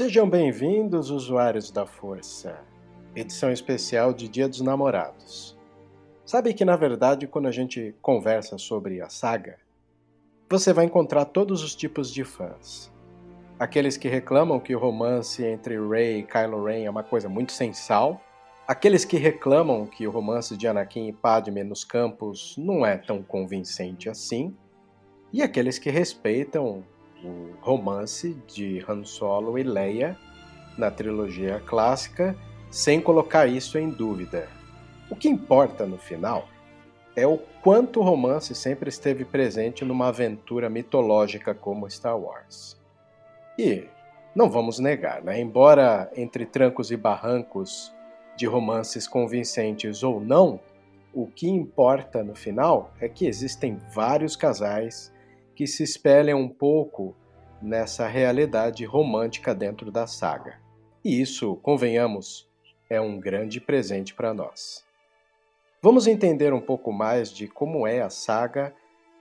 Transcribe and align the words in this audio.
Sejam 0.00 0.26
bem-vindos, 0.26 1.10
usuários 1.10 1.70
da 1.70 1.84
Força. 1.84 2.58
Edição 3.14 3.52
especial 3.52 4.14
de 4.14 4.28
Dia 4.28 4.48
dos 4.48 4.62
Namorados. 4.62 5.58
Sabe 6.24 6.54
que, 6.54 6.64
na 6.64 6.74
verdade, 6.74 7.26
quando 7.26 7.48
a 7.48 7.52
gente 7.52 7.94
conversa 8.00 8.56
sobre 8.56 9.02
a 9.02 9.10
saga, 9.10 9.58
você 10.48 10.72
vai 10.72 10.86
encontrar 10.86 11.26
todos 11.26 11.62
os 11.62 11.74
tipos 11.76 12.10
de 12.10 12.24
fãs. 12.24 12.90
Aqueles 13.58 13.98
que 13.98 14.08
reclamam 14.08 14.58
que 14.58 14.74
o 14.74 14.78
romance 14.78 15.44
entre 15.44 15.78
Rey 15.78 16.20
e 16.20 16.22
Kylo 16.22 16.64
Ren 16.64 16.86
é 16.86 16.90
uma 16.90 17.04
coisa 17.04 17.28
muito 17.28 17.52
sensal. 17.52 18.18
Aqueles 18.66 19.04
que 19.04 19.18
reclamam 19.18 19.86
que 19.86 20.06
o 20.06 20.10
romance 20.10 20.56
de 20.56 20.66
Anakin 20.66 21.08
e 21.08 21.12
Padme 21.12 21.62
nos 21.62 21.84
campos 21.84 22.56
não 22.56 22.86
é 22.86 22.96
tão 22.96 23.22
convincente 23.22 24.08
assim. 24.08 24.56
E 25.30 25.42
aqueles 25.42 25.78
que 25.78 25.90
respeitam 25.90 26.86
o 27.24 27.54
romance 27.60 28.34
de 28.46 28.84
Han 28.88 29.04
Solo 29.04 29.58
e 29.58 29.62
Leia 29.62 30.16
na 30.76 30.90
trilogia 30.90 31.60
clássica, 31.60 32.36
sem 32.70 33.00
colocar 33.00 33.46
isso 33.46 33.78
em 33.78 33.90
dúvida. 33.90 34.48
O 35.10 35.16
que 35.16 35.28
importa 35.28 35.86
no 35.86 35.98
final 35.98 36.48
é 37.16 37.26
o 37.26 37.38
quanto 37.62 38.00
o 38.00 38.02
romance 38.02 38.54
sempre 38.54 38.88
esteve 38.88 39.24
presente 39.24 39.84
numa 39.84 40.08
aventura 40.08 40.70
mitológica 40.70 41.54
como 41.54 41.90
Star 41.90 42.18
Wars. 42.18 42.80
E 43.58 43.84
não 44.34 44.48
vamos 44.48 44.78
negar, 44.78 45.22
né? 45.22 45.40
embora 45.40 46.10
entre 46.16 46.46
trancos 46.46 46.90
e 46.90 46.96
barrancos 46.96 47.92
de 48.36 48.46
romances 48.46 49.06
convincentes 49.06 50.02
ou 50.02 50.20
não, 50.20 50.60
o 51.12 51.26
que 51.26 51.48
importa 51.48 52.22
no 52.22 52.34
final 52.34 52.92
é 53.00 53.08
que 53.08 53.26
existem 53.26 53.76
vários 53.92 54.36
casais 54.36 55.12
que 55.60 55.66
se 55.66 55.82
espelham 55.82 56.40
um 56.40 56.48
pouco 56.48 57.14
nessa 57.60 58.08
realidade 58.08 58.82
romântica 58.86 59.54
dentro 59.54 59.92
da 59.92 60.06
saga. 60.06 60.58
E 61.04 61.20
isso, 61.20 61.54
convenhamos, 61.56 62.48
é 62.88 62.98
um 62.98 63.20
grande 63.20 63.60
presente 63.60 64.14
para 64.14 64.32
nós. 64.32 64.82
Vamos 65.82 66.06
entender 66.06 66.54
um 66.54 66.62
pouco 66.62 66.90
mais 66.90 67.30
de 67.30 67.46
como 67.46 67.86
é 67.86 68.00
a 68.00 68.08
saga 68.08 68.74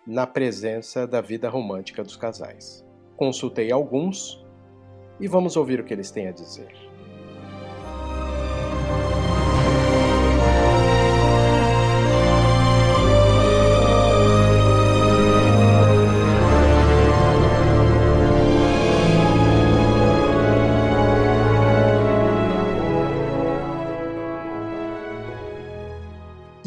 na 0.08 0.26
presença 0.26 1.06
da 1.06 1.20
vida 1.20 1.50
romântica 1.50 2.04
dos 2.04 2.16
casais. 2.16 2.86
Consultei 3.18 3.70
alguns 3.70 4.42
e 5.20 5.28
vamos 5.28 5.58
ouvir 5.58 5.82
o 5.82 5.84
que 5.84 5.94
eles 5.94 6.10
têm 6.10 6.30
a 6.30 6.32
dizer. 6.32 6.89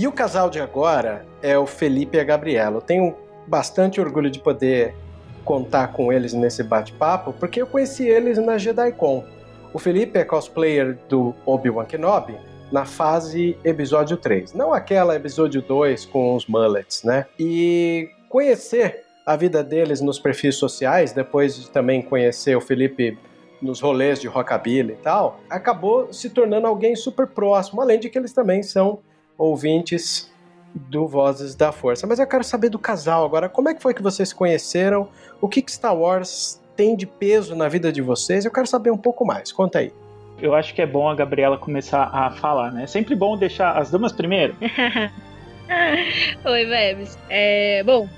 E 0.02 0.06
o 0.08 0.10
casal 0.10 0.50
de 0.50 0.58
agora 0.58 1.24
é 1.40 1.56
o 1.56 1.64
Felipe 1.64 2.16
e 2.16 2.20
a 2.20 2.24
Gabriela. 2.24 2.78
Eu 2.78 2.80
tenho 2.80 3.14
bastante 3.46 4.00
orgulho 4.00 4.28
de 4.28 4.40
poder 4.40 4.96
contar 5.44 5.92
com 5.92 6.12
eles 6.12 6.32
nesse 6.32 6.60
bate-papo, 6.64 7.32
porque 7.34 7.62
eu 7.62 7.68
conheci 7.68 8.08
eles 8.08 8.36
na 8.36 8.58
JediCon. 8.58 9.24
O 9.72 9.78
Felipe 9.78 10.18
é 10.18 10.24
cosplayer 10.24 10.98
do 11.08 11.32
Obi-Wan 11.46 11.84
Kenobi 11.84 12.34
na 12.72 12.84
fase 12.84 13.56
episódio 13.62 14.16
3, 14.16 14.54
não 14.54 14.72
aquela 14.72 15.14
episódio 15.14 15.62
2 15.62 16.06
com 16.06 16.34
os 16.34 16.48
mullets, 16.48 17.04
né? 17.04 17.26
E 17.38 18.10
conhecer 18.28 19.04
a 19.24 19.36
vida 19.36 19.62
deles 19.62 20.00
nos 20.00 20.18
perfis 20.18 20.56
sociais, 20.56 21.12
depois 21.12 21.54
de 21.54 21.70
também 21.70 22.02
conhecer 22.02 22.56
o 22.56 22.60
Felipe 22.60 23.16
nos 23.62 23.80
rolês 23.80 24.20
de 24.20 24.26
rockabilly 24.26 24.94
e 24.94 24.96
tal, 24.96 25.38
acabou 25.48 26.12
se 26.12 26.28
tornando 26.28 26.66
alguém 26.66 26.96
super 26.96 27.28
próximo, 27.28 27.80
além 27.80 28.00
de 28.00 28.10
que 28.10 28.18
eles 28.18 28.32
também 28.32 28.64
são 28.64 28.98
ouvintes 29.36 30.30
do 30.74 31.06
Vozes 31.06 31.54
da 31.54 31.70
Força. 31.72 32.06
Mas 32.06 32.18
eu 32.18 32.26
quero 32.26 32.44
saber 32.44 32.68
do 32.68 32.78
casal 32.78 33.24
agora. 33.24 33.48
Como 33.48 33.68
é 33.68 33.74
que 33.74 33.82
foi 33.82 33.94
que 33.94 34.02
vocês 34.02 34.30
se 34.30 34.34
conheceram? 34.34 35.08
O 35.40 35.48
que, 35.48 35.60
que 35.60 35.70
Star 35.70 35.96
Wars 35.96 36.60
tem 36.76 36.96
de 36.96 37.06
peso 37.06 37.54
na 37.54 37.68
vida 37.68 37.92
de 37.92 38.00
vocês? 38.00 38.44
Eu 38.44 38.50
quero 38.50 38.66
saber 38.66 38.90
um 38.90 38.96
pouco 38.96 39.24
mais. 39.24 39.52
Conta 39.52 39.80
aí. 39.80 39.92
Eu 40.40 40.54
acho 40.54 40.74
que 40.74 40.82
é 40.82 40.86
bom 40.86 41.08
a 41.08 41.14
Gabriela 41.14 41.56
começar 41.56 42.04
a 42.12 42.30
falar, 42.30 42.72
né? 42.72 42.84
É 42.84 42.86
sempre 42.86 43.14
bom 43.14 43.36
deixar 43.36 43.76
as 43.76 43.90
damas 43.90 44.12
primeiro. 44.12 44.56
Oi, 46.44 46.66
Bebes. 46.66 47.16
É, 47.28 47.82
bom, 47.84 48.08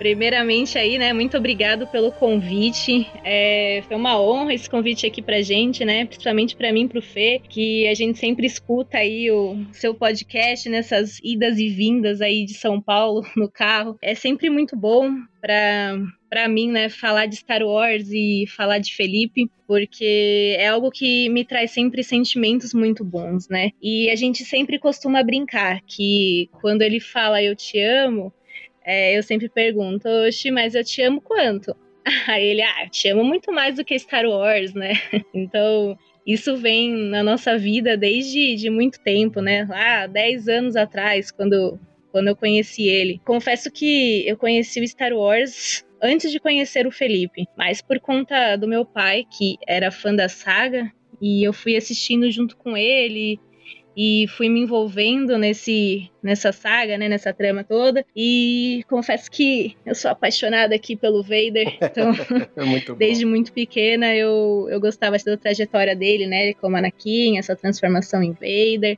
primeiramente 0.00 0.78
aí, 0.78 0.96
né, 0.96 1.12
muito 1.12 1.36
obrigado 1.36 1.86
pelo 1.86 2.10
convite. 2.10 3.06
É, 3.22 3.82
foi 3.86 3.94
uma 3.94 4.18
honra 4.18 4.54
esse 4.54 4.68
convite 4.68 5.06
aqui 5.06 5.20
pra 5.20 5.42
gente, 5.42 5.84
né, 5.84 6.06
principalmente 6.06 6.56
para 6.56 6.72
mim, 6.72 6.88
pro 6.88 7.02
Fê, 7.02 7.42
que 7.46 7.86
a 7.86 7.92
gente 7.92 8.18
sempre 8.18 8.46
escuta 8.46 8.96
aí 8.96 9.30
o 9.30 9.62
seu 9.72 9.94
podcast 9.94 10.70
nessas 10.70 11.18
idas 11.22 11.58
e 11.58 11.68
vindas 11.68 12.22
aí 12.22 12.46
de 12.46 12.54
São 12.54 12.80
Paulo 12.80 13.20
no 13.36 13.46
carro. 13.46 13.98
É 14.00 14.14
sempre 14.14 14.48
muito 14.48 14.74
bom 14.74 15.10
para 15.38 15.98
para 16.30 16.48
mim, 16.48 16.70
né, 16.70 16.88
falar 16.88 17.26
de 17.26 17.34
Star 17.34 17.60
Wars 17.60 18.08
e 18.12 18.44
falar 18.46 18.78
de 18.78 18.94
Felipe, 18.94 19.50
porque 19.66 20.54
é 20.56 20.68
algo 20.68 20.88
que 20.88 21.28
me 21.28 21.44
traz 21.44 21.72
sempre 21.72 22.04
sentimentos 22.04 22.72
muito 22.72 23.04
bons, 23.04 23.48
né? 23.48 23.72
E 23.82 24.08
a 24.08 24.14
gente 24.14 24.44
sempre 24.44 24.78
costuma 24.78 25.24
brincar 25.24 25.80
que 25.84 26.48
quando 26.60 26.82
ele 26.82 27.00
fala 27.00 27.42
eu 27.42 27.56
te 27.56 27.80
amo, 27.80 28.32
é, 28.84 29.16
eu 29.16 29.22
sempre 29.22 29.48
pergunto, 29.48 30.08
oxe, 30.08 30.50
mas 30.50 30.74
eu 30.74 30.84
te 30.84 31.02
amo 31.02 31.20
quanto? 31.20 31.76
Aí 32.28 32.44
ele, 32.44 32.62
ah, 32.62 32.88
te 32.88 33.08
amo 33.08 33.24
muito 33.24 33.52
mais 33.52 33.76
do 33.76 33.84
que 33.84 33.98
Star 33.98 34.26
Wars, 34.26 34.74
né? 34.74 34.92
Então, 35.34 35.96
isso 36.26 36.56
vem 36.56 36.90
na 36.90 37.22
nossa 37.22 37.56
vida 37.56 37.96
desde 37.96 38.54
de 38.56 38.70
muito 38.70 39.00
tempo, 39.00 39.40
né? 39.40 39.66
Lá, 39.68 40.06
10 40.06 40.48
anos 40.48 40.76
atrás, 40.76 41.30
quando, 41.30 41.78
quando 42.10 42.28
eu 42.28 42.36
conheci 42.36 42.88
ele. 42.88 43.20
Confesso 43.24 43.70
que 43.70 44.26
eu 44.26 44.36
conheci 44.36 44.80
o 44.80 44.88
Star 44.88 45.12
Wars 45.12 45.84
antes 46.02 46.30
de 46.30 46.40
conhecer 46.40 46.86
o 46.86 46.90
Felipe, 46.90 47.46
mas 47.56 47.82
por 47.82 48.00
conta 48.00 48.56
do 48.56 48.66
meu 48.66 48.84
pai, 48.84 49.24
que 49.30 49.56
era 49.66 49.90
fã 49.90 50.14
da 50.14 50.28
saga, 50.28 50.90
e 51.20 51.46
eu 51.46 51.52
fui 51.52 51.76
assistindo 51.76 52.30
junto 52.30 52.56
com 52.56 52.76
ele, 52.76 53.38
e 54.02 54.26
fui 54.28 54.48
me 54.48 54.60
envolvendo 54.60 55.36
nesse 55.36 56.10
nessa 56.22 56.52
saga, 56.52 56.96
né, 56.96 57.06
nessa 57.06 57.34
trama 57.34 57.62
toda. 57.62 58.02
E 58.16 58.82
confesso 58.88 59.30
que 59.30 59.76
eu 59.84 59.94
sou 59.94 60.10
apaixonada 60.10 60.74
aqui 60.74 60.96
pelo 60.96 61.22
Vader, 61.22 61.76
então 61.82 62.10
muito 62.66 62.94
desde 62.94 63.26
muito 63.26 63.52
pequena 63.52 64.14
eu, 64.14 64.66
eu 64.70 64.80
gostava 64.80 65.18
da 65.18 65.36
trajetória 65.36 65.94
dele, 65.94 66.26
né, 66.26 66.54
como 66.54 66.78
Anakin, 66.78 67.36
essa 67.36 67.54
transformação 67.54 68.22
em 68.22 68.32
Vader. 68.32 68.96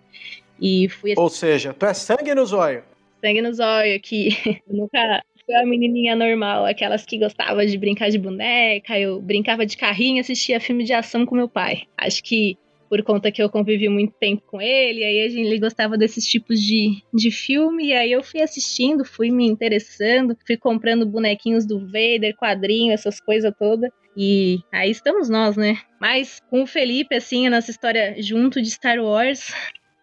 E 0.61 0.89
fui 0.89 1.15
Ou 1.17 1.29
seja, 1.29 1.75
tu 1.75 1.85
é 1.85 1.95
sangue 1.95 2.33
no 2.33 2.47
zóio. 2.47 2.85
sangue 3.21 3.43
nos 3.43 3.59
olhos 3.59 3.97
aqui. 3.97 4.29
Eu 4.69 4.77
nunca 4.77 5.21
fui 5.45 5.55
a 5.57 5.67
menininha 5.67 6.15
normal, 6.15 6.65
aquelas 6.65 7.05
que 7.05 7.19
gostava 7.19 7.67
de 7.67 7.77
brincar 7.77 8.09
de 8.09 8.19
boneca, 8.19 8.97
eu 8.97 9.21
brincava 9.21 9.67
de 9.67 9.77
carrinho, 9.77 10.21
assistia 10.21 10.61
filme 10.61 10.85
de 10.85 10.93
ação 10.93 11.27
com 11.27 11.35
meu 11.35 11.49
pai. 11.49 11.83
Acho 11.99 12.23
que 12.23 12.57
por 12.93 13.03
conta 13.03 13.33
que 13.33 13.43
eu 13.43 13.49
convivi 13.49 13.89
muito 13.89 14.13
tempo 14.21 14.43
com 14.47 14.61
ele, 14.61 15.03
aí 15.03 15.25
a 15.25 15.29
gente, 15.31 15.47
ele 15.47 15.59
gostava 15.59 15.97
desses 15.97 16.27
tipos 16.27 16.61
de, 16.61 17.03
de 17.15 17.31
filme, 17.31 17.87
e 17.87 17.95
aí 17.95 18.13
eu 18.13 18.23
fui 18.23 18.43
assistindo, 18.43 19.03
fui 19.03 19.31
me 19.31 19.47
interessando, 19.47 20.37
fui 20.47 20.59
comprando 20.59 21.07
bonequinhos 21.07 21.65
do 21.65 21.81
Vader, 21.87 22.37
quadrinho, 22.37 22.93
essas 22.93 23.19
coisas 23.19 23.51
todas. 23.59 23.91
E 24.15 24.59
aí 24.71 24.91
estamos 24.91 25.31
nós, 25.31 25.57
né? 25.57 25.79
Mas 25.99 26.39
com 26.51 26.65
o 26.65 26.67
Felipe, 26.67 27.15
assim, 27.15 27.47
a 27.47 27.51
nossa 27.51 27.71
história 27.71 28.15
junto 28.19 28.61
de 28.61 28.71
Star 28.71 28.99
Wars, 29.03 29.55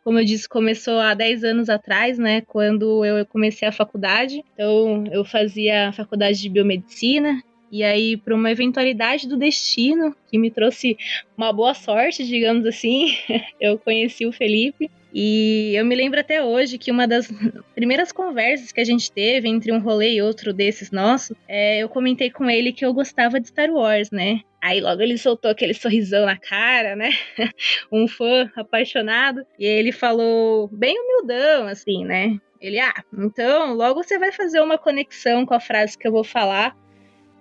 como 0.03 0.17
eu 0.17 0.25
disse, 0.25 0.49
começou 0.49 0.99
há 0.99 1.13
10 1.13 1.43
anos 1.43 1.69
atrás, 1.69 2.17
né? 2.17 2.41
Quando 2.41 3.05
eu 3.05 3.23
comecei 3.27 3.67
a 3.67 3.71
faculdade. 3.71 4.43
Então, 4.55 5.03
eu 5.11 5.23
fazia 5.23 5.93
faculdade 5.93 6.41
de 6.41 6.49
biomedicina. 6.49 7.39
E 7.71 7.83
aí, 7.83 8.17
por 8.17 8.33
uma 8.33 8.51
eventualidade 8.51 9.27
do 9.27 9.37
destino, 9.37 10.15
que 10.29 10.37
me 10.37 10.49
trouxe 10.49 10.97
uma 11.37 11.53
boa 11.53 11.73
sorte, 11.73 12.25
digamos 12.25 12.65
assim, 12.65 13.15
eu 13.59 13.77
conheci 13.77 14.25
o 14.25 14.31
Felipe. 14.31 14.89
E 15.13 15.73
eu 15.75 15.83
me 15.85 15.95
lembro 15.95 16.19
até 16.19 16.43
hoje 16.43 16.77
que 16.77 16.91
uma 16.91 17.07
das 17.07 17.31
primeiras 17.73 18.11
conversas 18.11 18.71
que 18.71 18.79
a 18.79 18.83
gente 18.83 19.11
teve 19.11 19.49
entre 19.49 19.71
um 19.71 19.79
rolê 19.79 20.13
e 20.13 20.21
outro 20.21 20.53
desses 20.53 20.91
nossos, 20.91 21.35
é, 21.47 21.79
eu 21.79 21.89
comentei 21.89 22.29
com 22.29 22.47
ele 22.47 22.71
que 22.71 22.85
eu 22.85 22.93
gostava 22.93 23.39
de 23.39 23.47
Star 23.47 23.71
Wars, 23.71 24.11
né? 24.11 24.41
Aí 24.61 24.79
logo 24.79 25.01
ele 25.01 25.17
soltou 25.17 25.49
aquele 25.49 25.73
sorrisão 25.73 26.25
na 26.25 26.37
cara, 26.37 26.95
né? 26.95 27.09
um 27.91 28.07
fã 28.07 28.51
apaixonado. 28.55 29.43
E 29.57 29.65
ele 29.65 29.91
falou, 29.91 30.67
bem 30.67 30.95
humildão, 30.99 31.67
assim, 31.67 32.05
né? 32.05 32.37
Ele, 32.61 32.79
ah, 32.79 32.93
então 33.17 33.73
logo 33.73 34.03
você 34.03 34.19
vai 34.19 34.31
fazer 34.31 34.59
uma 34.59 34.77
conexão 34.77 35.45
com 35.45 35.53
a 35.53 35.59
frase 35.59 35.97
que 35.97 36.07
eu 36.07 36.11
vou 36.11 36.25
falar 36.25 36.75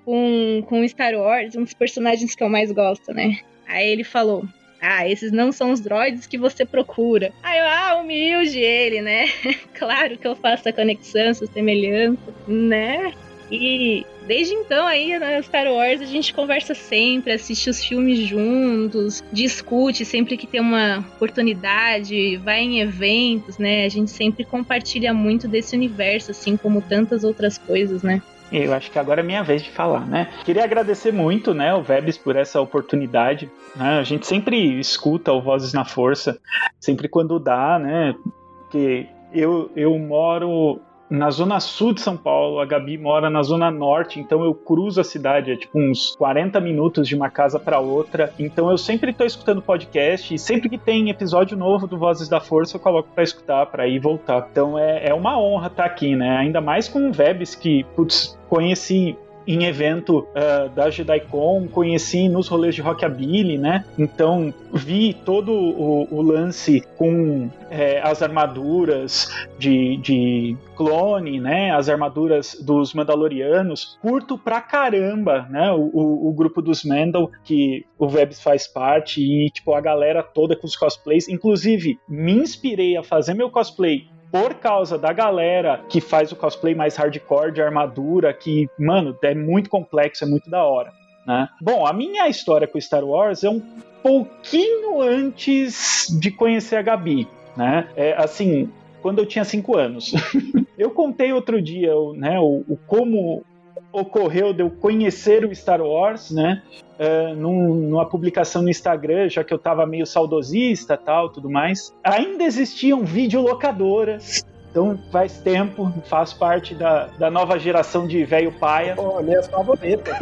com, 0.09 0.63
com 0.67 0.89
Star 0.89 1.15
Wars, 1.15 1.55
um 1.55 1.65
dos 1.65 1.75
personagens 1.75 2.35
que 2.35 2.43
eu 2.43 2.49
mais 2.49 2.73
gosto, 2.73 3.13
né? 3.13 3.41
Aí 3.67 3.87
ele 3.91 4.05
falou: 4.05 4.43
Ah, 4.81 5.07
esses 5.07 5.31
não 5.31 5.53
são 5.53 5.71
os 5.71 5.81
droids 5.81 6.27
que 6.27 6.39
você 6.39 6.65
procura. 6.65 7.31
Aí 7.43 7.59
eu, 7.59 7.67
ah, 7.67 8.01
humilde 8.01 8.59
ele, 8.59 9.03
né? 9.03 9.27
claro 9.79 10.17
que 10.17 10.27
eu 10.27 10.35
faço 10.35 10.67
a 10.67 10.73
conexão, 10.73 11.21
essa 11.21 11.47
semelhança, 11.47 12.23
né? 12.47 13.13
E 13.53 14.07
desde 14.27 14.55
então 14.55 14.87
aí 14.87 15.19
na 15.19 15.43
Star 15.43 15.71
Wars 15.71 16.01
a 16.01 16.07
gente 16.07 16.33
conversa 16.33 16.75
sempre, 16.75 17.33
assiste 17.33 17.69
os 17.69 17.85
filmes 17.85 18.21
juntos, 18.21 19.23
discute 19.31 20.07
sempre 20.07 20.39
que 20.39 20.47
tem 20.47 20.61
uma 20.61 21.01
oportunidade, 21.17 22.39
vai 22.39 22.61
em 22.61 22.81
eventos, 22.81 23.59
né? 23.59 23.85
A 23.85 23.89
gente 23.91 24.11
sempre 24.11 24.43
compartilha 24.43 25.13
muito 25.13 25.47
desse 25.47 25.77
universo, 25.77 26.31
assim 26.31 26.57
como 26.57 26.81
tantas 26.81 27.25
outras 27.25 27.59
coisas, 27.59 28.03
né? 28.03 28.23
Eu 28.51 28.73
acho 28.73 28.91
que 28.91 28.99
agora 28.99 29.21
é 29.21 29.25
minha 29.25 29.43
vez 29.43 29.63
de 29.63 29.71
falar, 29.71 30.07
né? 30.07 30.29
Queria 30.45 30.65
agradecer 30.65 31.13
muito, 31.13 31.53
né, 31.53 31.75
o 31.75 31.83
Vebs 31.83 32.17
por 32.17 32.37
essa 32.37 32.61
oportunidade. 32.61 33.51
Né? 33.77 33.99
A 33.99 34.03
gente 34.03 34.27
sempre 34.27 34.79
escuta 34.79 35.33
o 35.33 35.41
Vozes 35.41 35.73
na 35.73 35.85
Força, 35.85 36.39
sempre 36.81 37.09
quando 37.09 37.39
dá, 37.39 37.79
né? 37.79 38.15
Porque 38.63 39.07
eu, 39.33 39.71
eu 39.77 39.99
moro 39.99 40.81
na 41.11 41.31
zona 41.31 41.59
sul 41.59 41.95
de 41.95 42.01
São 42.01 42.17
Paulo, 42.17 42.61
a 42.61 42.67
Gabi 42.67 42.99
mora 42.99 43.31
na 43.31 43.43
zona 43.43 43.71
norte, 43.71 44.21
então 44.21 44.45
eu 44.45 44.55
cruzo 44.55 45.01
a 45.01 45.05
cidade, 45.05 45.53
é 45.53 45.57
tipo 45.57 45.79
uns 45.79 46.15
40 46.17 46.61
minutos 46.61 47.09
de 47.09 47.15
uma 47.15 47.31
casa 47.31 47.59
para 47.59 47.81
outra. 47.81 48.33
Então 48.39 48.71
eu 48.71 48.77
sempre 48.77 49.13
tô 49.13 49.25
escutando 49.25 49.63
podcast 49.63 50.35
e 50.35 50.39
sempre 50.39 50.69
que 50.69 50.77
tem 50.77 51.09
episódio 51.09 51.57
novo 51.57 51.87
do 51.87 51.99
Vozes 51.99 52.29
da 52.29 52.41
Força 52.41 52.77
eu 52.77 52.81
coloco 52.81 53.09
para 53.15 53.25
escutar, 53.25 53.67
para 53.67 53.87
ir 53.87 53.99
voltar. 53.99 54.49
Então 54.51 54.79
é, 54.79 55.09
é 55.09 55.15
uma 55.15 55.39
honra 55.41 55.69
estar 55.69 55.85
tá 55.85 55.89
aqui, 55.89 56.15
né? 56.15 56.37
Ainda 56.37 56.61
mais 56.61 56.89
com 56.89 57.09
o 57.09 57.13
Vebs 57.13 57.55
que, 57.55 57.85
putz, 57.97 58.38
conheci 58.49 59.17
em 59.49 59.65
evento 59.65 60.19
uh, 60.19 60.69
da 60.75 60.91
JediCon, 60.91 61.67
conheci 61.69 62.29
nos 62.29 62.49
rolês 62.49 62.75
de 62.75 62.83
Rockabilly, 62.83 63.57
né? 63.57 63.83
Então 63.99 64.53
vi 64.75 65.15
todo 65.15 65.51
o, 65.51 66.07
o 66.15 66.21
lance 66.21 66.83
com 66.99 67.49
é, 67.71 67.99
as 68.03 68.21
armaduras 68.21 69.27
de, 69.59 69.97
de 69.97 70.57
clone, 70.77 71.41
né? 71.41 71.71
As 71.71 71.89
armaduras 71.89 72.59
dos 72.63 72.93
Mandalorianos. 72.93 73.99
Curto 74.03 74.37
pra 74.37 74.61
caramba, 74.61 75.47
né? 75.49 75.73
O, 75.73 75.91
o, 75.95 76.29
o 76.29 76.33
grupo 76.35 76.61
dos 76.61 76.85
Mandal, 76.85 77.31
que 77.43 77.87
o 77.99 78.07
Vebs 78.07 78.43
faz 78.43 78.67
parte, 78.67 79.23
e 79.23 79.49
tipo, 79.49 79.73
a 79.73 79.81
galera 79.81 80.23
toda 80.23 80.55
com 80.55 80.67
os 80.67 80.77
cosplays. 80.77 81.27
Inclusive, 81.27 81.99
me 82.07 82.33
inspirei 82.33 82.99
a 82.99 83.03
fazer 83.03 83.33
meu 83.33 83.49
cosplay 83.49 84.07
por 84.31 84.55
causa 84.55 84.99
da 84.99 85.13
galera 85.13 85.81
que 85.89 86.01
faz 86.01 86.33
o 86.33 86.37
cosplay 86.37 86.75
mais 86.75 86.97
hardcore 86.97 87.53
de 87.53 87.63
armadura, 87.63 88.33
que, 88.33 88.69
mano, 88.79 89.17
é 89.23 89.35
muito 89.35 89.71
complexo, 89.71 90.25
é 90.25 90.27
muito 90.27 90.51
da 90.51 90.63
hora. 90.63 90.93
Né? 91.27 91.49
Bom, 91.61 91.87
a 91.87 91.93
minha 91.93 92.29
história 92.29 92.67
com 92.67 92.81
Star 92.81 93.05
Wars 93.05 93.45
é 93.45 93.51
um 93.51 93.61
pouquinho 94.03 95.01
antes 95.01 96.07
de 96.21 96.31
conhecer 96.31 96.77
a 96.77 96.83
Gabi. 96.83 97.29
Né? 97.57 97.89
É, 97.97 98.15
assim, 98.17 98.71
quando 99.03 99.19
eu 99.19 99.27
tinha 99.27 99.45
5 99.45 99.77
anos. 99.77 100.13
eu 100.79 100.91
contei 100.91 101.33
outro 101.33 101.61
dia 101.61 101.93
né, 102.15 102.39
o, 102.39 102.65
o 102.69 102.79
como 102.87 103.45
ocorreu 103.93 104.53
de 104.53 104.63
eu 104.63 104.71
conhecer 104.71 105.45
o 105.45 105.55
Star 105.55 105.81
Wars, 105.81 106.31
né? 106.31 106.63
Uh, 106.99 107.35
num, 107.37 107.75
numa 107.75 108.09
publicação 108.09 108.61
no 108.61 108.69
Instagram, 108.69 109.29
já 109.29 109.45
que 109.45 109.53
eu 109.53 109.57
estava 109.57 109.87
meio 109.87 110.05
saudosista 110.05 110.97
tal, 110.97 111.29
tudo 111.29 111.49
mais. 111.49 111.95
Ainda 112.03 112.43
existiam 112.43 113.05
videolocadoras 113.05 114.45
então 114.71 114.99
faz 115.11 115.39
tempo, 115.39 115.91
faz 116.05 116.33
parte 116.33 116.75
da, 116.75 117.07
da 117.19 117.31
nova 117.31 117.59
geração 117.59 118.07
de 118.07 118.25
velho 118.25 118.53
paia. 118.53 118.95
Pô, 118.95 119.21
minhas 119.23 119.49
favoritas. 119.49 120.15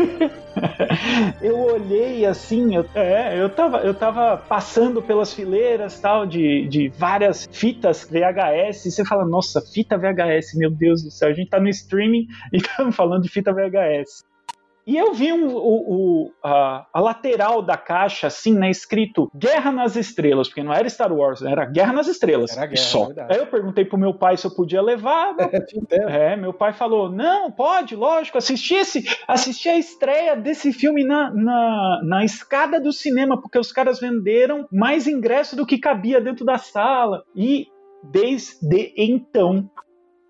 eu 1.43 1.59
olhei 1.59 2.25
assim, 2.25 2.77
eu, 2.77 2.87
é, 2.95 3.39
eu 3.39 3.51
tava, 3.51 3.79
eu 3.79 3.93
tava 3.93 4.37
passando 4.37 5.03
pelas 5.03 5.35
fileiras 5.35 5.99
tal 5.99 6.25
de, 6.25 6.67
de 6.69 6.89
várias 6.89 7.49
fitas 7.51 8.05
VHS, 8.05 8.87
e 8.87 8.91
você 8.93 9.05
fala, 9.05 9.27
nossa, 9.27 9.61
fita 9.61 9.99
VHS, 9.99 10.55
meu 10.57 10.71
Deus 10.71 11.03
do 11.03 11.11
céu, 11.11 11.29
a 11.29 11.35
gente 11.35 11.51
tá 11.51 11.59
no 11.59 11.69
streaming 11.69 12.27
e 12.53 12.57
estamos 12.59 12.95
falando 12.95 13.25
de 13.25 13.29
fita 13.29 13.53
VHS. 13.53 14.25
E 14.87 14.97
eu 14.97 15.13
vi 15.13 15.33
um, 15.33 15.49
o, 15.49 16.27
o, 16.27 16.33
a, 16.45 16.87
a, 16.93 17.01
lateral 17.01 17.61
da 17.61 17.77
caixa, 17.77 18.29
assim, 18.29 18.55
né, 18.55 18.71
escrito 18.71 19.29
Guerra 19.35 19.73
nas 19.73 19.97
Estrelas, 19.97 20.47
porque 20.47 20.63
não 20.63 20.73
era 20.73 20.89
Star 20.89 21.13
Wars, 21.13 21.43
era 21.43 21.65
Guerra 21.65 21.93
nas 21.93 22.07
Estrelas. 22.07 22.57
Era 22.57 22.67
guerra, 22.67 22.87
só. 22.87 23.11
É 23.11 23.35
Aí 23.35 23.39
eu 23.39 23.49
perguntei 23.49 23.85
pro 23.85 23.99
meu 23.99 24.15
pai 24.15 24.37
se 24.37 24.47
eu 24.47 24.55
podia 24.55 24.81
levar. 24.81 25.35
é, 25.91 26.37
meu 26.37 26.53
pai 26.53 26.73
falou: 26.73 27.11
não, 27.11 27.51
pode, 27.51 27.97
lógico, 27.97 28.39
assisti, 28.39 28.75
esse, 28.75 29.05
assisti 29.27 29.69
a 29.69 29.77
estreia 29.77 30.37
desse 30.37 30.73
filme 30.73 31.03
na, 31.03 31.35
na, 31.35 32.01
na 32.05 32.25
escada 32.25 32.81
do 32.81 32.93
cinema, 32.93 33.41
porque 33.41 33.59
os 33.59 33.73
caras 33.73 33.99
venderam 33.99 34.69
mais 34.71 35.09
ingresso 35.09 35.57
do 35.57 35.67
que 35.67 35.79
cabia 35.79 36.21
dentro 36.21 36.45
da 36.45 36.59
sala. 36.59 37.25
E 37.35 37.67
desde 38.05 38.95
então 38.97 39.69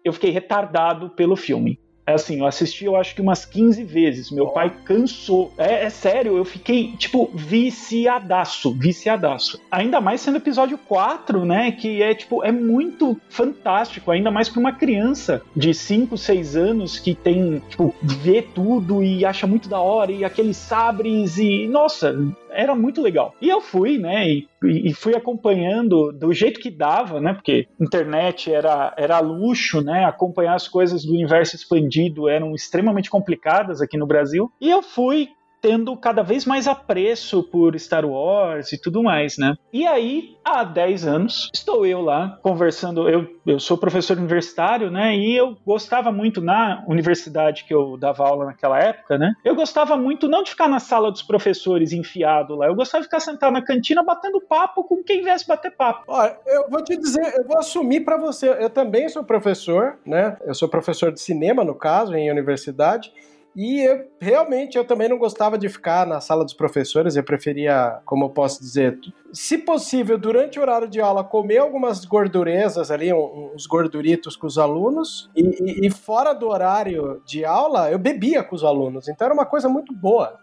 eu 0.02 0.14
fiquei 0.14 0.30
retardado 0.30 1.10
pelo 1.10 1.36
filme. 1.36 1.78
É 2.06 2.14
assim, 2.14 2.38
eu 2.38 2.46
assisti 2.46 2.84
eu 2.84 2.94
acho 2.94 3.14
que 3.14 3.20
umas 3.20 3.44
15 3.44 3.82
vezes. 3.82 4.30
Meu 4.30 4.44
oh. 4.44 4.50
pai 4.50 4.72
cansou. 4.84 5.52
É, 5.58 5.84
é, 5.84 5.90
sério, 5.90 6.36
eu 6.36 6.44
fiquei, 6.44 6.92
tipo, 6.96 7.28
viciadaço, 7.34 8.72
viciadaço. 8.72 9.60
Ainda 9.70 10.00
mais 10.00 10.20
sendo 10.20 10.36
episódio 10.36 10.78
4, 10.78 11.44
né? 11.44 11.72
Que 11.72 12.02
é, 12.02 12.14
tipo, 12.14 12.44
é 12.44 12.52
muito 12.52 13.20
fantástico. 13.28 14.10
Ainda 14.12 14.30
mais 14.30 14.48
pra 14.48 14.60
uma 14.60 14.72
criança 14.72 15.42
de 15.54 15.74
5, 15.74 16.16
6 16.16 16.56
anos 16.56 16.98
que 16.98 17.14
tem, 17.14 17.60
tipo, 17.68 17.92
vê 18.00 18.40
tudo 18.40 19.02
e 19.02 19.24
acha 19.24 19.46
muito 19.46 19.68
da 19.68 19.80
hora. 19.80 20.12
E 20.12 20.24
aqueles 20.24 20.56
sabres 20.56 21.38
e. 21.38 21.66
Nossa, 21.66 22.16
era 22.56 22.74
muito 22.74 23.02
legal. 23.02 23.34
E 23.40 23.48
eu 23.48 23.60
fui, 23.60 23.98
né, 23.98 24.28
e, 24.28 24.48
e, 24.64 24.92
fui 24.94 25.14
acompanhando 25.14 26.10
do 26.10 26.32
jeito 26.32 26.58
que 26.58 26.70
dava, 26.70 27.20
né, 27.20 27.34
porque 27.34 27.68
internet 27.78 28.50
era, 28.52 28.94
era 28.96 29.20
luxo, 29.20 29.82
né, 29.82 30.04
acompanhar 30.04 30.54
as 30.54 30.66
coisas 30.66 31.04
do 31.04 31.12
universo 31.12 31.54
expandido 31.54 32.28
eram 32.28 32.54
extremamente 32.54 33.10
complicadas 33.10 33.82
aqui 33.82 33.98
no 33.98 34.06
Brasil. 34.06 34.50
E 34.60 34.70
eu 34.70 34.82
fui 34.82 35.28
tendo 35.66 35.96
cada 35.96 36.22
vez 36.22 36.46
mais 36.46 36.68
apreço 36.68 37.42
por 37.42 37.76
Star 37.76 38.06
Wars 38.06 38.72
e 38.72 38.80
tudo 38.80 39.02
mais, 39.02 39.36
né? 39.36 39.56
E 39.72 39.84
aí, 39.84 40.36
há 40.44 40.62
10 40.62 41.04
anos, 41.04 41.50
estou 41.52 41.84
eu 41.84 42.00
lá 42.00 42.38
conversando. 42.40 43.08
Eu, 43.08 43.26
eu 43.44 43.58
sou 43.58 43.76
professor 43.76 44.16
universitário, 44.16 44.92
né? 44.92 45.16
E 45.16 45.34
eu 45.34 45.56
gostava 45.66 46.12
muito 46.12 46.40
na 46.40 46.84
universidade 46.86 47.64
que 47.64 47.74
eu 47.74 47.96
dava 47.96 48.24
aula 48.24 48.44
naquela 48.44 48.78
época, 48.78 49.18
né? 49.18 49.34
Eu 49.44 49.56
gostava 49.56 49.96
muito 49.96 50.28
não 50.28 50.44
de 50.44 50.50
ficar 50.50 50.68
na 50.68 50.78
sala 50.78 51.10
dos 51.10 51.24
professores 51.24 51.92
enfiado 51.92 52.54
lá, 52.54 52.68
eu 52.68 52.76
gostava 52.76 53.02
de 53.02 53.08
ficar 53.08 53.18
sentado 53.18 53.52
na 53.52 53.60
cantina 53.60 54.04
batendo 54.04 54.40
papo 54.40 54.84
com 54.84 55.02
quem 55.02 55.24
viesse 55.24 55.48
bater 55.48 55.72
papo. 55.72 56.04
Olha, 56.06 56.38
eu 56.46 56.70
vou 56.70 56.84
te 56.84 56.96
dizer, 56.96 57.34
eu 57.36 57.44
vou 57.44 57.58
assumir 57.58 58.04
para 58.04 58.16
você, 58.16 58.50
eu 58.50 58.70
também 58.70 59.08
sou 59.08 59.24
professor, 59.24 59.98
né? 60.06 60.36
Eu 60.44 60.54
sou 60.54 60.68
professor 60.68 61.10
de 61.10 61.20
cinema, 61.20 61.64
no 61.64 61.74
caso, 61.74 62.14
em 62.14 62.30
universidade. 62.30 63.12
E 63.56 63.80
eu, 63.80 64.06
realmente 64.20 64.76
eu 64.76 64.84
também 64.84 65.08
não 65.08 65.16
gostava 65.16 65.56
de 65.56 65.66
ficar 65.70 66.06
na 66.06 66.20
sala 66.20 66.44
dos 66.44 66.52
professores, 66.52 67.16
eu 67.16 67.24
preferia, 67.24 68.00
como 68.04 68.26
eu 68.26 68.28
posso 68.28 68.60
dizer, 68.60 68.98
se 69.32 69.56
possível, 69.56 70.18
durante 70.18 70.58
o 70.58 70.62
horário 70.62 70.86
de 70.86 71.00
aula, 71.00 71.24
comer 71.24 71.56
algumas 71.56 72.04
gordurezas 72.04 72.90
ali, 72.90 73.10
uns 73.14 73.66
gorduritos 73.66 74.36
com 74.36 74.46
os 74.46 74.58
alunos, 74.58 75.30
e, 75.34 75.86
e, 75.86 75.90
fora 75.90 76.34
do 76.34 76.48
horário 76.48 77.22
de 77.24 77.46
aula, 77.46 77.90
eu 77.90 77.98
bebia 77.98 78.42
com 78.42 78.54
os 78.54 78.62
alunos. 78.62 79.08
Então 79.08 79.24
era 79.24 79.32
uma 79.32 79.46
coisa 79.46 79.70
muito 79.70 79.90
boa. 79.94 80.38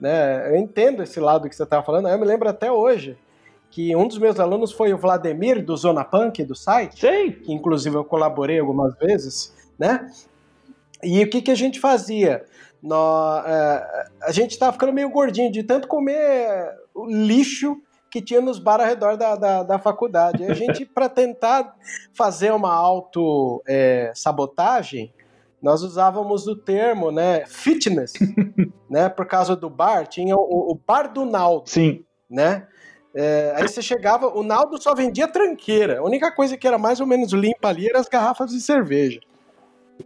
Né? 0.00 0.50
Eu 0.50 0.56
entendo 0.56 1.02
esse 1.02 1.20
lado 1.20 1.50
que 1.50 1.54
você 1.54 1.64
estava 1.64 1.84
falando, 1.84 2.08
eu 2.08 2.18
me 2.18 2.24
lembro 2.24 2.48
até 2.48 2.72
hoje 2.72 3.18
que 3.70 3.94
um 3.94 4.08
dos 4.08 4.16
meus 4.16 4.40
alunos 4.40 4.72
foi 4.72 4.94
o 4.94 4.96
Vladimir, 4.96 5.62
do 5.62 5.76
Zona 5.76 6.02
Punk, 6.02 6.42
do 6.44 6.54
site, 6.54 7.00
Sim. 7.00 7.32
que 7.32 7.52
inclusive 7.52 7.94
eu 7.94 8.04
colaborei 8.04 8.58
algumas 8.58 8.94
vezes, 8.96 9.52
né? 9.78 10.10
E 11.02 11.22
o 11.22 11.28
que, 11.28 11.42
que 11.42 11.50
a 11.50 11.54
gente 11.54 11.78
fazia? 11.78 12.46
Nós, 12.84 13.44
é, 13.46 14.06
a 14.24 14.30
gente 14.30 14.50
estava 14.50 14.72
ficando 14.72 14.92
meio 14.92 15.08
gordinho 15.08 15.50
de 15.50 15.62
tanto 15.62 15.88
comer 15.88 16.70
o 16.94 17.06
lixo 17.06 17.78
que 18.10 18.20
tinha 18.20 18.42
nos 18.42 18.58
bar 18.58 18.78
ao 18.78 18.86
redor 18.86 19.16
da, 19.16 19.36
da, 19.36 19.62
da 19.62 19.78
faculdade. 19.78 20.44
A 20.44 20.52
gente, 20.52 20.84
para 20.94 21.08
tentar 21.08 21.74
fazer 22.12 22.52
uma 22.52 22.74
auto-sabotagem, 22.74 25.14
é, 25.18 25.24
nós 25.62 25.82
usávamos 25.82 26.46
o 26.46 26.54
termo 26.54 27.10
né, 27.10 27.46
fitness, 27.46 28.12
né, 28.90 29.08
por 29.08 29.24
causa 29.24 29.56
do 29.56 29.70
bar, 29.70 30.06
tinha 30.06 30.36
o, 30.36 30.72
o 30.72 30.78
bar 30.86 31.10
do 31.10 31.24
Naldo. 31.24 31.70
Sim. 31.70 32.04
Né? 32.28 32.66
É, 33.14 33.54
aí 33.56 33.66
você 33.66 33.80
chegava, 33.80 34.26
o 34.26 34.42
Naldo 34.42 34.78
só 34.82 34.94
vendia 34.94 35.26
tranqueira. 35.26 36.00
A 36.00 36.04
única 36.04 36.30
coisa 36.30 36.58
que 36.58 36.68
era 36.68 36.76
mais 36.76 37.00
ou 37.00 37.06
menos 37.06 37.32
limpa 37.32 37.68
ali 37.68 37.88
eram 37.88 38.00
as 38.00 38.08
garrafas 38.08 38.50
de 38.50 38.60
cerveja. 38.60 39.20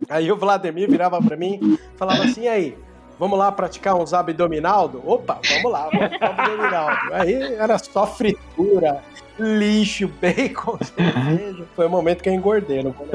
Aí 0.09 0.31
o 0.31 0.37
Vladimir 0.37 0.91
virava 0.91 1.21
para 1.21 1.37
mim 1.37 1.79
falava 1.97 2.25
assim: 2.25 2.49
aí, 2.49 2.77
vamos 3.19 3.39
lá 3.39 3.51
praticar 3.51 3.97
uns 3.97 4.15
abdominaldo? 4.15 5.03
Opa, 5.05 5.41
vamos 5.49 5.73
lá, 5.73 5.89
vamos 5.91 6.23
abdominaldo. 6.23 7.15
Aí 7.15 7.55
era 7.55 7.79
só 7.79 8.07
fritura, 8.07 9.03
lixo, 9.39 10.09
bacon, 10.21 10.79
cerveja. 10.83 11.65
Foi 11.75 11.87
o 11.87 11.91
momento 11.91 12.23
que 12.23 12.29
eu 12.29 12.35
engordei, 12.35 12.83
não 12.83 12.93
vou 12.93 13.07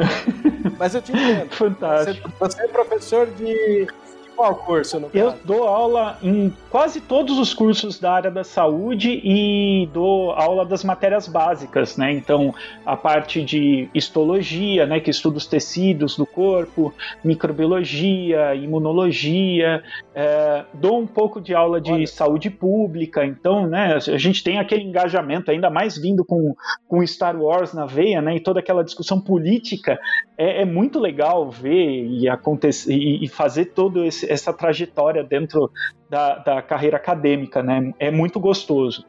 Mas 0.78 0.96
eu 0.96 1.02
te 1.02 1.12
entendo. 1.12 1.50
Fantástico. 1.56 2.30
Você, 2.40 2.56
você 2.56 2.64
é 2.64 2.68
professor 2.68 3.28
de 3.28 3.88
qual 4.36 4.56
curso, 4.56 5.00
no 5.00 5.10
Eu 5.14 5.34
dou 5.44 5.68
aula 5.68 6.18
em 6.22 6.54
quase 6.70 7.00
todos 7.00 7.38
os 7.38 7.54
cursos 7.54 8.00
da 8.00 8.12
área 8.12 8.32
da 8.32 8.44
saúde 8.44 9.22
e 9.24 9.88
dou 9.94 10.32
aula 10.32 10.66
das 10.66 10.84
matérias 10.84 11.28
básicas, 11.28 11.98
né? 11.98 12.12
Então, 12.12 12.54
a 12.86 12.98
parte 12.98 13.44
de 13.44 13.88
histologia, 13.94 14.86
né, 14.86 15.00
que 15.00 15.10
estuda 15.10 15.38
os 15.38 15.46
tecidos 15.46 16.16
do 16.16 16.26
corpo, 16.26 16.94
microbiologia, 17.24 18.56
imunologia, 18.56 19.84
é, 20.16 20.66
dou 20.74 21.00
um 21.00 21.08
pouco 21.08 21.40
de 21.40 21.54
aula 21.54 21.80
de 21.80 21.92
Olha. 21.92 22.08
saúde 22.08 22.50
pública, 22.50 23.26
então, 23.26 23.68
né, 23.68 23.96
a 23.96 24.18
gente 24.18 24.44
tem 24.44 24.60
aquele 24.60 24.84
engajamento, 24.84 25.52
ainda 25.52 25.70
mais 25.70 25.98
vindo 25.98 26.26
com, 26.26 26.56
com 26.88 27.06
Star 27.06 27.40
Wars 27.40 27.74
na 27.74 27.86
veia, 27.86 28.22
né, 28.22 28.36
e 28.36 28.40
toda 28.40 28.60
aquela 28.60 28.84
discussão 28.84 29.20
política, 29.20 30.00
é, 30.38 30.62
é 30.62 30.66
muito 30.66 31.00
legal 31.00 31.50
ver 31.50 32.06
e, 32.06 32.28
acontecer, 32.28 32.94
e, 32.94 33.24
e 33.24 33.28
fazer 33.28 33.66
todo 33.66 34.04
esse 34.04 34.23
essa 34.30 34.54
trajetória 34.54 35.24
dentro 35.24 35.72
da, 36.10 36.38
da 36.38 36.62
carreira 36.62 36.98
acadêmica, 36.98 37.62
né? 37.62 37.94
É 38.00 38.12
muito 38.12 38.40
gostoso. 38.40 39.06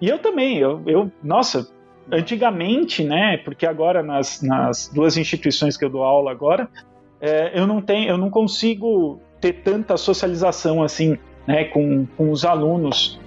E 0.00 0.08
eu 0.08 0.18
também, 0.18 0.58
eu, 0.58 0.82
eu 0.86 1.12
nossa, 1.22 1.70
antigamente, 2.10 3.04
né? 3.04 3.36
Porque 3.38 3.66
agora 3.66 4.02
nas, 4.02 4.42
nas 4.42 4.88
duas 4.88 5.16
instituições 5.16 5.76
que 5.76 5.84
eu 5.84 5.90
dou 5.90 6.02
aula 6.02 6.30
agora, 6.30 6.68
é, 7.20 7.58
eu 7.58 7.66
não 7.66 7.80
tenho, 7.80 8.08
eu 8.08 8.18
não 8.18 8.30
consigo 8.30 9.20
ter 9.40 9.62
tanta 9.62 9.96
socialização 9.96 10.82
assim, 10.82 11.16
né? 11.46 11.64
Com, 11.64 12.06
com 12.16 12.30
os 12.30 12.44
alunos, 12.44 13.20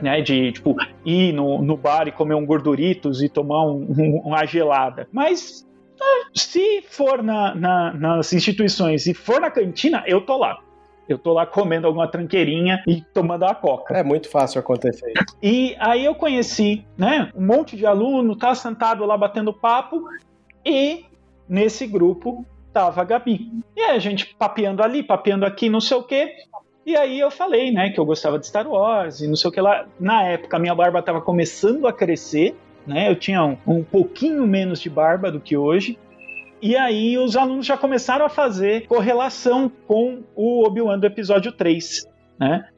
né? 0.00 0.20
De 0.20 0.52
tipo 0.52 0.76
ir 1.04 1.32
no, 1.32 1.62
no 1.62 1.76
bar 1.76 2.08
e 2.08 2.12
comer 2.12 2.34
um 2.34 2.44
gorduritos 2.44 3.22
e 3.22 3.28
tomar 3.28 3.64
um, 3.64 3.86
um, 3.96 4.22
uma 4.24 4.44
gelada. 4.44 5.08
Mas 5.12 5.66
se 6.34 6.82
for 6.82 7.22
na, 7.22 7.54
na, 7.54 7.92
nas 7.92 8.32
instituições 8.32 9.06
e 9.06 9.14
for 9.14 9.40
na 9.40 9.50
cantina, 9.50 10.02
eu 10.06 10.20
tô 10.20 10.36
lá. 10.36 10.58
Eu 11.08 11.18
tô 11.18 11.32
lá 11.32 11.44
comendo 11.44 11.86
alguma 11.86 12.08
tranqueirinha 12.08 12.82
e 12.86 13.02
tomando 13.02 13.44
a 13.44 13.54
coca. 13.54 13.96
É 13.96 14.02
muito 14.02 14.28
fácil 14.28 14.60
acontecer 14.60 15.10
isso. 15.10 15.36
E 15.42 15.76
aí 15.78 16.04
eu 16.04 16.14
conheci, 16.14 16.84
né, 16.96 17.30
um 17.34 17.44
monte 17.44 17.76
de 17.76 17.84
aluno, 17.84 18.36
tá 18.36 18.54
sentado 18.54 19.04
lá 19.04 19.16
batendo 19.16 19.52
papo 19.52 20.04
e 20.64 21.04
nesse 21.48 21.86
grupo 21.86 22.46
tava 22.72 23.00
a 23.00 23.04
Gabi. 23.04 23.50
E 23.76 23.80
aí 23.80 23.96
a 23.96 23.98
gente 23.98 24.34
papeando 24.38 24.82
ali, 24.82 25.02
papeando 25.02 25.44
aqui, 25.44 25.68
não 25.68 25.80
sei 25.80 25.96
o 25.96 26.02
quê. 26.02 26.32
E 26.84 26.96
aí 26.96 27.20
eu 27.20 27.30
falei, 27.30 27.70
né, 27.70 27.90
que 27.90 28.00
eu 28.00 28.04
gostava 28.04 28.38
de 28.38 28.46
Star 28.46 28.66
Wars 28.66 29.20
e 29.20 29.28
não 29.28 29.36
sei 29.36 29.50
o 29.50 29.52
que 29.52 29.60
lá. 29.60 29.86
Na 30.00 30.24
época, 30.24 30.58
minha 30.58 30.74
barba 30.74 31.02
tava 31.02 31.20
começando 31.20 31.86
a 31.86 31.92
crescer 31.92 32.56
né? 32.86 33.10
Eu 33.10 33.16
tinha 33.16 33.44
um, 33.44 33.56
um 33.66 33.84
pouquinho 33.84 34.46
menos 34.46 34.80
de 34.80 34.90
barba 34.90 35.30
do 35.30 35.40
que 35.40 35.56
hoje. 35.56 35.98
E 36.60 36.76
aí 36.76 37.18
os 37.18 37.36
alunos 37.36 37.66
já 37.66 37.76
começaram 37.76 38.24
a 38.24 38.28
fazer 38.28 38.86
correlação 38.86 39.70
com 39.86 40.22
o 40.34 40.64
Obi-Wan 40.64 40.98
do 40.98 41.06
episódio 41.06 41.50
3, 41.50 42.08
né? 42.38 42.68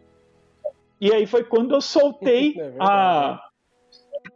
E 1.01 1.13
aí 1.13 1.27
foi 1.27 1.45
quando 1.45 1.75
eu 1.75 1.83
soltei 1.83 2.55
é 2.59 2.73
a, 2.81 3.41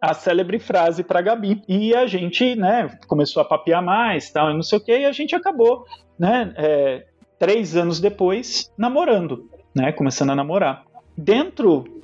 a 0.00 0.12
célebre 0.12 0.58
frase 0.58 1.02
para 1.02 1.22
Gabi. 1.22 1.62
E 1.66 1.94
a 1.94 2.06
gente, 2.06 2.54
né, 2.56 2.98
começou 3.06 3.40
a 3.40 3.44
papear 3.44 3.82
mais, 3.82 4.30
tal, 4.30 4.50
e 4.50 4.54
não 4.54 4.62
sei 4.62 4.78
o 4.78 4.84
que, 4.84 4.98
e 4.98 5.06
a 5.06 5.12
gente 5.12 5.34
acabou, 5.34 5.86
né, 6.18 6.52
é, 6.56 7.06
três 7.38 7.74
anos 7.74 8.00
depois, 8.00 8.70
namorando, 8.76 9.48
né, 9.74 9.92
começando 9.92 10.30
a 10.30 10.36
namorar. 10.36 10.84
Dentro 11.16 11.97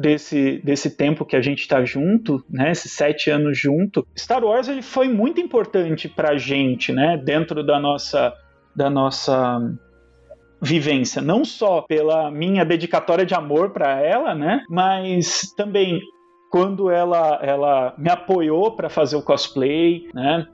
desse, 0.00 0.60
desse 0.64 0.96
tempo 0.96 1.24
que 1.24 1.36
a 1.36 1.42
gente 1.42 1.60
está 1.60 1.84
junto, 1.84 2.42
né, 2.48 2.70
esses 2.70 2.90
sete 2.92 3.30
anos 3.30 3.58
junto, 3.58 4.06
Star 4.16 4.42
Wars 4.42 4.68
ele 4.68 4.82
foi 4.82 5.08
muito 5.08 5.40
importante 5.40 6.08
para 6.08 6.30
a 6.30 6.38
gente, 6.38 6.92
né, 6.92 7.20
dentro 7.22 7.64
da 7.64 7.78
nossa, 7.78 8.32
da 8.74 8.88
nossa 8.88 9.60
vivência, 10.60 11.20
não 11.20 11.44
só 11.44 11.82
pela 11.82 12.30
minha 12.30 12.64
dedicatória 12.64 13.26
de 13.26 13.34
amor 13.34 13.70
para 13.70 14.00
ela, 14.00 14.34
né, 14.34 14.62
mas 14.68 15.52
também 15.56 16.00
quando 16.50 16.90
ela, 16.90 17.38
ela 17.42 17.94
me 17.96 18.10
apoiou 18.10 18.74
para 18.74 18.88
fazer 18.88 19.16
o 19.16 19.22
cosplay, 19.22 20.08
né, 20.14 20.46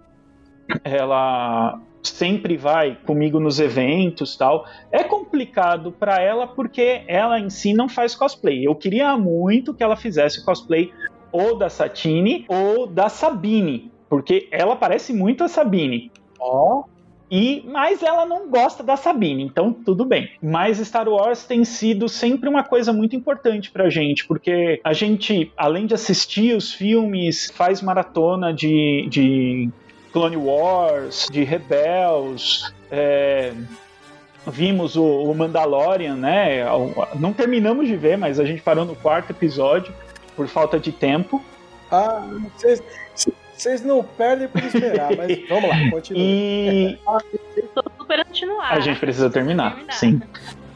ela 0.83 1.81
sempre 2.09 2.57
vai 2.57 2.97
comigo 3.07 3.39
nos 3.41 3.61
eventos 3.61 4.37
tal. 4.37 4.67
É 4.91 5.03
complicado 5.05 5.93
para 5.93 6.21
ela 6.21 6.47
porque 6.47 7.03
ela 7.07 7.39
em 7.39 7.51
si 7.51 7.73
não 7.73 7.89
faz 7.89 8.15
cosplay. 8.15 8.67
Eu 8.67 8.75
queria 8.75 9.17
muito 9.17 9.75
que 9.75 9.83
ela 9.83 9.97
fizesse 9.97 10.45
cosplay 10.45 10.93
ou 11.33 11.57
da 11.57 11.69
Satine 11.69 12.45
ou 12.49 12.87
da 12.87 13.09
Sabine, 13.09 13.91
porque 14.09 14.49
ela 14.51 14.77
parece 14.77 15.13
muito 15.13 15.45
a 15.45 15.49
Sabine. 15.49 16.11
Ó. 16.39 16.81
Oh. 16.81 16.97
E, 17.31 17.65
mas 17.67 18.03
ela 18.03 18.25
não 18.25 18.49
gosta 18.49 18.85
da 18.85 18.97
Sabine, 18.97 19.43
então 19.43 19.73
tudo 19.73 20.05
bem. 20.05 20.31
Mas 20.41 20.79
Star 20.79 21.09
Wars 21.09 21.45
tem 21.45 21.65
sido 21.65 22.09
sempre 22.09 22.49
uma 22.49 22.63
coisa 22.63 22.93
muito 22.93 23.17
importante 23.17 23.71
pra 23.71 23.91
gente, 23.91 24.25
porque 24.27 24.81
a 24.85 24.93
gente, 24.93 25.53
além 25.57 25.87
de 25.87 25.95
assistir 25.95 26.57
os 26.57 26.73
filmes, 26.73 27.51
faz 27.53 27.83
maratona 27.83 28.53
de, 28.55 29.07
de 29.11 29.69
Clone 30.13 30.37
Wars, 30.37 31.29
de 31.31 31.45
Rebels, 31.45 32.73
é, 32.91 33.53
vimos 34.47 34.97
o, 34.97 35.05
o, 35.05 35.35
Mandalorian, 35.35 36.17
né? 36.17 36.65
Não 37.19 37.33
terminamos 37.33 37.87
de 37.87 37.97
ver, 37.97 38.17
mas 38.17 38.39
a 38.41 38.45
gente 38.45 38.63
parou 38.63 38.85
no 38.85 38.95
quarto 38.97 39.31
episódio 39.31 39.93
por 40.35 40.47
falta 40.49 40.79
de 40.79 40.93
tempo. 40.93 41.43
Ah, 41.91 42.29
vocês 43.57 43.83
não 43.83 44.03
perdem 44.03 44.49
por 44.49 44.63
esperar, 44.63 45.17
mas 45.17 45.39
vamos 45.49 45.69
lá, 45.71 45.91
continua. 45.91 46.23
E... 46.23 46.99
Estou 47.57 47.85
super 47.99 48.25
continuar. 48.25 48.73
A 48.73 48.81
gente 48.81 49.01
precisa 49.01 49.31
terminar, 49.31 49.71
terminar. 49.71 49.93
sim. 49.93 50.21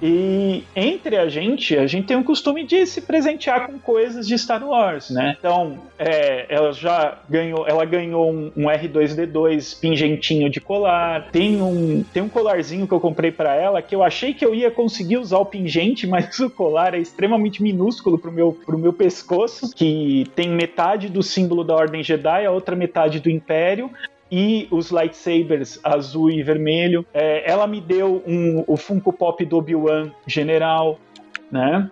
E 0.03 0.65
entre 0.75 1.17
a 1.17 1.29
gente, 1.29 1.77
a 1.77 1.87
gente 1.87 2.07
tem 2.07 2.17
o 2.17 2.25
costume 2.25 2.65
de 2.65 2.87
se 2.87 3.03
presentear 3.03 3.67
com 3.67 3.79
coisas 3.79 4.27
de 4.27 4.37
Star 4.39 4.67
Wars, 4.67 5.11
né? 5.11 5.37
Então, 5.39 5.79
é, 5.99 6.47
ela 6.49 6.73
já 6.73 7.19
ganhou, 7.29 7.67
ela 7.67 7.85
ganhou 7.85 8.33
um, 8.33 8.53
um, 8.57 8.65
R2D2 8.65 9.79
pingentinho 9.79 10.49
de 10.49 10.61
colar. 10.61 11.29
Tem 11.31 11.61
um, 11.61 12.03
tem 12.13 12.23
um 12.23 12.29
colarzinho 12.29 12.87
que 12.87 12.95
eu 12.95 13.01
comprei 13.01 13.31
para 13.31 13.55
ela 13.55 13.83
que 13.83 13.95
eu 13.95 14.03
achei 14.03 14.33
que 14.33 14.45
eu 14.45 14.55
ia 14.55 14.71
conseguir 14.71 15.19
usar 15.19 15.39
o 15.39 15.47
pingente, 15.47 16.07
mas 16.09 16.39
o 16.39 16.49
colar 16.49 16.95
é 16.95 16.99
extremamente 16.99 17.63
minúsculo 17.63 18.19
pro 18.19 18.33
meu, 18.33 18.53
pro 18.53 18.79
meu 18.79 18.93
pescoço, 18.93 19.75
que 19.75 20.27
tem 20.35 20.49
metade 20.49 21.09
do 21.09 21.23
símbolo 21.23 21.63
da 21.63 21.75
Ordem 21.75 22.03
Jedi, 22.03 22.47
a 22.47 22.51
outra 22.51 22.75
metade 22.75 23.21
do 23.21 23.29
Império 23.29 23.91
e 24.31 24.69
os 24.71 24.91
lightsabers 24.91 25.81
azul 25.83 26.31
e 26.31 26.43
vermelho. 26.43 27.05
É, 27.13 27.51
ela 27.51 27.67
me 27.67 27.81
deu 27.81 28.23
um, 28.27 28.65
o 28.67 28.77
Funko 28.77 29.13
Pop 29.13 29.45
do 29.45 29.57
Obi-Wan 29.59 30.11
General, 30.27 30.99
né? 31.51 31.91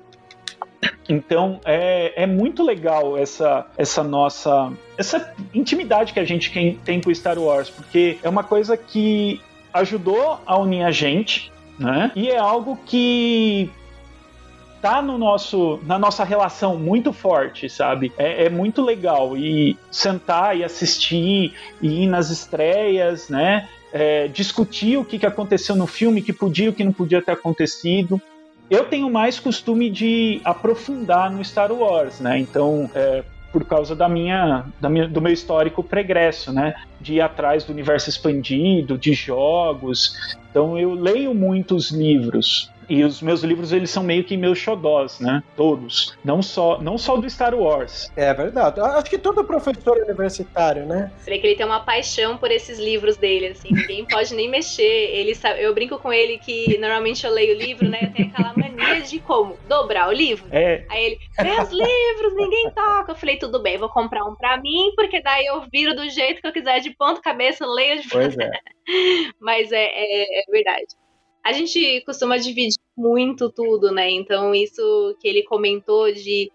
Então 1.09 1.61
é, 1.64 2.23
é 2.23 2.26
muito 2.26 2.62
legal 2.62 3.16
essa, 3.16 3.66
essa 3.76 4.04
nossa 4.04 4.73
essa 4.97 5.35
intimidade 5.54 6.12
que 6.12 6.21
a 6.21 6.25
gente 6.25 6.50
tem 6.85 7.00
com 7.00 7.12
Star 7.14 7.38
Wars, 7.38 7.71
porque 7.71 8.18
é 8.23 8.28
uma 8.28 8.45
coisa 8.45 8.76
que 8.76 9.40
ajudou 9.73 10.40
a 10.47 10.59
unir 10.59 10.83
a 10.83 10.90
gente, 10.90 11.50
né? 11.78 12.12
E 12.14 12.28
é 12.28 12.38
algo 12.38 12.78
que 12.85 13.71
tá 14.80 15.02
no 15.02 15.18
nosso, 15.18 15.80
na 15.85 15.99
nossa 15.99 16.25
relação 16.25 16.76
muito 16.78 17.12
forte, 17.12 17.68
sabe? 17.68 18.12
É, 18.16 18.44
é, 18.44 18.50
muito 18.50 18.82
legal 18.82 19.37
e 19.37 19.76
sentar 19.90 20.56
e 20.56 20.64
assistir 20.64 21.54
e 21.80 22.04
ir 22.04 22.06
nas 22.06 22.30
estreias, 22.30 23.28
né? 23.28 23.68
É, 23.92 24.28
discutir 24.28 24.99
o 24.99 25.04
que, 25.04 25.18
que 25.18 25.26
aconteceu 25.26 25.75
no 25.75 25.87
filme, 25.87 26.23
que 26.23 26.32
podia 26.32 26.70
o 26.70 26.73
que 26.73 26.85
não 26.85 26.92
podia 26.92 27.23
ter 27.23 27.32
acontecido. 27.32 28.20
Eu 28.70 28.85
tenho 28.85 29.11
mais 29.11 29.40
costume 29.40 29.88
de 29.88 30.40
aprofundar 30.44 31.30
no 31.30 31.42
Star 31.42 31.73
Wars, 31.73 32.20
né? 32.20 32.38
Então, 32.38 32.90
é, 32.94 33.25
por 33.52 33.64
causa 33.64 33.97
da 33.97 34.08
minha, 34.08 34.66
da 34.80 34.88
minha, 34.88 35.08
do 35.08 35.20
meu 35.20 35.32
histórico 35.32 35.82
pregresso, 35.82 36.52
né? 36.52 36.75
De 37.00 37.14
ir 37.14 37.20
atrás 37.20 37.64
do 37.64 37.73
universo 37.73 38.11
expandido, 38.11 38.99
de 38.99 39.14
jogos. 39.14 40.37
Então 40.50 40.78
eu 40.78 40.92
leio 40.92 41.35
muitos 41.35 41.90
livros. 41.90 42.70
E 42.88 43.04
os 43.04 43.21
meus 43.21 43.42
livros, 43.42 43.73
eles 43.73 43.90
são 43.90 44.02
meio 44.02 44.25
que 44.25 44.37
meus 44.37 44.59
xodós, 44.59 45.21
né? 45.21 45.42
Todos. 45.57 46.16
Não 46.25 46.42
só, 46.42 46.80
não 46.80 46.97
só 46.97 47.16
do 47.16 47.28
Star 47.28 47.54
Wars. 47.54 48.11
É 48.16 48.33
verdade. 48.33 48.80
Acho 48.80 49.11
que 49.11 49.18
todo 49.18 49.45
professor 49.45 49.99
universitário, 49.99 50.87
né? 50.87 51.12
Você 51.18 51.30
vê 51.30 51.38
que 51.38 51.47
ele 51.47 51.57
tem 51.57 51.66
uma 51.66 51.80
paixão 51.80 52.37
por 52.38 52.50
esses 52.50 52.78
livros 52.78 53.16
dele, 53.16 53.49
assim. 53.49 53.68
Ninguém 53.71 54.04
pode 54.09 54.35
nem 54.35 54.49
mexer. 54.49 54.83
Ele 54.83 55.35
sabe, 55.35 55.62
eu 55.62 55.75
brinco 55.75 55.99
com 55.99 56.12
ele 56.12 56.38
que 56.38 56.78
normalmente 56.78 57.26
eu 57.26 57.33
leio 57.33 57.54
o 57.54 57.59
livro, 57.59 57.88
né? 57.88 57.99
Eu 58.02 58.12
tenho 58.12 58.28
aquela 58.28 58.54
mania 58.57 59.00
de 59.02 59.18
como? 59.21 59.57
Dobrar 59.68 60.09
o 60.09 60.12
livro. 60.12 60.47
É. 60.50 60.85
Aí 60.88 61.04
ele, 61.04 61.18
meus 61.42 61.71
livros, 61.71 62.35
ninguém 62.35 62.71
toca. 62.71 63.12
Eu 63.12 63.16
falei, 63.16 63.37
tudo 63.37 63.62
bem, 63.62 63.76
vou 63.76 63.88
comprar 63.88 64.25
um 64.25 64.35
pra 64.35 64.59
mim, 64.61 64.92
porque 64.97 65.21
daí 65.23 65.47
eu 65.47 65.62
viro 65.71 65.95
do 65.95 66.09
jeito 66.09 66.40
que 66.40 66.47
eu 66.47 66.52
quiser, 66.52 66.80
de 66.80 66.90
ponto 66.97 67.21
cabeça, 67.21 67.66
leio 67.66 68.00
de 68.00 68.09
Pois 68.09 68.37
é. 68.38 68.50
Mas 69.40 69.71
é, 69.73 69.85
é, 69.85 70.40
é 70.40 70.42
verdade. 70.50 70.87
A 71.45 71.52
gente 71.52 72.02
costuma 72.02 72.37
dividir 72.37 72.78
muito 72.97 73.50
tudo, 73.50 73.90
né? 73.90 74.11
Então, 74.11 74.54
isso 74.54 75.16
que 75.21 75.28
ele 75.28 75.42
comentou 75.45 76.12
de 76.12 76.50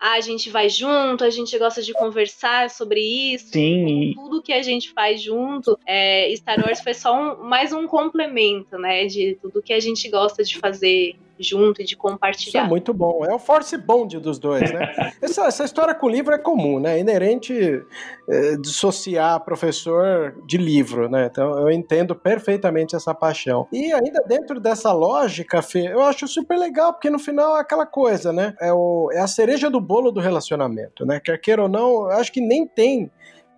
ah, 0.00 0.12
a 0.12 0.20
gente 0.20 0.48
vai 0.48 0.68
junto, 0.68 1.24
a 1.24 1.30
gente 1.30 1.58
gosta 1.58 1.82
de 1.82 1.92
conversar 1.92 2.70
sobre 2.70 3.00
isso. 3.00 3.48
Sim. 3.48 4.12
Tudo 4.14 4.42
que 4.42 4.52
a 4.52 4.62
gente 4.62 4.92
faz 4.92 5.20
junto, 5.20 5.76
é, 5.84 6.32
Star 6.36 6.64
Wars 6.64 6.80
foi 6.80 6.94
só 6.94 7.14
um, 7.14 7.42
mais 7.42 7.72
um 7.72 7.86
complemento, 7.86 8.78
né? 8.78 9.06
De 9.06 9.36
tudo 9.42 9.62
que 9.62 9.72
a 9.72 9.80
gente 9.80 10.08
gosta 10.08 10.44
de 10.44 10.56
fazer 10.58 11.16
junto 11.40 11.80
e 11.80 11.84
de 11.84 11.92
Isso 11.92 11.98
compartilhar. 11.98 12.64
é 12.64 12.68
muito 12.68 12.92
bom. 12.92 13.24
É 13.24 13.34
o 13.34 13.38
force 13.38 13.76
bond 13.76 14.18
dos 14.18 14.38
dois, 14.38 14.72
né? 14.72 14.92
essa, 15.22 15.46
essa 15.46 15.64
história 15.64 15.94
com 15.94 16.08
livro 16.08 16.34
é 16.34 16.38
comum, 16.38 16.78
né? 16.78 16.96
É 16.96 17.00
inerente 17.00 17.82
é, 18.28 18.56
dissociar 18.56 19.44
professor 19.44 20.34
de 20.46 20.56
livro, 20.56 21.08
né? 21.08 21.28
Então 21.30 21.58
eu 21.58 21.70
entendo 21.70 22.14
perfeitamente 22.14 22.94
essa 22.94 23.14
paixão. 23.14 23.66
E 23.72 23.92
ainda 23.92 24.22
dentro 24.26 24.60
dessa 24.60 24.92
lógica, 24.92 25.62
Fê, 25.62 25.92
eu 25.92 26.02
acho 26.02 26.26
super 26.28 26.58
legal, 26.58 26.92
porque 26.92 27.10
no 27.10 27.18
final 27.18 27.56
é 27.56 27.60
aquela 27.60 27.86
coisa, 27.86 28.32
né? 28.32 28.54
É, 28.60 28.72
o, 28.72 29.10
é 29.12 29.20
a 29.20 29.26
cereja 29.26 29.70
do 29.70 29.80
bolo 29.80 30.10
do 30.10 30.20
relacionamento, 30.20 31.04
né? 31.04 31.20
Quer 31.20 31.38
queira 31.38 31.62
ou 31.62 31.68
não, 31.68 32.10
eu 32.10 32.12
acho 32.12 32.32
que 32.32 32.40
nem 32.40 32.66
tem 32.66 33.10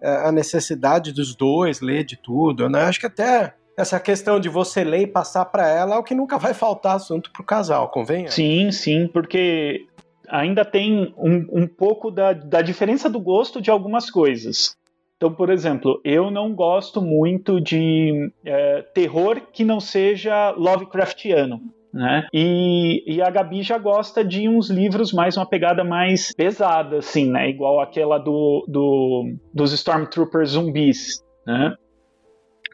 é, 0.03 0.27
a 0.27 0.33
necessidade 0.33 1.13
dos 1.13 1.35
dois 1.35 1.81
ler 1.81 2.05
de 2.05 2.17
tudo, 2.17 2.69
né? 2.69 2.83
Acho 2.83 3.01
que 3.01 3.07
até 3.07 3.55
essa 3.81 3.99
questão 3.99 4.39
de 4.39 4.49
você 4.49 4.85
ler 4.85 5.03
e 5.03 5.07
passar 5.07 5.45
para 5.47 5.69
ela 5.69 5.97
é 5.97 5.99
o 5.99 6.03
que 6.03 6.15
nunca 6.15 6.39
vai 6.39 6.55
faltar 6.55 6.97
assunto 6.97 7.31
pro 7.33 7.45
casal, 7.45 7.89
convenha? 7.89 8.31
Sim, 8.31 8.71
sim, 8.71 9.09
porque 9.09 9.87
ainda 10.29 10.65
tem 10.65 11.15
um, 11.17 11.63
um 11.63 11.67
pouco 11.67 12.11
da, 12.11 12.33
da 12.33 12.63
diferença 12.63 13.09
do 13.09 13.21
gosto 13.21 13.61
de 13.61 13.71
algumas 13.71 14.11
coisas. 14.11 14.77
Então, 15.17 15.35
por 15.35 15.51
exemplo, 15.51 16.01
eu 16.03 16.31
não 16.31 16.55
gosto 16.55 17.03
muito 17.03 17.61
de 17.61 18.33
é, 18.45 18.83
terror 18.95 19.43
que 19.53 19.65
não 19.65 19.79
seja 19.79 20.51
Lovecraftiano. 20.53 21.61
Né? 21.93 22.27
E, 22.33 23.03
e, 23.05 23.21
a 23.21 23.29
Gabi 23.29 23.63
já 23.63 23.77
gosta 23.77 24.25
de 24.25 24.49
uns 24.49 24.71
livros 24.71 25.13
mais 25.13 25.37
uma 25.37 25.45
pegada 25.45 25.83
mais 25.83 26.33
pesada, 26.33 26.99
assim, 26.99 27.29
né? 27.29 27.51
Igual 27.51 27.81
aquela 27.81 28.17
do, 28.17 28.65
do 28.69 29.35
dos 29.53 29.73
Stormtroopers 29.73 30.51
zumbis, 30.51 31.21
né? 31.45 31.75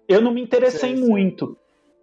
Eu 0.08 0.20
não 0.20 0.32
me 0.32 0.40
interessei 0.42 0.90
Sei, 0.90 0.96
sei. 0.96 1.08
muito. 1.08 1.56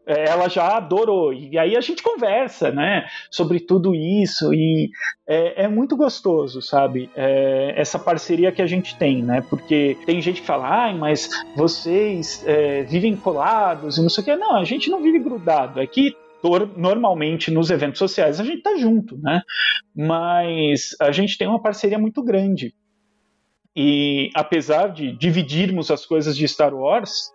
É, 0.06 0.28
Ela 0.30 0.50
já 0.50 0.76
adorou. 0.76 1.32
E 1.34 1.58
aí 1.58 1.78
a 1.78 1.82
gente 1.82 2.04
conversa, 2.04 2.72
né? 2.72 3.06
Sobre 3.32 3.62
tudo 3.62 3.96
isso. 3.96 4.54
E 4.54 4.90
é, 5.26 5.64
é 5.64 5.68
muito 5.70 5.96
gostoso, 5.96 6.62
sabe? 6.62 7.10
É, 7.16 7.74
essa 7.78 7.98
parceria 7.98 8.52
que 8.52 8.62
a 8.62 8.68
gente 8.68 8.98
tem, 8.98 9.24
né? 9.24 9.42
Porque 9.50 9.98
tem 10.06 10.22
gente 10.22 10.42
que 10.42 10.48
fala, 10.48 10.68
ai, 10.68 10.94
mas 10.98 11.30
vocês 11.56 12.44
é, 12.46 12.84
vivem 12.84 13.16
colados 13.16 13.98
e 13.98 14.02
não 14.02 14.10
sei 14.10 14.22
o 14.22 14.26
quê. 14.26 14.36
Não, 14.36 14.56
a 14.58 14.66
gente 14.66 14.90
não 14.90 15.02
vive 15.02 15.20
grudado. 15.20 15.80
É 15.80 15.88
que 15.88 16.14
tor- 16.42 16.70
normalmente 16.76 17.50
nos 17.50 17.70
eventos 17.72 18.00
sociais 18.00 18.42
a 18.42 18.44
gente 18.44 18.62
tá 18.62 18.76
junto, 18.76 19.18
né? 19.20 19.42
Mas 19.96 20.96
a 21.00 21.14
gente 21.14 21.38
tem 21.38 21.48
uma 21.48 21.62
parceria 21.62 21.98
muito 21.98 22.22
grande. 22.22 22.74
E 23.76 24.30
apesar 24.36 24.90
de 24.90 25.14
dividirmos 25.14 25.90
as 25.90 26.06
coisas 26.06 26.36
de 26.38 26.46
Star 26.48 26.74
Wars, 26.76 27.32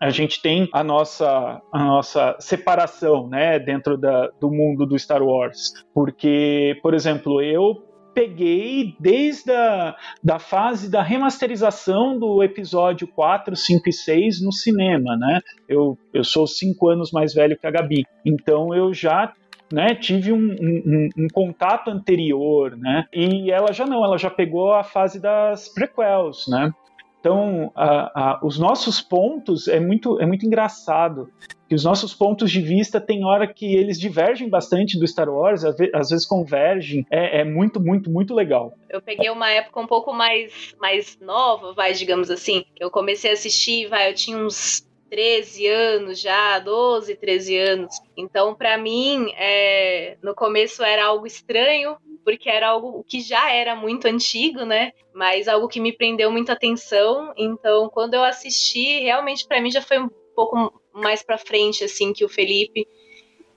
a 0.00 0.10
gente 0.10 0.40
tem 0.40 0.68
a 0.72 0.82
nossa, 0.84 1.60
a 1.72 1.84
nossa 1.84 2.36
separação 2.38 3.28
né, 3.28 3.58
dentro 3.58 3.96
da, 3.96 4.28
do 4.40 4.50
mundo 4.50 4.86
do 4.86 4.98
Star 4.98 5.22
Wars. 5.22 5.72
Porque, 5.94 6.78
por 6.82 6.94
exemplo, 6.94 7.40
eu 7.42 7.84
peguei 8.14 8.96
desde 8.98 9.52
a 9.52 9.94
da 10.22 10.38
fase 10.40 10.90
da 10.90 11.02
remasterização 11.02 12.18
do 12.18 12.42
episódio 12.42 13.06
4, 13.06 13.54
5 13.54 13.88
e 13.88 13.92
6 13.92 14.42
no 14.42 14.52
cinema, 14.52 15.16
né? 15.16 15.40
Eu, 15.68 15.96
eu 16.12 16.24
sou 16.24 16.44
cinco 16.46 16.88
anos 16.88 17.12
mais 17.12 17.32
velho 17.32 17.56
que 17.56 17.66
a 17.66 17.70
Gabi, 17.70 18.04
então 18.24 18.74
eu 18.74 18.92
já 18.92 19.32
né, 19.72 19.94
tive 19.94 20.32
um, 20.32 20.38
um- 20.38 21.08
um 21.16 21.26
contato 21.32 21.90
anterior, 21.90 22.76
né? 22.76 23.04
E 23.12 23.50
ela 23.50 23.72
já 23.72 23.86
não, 23.86 24.02
ela 24.04 24.16
já 24.18 24.30
pegou 24.30 24.72
a 24.72 24.82
fase 24.82 25.20
das 25.20 25.68
prequels, 25.68 26.46
né? 26.48 26.72
Então, 27.20 27.72
a- 27.74 28.12
a- 28.14 28.40
os 28.42 28.58
nossos 28.58 29.00
pontos 29.00 29.66
é 29.68 29.80
muito, 29.80 30.20
é 30.20 30.26
muito 30.26 30.46
engraçado 30.46 31.30
que 31.68 31.74
os 31.74 31.84
nossos 31.84 32.14
pontos 32.14 32.50
de 32.50 32.60
vista 32.62 32.98
tem 33.00 33.24
hora 33.24 33.46
que 33.46 33.74
eles 33.76 34.00
divergem 34.00 34.48
bastante 34.48 34.98
do 34.98 35.06
Star 35.06 35.28
Wars, 35.28 35.64
às 35.64 35.76
ve- 35.76 35.90
às 35.94 36.08
vezes 36.10 36.24
convergem. 36.24 37.04
É, 37.10 37.40
é 37.40 37.44
muito, 37.44 37.78
muito, 37.80 38.08
muito 38.10 38.34
legal. 38.34 38.72
Eu 38.88 39.02
peguei 39.02 39.28
uma 39.28 39.50
época 39.50 39.78
um 39.80 39.86
pouco 39.86 40.12
mais, 40.12 40.74
mais 40.80 41.18
nova, 41.20 41.74
vai, 41.74 41.92
digamos 41.92 42.30
assim. 42.30 42.64
Eu 42.80 42.90
comecei 42.90 43.30
a 43.30 43.34
assistir, 43.34 43.86
vai, 43.88 44.10
eu 44.10 44.14
tinha 44.14 44.38
uns 44.38 44.87
13 45.08 45.66
anos 45.66 46.20
já, 46.20 46.58
12, 46.58 47.16
13 47.16 47.56
anos. 47.56 47.94
Então, 48.16 48.54
pra 48.54 48.76
mim, 48.78 49.30
é, 49.36 50.16
no 50.22 50.34
começo 50.34 50.82
era 50.82 51.06
algo 51.06 51.26
estranho, 51.26 51.96
porque 52.24 52.48
era 52.48 52.68
algo 52.68 53.04
que 53.06 53.20
já 53.20 53.52
era 53.52 53.74
muito 53.74 54.06
antigo, 54.06 54.64
né? 54.64 54.92
Mas 55.14 55.48
algo 55.48 55.68
que 55.68 55.80
me 55.80 55.92
prendeu 55.92 56.30
muita 56.30 56.52
atenção. 56.52 57.32
Então, 57.36 57.88
quando 57.88 58.14
eu 58.14 58.24
assisti, 58.24 59.00
realmente 59.00 59.46
pra 59.46 59.60
mim 59.60 59.70
já 59.70 59.82
foi 59.82 59.98
um 59.98 60.10
pouco 60.34 60.80
mais 60.92 61.22
pra 61.22 61.38
frente, 61.38 61.84
assim, 61.84 62.12
que 62.12 62.24
o 62.24 62.28
Felipe. 62.28 62.86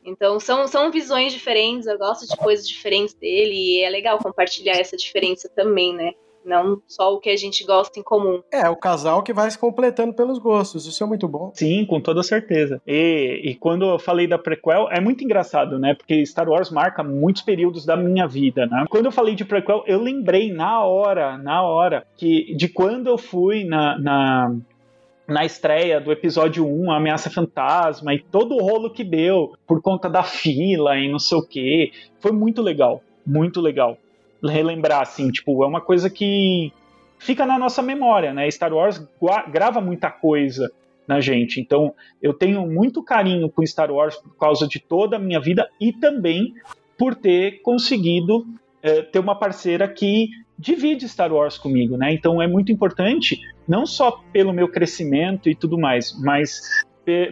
Então, 0.04 0.40
são, 0.40 0.68
são 0.68 0.92
visões 0.92 1.32
diferentes, 1.32 1.86
eu 1.86 1.98
gosto 1.98 2.28
de 2.28 2.36
coisas 2.36 2.68
diferentes 2.68 3.14
dele, 3.14 3.54
e 3.54 3.84
é 3.84 3.90
legal 3.90 4.18
compartilhar 4.18 4.78
essa 4.78 4.98
diferença 4.98 5.48
também, 5.50 5.94
né? 5.94 6.14
Não 6.44 6.82
só 6.88 7.14
o 7.14 7.20
que 7.20 7.30
a 7.30 7.36
gente 7.36 7.64
gosta 7.64 8.00
em 8.00 8.04
comum. 8.04 8.42
É, 8.52 8.70
o 8.70 8.76
casal 8.76 9.24
que 9.24 9.34
vai 9.34 9.50
se 9.50 9.58
completando 9.58 10.14
pelos 10.14 10.40
gostos. 10.40 10.86
Isso 10.86 11.04
é 11.04 11.08
muito 11.08 11.28
bom. 11.28 11.52
Sim, 11.54 11.86
com 11.86 12.00
toda 12.00 12.24
certeza. 12.24 12.82
E, 12.86 13.42
e 13.44 13.56
quando 13.56 13.86
eu 13.86 14.00
falei 14.00 14.28
da 14.28 14.38
prequel, 14.38 14.88
é 14.92 15.00
muito 15.00 15.24
engraçado, 15.24 15.78
né? 15.78 15.94
Porque 15.94 16.26
Star 16.26 16.50
Wars 16.50 16.70
marca 16.70 17.04
muitos 17.04 17.42
períodos 17.42 17.86
da 17.86 17.96
minha 17.96 18.28
vida, 18.28 18.66
né? 18.66 18.86
Quando 18.90 19.06
eu 19.06 19.12
falei 19.12 19.36
de 19.36 19.46
prequel, 19.46 19.84
eu 19.86 20.02
lembrei 20.02 20.52
na 20.52 20.84
hora, 20.84 21.38
na 21.38 21.62
hora, 21.64 22.06
que 22.18 22.56
de 22.56 22.68
quando 22.68 23.08
eu 23.08 23.18
fui 23.18 23.64
na, 23.64 23.98
na, 24.00 24.56
na 25.28 25.46
estreia 25.46 26.00
do 26.00 26.12
episódio 26.12 26.68
1, 26.68 26.92
a 26.92 26.98
Ameaça 26.98 27.30
Fantasma, 27.30 28.14
e 28.14 28.20
todo 28.20 28.56
o 28.56 28.62
rolo 28.62 28.92
que 28.92 29.04
deu 29.04 29.54
por 29.68 29.82
conta 29.82 30.10
da 30.10 30.24
fila 30.24 30.98
e 30.98 31.10
não 31.10 31.20
sei 31.20 31.38
o 31.38 31.48
quê. 31.48 31.92
Foi 32.20 32.32
muito 32.32 32.62
legal, 32.62 33.02
muito 33.26 33.62
legal. 33.62 33.98
Relembrar, 34.44 35.02
assim, 35.02 35.30
tipo, 35.30 35.64
é 35.64 35.68
uma 35.68 35.82
coisa 35.82 36.10
que 36.10 36.72
fica 37.20 37.46
na 37.46 37.58
nossa 37.58 37.82
memória, 37.82 38.34
né? 38.34 38.50
Star 38.50 38.74
Wars 38.74 39.02
grava 39.52 39.80
muita 39.80 40.10
coisa 40.10 40.72
na 41.08 41.20
gente. 41.20 41.60
Então, 41.60 41.94
eu 42.22 42.34
tenho 42.34 42.66
muito 42.66 43.04
carinho 43.04 43.50
com 43.50 43.66
Star 43.66 43.92
Wars 43.92 44.16
por 44.16 44.36
causa 44.38 44.68
de 44.68 44.80
toda 44.80 45.18
a 45.18 45.20
minha 45.20 45.40
vida 45.40 45.70
e 45.80 45.94
também 45.94 46.54
por 46.98 47.16
ter 47.16 47.62
conseguido 47.62 48.46
eh, 48.82 49.02
ter 49.04 49.20
uma 49.20 49.36
parceira 49.36 49.88
que 49.88 50.30
divide 50.58 51.08
Star 51.08 51.34
Wars 51.34 51.58
comigo, 51.58 51.98
né? 51.98 52.14
Então, 52.14 52.42
é 52.42 52.48
muito 52.48 52.72
importante, 52.72 53.40
não 53.68 53.86
só 53.86 54.24
pelo 54.32 54.54
meu 54.54 54.68
crescimento 54.68 55.50
e 55.50 55.56
tudo 55.56 55.78
mais, 55.78 56.18
mas 56.20 56.62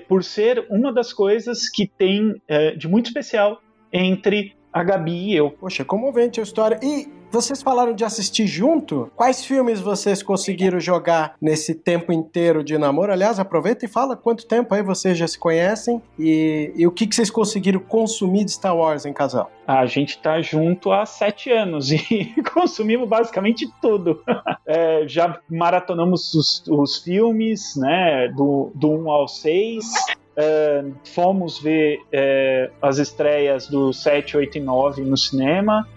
por 0.07 0.23
ser 0.23 0.65
uma 0.69 0.91
das 0.91 1.13
coisas 1.13 1.69
que 1.69 1.87
tem 1.87 2.41
eh, 2.47 2.71
de 2.75 2.87
muito 2.87 3.07
especial 3.07 3.61
entre 3.93 4.55
a 4.71 4.83
Gabi 4.83 5.31
e 5.31 5.35
eu. 5.35 5.51
Poxa, 5.51 5.83
comovente 5.83 6.39
a 6.39 6.43
história. 6.43 6.79
E 6.81 7.07
vocês 7.31 7.61
falaram 7.61 7.93
de 7.93 8.03
assistir 8.03 8.47
junto. 8.47 9.11
Quais 9.15 9.45
filmes 9.45 9.79
vocês 9.79 10.23
conseguiram 10.23 10.79
jogar 10.79 11.35
nesse 11.39 11.75
tempo 11.75 12.11
inteiro 12.11 12.63
de 12.63 12.77
namoro? 12.77 13.11
Aliás, 13.11 13.39
aproveita 13.39 13.85
e 13.85 13.87
fala 13.87 14.15
quanto 14.15 14.47
tempo 14.47 14.73
aí 14.73 14.81
vocês 14.81 15.17
já 15.17 15.27
se 15.27 15.37
conhecem 15.37 16.01
e, 16.17 16.71
e 16.75 16.87
o 16.87 16.91
que, 16.91 17.05
que 17.05 17.15
vocês 17.15 17.29
conseguiram 17.29 17.79
consumir 17.79 18.45
de 18.45 18.51
Star 18.51 18.75
Wars 18.75 19.05
em 19.05 19.13
casal. 19.13 19.51
A 19.67 19.85
gente 19.85 20.17
tá 20.19 20.41
junto 20.41 20.91
há 20.91 21.05
sete 21.05 21.51
anos 21.51 21.91
e 21.91 22.33
consumimos 22.51 23.07
basicamente 23.07 23.71
tudo. 23.81 24.21
É, 24.71 25.07
já 25.07 25.39
maratonamos 25.49 26.31
os, 26.35 26.63
os 26.67 26.97
filmes, 26.99 27.75
né, 27.75 28.27
do, 28.27 28.71
do 28.75 28.91
1 28.91 29.09
ao 29.09 29.27
6. 29.27 29.83
Fomos 31.13 31.59
ver 31.59 31.99
é, 32.11 32.69
as 32.81 32.97
estreias 32.97 33.67
do 33.67 33.91
7, 33.91 34.37
8 34.37 34.57
e 34.57 34.61
9 34.61 35.01
no 35.03 35.17
cinema. 35.17 35.87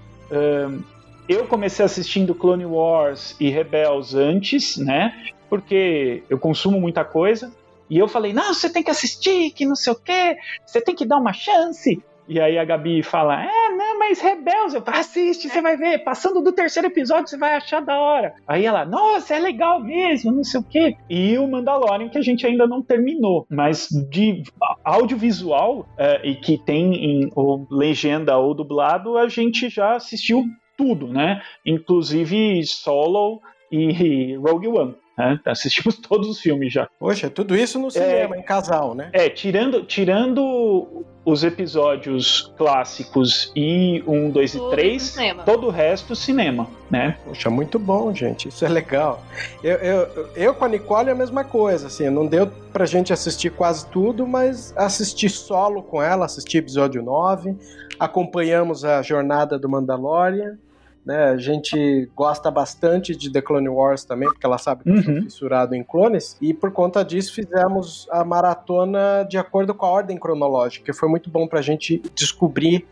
Eu 1.29 1.47
comecei 1.47 1.85
assistindo 1.85 2.35
Clone 2.35 2.67
Wars 2.67 3.37
e 3.39 3.49
Rebels 3.49 4.15
antes, 4.15 4.77
né? 4.77 5.33
Porque 5.49 6.23
eu 6.29 6.39
consumo 6.39 6.81
muita 6.81 7.05
coisa. 7.05 7.53
E 7.89 7.99
eu 7.99 8.09
falei, 8.09 8.33
não, 8.33 8.55
você 8.55 8.71
tem 8.71 8.83
que 8.83 8.91
assistir, 8.91 9.51
que 9.51 9.67
não 9.67 9.77
sei 9.77 9.93
o 9.93 9.97
quê, 9.97 10.37
você 10.65 10.81
tem 10.81 10.95
que 10.95 11.05
dar 11.05 11.19
uma 11.19 11.33
chance. 11.33 12.03
E 12.29 12.41
aí 12.41 12.59
a 12.59 12.65
Gabi 12.65 13.03
fala: 13.03 13.43
É, 13.43 13.69
não, 13.71 13.99
mas 13.99 14.21
Rebels, 14.21 14.75
eu 14.75 14.83
assiste, 14.87 15.49
você 15.49 15.61
vai 15.61 15.77
ver. 15.77 15.99
Passando 16.05 16.41
do 16.41 16.53
terceiro 16.53 16.89
episódio, 16.89 17.29
você 17.29 17.37
vai 17.37 17.55
achar 17.55 17.81
da 17.81 17.99
hora. 17.99 18.35
Aí 18.47 18.65
ela, 18.65 18.85
nossa, 18.85 19.35
é 19.35 19.39
legal 19.39 19.81
mesmo, 19.81 20.33
não 20.33 20.45
sei 20.45 20.61
o 20.61 20.65
quê. 20.65 20.97
E 21.09 21.37
o 21.39 21.49
Mandalorian, 21.49 22.09
que 22.09 22.19
a 22.19 22.23
gente 22.23 22.47
ainda 22.47 22.67
não 22.67 22.83
terminou. 22.83 23.47
Mas 23.51 23.89
de 24.11 24.43
audiovisual, 24.85 25.87
é, 25.97 26.21
e 26.27 26.37
que 26.37 26.59
tem 26.59 26.95
em 26.95 27.31
ou 27.35 27.67
legenda 27.71 28.37
ou 28.37 28.55
dublado, 28.55 29.17
a 29.17 29.29
gente 29.29 29.69
já 29.69 29.97
assistiu 29.97 30.45
tudo, 30.77 31.07
né? 31.07 31.43
Inclusive 31.65 32.65
Solo 32.67 33.41
e 33.71 34.37
Rogue 34.37 34.69
One. 34.69 34.95
Né? 35.17 35.39
Assistimos 35.45 35.97
todos 36.01 36.29
os 36.29 36.41
filmes 36.41 36.73
já. 36.73 36.89
Poxa, 36.99 37.29
tudo 37.29 37.55
isso 37.55 37.79
no 37.79 37.91
cinema, 37.91 38.37
é, 38.37 38.39
em 38.39 38.43
casal, 38.43 38.95
né? 38.95 39.11
É, 39.13 39.29
tirando, 39.29 39.85
tirando 39.85 41.05
os 41.25 41.45
episódios 41.45 42.53
clássicos 42.57 43.53
e 43.55 44.03
um, 44.07 44.29
dois 44.29 44.55
e 44.55 44.71
três, 44.71 45.17
todo 45.45 45.69
o 45.69 45.71
resto 45.71 46.17
cinema, 46.17 46.67
né? 46.91 47.17
Poxa, 47.25 47.49
muito 47.49 47.79
bom, 47.79 48.13
gente. 48.13 48.49
Isso 48.49 48.65
é 48.65 48.69
legal. 48.69 49.23
Eu, 49.63 49.77
eu, 49.77 50.29
eu 50.35 50.55
com 50.55 50.65
a 50.65 50.69
Nicole 50.69 51.11
é 51.11 51.13
a 51.13 51.15
mesma 51.15 51.45
coisa, 51.45 51.87
assim, 51.87 52.11
não 52.11 52.27
deu 52.27 52.49
pra 52.73 52.87
gente 52.87 53.13
assistir 53.13 53.51
quase 53.51 53.87
tudo, 53.87 54.27
mas 54.27 54.75
assisti 54.77 55.29
solo 55.29 55.83
com 55.83 56.03
ela, 56.03 56.27
assisti 56.27 56.59
episódio 56.59 57.03
9, 57.03 57.57
acompanhamos 57.99 58.85
a 58.85 59.01
jornada 59.03 59.59
do 59.59 59.69
Mandalorian. 59.69 60.59
Né? 61.05 61.31
A 61.31 61.37
gente 61.37 62.09
gosta 62.15 62.51
bastante 62.51 63.15
de 63.15 63.31
The 63.31 63.43
Clone 63.43 63.69
Wars 63.69 64.05
também, 64.05 64.29
porque 64.29 64.47
ela 64.47 64.59
sabe 64.59 64.85
que 64.85 64.91
uhum. 64.91 64.97
eu 64.97 65.03
sou 65.03 65.15
fissurado 65.23 65.75
em 65.75 65.83
clones. 65.83 66.37
E 66.41 66.55
por 66.55 66.71
conta 66.71 67.05
disso 67.05 67.35
fizemos 67.35 68.07
a 68.11 68.25
maratona 68.25 69.27
de 69.29 69.37
acordo 69.37 69.75
com 69.75 69.87
a 69.87 69.91
ordem 69.91 70.17
cronológica, 70.17 70.85
que 70.85 70.93
foi 70.93 71.09
muito 71.09 71.29
bom 71.29 71.47
pra 71.47 71.61
gente 71.61 72.01
descobrir 72.15 72.87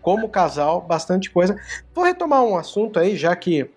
como 0.00 0.28
casal 0.28 0.80
bastante 0.80 1.30
coisa. 1.30 1.56
Vou 1.94 2.04
retomar 2.04 2.42
um 2.42 2.56
assunto 2.56 2.98
aí, 2.98 3.16
já 3.16 3.34
que 3.34 3.70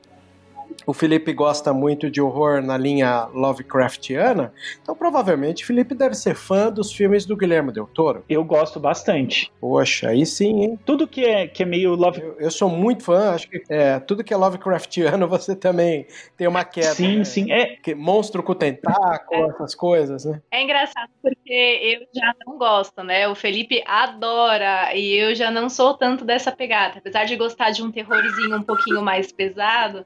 o 0.86 0.94
Felipe 0.94 1.34
gosta 1.34 1.74
muito 1.74 2.10
de 2.10 2.22
horror 2.22 2.62
na 2.62 2.78
linha 2.78 3.28
Lovecraftiana, 3.34 4.54
então 4.82 4.96
provavelmente 4.96 5.64
o 5.64 5.68
Felipe 5.68 5.94
deve 5.96 6.16
ser 6.16 6.36
fã 6.36 6.72
dos 6.72 6.92
filmes 6.92 7.26
do 7.26 7.36
Guilherme 7.36 7.72
Del 7.72 7.88
Toro. 7.88 8.24
Eu 8.30 8.44
gosto 8.44 8.80
bastante. 8.80 9.52
Poxa, 9.60 10.10
aí 10.10 10.26
sim, 10.26 10.64
hein? 10.64 10.80
Tudo 10.86 11.08
que 11.08 11.26
é, 11.26 11.48
que 11.48 11.64
é 11.64 11.66
meio 11.66 11.96
Love... 11.96 12.22
Eu, 12.22 12.36
eu 12.40 12.52
sou 12.52 12.70
muito 12.70 13.04
fã, 13.04 13.32
acho 13.32 13.50
que 13.50 13.62
é, 13.70 14.00
tudo 14.00 14.24
que 14.24 14.34
é 14.34 14.38
Lovecraftiano 14.38 15.28
você 15.30 15.56
também 15.56 16.06
tem 16.38 16.48
uma 16.48 16.64
queda. 16.64 16.96
Sim, 16.96 17.20
né? 17.20 17.24
sim. 17.24 17.52
É... 17.52 17.78
Que, 17.78 17.96
monstro 17.96 18.42
com 18.44 18.54
tentáculo, 18.54 19.46
é. 19.46 19.50
essas 19.50 19.76
coisas, 19.76 20.26
né? 20.26 20.42
É 20.52 20.64
engraçado 20.64 21.10
porque 21.22 21.54
eu 21.54 22.08
já 22.14 22.34
não 22.46 22.58
gosto, 22.58 23.04
né? 23.04 23.28
O 23.28 23.36
Felipe 23.36 23.84
adora 23.86 24.96
e 24.96 25.16
eu 25.16 25.36
já 25.36 25.52
não 25.52 25.70
sou 25.70 25.94
tanto 25.94 26.26
dessa 26.26 26.52
pegada. 26.52 27.00
Apesar 27.00 27.26
de 27.26 27.36
gostar 27.36 27.72
de 27.72 27.84
um 27.84 27.92
terrorzinho 27.92 28.58
um 28.58 28.64
pouquinho 28.64 29.02
mais 29.02 29.32
pesado, 29.32 30.06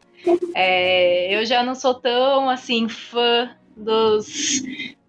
é, 0.55 0.62
eu 1.31 1.45
já 1.45 1.63
não 1.63 1.75
sou 1.75 1.93
tão 1.93 2.49
assim 2.49 2.87
fã 2.87 3.49
dos 3.75 4.63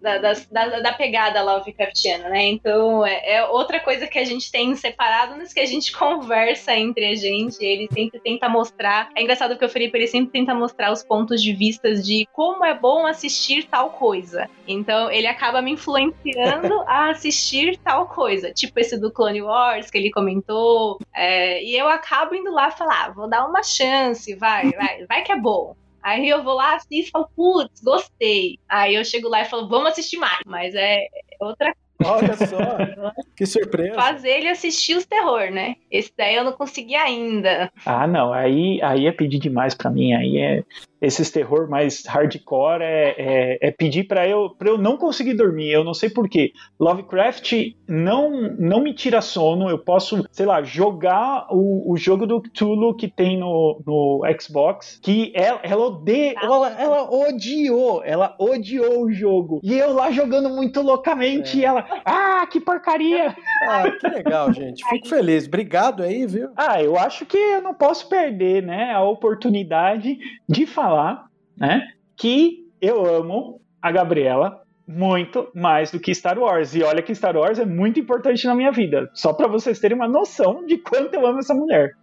da, 0.05 0.33
da, 0.51 0.79
da 0.79 0.93
pegada 0.93 1.41
Lovecraftiana, 1.41 2.29
né? 2.29 2.45
Então 2.45 3.05
é, 3.05 3.35
é, 3.35 3.45
outra 3.45 3.79
coisa 3.79 4.05
que 4.05 4.19
a 4.19 4.23
gente 4.23 4.51
tem 4.51 4.75
separado 4.75 5.35
nos 5.35 5.51
que 5.51 5.59
a 5.59 5.65
gente 5.65 5.91
conversa 5.97 6.75
entre 6.75 7.05
a 7.07 7.15
gente. 7.15 7.63
Ele 7.63 7.87
sempre 7.91 8.19
tenta 8.19 8.47
mostrar. 8.47 9.09
É 9.15 9.21
engraçado 9.21 9.51
porque 9.51 9.65
o 9.65 9.69
Felipe 9.69 9.97
ele 9.97 10.07
sempre 10.07 10.31
tenta 10.31 10.53
mostrar 10.53 10.91
os 10.91 11.03
pontos 11.03 11.41
de 11.41 11.53
vista 11.53 11.93
de 11.95 12.27
como 12.31 12.63
é 12.63 12.73
bom 12.73 13.05
assistir 13.05 13.67
tal 13.67 13.89
coisa. 13.89 14.47
Então 14.67 15.09
ele 15.09 15.27
acaba 15.27 15.61
me 15.61 15.71
influenciando 15.71 16.81
a 16.87 17.09
assistir 17.09 17.77
tal 17.77 18.07
coisa, 18.07 18.51
tipo 18.51 18.79
esse 18.79 18.99
do 18.99 19.11
Clone 19.11 19.41
Wars 19.41 19.89
que 19.89 19.97
ele 19.97 20.11
comentou. 20.11 20.99
É, 21.13 21.63
e 21.63 21.75
eu 21.75 21.87
acabo 21.87 22.35
indo 22.35 22.51
lá 22.51 22.69
falar, 22.69 23.05
ah, 23.05 23.11
vou 23.11 23.27
dar 23.27 23.45
uma 23.45 23.63
chance, 23.63 24.35
vai, 24.35 24.69
vai, 24.71 25.05
vai 25.05 25.23
que 25.23 25.31
é 25.31 25.35
bom. 25.35 25.75
Aí 26.05 26.29
eu 26.29 26.43
vou 26.43 26.53
lá, 26.53 26.75
assisto 26.75 27.19
e 27.19 27.35
putz, 27.35 27.81
gostei. 27.81 28.59
Aí 28.69 28.93
eu 28.95 29.03
chego 29.03 29.27
lá 29.27 29.41
e 29.41 29.45
falo, 29.45 29.67
vamos 29.67 29.89
assistir 29.91 30.17
mais. 30.17 30.39
Mas 30.45 30.75
é 30.75 31.07
outra 31.41 31.75
Olha 32.03 32.35
só, 32.35 33.13
que 33.35 33.45
surpresa. 33.45 33.95
Fazer 33.95 34.29
ele 34.29 34.49
assistir 34.49 34.95
os 34.95 35.05
terror, 35.05 35.51
né? 35.51 35.75
Esse 35.89 36.11
daí 36.17 36.35
eu 36.35 36.43
não 36.43 36.51
consegui 36.51 36.95
ainda. 36.95 37.71
Ah, 37.85 38.05
não, 38.07 38.33
aí, 38.33 38.81
aí 38.81 39.07
é 39.07 39.11
pedir 39.11 39.39
demais 39.39 39.73
para 39.73 39.89
mim, 39.89 40.13
aí 40.13 40.37
é 40.37 40.63
esses 41.05 41.29
terror 41.29 41.69
mais 41.69 42.03
hardcore 42.05 42.81
é, 42.81 43.15
é, 43.17 43.67
é 43.67 43.71
pedir 43.71 44.05
para 44.05 44.27
eu 44.27 44.49
para 44.49 44.69
eu 44.69 44.77
não 44.77 44.97
conseguir 44.97 45.33
dormir. 45.33 45.71
Eu 45.71 45.83
não 45.83 45.93
sei 45.93 46.09
porquê. 46.09 46.51
Lovecraft 46.79 47.53
não 47.87 48.55
não 48.57 48.81
me 48.81 48.93
tira 48.93 49.21
sono. 49.21 49.69
Eu 49.69 49.77
posso, 49.77 50.25
sei 50.31 50.45
lá, 50.45 50.63
jogar 50.63 51.47
o, 51.51 51.91
o 51.91 51.97
jogo 51.97 52.25
do 52.25 52.41
Cthulhu 52.41 52.95
que 52.95 53.07
tem 53.07 53.37
no, 53.37 53.81
no 53.85 54.21
Xbox, 54.39 54.99
que 55.01 55.31
ela, 55.35 55.59
ela 55.63 55.85
odeia, 55.85 56.33
tá. 56.33 56.45
ela, 56.45 56.81
ela 56.81 57.11
odiou, 57.11 58.01
ela 58.03 58.35
odiou 58.39 59.03
o 59.03 59.11
jogo. 59.11 59.59
E 59.63 59.77
eu 59.77 59.93
lá 59.93 60.11
jogando 60.11 60.49
muito 60.49 60.81
loucamente, 60.81 61.57
é. 61.57 61.61
e 61.61 61.65
ela, 61.65 61.84
ah, 62.05 62.47
que 62.47 62.59
porcaria! 62.59 63.35
Ah, 63.63 63.89
que 63.91 64.07
legal, 64.07 64.51
gente. 64.53 64.83
Fico 64.89 65.07
feliz. 65.07 65.47
Obrigado 65.47 66.03
aí, 66.03 66.25
viu? 66.25 66.49
Ah, 66.55 66.81
eu 66.81 66.97
acho 66.97 67.25
que 67.25 67.37
eu 67.37 67.61
não 67.61 67.73
posso 67.73 68.07
perder, 68.09 68.63
né, 68.63 68.91
a 68.93 69.01
oportunidade 69.01 70.17
de 70.47 70.65
falar 70.65 71.25
né, 71.57 71.87
que 72.15 72.67
eu 72.81 73.05
amo 73.05 73.61
a 73.81 73.91
Gabriela 73.91 74.64
muito 74.87 75.49
mais 75.53 75.91
do 75.91 75.99
que 75.99 76.13
Star 76.13 76.37
Wars. 76.37 76.75
E 76.75 76.83
olha 76.83 77.01
que 77.01 77.13
Star 77.13 77.35
Wars 77.35 77.59
é 77.59 77.65
muito 77.65 77.99
importante 77.99 78.45
na 78.45 78.55
minha 78.55 78.71
vida. 78.71 79.09
Só 79.13 79.33
para 79.33 79.47
vocês 79.47 79.79
terem 79.79 79.97
uma 79.97 80.07
noção 80.07 80.65
de 80.65 80.77
quanto 80.77 81.13
eu 81.13 81.25
amo 81.25 81.39
essa 81.39 81.53
mulher. 81.53 81.93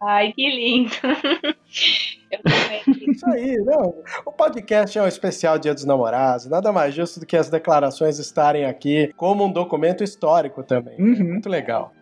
Ai, 0.00 0.32
que 0.32 0.48
lindo. 0.48 0.90
Isso 3.10 3.26
aí, 3.28 3.56
não. 3.64 3.94
O 4.24 4.32
podcast 4.32 4.96
é 4.98 5.02
um 5.02 5.06
especial 5.06 5.58
Dia 5.58 5.74
dos 5.74 5.84
Namorados. 5.84 6.46
Nada 6.46 6.72
mais 6.72 6.94
justo 6.94 7.20
do 7.20 7.26
que 7.26 7.36
as 7.36 7.50
declarações 7.50 8.18
estarem 8.18 8.64
aqui 8.64 9.12
como 9.16 9.44
um 9.44 9.52
documento 9.52 10.04
histórico 10.04 10.62
também. 10.62 10.96
Uhum. 10.98 11.24
Muito 11.24 11.48
legal. 11.48 11.92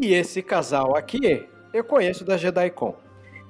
E 0.00 0.14
esse 0.14 0.42
casal 0.42 0.96
aqui 0.96 1.46
eu 1.74 1.82
conheço 1.82 2.24
da 2.24 2.36
JediCon. 2.36 2.94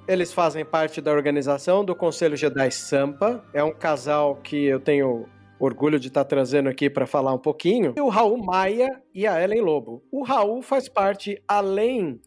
Eles 0.09 0.33
fazem 0.33 0.65
parte 0.65 1.01
da 1.03 1.13
organização 1.13 1.85
do 1.85 1.95
Conselho 1.95 2.37
Jedi 2.37 2.71
Sampa. 2.71 3.45
É 3.53 3.63
um 3.63 3.71
casal 3.71 4.37
que 4.37 4.65
eu 4.65 4.81
tenho 4.81 5.29
orgulho 5.61 6.01
de 6.01 6.09
estar 6.09 6.25
tá 6.25 6.29
trazendo 6.31 6.71
aqui 6.71 6.89
para 6.89 7.07
falar 7.07 7.35
um 7.35 7.39
pouquinho. 7.39 7.93
E 7.97 8.01
o 8.01 8.09
Raul 8.09 8.43
Maia 8.43 9.03
e 9.15 9.27
a 9.27 9.43
Ellen 9.43 9.61
Lobo. 9.61 10.03
O 10.11 10.23
Raul 10.23 10.63
faz 10.63 10.89
parte, 10.89 11.43
além 11.47 12.19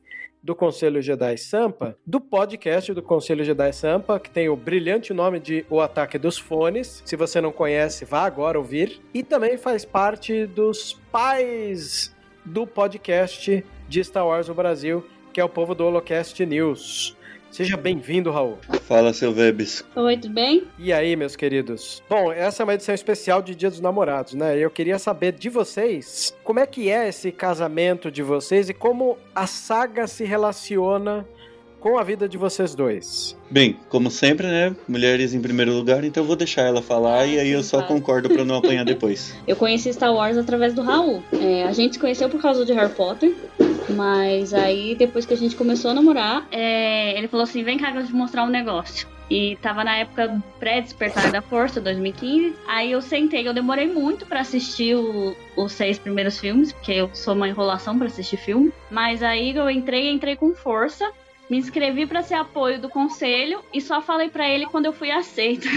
do 0.44 0.56
Conselho 0.56 1.02
Jedi 1.02 1.38
Sampa, 1.38 1.98
do 2.06 2.22
podcast 2.22 2.94
do 2.94 3.02
Conselho 3.02 3.44
Jedi 3.44 3.72
Sampa, 3.74 4.20
que 4.20 4.30
tem 4.30 4.50
o 4.50 4.56
brilhante 4.56 5.14
nome 5.14 5.40
de 5.40 5.66
O 5.68 5.80
Ataque 5.80 6.20
dos 6.20 6.38
Fones. 6.38 7.02
Se 7.04 7.16
você 7.16 7.42
não 7.42 7.52
conhece, 7.52 8.06
vá 8.06 8.22
agora 8.22 8.60
ouvir. 8.60 9.02
E 9.14 9.24
também 9.24 9.58
faz 9.58 9.84
parte 9.84 10.46
dos 10.46 10.94
pais 11.12 12.16
do 12.46 12.68
podcast 12.68 13.64
de 13.92 14.02
Star 14.06 14.26
Wars 14.26 14.48
no 14.48 14.54
Brasil, 14.54 15.06
que 15.34 15.42
é 15.42 15.44
o 15.44 15.50
povo 15.50 15.76
do 15.76 15.84
Holocast 15.84 16.46
News. 16.46 17.14
Seja 17.52 17.76
bem-vindo, 17.76 18.32
Raul. 18.32 18.58
Fala, 18.88 19.12
seu 19.12 19.34
Vebs. 19.34 19.84
Oi, 19.94 20.16
tudo 20.16 20.34
bem? 20.34 20.64
E 20.80 20.94
aí, 20.94 21.14
meus 21.18 21.36
queridos? 21.36 22.02
Bom, 22.10 22.32
essa 22.32 22.64
é 22.64 22.64
uma 22.64 22.74
edição 22.74 22.96
especial 22.96 23.42
de 23.42 23.54
Dia 23.54 23.70
dos 23.70 23.82
Namorados, 23.82 24.34
né? 24.34 24.58
Eu 24.58 24.70
queria 24.70 24.98
saber 24.98 25.34
de 25.34 25.50
vocês 25.50 26.34
como 26.42 26.62
é 26.62 26.66
que 26.66 26.90
é 26.90 27.10
esse 27.10 27.34
casamento 27.34 28.10
de 28.10 28.24
vocês 28.24 28.70
e 28.70 28.74
como 28.74 29.18
a 29.36 29.46
saga 29.46 30.08
se 30.08 30.24
relaciona 30.24 31.28
com 31.82 31.98
a 31.98 32.04
vida 32.04 32.30
de 32.30 32.38
vocês 32.38 32.74
dois? 32.76 33.36
Bem, 33.50 33.78
como 33.90 34.10
sempre, 34.10 34.48
né? 34.48 34.74
Mulheres 34.88 35.34
em 35.34 35.42
primeiro 35.42 35.74
lugar, 35.74 36.04
então 36.06 36.24
eu 36.24 36.28
vou 36.28 36.36
deixar 36.38 36.62
ela 36.62 36.82
falar 36.82 37.26
e 37.26 37.38
aí 37.40 37.50
eu 37.50 37.64
só 37.64 37.78
Claro. 37.80 37.94
concordo 37.96 38.30
pra 38.30 38.46
não 38.46 38.56
apanhar 38.56 38.86
depois. 38.86 39.36
Eu 39.48 39.56
conheci 39.56 39.92
Star 39.92 40.14
Wars 40.14 40.38
através 40.38 40.74
do 40.74 40.82
Raul. 40.82 41.22
É, 41.34 41.64
a 41.64 41.72
gente 41.74 41.94
se 41.96 42.00
conheceu 42.00 42.30
por 42.30 42.42
causa 42.42 42.64
de 42.64 42.72
Harry 42.72 42.94
Potter. 42.94 43.36
Mas 43.90 44.54
aí, 44.54 44.96
depois 44.96 45.26
que 45.26 45.34
a 45.34 45.38
gente 45.38 45.56
começou 45.56 45.92
a 45.92 45.94
namorar, 45.94 46.48
é, 46.52 47.18
ele 47.18 47.28
falou 47.28 47.44
assim: 47.44 47.64
vem 47.64 47.78
cá 47.78 47.92
que 47.92 47.98
eu 47.98 48.02
vou 48.02 48.10
te 48.10 48.16
mostrar 48.16 48.44
um 48.44 48.50
negócio. 48.50 49.08
E 49.30 49.58
tava 49.62 49.84
na 49.84 49.96
época 49.98 50.42
pré-despertar 50.60 51.32
da 51.32 51.42
força, 51.42 51.80
2015. 51.80 52.54
Aí 52.68 52.92
eu 52.92 53.02
sentei, 53.02 53.48
eu 53.48 53.54
demorei 53.54 53.88
muito 53.88 54.26
pra 54.26 54.42
assistir 54.42 54.96
o- 54.96 55.34
os 55.56 55.72
seis 55.72 55.98
primeiros 55.98 56.38
filmes, 56.38 56.74
porque 56.74 56.92
eu 56.92 57.10
sou 57.14 57.34
uma 57.34 57.48
enrolação 57.48 57.98
pra 57.98 58.08
assistir 58.08 58.36
filme. 58.38 58.72
Mas 58.90 59.24
aí 59.24 59.56
eu 59.56 59.70
entrei, 59.70 60.10
entrei 60.12 60.36
com 60.36 60.54
força. 60.54 61.10
Me 61.52 61.58
inscrevi 61.58 62.06
pra 62.06 62.24
ser 62.24 62.36
apoio 62.36 62.80
do 62.80 62.88
conselho 62.88 63.62
e 63.74 63.82
só 63.82 64.02
falei 64.02 64.30
pra 64.30 64.48
ele 64.48 64.66
quando 64.68 64.86
eu 64.86 64.94
fui 64.94 65.12
aceita. 65.12 65.68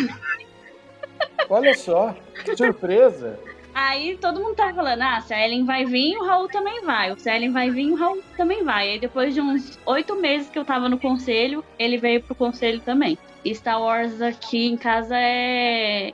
Olha 1.51 1.75
só, 1.75 2.15
que 2.45 2.57
surpresa. 2.57 3.41
Aí 3.75 4.17
todo 4.19 4.41
mundo 4.41 4.55
tava 4.55 4.73
falando, 4.73 5.03
ah, 5.03 5.21
se 5.21 5.35
a 5.35 5.45
Ellen 5.45 5.65
vai 5.65 5.85
vir, 5.85 6.17
o 6.17 6.25
Raul 6.25 6.47
também 6.47 6.81
vai. 6.83 7.19
Se 7.19 7.29
a 7.29 7.35
Ellen 7.35 7.51
vai 7.51 7.71
vir, 7.71 7.91
o 7.91 7.97
Raul 7.97 8.23
também 8.37 8.63
vai. 8.63 8.91
Aí 8.91 9.01
depois 9.01 9.35
de 9.35 9.41
uns 9.41 9.77
oito 9.85 10.15
meses 10.15 10.49
que 10.49 10.57
eu 10.57 10.65
tava 10.65 10.89
no 10.89 10.97
conselho, 10.97 11.65
ele 11.77 11.99
veio 11.99 12.23
pro 12.23 12.37
conselho 12.37 12.79
também. 12.79 13.19
E 13.45 13.53
Star 13.53 13.83
Wars 13.83 14.23
aqui 14.23 14.69
em 14.69 14.77
casa 14.77 15.17
é, 15.19 16.13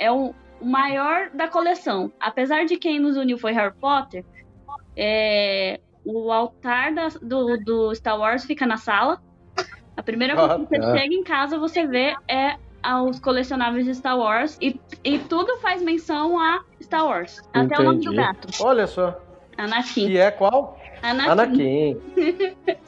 é 0.00 0.10
o, 0.10 0.34
o 0.60 0.66
maior 0.66 1.30
da 1.30 1.46
coleção. 1.46 2.10
Apesar 2.18 2.66
de 2.66 2.76
quem 2.76 2.98
nos 2.98 3.16
uniu 3.16 3.38
foi 3.38 3.52
Harry 3.52 3.76
Potter, 3.80 4.24
é, 4.96 5.78
o 6.06 6.30
altar 6.32 6.94
da- 6.94 7.08
do, 7.20 7.56
do 7.58 7.94
Star 7.94 8.18
Wars 8.18 8.44
fica 8.44 8.66
na 8.66 8.76
sala. 8.76 9.20
A 9.96 10.02
primeira 10.02 10.34
coisa 10.36 10.54
Ah, 10.54 10.58
que 10.58 10.66
você 10.66 10.78
tá. 10.78 10.96
chega 10.96 11.14
em 11.14 11.24
casa, 11.24 11.58
você 11.58 11.86
vê 11.86 12.14
é 12.28 12.56
aos 12.82 13.18
colecionáveis 13.18 13.84
de 13.86 13.94
Star 13.94 14.16
Wars 14.16 14.56
e, 14.60 14.78
e 15.02 15.18
tudo 15.18 15.56
faz 15.58 15.82
menção 15.82 16.38
a 16.38 16.62
Star 16.80 17.04
Wars. 17.04 17.40
Até 17.52 17.78
o 17.80 17.82
nome 17.82 17.98
do 18.04 18.12
Entendi. 18.12 18.16
gato. 18.16 18.48
Olha 18.62 18.86
só. 18.86 19.18
Anakin. 19.58 20.08
E 20.08 20.18
é 20.18 20.30
qual? 20.30 20.78
Anakin. 21.02 21.30
Anakin. 21.30 22.00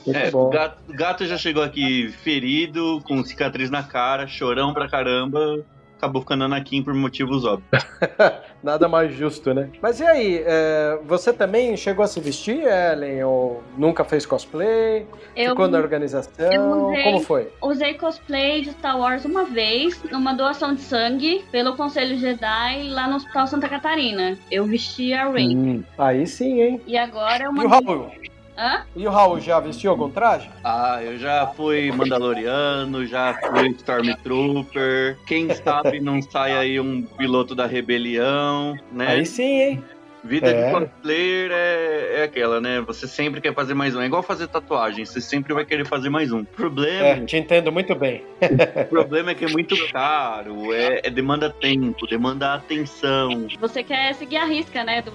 É, 0.07 0.31
bom. 0.31 0.51
gato, 0.51 0.79
o 0.89 0.95
gato 0.95 1.27
já 1.27 1.37
chegou 1.37 1.63
aqui 1.63 2.09
ferido, 2.11 3.01
com 3.07 3.23
cicatriz 3.25 3.71
na 3.71 3.83
cara, 3.83 4.27
chorão 4.27 4.73
pra 4.73 4.89
caramba. 4.89 5.65
Acabou 5.99 6.23
ficando 6.23 6.45
Anakin 6.45 6.81
por 6.85 6.95
motivos 6.95 7.45
óbvios. 7.45 7.85
Nada 8.63 8.89
mais 8.89 9.13
justo, 9.13 9.53
né? 9.53 9.69
Mas 9.83 9.99
e 9.99 10.05
aí, 10.05 10.43
é, 10.47 10.97
você 11.05 11.33
também 11.33 11.77
chegou 11.77 12.05
a 12.05 12.07
se 12.09 12.21
vestir, 12.21 12.63
Ellen? 12.65 13.25
Ou 13.25 13.63
nunca 13.77 14.05
fez 14.05 14.25
cosplay? 14.25 15.05
Eu 15.35 15.51
Ficou 15.51 15.67
na 15.67 15.79
organização? 15.79 16.53
eu 16.53 16.63
usei- 16.89 17.03
Como 17.03 17.21
foi? 17.21 17.49
usei 17.61 17.95
cosplay 17.95 18.63
de 18.63 18.71
Star 18.71 18.97
Wars 18.97 19.25
uma 19.25 19.45
vez, 19.45 20.01
numa 20.05 20.33
doação 20.35 20.73
de 20.73 20.83
sangue, 20.83 21.45
pelo 21.51 21.75
Conselho 21.77 22.17
Jedi, 22.17 22.91
lá 22.91 23.09
no 23.09 23.17
Hospital 23.17 23.49
Santa 23.49 23.69
Catarina. 23.69 24.39
Eu 24.53 24.67
vesti 24.67 25.13
a 25.13 25.29
Rey. 25.29 25.57
Hum, 25.57 25.83
aí 25.99 26.27
sim, 26.29 26.63
hein? 26.63 26.81
E 26.87 26.97
agora 26.97 27.45
eu 27.45 27.53
E 27.57 27.65
o. 27.65 27.69
Raul? 27.69 28.11
Hã? 28.59 28.83
E 28.97 29.07
o 29.07 29.11
Raul 29.11 29.39
já 29.39 29.61
vestiu 29.61 29.93
algum 29.93 30.11
traje? 30.11 30.51
Ah, 30.65 30.99
eu 31.01 31.17
já 31.17 31.47
fui 31.47 31.93
Mandaloriano, 31.93 33.07
já 33.07 33.33
fui 33.35 33.69
Stormtrooper. 33.69 35.17
Quem 35.25 35.55
sabe 35.55 36.01
não 36.01 36.21
sai 36.21 36.57
aí 36.57 36.81
um 36.81 37.03
piloto 37.03 37.55
da 37.55 37.67
rebelião, 37.67 38.77
né? 38.91 39.11
Aí 39.11 39.25
sim, 39.25 39.61
hein? 39.61 39.85
Vida 40.25 40.49
É. 40.51 40.67
de 40.67 40.73
cosplayer 40.73 41.51
é, 41.53 42.21
é 42.21 42.23
aquela, 42.25 42.61
né? 42.61 42.81
Você 42.81 43.07
sempre 43.07 43.41
quer 43.41 43.55
fazer 43.55 43.73
mais 43.75 43.95
um. 43.95 44.01
É 44.01 44.07
igual 44.07 44.23
fazer 44.23 44.49
tatuagem, 44.49 45.05
você 45.05 45.21
sempre 45.21 45.55
vai 45.55 45.65
querer 45.65 45.87
fazer 45.87 46.09
mais 46.11 46.33
um. 46.33 46.41
O 46.41 46.45
problema, 46.45 47.07
É, 47.09 47.21
te 47.25 47.37
entendo 47.37 47.71
muito 47.71 47.95
bem. 47.95 48.25
o 48.83 48.85
problema 48.89 49.31
é 49.31 49.35
que 49.35 49.45
é 49.45 49.49
muito 49.49 49.77
caro, 49.93 50.73
é, 50.75 51.01
é 51.05 51.11
demanda 51.11 51.49
tempo, 51.51 52.07
demanda 52.07 52.55
atenção. 52.55 53.47
Você 53.61 53.83
quer 53.83 54.13
seguir 54.15 54.37
a 54.39 54.45
risca, 54.45 54.83
né? 54.83 55.03
Do, 55.03 55.13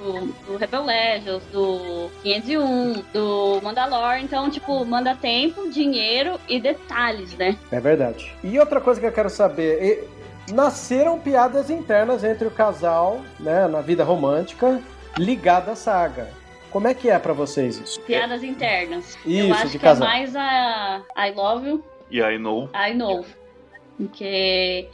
do 0.47 0.57
Rebel 0.57 0.85
Legends, 0.85 1.43
do 1.51 2.09
501, 2.23 3.03
do 3.13 3.59
Mandalore. 3.61 4.23
Então, 4.23 4.49
tipo, 4.49 4.85
manda 4.85 5.13
tempo, 5.15 5.69
dinheiro 5.69 6.39
e 6.47 6.59
detalhes, 6.59 7.35
né? 7.37 7.57
É 7.71 7.79
verdade. 7.79 8.31
E 8.43 8.57
outra 8.57 8.79
coisa 8.79 8.99
que 9.01 9.05
eu 9.05 9.11
quero 9.11 9.29
saber, 9.29 9.83
e- 9.83 10.23
nasceram 10.53 11.17
piadas 11.19 11.69
internas 11.69 12.21
entre 12.23 12.45
o 12.45 12.51
casal, 12.51 13.21
né, 13.39 13.65
na 13.65 13.79
vida 13.79 14.03
romântica, 14.03 14.81
ligada 15.17 15.71
à 15.71 15.75
saga. 15.75 16.29
Como 16.71 16.87
é 16.87 16.93
que 16.93 17.09
é 17.09 17.19
pra 17.19 17.33
vocês 17.33 17.77
isso? 17.77 18.01
Piadas 18.01 18.43
internas. 18.43 19.15
eu 19.25 19.45
Isso, 19.45 19.53
acho 19.53 19.67
de 19.69 19.77
que 19.77 19.83
casal. 19.85 20.07
é 20.07 20.11
mais 20.11 20.35
a 20.35 21.03
I 21.17 21.31
love 21.35 21.67
you, 21.69 21.83
E 22.09 22.21
aí, 22.21 22.39
no. 22.39 22.67
I 22.73 22.93
know. 22.95 23.23
Porque 23.97 24.89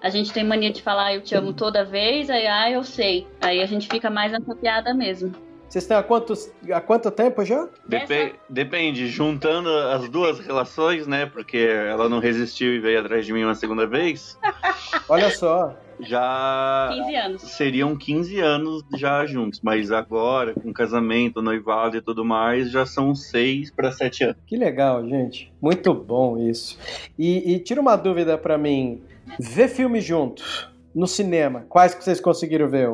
a 0.00 0.08
gente 0.10 0.32
tem 0.32 0.44
mania 0.44 0.70
de 0.72 0.80
falar 0.80 1.14
eu 1.14 1.20
te 1.22 1.34
amo 1.34 1.52
toda 1.52 1.84
vez, 1.84 2.30
aí 2.30 2.46
ah, 2.46 2.70
eu 2.70 2.84
sei. 2.84 3.26
Aí 3.40 3.60
a 3.60 3.66
gente 3.66 3.88
fica 3.88 4.08
mais 4.08 4.30
nessa 4.30 4.54
piada 4.54 4.94
mesmo. 4.94 5.32
Vocês 5.68 5.82
estão 5.82 5.98
há, 5.98 6.04
quantos, 6.04 6.52
há 6.72 6.80
quanto 6.80 7.10
tempo 7.10 7.44
já? 7.44 7.68
Depe- 7.88 8.34
depende, 8.48 9.08
juntando 9.08 9.68
as 9.76 10.08
duas 10.08 10.38
relações, 10.38 11.04
né? 11.08 11.26
Porque 11.26 11.56
ela 11.56 12.08
não 12.08 12.20
resistiu 12.20 12.72
e 12.74 12.78
veio 12.78 13.00
atrás 13.00 13.26
de 13.26 13.32
mim 13.32 13.42
uma 13.42 13.56
segunda 13.56 13.84
vez. 13.84 14.38
Olha 15.08 15.30
só. 15.30 15.74
Já 16.04 16.90
15 16.94 17.14
anos. 17.16 17.42
seriam 17.42 17.96
15 17.96 18.40
anos 18.40 18.82
já 18.96 19.24
juntos, 19.26 19.60
mas 19.62 19.90
agora, 19.92 20.54
com 20.54 20.72
casamento, 20.72 21.42
noivado 21.42 21.96
e 21.96 22.00
tudo 22.02 22.24
mais, 22.24 22.70
já 22.70 22.84
são 22.86 23.14
6 23.14 23.70
para 23.70 23.90
7 23.92 24.24
anos. 24.24 24.36
Que 24.46 24.56
legal, 24.56 25.06
gente. 25.08 25.52
Muito 25.60 25.92
bom 25.94 26.38
isso. 26.38 26.78
E, 27.18 27.54
e 27.54 27.58
tira 27.58 27.80
uma 27.80 27.96
dúvida 27.96 28.36
pra 28.38 28.56
mim. 28.58 29.02
Ver 29.40 29.68
filme 29.68 30.00
juntos, 30.00 30.68
no 30.94 31.06
cinema, 31.06 31.64
quais 31.68 31.94
que 31.94 32.04
vocês 32.04 32.20
conseguiram 32.20 32.68
ver? 32.68 32.88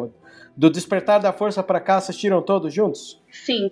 Do 0.56 0.70
Despertar 0.70 1.20
da 1.20 1.32
Força 1.32 1.62
pra 1.62 1.80
cá, 1.80 1.96
assistiram 1.96 2.40
todos 2.42 2.72
juntos? 2.72 3.20
Sim, 3.30 3.70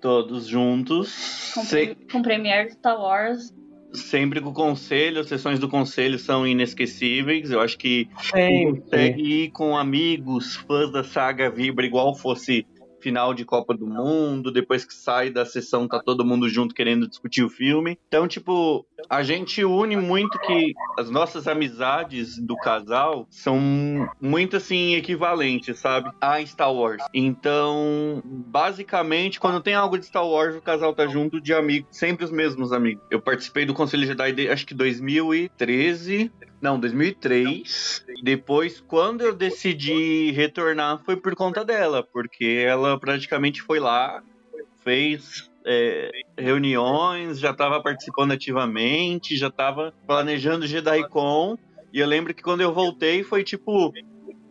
Todos 0.00 0.46
juntos, 0.46 1.52
com, 1.54 1.62
se- 1.62 1.94
com 2.10 2.22
Premiere 2.22 2.68
de 2.68 2.72
Star 2.72 2.98
Wars. 2.98 3.52
Sempre 3.92 4.40
com 4.40 4.50
o 4.50 4.54
conselho, 4.54 5.20
as 5.20 5.28
sessões 5.28 5.58
do 5.58 5.68
conselho 5.68 6.18
são 6.18 6.46
inesquecíveis. 6.46 7.50
Eu 7.50 7.60
acho 7.60 7.76
que 7.78 8.08
consegue 8.30 9.22
ir 9.22 9.50
com 9.50 9.76
amigos, 9.76 10.56
fãs 10.56 10.92
da 10.92 11.04
saga 11.04 11.50
vibra 11.50 11.84
igual 11.84 12.14
fosse 12.14 12.66
final 13.00 13.34
de 13.34 13.44
Copa 13.44 13.74
do 13.74 13.86
Mundo, 13.86 14.50
depois 14.50 14.84
que 14.84 14.94
sai 14.94 15.30
da 15.30 15.44
sessão 15.44 15.88
tá 15.88 16.00
todo 16.00 16.24
mundo 16.24 16.48
junto 16.48 16.74
querendo 16.74 17.08
discutir 17.08 17.42
o 17.42 17.50
filme. 17.50 17.98
Então, 18.08 18.28
tipo, 18.28 18.86
a 19.08 19.22
gente 19.22 19.64
une 19.64 19.96
muito 19.96 20.38
que 20.40 20.74
as 20.98 21.10
nossas 21.10 21.46
amizades 21.46 22.38
do 22.38 22.56
casal 22.56 23.26
são 23.30 23.58
muito 24.20 24.56
assim 24.56 24.94
equivalentes, 24.94 25.78
sabe? 25.78 26.10
A 26.20 26.44
Star 26.44 26.72
Wars. 26.72 27.02
Então, 27.12 28.22
basicamente, 28.24 29.40
quando 29.40 29.62
tem 29.62 29.74
algo 29.74 29.98
de 29.98 30.06
Star 30.06 30.26
Wars, 30.26 30.56
o 30.56 30.62
casal 30.62 30.94
tá 30.94 31.06
junto 31.06 31.40
de 31.40 31.52
amigos, 31.52 31.88
sempre 31.90 32.24
os 32.24 32.30
mesmos 32.30 32.72
amigos. 32.72 33.02
Eu 33.10 33.20
participei 33.20 33.64
do 33.64 33.74
Conselho 33.74 34.06
Jedi 34.06 34.32
de, 34.32 34.48
acho 34.48 34.66
que 34.66 34.74
2013, 34.74 36.30
não, 36.60 36.78
2003. 36.78 38.04
Depois, 38.22 38.80
quando 38.80 39.22
eu 39.22 39.34
decidi 39.34 40.30
retornar, 40.32 41.02
foi 41.04 41.16
por 41.16 41.34
conta 41.34 41.64
dela, 41.64 42.06
porque 42.12 42.64
ela 42.66 42.98
praticamente 42.98 43.62
foi 43.62 43.78
lá, 43.80 44.22
fez 44.82 45.50
é, 45.66 46.10
reuniões, 46.38 47.38
já 47.38 47.50
estava 47.50 47.82
participando 47.82 48.32
ativamente, 48.32 49.36
já 49.36 49.48
estava 49.48 49.92
planejando 50.06 50.66
JediCon. 50.66 51.56
E 51.92 51.98
eu 52.00 52.06
lembro 52.06 52.32
que 52.34 52.42
quando 52.42 52.60
eu 52.60 52.72
voltei 52.72 53.22
foi 53.22 53.42
tipo. 53.42 53.92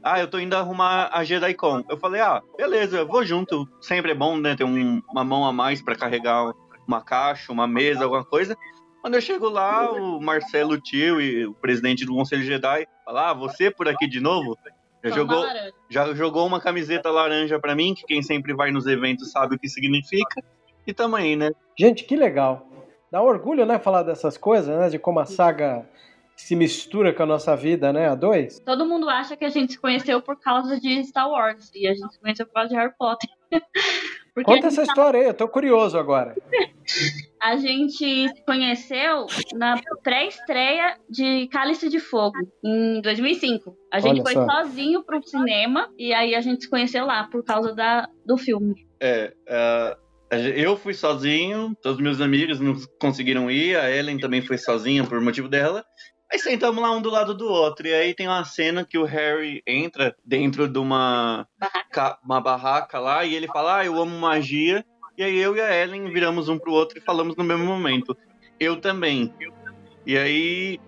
Ah, 0.02 0.20
eu 0.20 0.28
tô 0.30 0.40
indo 0.40 0.56
arrumar 0.56 1.10
a 1.12 1.24
JediCon. 1.24 1.84
Eu 1.90 1.98
falei, 1.98 2.22
ah, 2.22 2.42
beleza, 2.58 3.00
eu 3.00 3.08
vou 3.08 3.24
junto. 3.26 3.68
Sempre 3.82 4.12
é 4.12 4.16
bom, 4.16 4.38
né? 4.38 4.56
Ter 4.56 4.64
um- 4.64 5.02
uma 5.12 5.24
mão 5.26 5.46
a 5.46 5.52
mais 5.52 5.82
para 5.82 5.96
carregar 5.96 6.54
uma 6.88 7.02
caixa, 7.02 7.52
uma 7.52 7.68
mesa, 7.68 8.04
alguma 8.06 8.24
coisa. 8.24 8.58
Quando 9.02 9.16
eu 9.16 9.22
chego 9.22 9.48
lá, 9.48 9.92
o 9.92 10.20
Marcelo 10.22 10.80
Tio 10.80 11.22
e 11.22 11.46
o 11.46 11.54
presidente 11.54 12.06
do 12.06 12.14
Conselho 12.14 12.44
Jedi 12.44 12.88
fala: 13.06 13.30
Ah, 13.30 13.34
você 13.34 13.72
por 13.72 13.88
aqui 13.88 14.08
de 14.08 14.20
novo? 14.20 14.58
Já 15.04 15.12
jogou, 15.12 15.46
já 15.90 16.14
jogou 16.14 16.46
uma 16.46 16.60
camiseta 16.60 17.10
laranja 17.10 17.58
pra 17.58 17.74
mim, 17.74 17.94
que 17.94 18.06
quem 18.06 18.22
sempre 18.22 18.54
vai 18.54 18.70
nos 18.70 18.86
eventos 18.86 19.32
sabe 19.32 19.56
o 19.56 19.60
que 19.60 19.70
significa. 19.70 20.44
E 20.86 20.94
tamo 20.94 21.16
aí, 21.16 21.36
né? 21.36 21.52
Gente, 21.78 22.04
que 22.04 22.18
legal. 22.18 22.68
Dá 23.12 23.22
orgulho, 23.22 23.66
né, 23.66 23.80
falar 23.80 24.04
dessas 24.04 24.38
coisas, 24.38 24.78
né? 24.78 24.90
De 24.90 25.00
como 25.00 25.20
a 25.20 25.26
saga 25.26 25.88
se 26.36 26.56
mistura 26.56 27.14
com 27.14 27.24
a 27.24 27.26
nossa 27.26 27.56
vida, 27.56 27.92
né? 27.94 28.10
A 28.10 28.16
dois. 28.16 28.60
Todo 28.60 28.86
mundo 28.86 29.10
acha 29.10 29.36
que 29.36 29.46
a 29.46 29.50
gente 29.50 29.74
se 29.74 29.80
conheceu 29.80 30.22
por 30.22 30.40
causa 30.40 30.80
de 30.80 31.04
Star 31.04 31.30
Wars. 31.30 31.72
E 31.74 31.88
a 31.88 31.94
gente 31.94 32.14
se 32.14 32.20
conheceu 32.20 32.46
por 32.46 32.54
causa 32.54 32.70
de 32.70 32.76
Harry 32.76 32.94
Potter. 32.98 33.30
Porque 34.40 34.56
Conta 34.56 34.68
essa 34.68 34.84
história 34.84 35.20
aí, 35.20 35.28
eu 35.28 35.34
tô 35.34 35.48
curioso 35.48 35.98
agora. 35.98 36.34
a 37.42 37.58
gente 37.58 38.30
se 38.30 38.46
conheceu 38.46 39.26
na 39.54 39.80
pré-estreia 40.02 40.98
de 41.10 41.48
Cálice 41.48 41.90
de 41.90 42.00
Fogo, 42.00 42.38
em 42.64 43.02
2005. 43.02 43.76
A 43.92 44.00
gente 44.00 44.22
Olha 44.22 44.24
foi 44.24 44.34
só. 44.34 44.46
sozinho 44.46 45.04
pro 45.04 45.22
cinema 45.22 45.90
e 45.98 46.14
aí 46.14 46.36
a 46.36 46.42
gente 46.42 46.64
se 46.64 46.70
conheceu 46.70 47.06
lá 47.06 47.26
por 47.26 47.44
causa 47.44 47.74
da, 47.74 48.08
do 48.26 48.38
filme. 48.38 48.88
É, 49.00 49.34
é, 49.46 49.98
Eu 50.56 50.78
fui 50.78 50.94
sozinho, 50.94 51.76
todos 51.82 52.02
meus 52.02 52.22
amigos 52.22 52.62
não 52.62 52.76
conseguiram 53.00 53.52
ir, 53.52 53.76
a 53.76 53.92
Ellen 53.92 54.18
também 54.20 54.42
foi 54.42 54.58
sozinha 54.58 55.04
por 55.04 55.20
motivo 55.20 55.50
dela. 55.50 55.84
Aí 56.32 56.38
sentamos 56.38 56.82
lá 56.82 56.92
um 56.92 57.02
do 57.02 57.10
lado 57.10 57.34
do 57.34 57.48
outro. 57.48 57.88
E 57.88 57.94
aí 57.94 58.14
tem 58.14 58.28
uma 58.28 58.44
cena 58.44 58.86
que 58.86 58.98
o 58.98 59.04
Harry 59.04 59.64
entra 59.66 60.16
dentro 60.24 60.68
de 60.68 60.78
uma 60.78 61.48
barraca, 61.60 62.20
uma 62.24 62.40
barraca 62.40 63.00
lá 63.00 63.26
e 63.26 63.36
ele 63.36 63.48
fala: 63.48 63.80
Ah, 63.80 63.86
eu 63.86 64.00
amo 64.00 64.18
magia. 64.18 64.86
E 65.18 65.24
aí 65.24 65.38
eu 65.38 65.56
e 65.56 65.62
a 65.62 65.76
Ellen 65.76 66.10
viramos 66.12 66.48
um 66.48 66.58
pro 66.58 66.72
outro 66.72 66.98
e 66.98 67.02
falamos 67.02 67.36
no 67.36 67.44
mesmo 67.44 67.66
momento. 67.66 68.16
Eu 68.60 68.80
também. 68.80 69.34
E 70.06 70.18
aí 70.18 70.80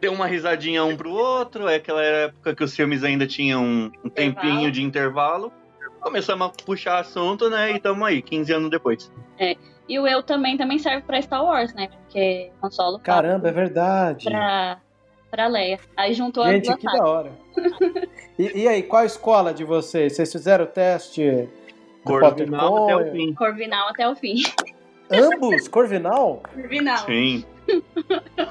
deu 0.00 0.12
uma 0.12 0.26
risadinha 0.26 0.84
um 0.84 0.96
pro 0.96 1.10
outro. 1.10 1.66
É 1.66 1.76
aquela 1.76 2.02
época 2.02 2.54
que 2.54 2.62
os 2.62 2.76
filmes 2.76 3.02
ainda 3.02 3.26
tinham 3.26 3.64
um, 3.64 3.92
um 4.04 4.08
tempinho 4.08 4.70
de 4.70 4.82
intervalo. 4.82 5.52
Começamos 6.00 6.46
a 6.46 6.50
puxar 6.50 7.00
assunto, 7.00 7.48
né? 7.48 7.72
E 7.72 7.80
tamo 7.80 8.04
aí, 8.04 8.20
15 8.20 8.52
anos 8.52 8.70
depois. 8.70 9.10
É. 9.38 9.56
E 9.88 9.98
o 9.98 10.06
eu 10.06 10.22
também 10.22 10.56
também 10.56 10.78
serve 10.78 11.02
pra 11.02 11.20
Star 11.20 11.44
Wars, 11.44 11.74
né? 11.74 11.88
Porque 11.88 12.50
Han 12.62 12.70
Solo 12.70 12.98
Caramba, 12.98 13.48
é 13.48 13.52
verdade. 13.52 14.24
Pra, 14.24 14.80
pra 15.30 15.46
Leia. 15.46 15.78
Aí 15.96 16.14
juntou 16.14 16.44
Gente, 16.46 16.70
as 16.70 16.76
que 16.76 16.86
duas 16.86 16.98
da 16.98 17.06
hora. 17.06 17.32
e, 18.38 18.62
e 18.62 18.68
aí, 18.68 18.82
qual 18.82 19.02
a 19.02 19.06
escola 19.06 19.52
de 19.52 19.64
vocês? 19.64 20.14
Vocês 20.14 20.32
fizeram 20.32 20.64
o 20.64 20.68
teste 20.68 21.48
do 22.04 22.18
Corvinal 22.18 22.84
até 22.84 22.96
o 22.96 23.12
fim. 23.12 23.34
Corvinal 23.34 23.88
até 23.88 24.08
o 24.08 24.16
fim. 24.16 24.42
Ambos? 25.10 25.68
Corvinal? 25.68 26.42
Corvinal. 26.54 27.04
Sim. 27.04 27.44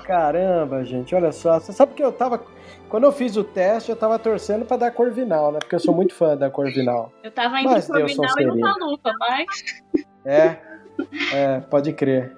Caramba, 0.06 0.84
gente, 0.84 1.14
olha 1.16 1.32
só. 1.32 1.60
Você 1.60 1.72
sabe 1.72 1.94
que 1.94 2.04
eu 2.04 2.12
tava. 2.12 2.44
Quando 2.90 3.06
eu 3.06 3.12
fiz 3.12 3.36
o 3.38 3.44
teste, 3.44 3.90
eu 3.90 3.96
tava 3.96 4.20
torcendo 4.20 4.66
pra 4.66 4.78
dar 4.78 4.92
Corvinal, 4.92 5.52
né? 5.52 5.60
Porque 5.60 5.76
eu 5.76 5.80
sou 5.80 5.96
muito 5.96 6.14
fã 6.14 6.38
da 6.38 6.50
Corvinal. 6.50 7.12
Eu 7.24 7.32
tava 7.32 7.58
entre 7.60 7.74
Mas 7.74 7.88
Corvinal 7.88 8.08
e 8.08 8.14
Sonserina. 8.16 8.54
Lufa-Lufa, 8.54 9.14
mas. 9.20 9.46
É, 10.26 10.58
é, 11.34 11.60
pode 11.62 11.94
crer. 11.94 12.36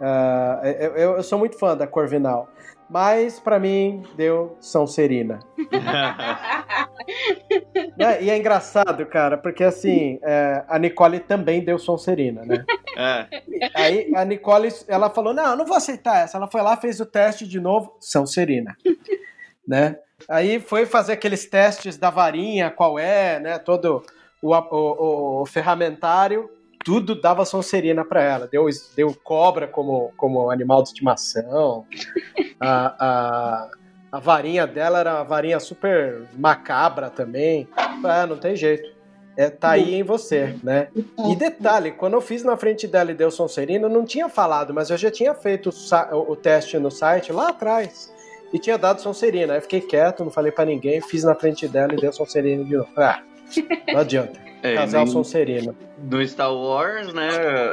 Ah, 0.00 0.60
eu, 0.64 0.96
eu- 1.16 1.22
sou 1.22 1.38
muito 1.38 1.58
fã 1.58 1.76
da 1.76 1.86
Corvinal. 1.86 2.48
Mas, 2.90 3.40
pra 3.40 3.58
mim, 3.58 4.02
deu 4.16 4.56
São 4.60 4.86
Serina. 4.86 5.38
Né? 7.96 8.22
E 8.22 8.30
é 8.30 8.36
engraçado, 8.36 9.04
cara, 9.06 9.36
porque 9.36 9.62
assim, 9.62 10.18
é, 10.22 10.64
a 10.68 10.78
Nicole 10.78 11.20
também 11.20 11.62
deu 11.64 11.78
Sonserina, 11.78 12.44
né? 12.44 12.64
É. 12.96 13.70
Aí 13.74 14.12
a 14.14 14.24
Nicole, 14.24 14.68
ela 14.88 15.10
falou: 15.10 15.32
Não, 15.34 15.50
eu 15.50 15.56
não 15.56 15.66
vou 15.66 15.76
aceitar 15.76 16.18
essa. 16.24 16.36
Ela 16.38 16.48
foi 16.50 16.62
lá, 16.62 16.76
fez 16.76 17.00
o 17.00 17.06
teste 17.06 17.46
de 17.46 17.60
novo, 17.60 17.96
Sonserina, 18.00 18.76
né? 19.66 19.96
Aí 20.28 20.58
foi 20.60 20.86
fazer 20.86 21.12
aqueles 21.12 21.44
testes 21.46 21.96
da 21.96 22.10
varinha, 22.10 22.70
qual 22.70 22.98
é, 22.98 23.38
né? 23.40 23.58
Todo 23.58 24.02
o, 24.42 24.54
o- 24.54 25.42
o 25.42 25.46
ferramentário, 25.46 26.48
tudo 26.84 27.18
dava 27.20 27.44
Sonserina 27.44 28.04
pra 28.04 28.22
ela. 28.22 28.46
Deu, 28.46 28.66
deu 28.96 29.14
cobra 29.24 29.66
como, 29.66 30.12
como 30.16 30.50
animal 30.50 30.82
de 30.82 30.88
estimação. 30.90 31.86
A, 32.60 32.94
a, 32.98 33.70
a 34.12 34.18
varinha 34.20 34.66
dela 34.66 35.00
era 35.00 35.14
uma 35.14 35.24
varinha 35.24 35.58
super 35.60 36.22
macabra 36.36 37.10
também. 37.10 37.68
Ah, 37.76 38.26
não 38.26 38.36
tem 38.36 38.54
jeito. 38.54 38.92
É, 39.36 39.50
tá 39.50 39.70
aí 39.70 39.94
em 39.96 40.02
você, 40.04 40.54
né? 40.62 40.88
E 41.26 41.34
detalhe, 41.34 41.90
quando 41.90 42.12
eu 42.14 42.20
fiz 42.20 42.44
na 42.44 42.56
frente 42.56 42.86
dela 42.86 43.10
e 43.10 43.14
deu 43.14 43.32
Sonserina, 43.32 43.86
eu 43.86 43.90
não 43.90 44.04
tinha 44.04 44.28
falado, 44.28 44.72
mas 44.72 44.90
eu 44.90 44.96
já 44.96 45.10
tinha 45.10 45.34
feito 45.34 45.70
o, 45.70 46.32
o- 46.32 46.36
teste 46.36 46.78
no 46.78 46.88
site 46.90 47.32
lá 47.32 47.48
atrás. 47.48 48.12
E 48.52 48.58
tinha 48.60 48.78
dado 48.78 49.00
Sonserina. 49.00 49.54
Aí 49.54 49.60
fiquei 49.60 49.80
quieto, 49.80 50.22
não 50.22 50.30
falei 50.30 50.52
pra 50.52 50.64
ninguém, 50.64 51.00
fiz 51.00 51.24
na 51.24 51.34
frente 51.34 51.66
dela 51.66 51.92
e 51.94 51.96
deu 51.96 52.12
Sonserina 52.12 52.62
de 52.62 52.76
novo. 52.76 52.88
Ah, 52.96 53.20
não 53.92 53.98
adianta. 53.98 54.38
É, 54.64 54.74
Casal 54.74 55.04
nem- 55.04 55.12
Sonserina. 55.12 55.74
No 55.98 56.26
Star 56.26 56.52
Wars, 56.52 57.12
né? 57.12 57.28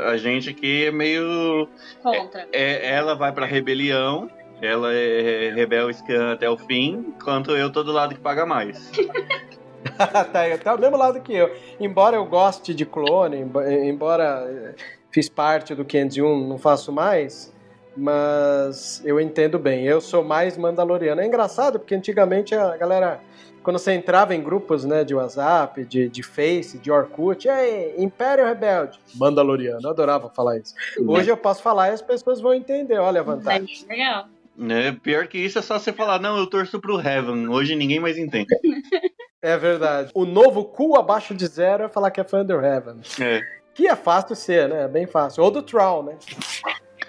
A 0.08 0.18
gente 0.18 0.50
aqui 0.50 0.86
é 0.86 0.92
meio. 0.92 1.68
Contra. 2.04 2.48
É, 2.52 2.94
ela 2.94 3.16
vai 3.16 3.32
pra 3.32 3.46
rebelião. 3.46 4.30
Ela 4.62 4.94
é 4.94 5.52
rebel 5.56 5.90
scan 5.92 6.34
até 6.34 6.48
o 6.50 6.56
fim, 6.58 7.14
enquanto 7.18 7.52
eu 7.52 7.72
tô 7.72 7.82
do 7.82 7.92
lado 7.92 8.14
que 8.14 8.22
paga 8.22 8.46
mais. 8.46 8.92
tá, 9.98 10.24
tá 10.64 10.76
do 10.76 10.82
mesmo 10.82 10.98
lado 10.98 11.20
que 11.22 11.34
eu. 11.34 11.50
Embora 11.80 12.16
eu 12.18 12.26
goste 12.26 12.74
de 12.74 12.86
clone, 12.86 13.38
embo- 13.40 13.64
embora 13.64 14.46
eh, 14.48 14.76
fiz 15.12 15.28
parte 15.30 15.74
do 15.74 15.84
501, 15.84 16.48
não 16.48 16.60
faço 16.60 16.92
mais, 16.92 17.52
mas 17.98 19.02
eu 19.04 19.20
entendo 19.20 19.58
bem. 19.58 19.84
Eu 19.86 20.00
sou 20.02 20.24
mais 20.24 20.58
mandaloriano. 20.58 21.22
É 21.22 21.26
engraçado 21.26 21.80
porque 21.80 21.96
antigamente 21.96 22.54
a 22.54 22.78
galera, 22.78 23.20
quando 23.64 23.80
você 23.80 23.94
entrava 23.94 24.36
em 24.36 24.42
grupos 24.42 24.86
né, 24.86 25.04
de 25.04 25.14
WhatsApp, 25.14 25.86
de, 25.86 26.10
de 26.10 26.24
Face, 26.24 26.78
de 26.78 26.92
Orkut, 26.92 27.48
ei, 27.48 27.96
Império 27.98 28.46
Rebelde, 28.46 29.00
Mandaloriano. 29.16 29.82
Eu 29.84 29.90
adorava 29.92 30.30
falar 30.30 30.58
isso. 30.58 30.74
Hoje 31.00 31.30
eu 31.30 31.38
posso 31.38 31.62
falar 31.62 31.90
e 31.90 31.92
as 31.92 32.02
pessoas 32.02 32.42
vão 32.42 32.54
entender. 32.54 32.98
Olha 33.00 33.22
a 33.22 33.24
vantagem. 33.24 33.86
Legal. 33.88 34.26
Né? 34.58 34.98
Pior 35.04 35.28
que 35.28 35.38
isso 35.38 35.60
é 35.60 35.62
só 35.62 35.80
você 35.80 35.94
falar, 35.94 36.20
não, 36.20 36.38
eu 36.38 36.48
torço 36.48 36.80
pro 36.80 37.00
Heaven. 37.00 37.48
Hoje 37.48 37.76
ninguém 37.76 38.00
mais 38.00 38.18
entende. 38.18 38.48
É 39.44 39.58
verdade. 39.58 40.12
O 40.14 40.24
novo 40.24 40.64
cu 40.66 40.96
abaixo 40.96 41.34
de 41.34 41.48
zero 41.48 41.86
é 41.86 41.90
falar 41.90 42.12
que 42.12 42.22
é 42.22 42.24
fã 42.24 42.46
do 42.46 42.54
Heaven. 42.64 42.98
É. 43.20 43.42
Que 43.74 43.88
é 43.88 43.96
fácil 43.96 44.36
ser, 44.36 44.70
né? 44.70 44.84
É 44.84 44.88
bem 44.88 45.08
fácil. 45.08 45.44
Ou 45.44 45.50
do 45.50 45.64
Tron, 45.64 46.04
né? 46.04 46.18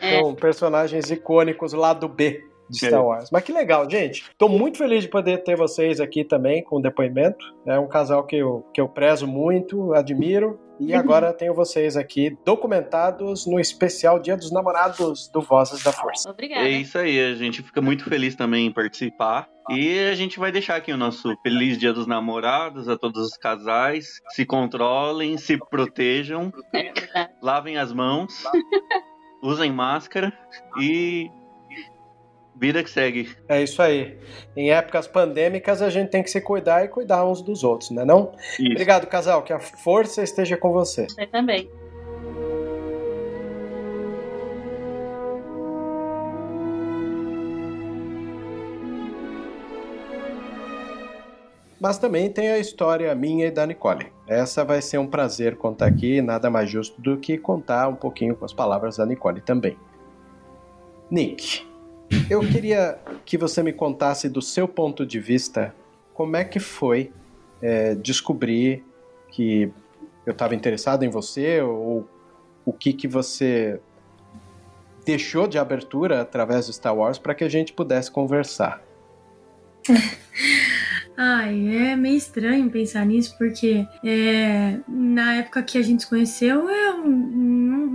É. 0.00 0.18
São 0.18 0.34
personagens 0.34 1.10
icônicos 1.10 1.74
lá 1.74 1.92
do 1.92 2.08
B 2.08 2.42
de 2.72 2.86
Star 2.86 3.00
É. 3.00 3.02
Wars. 3.02 3.30
Mas 3.30 3.44
que 3.44 3.52
legal, 3.52 3.88
gente. 3.88 4.24
Tô 4.36 4.48
muito 4.48 4.78
feliz 4.78 5.02
de 5.02 5.08
poder 5.08 5.38
ter 5.44 5.56
vocês 5.56 6.00
aqui 6.00 6.24
também 6.24 6.62
com 6.64 6.76
o 6.76 6.82
depoimento. 6.82 7.44
É 7.66 7.78
um 7.78 7.86
casal 7.86 8.24
que 8.24 8.36
eu, 8.36 8.66
que 8.74 8.80
eu 8.80 8.88
prezo 8.88 9.26
muito, 9.26 9.92
admiro. 9.94 10.58
E 10.80 10.92
agora 10.94 11.32
tenho 11.32 11.54
vocês 11.54 11.96
aqui 11.96 12.36
documentados 12.44 13.46
no 13.46 13.60
especial 13.60 14.18
Dia 14.18 14.36
dos 14.36 14.50
Namorados 14.50 15.28
do 15.28 15.40
Vozes 15.40 15.80
da 15.84 15.92
Força. 15.92 16.30
Obrigada. 16.30 16.66
É 16.66 16.70
isso 16.70 16.98
aí, 16.98 17.20
a 17.20 17.34
gente 17.34 17.62
fica 17.62 17.80
muito 17.80 18.04
feliz 18.04 18.34
também 18.34 18.66
em 18.66 18.72
participar. 18.72 19.48
E 19.70 20.00
a 20.10 20.14
gente 20.16 20.40
vai 20.40 20.50
deixar 20.50 20.74
aqui 20.74 20.90
o 20.90 20.96
nosso 20.96 21.36
feliz 21.42 21.78
Dia 21.78 21.92
dos 21.92 22.08
Namorados 22.08 22.88
a 22.88 22.98
todos 22.98 23.26
os 23.26 23.36
casais. 23.36 24.08
Se 24.30 24.44
controlem, 24.44 25.38
se 25.38 25.56
protejam, 25.70 26.50
É 26.74 26.92
lavem 27.40 27.78
as 27.78 27.92
mãos, 27.92 28.42
usem 29.40 29.70
máscara 29.70 30.32
e 30.80 31.30
vida 32.62 32.84
que 32.84 32.90
segue. 32.90 33.28
É 33.48 33.60
isso 33.60 33.82
aí. 33.82 34.16
Em 34.56 34.70
épocas 34.70 35.08
pandêmicas 35.08 35.82
a 35.82 35.90
gente 35.90 36.10
tem 36.10 36.22
que 36.22 36.30
se 36.30 36.40
cuidar 36.40 36.84
e 36.84 36.88
cuidar 36.88 37.26
uns 37.26 37.42
dos 37.42 37.64
outros, 37.64 37.90
né 37.90 38.04
não? 38.04 38.30
Isso. 38.52 38.70
Obrigado, 38.70 39.08
casal. 39.08 39.42
Que 39.42 39.52
a 39.52 39.58
força 39.58 40.22
esteja 40.22 40.56
com 40.56 40.70
você. 40.72 41.08
Você 41.08 41.26
também. 41.26 41.68
Mas 51.80 51.98
também 51.98 52.30
tem 52.30 52.48
a 52.48 52.58
história 52.58 53.12
minha 53.12 53.48
e 53.48 53.50
da 53.50 53.66
Nicole. 53.66 54.06
Essa 54.28 54.64
vai 54.64 54.80
ser 54.80 54.98
um 54.98 55.06
prazer 55.08 55.56
contar 55.56 55.86
aqui, 55.86 56.22
nada 56.22 56.48
mais 56.48 56.70
justo 56.70 57.02
do 57.02 57.16
que 57.16 57.36
contar 57.36 57.88
um 57.88 57.96
pouquinho 57.96 58.36
com 58.36 58.44
as 58.44 58.52
palavras 58.52 58.98
da 58.98 59.04
Nicole 59.04 59.40
também. 59.40 59.76
Nick, 61.10 61.71
eu 62.28 62.40
queria 62.40 62.98
que 63.24 63.36
você 63.38 63.62
me 63.62 63.72
contasse 63.72 64.28
do 64.28 64.42
seu 64.42 64.66
ponto 64.66 65.04
de 65.06 65.18
vista 65.20 65.74
como 66.14 66.36
é 66.36 66.44
que 66.44 66.60
foi 66.60 67.12
é, 67.60 67.94
descobrir 67.94 68.84
que 69.28 69.70
eu 70.26 70.32
estava 70.32 70.54
interessado 70.54 71.04
em 71.04 71.08
você 71.08 71.60
ou 71.60 72.08
o 72.64 72.72
que 72.72 72.92
que 72.92 73.08
você 73.08 73.80
deixou 75.04 75.46
de 75.46 75.58
abertura 75.58 76.20
através 76.20 76.66
do 76.66 76.72
Star 76.72 76.96
Wars 76.96 77.18
para 77.18 77.34
que 77.34 77.42
a 77.44 77.48
gente 77.48 77.72
pudesse 77.72 78.10
conversar. 78.10 78.82
Ai, 81.16 81.90
é 81.90 81.96
meio 81.96 82.16
estranho 82.16 82.70
pensar 82.70 83.04
nisso, 83.04 83.36
porque 83.36 83.86
é, 84.04 84.78
na 84.88 85.34
época 85.34 85.62
que 85.62 85.76
a 85.76 85.82
gente 85.82 86.02
se 86.04 86.08
conheceu, 86.08 86.70
eu, 86.70 86.98
não- 87.06 87.41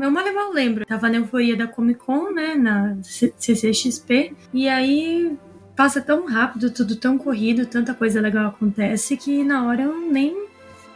eu 0.02 0.12
mal 0.12 0.34
mal 0.34 0.52
lembro. 0.52 0.86
Tava 0.86 1.10
na 1.10 1.18
euforia 1.18 1.56
da 1.56 1.68
Comic 1.68 2.00
Con, 2.00 2.32
né, 2.32 2.56
na 2.56 2.98
CCXP, 3.02 4.36
e 4.54 4.68
aí 4.68 5.38
passa 5.76 6.02
tão 6.02 6.26
rápido, 6.26 6.72
tudo 6.72 6.96
tão 6.96 7.18
corrido, 7.18 7.66
tanta 7.66 7.94
coisa 7.94 8.20
legal 8.20 8.48
acontece, 8.48 9.16
que 9.16 9.44
na 9.44 9.66
hora 9.68 9.84
eu 9.84 10.12
nem 10.12 10.48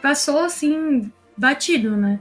passou 0.02 0.40
assim, 0.40 1.10
batido, 1.36 1.96
né? 1.96 2.20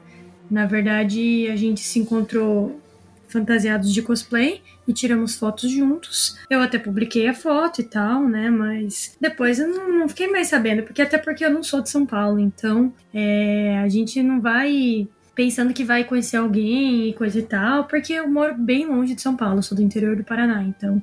Na 0.49 0.65
verdade, 0.65 1.47
a 1.51 1.55
gente 1.55 1.81
se 1.81 1.97
encontrou 1.97 2.79
fantasiados 3.27 3.93
de 3.93 4.01
cosplay 4.01 4.61
e 4.87 4.93
tiramos 4.93 5.35
fotos 5.35 5.71
juntos. 5.71 6.37
Eu 6.49 6.61
até 6.61 6.77
publiquei 6.77 7.27
a 7.27 7.33
foto 7.33 7.81
e 7.81 7.83
tal, 7.83 8.27
né? 8.27 8.49
Mas 8.49 9.15
depois 9.19 9.57
eu 9.57 9.67
não, 9.69 9.99
não 9.99 10.09
fiquei 10.09 10.27
mais 10.27 10.47
sabendo, 10.47 10.83
porque 10.83 11.01
até 11.01 11.17
porque 11.17 11.43
eu 11.43 11.49
não 11.49 11.63
sou 11.63 11.81
de 11.81 11.89
São 11.89 12.05
Paulo, 12.05 12.39
então 12.39 12.93
é, 13.13 13.79
a 13.79 13.87
gente 13.87 14.21
não 14.21 14.41
vai 14.41 15.07
pensando 15.41 15.73
que 15.73 15.83
vai 15.83 16.03
conhecer 16.03 16.37
alguém 16.37 17.09
e 17.09 17.13
coisa 17.13 17.39
e 17.39 17.41
tal, 17.41 17.85
porque 17.85 18.13
eu 18.13 18.29
moro 18.29 18.53
bem 18.55 18.85
longe 18.85 19.15
de 19.15 19.21
São 19.23 19.35
Paulo, 19.35 19.63
sou 19.63 19.75
do 19.75 19.81
interior 19.81 20.15
do 20.15 20.23
Paraná, 20.23 20.61
então 20.61 21.01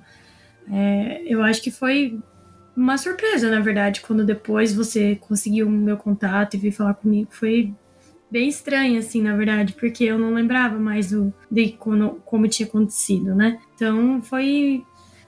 é, 0.71 1.23
eu 1.27 1.43
acho 1.43 1.61
que 1.61 1.73
foi 1.73 2.17
uma 2.77 2.97
surpresa, 2.97 3.51
na 3.51 3.59
verdade, 3.59 4.01
quando 4.01 4.25
depois 4.25 4.73
você 4.73 5.17
conseguiu 5.17 5.67
o 5.67 5.71
meu 5.71 5.97
contato 5.97 6.55
e 6.55 6.57
veio 6.57 6.73
falar 6.73 6.95
comigo. 6.95 7.29
Foi 7.33 7.75
bem 8.31 8.49
estranha, 8.49 9.01
assim, 9.01 9.21
na 9.21 9.35
verdade, 9.35 9.73
porque 9.73 10.05
eu 10.05 10.17
não 10.17 10.33
lembrava 10.33 10.79
mais 10.79 11.11
do, 11.11 11.35
de 11.51 11.71
como 11.73 12.47
tinha 12.47 12.69
acontecido, 12.69 13.35
né? 13.35 13.59
Então 13.75 14.23
foi 14.23 14.85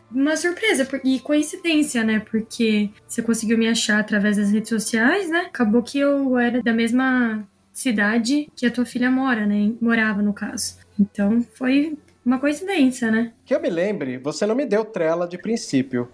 uma 0.09 0.37
surpresa 0.37 0.87
e 1.03 1.19
coincidência, 1.19 2.05
né? 2.05 2.21
Porque 2.21 2.91
você 3.09 3.21
conseguiu 3.23 3.59
me 3.59 3.67
achar 3.67 3.99
através 3.99 4.37
das 4.37 4.53
redes 4.53 4.69
sociais, 4.69 5.29
né? 5.29 5.47
Acabou 5.49 5.83
que 5.83 5.99
eu 5.99 6.39
era 6.39 6.63
da 6.63 6.73
mesma 6.73 7.45
cidade 7.81 8.49
que 8.55 8.67
a 8.67 8.71
tua 8.71 8.85
filha 8.85 9.11
mora, 9.11 9.47
né? 9.47 9.73
Morava, 9.81 10.23
no 10.23 10.33
caso. 10.33 10.77
Então 10.99 11.45
foi 11.55 11.97
uma 12.25 12.39
coincidência, 12.39 13.11
né? 13.11 13.33
Que 13.45 13.55
eu 13.55 13.61
me 13.61 13.71
lembre, 13.71 14.19
você 14.19 14.47
não 14.47 14.55
me 14.55 14.67
deu 14.67 14.85
trela 14.85 15.27
de 15.27 15.39
princípio. 15.39 16.09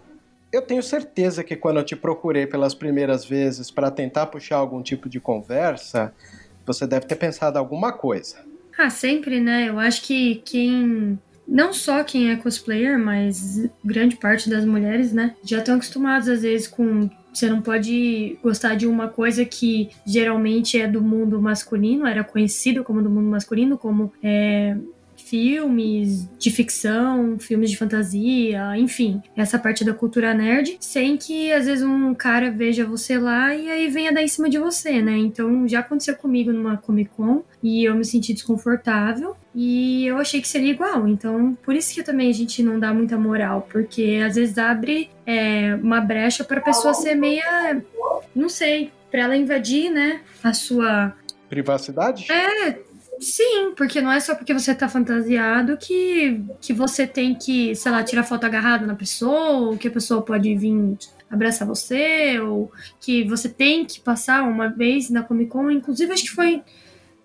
Eu 0.52 0.62
tenho 0.62 0.82
certeza 0.82 1.42
que 1.42 1.56
quando 1.56 1.78
eu 1.78 1.84
te 1.84 1.96
procurei 1.96 2.46
pelas 2.46 2.74
primeiras 2.74 3.24
vezes 3.24 3.70
para 3.70 3.90
tentar 3.90 4.26
puxar 4.26 4.56
algum 4.56 4.80
tipo 4.80 5.08
de 5.08 5.20
conversa, 5.20 6.14
você 6.64 6.86
deve 6.86 7.06
ter 7.06 7.16
pensado 7.16 7.58
alguma 7.58 7.92
coisa. 7.92 8.36
Ah, 8.78 8.90
sempre, 8.90 9.40
né? 9.40 9.68
Eu 9.68 9.78
acho 9.78 10.02
que 10.02 10.36
quem. 10.44 11.18
Não 11.48 11.72
só 11.72 12.02
quem 12.02 12.30
é 12.30 12.36
cosplayer, 12.36 12.98
mas 12.98 13.68
grande 13.84 14.16
parte 14.16 14.50
das 14.50 14.64
mulheres, 14.64 15.12
né? 15.12 15.34
Já 15.44 15.58
estão 15.58 15.76
acostumados 15.76 16.28
às 16.28 16.42
vezes 16.42 16.66
com 16.66 17.08
você 17.36 17.50
não 17.50 17.60
pode 17.60 18.38
gostar 18.42 18.76
de 18.76 18.86
uma 18.86 19.08
coisa 19.08 19.44
que 19.44 19.90
geralmente 20.06 20.80
é 20.80 20.88
do 20.88 21.02
mundo 21.02 21.40
masculino, 21.40 22.06
era 22.06 22.24
conhecido 22.24 22.82
como 22.82 23.02
do 23.02 23.10
mundo 23.10 23.28
masculino, 23.28 23.76
como 23.76 24.10
é, 24.22 24.74
filmes 25.26 26.28
de 26.38 26.50
ficção, 26.52 27.36
filmes 27.36 27.68
de 27.68 27.76
fantasia, 27.76 28.76
enfim, 28.78 29.20
essa 29.36 29.58
parte 29.58 29.84
da 29.84 29.92
cultura 29.92 30.32
nerd, 30.32 30.76
sem 30.80 31.16
que 31.16 31.52
às 31.52 31.66
vezes 31.66 31.84
um 31.84 32.14
cara 32.14 32.48
veja 32.48 32.86
você 32.86 33.18
lá 33.18 33.52
e 33.52 33.68
aí 33.68 33.88
venha 33.88 34.12
dar 34.12 34.22
em 34.22 34.28
cima 34.28 34.48
de 34.48 34.56
você, 34.56 35.02
né? 35.02 35.18
Então 35.18 35.66
já 35.66 35.80
aconteceu 35.80 36.14
comigo 36.14 36.52
numa 36.52 36.76
Comic 36.76 37.10
Con 37.10 37.42
e 37.60 37.84
eu 37.84 37.96
me 37.96 38.04
senti 38.04 38.32
desconfortável 38.32 39.36
e 39.52 40.06
eu 40.06 40.16
achei 40.18 40.40
que 40.40 40.46
seria 40.46 40.70
igual. 40.70 41.08
Então, 41.08 41.58
por 41.60 41.74
isso 41.74 41.92
que 41.92 42.04
também 42.04 42.30
a 42.30 42.34
gente 42.34 42.62
não 42.62 42.78
dá 42.78 42.94
muita 42.94 43.18
moral, 43.18 43.66
porque 43.68 44.22
às 44.24 44.36
vezes 44.36 44.56
abre 44.56 45.10
é, 45.26 45.74
uma 45.82 46.00
brecha 46.00 46.44
para 46.44 46.60
a 46.60 46.62
pessoa 46.62 46.94
ser 46.94 47.16
meia, 47.16 47.82
não 48.34 48.48
sei, 48.48 48.92
para 49.10 49.22
ela 49.22 49.36
invadir, 49.36 49.90
né, 49.90 50.20
a 50.44 50.52
sua 50.52 51.12
privacidade? 51.48 52.30
É, 52.30 52.78
Sim, 53.18 53.72
porque 53.74 54.00
não 54.00 54.12
é 54.12 54.20
só 54.20 54.34
porque 54.34 54.52
você 54.52 54.74
tá 54.74 54.88
fantasiado 54.88 55.76
que, 55.78 56.44
que 56.60 56.72
você 56.72 57.06
tem 57.06 57.34
que, 57.34 57.74
sei 57.74 57.90
lá, 57.90 58.04
tirar 58.04 58.24
foto 58.24 58.44
agarrado 58.44 58.86
na 58.86 58.94
pessoa, 58.94 59.52
ou 59.52 59.78
que 59.78 59.88
a 59.88 59.90
pessoa 59.90 60.20
pode 60.22 60.54
vir 60.54 60.98
abraçar 61.30 61.66
você, 61.66 62.38
ou 62.40 62.70
que 63.00 63.24
você 63.24 63.48
tem 63.48 63.84
que 63.86 64.00
passar 64.00 64.42
uma 64.44 64.68
vez 64.68 65.08
na 65.08 65.22
Comic 65.22 65.50
Con. 65.50 65.70
Inclusive, 65.70 66.12
acho 66.12 66.24
que 66.24 66.30
foi 66.30 66.62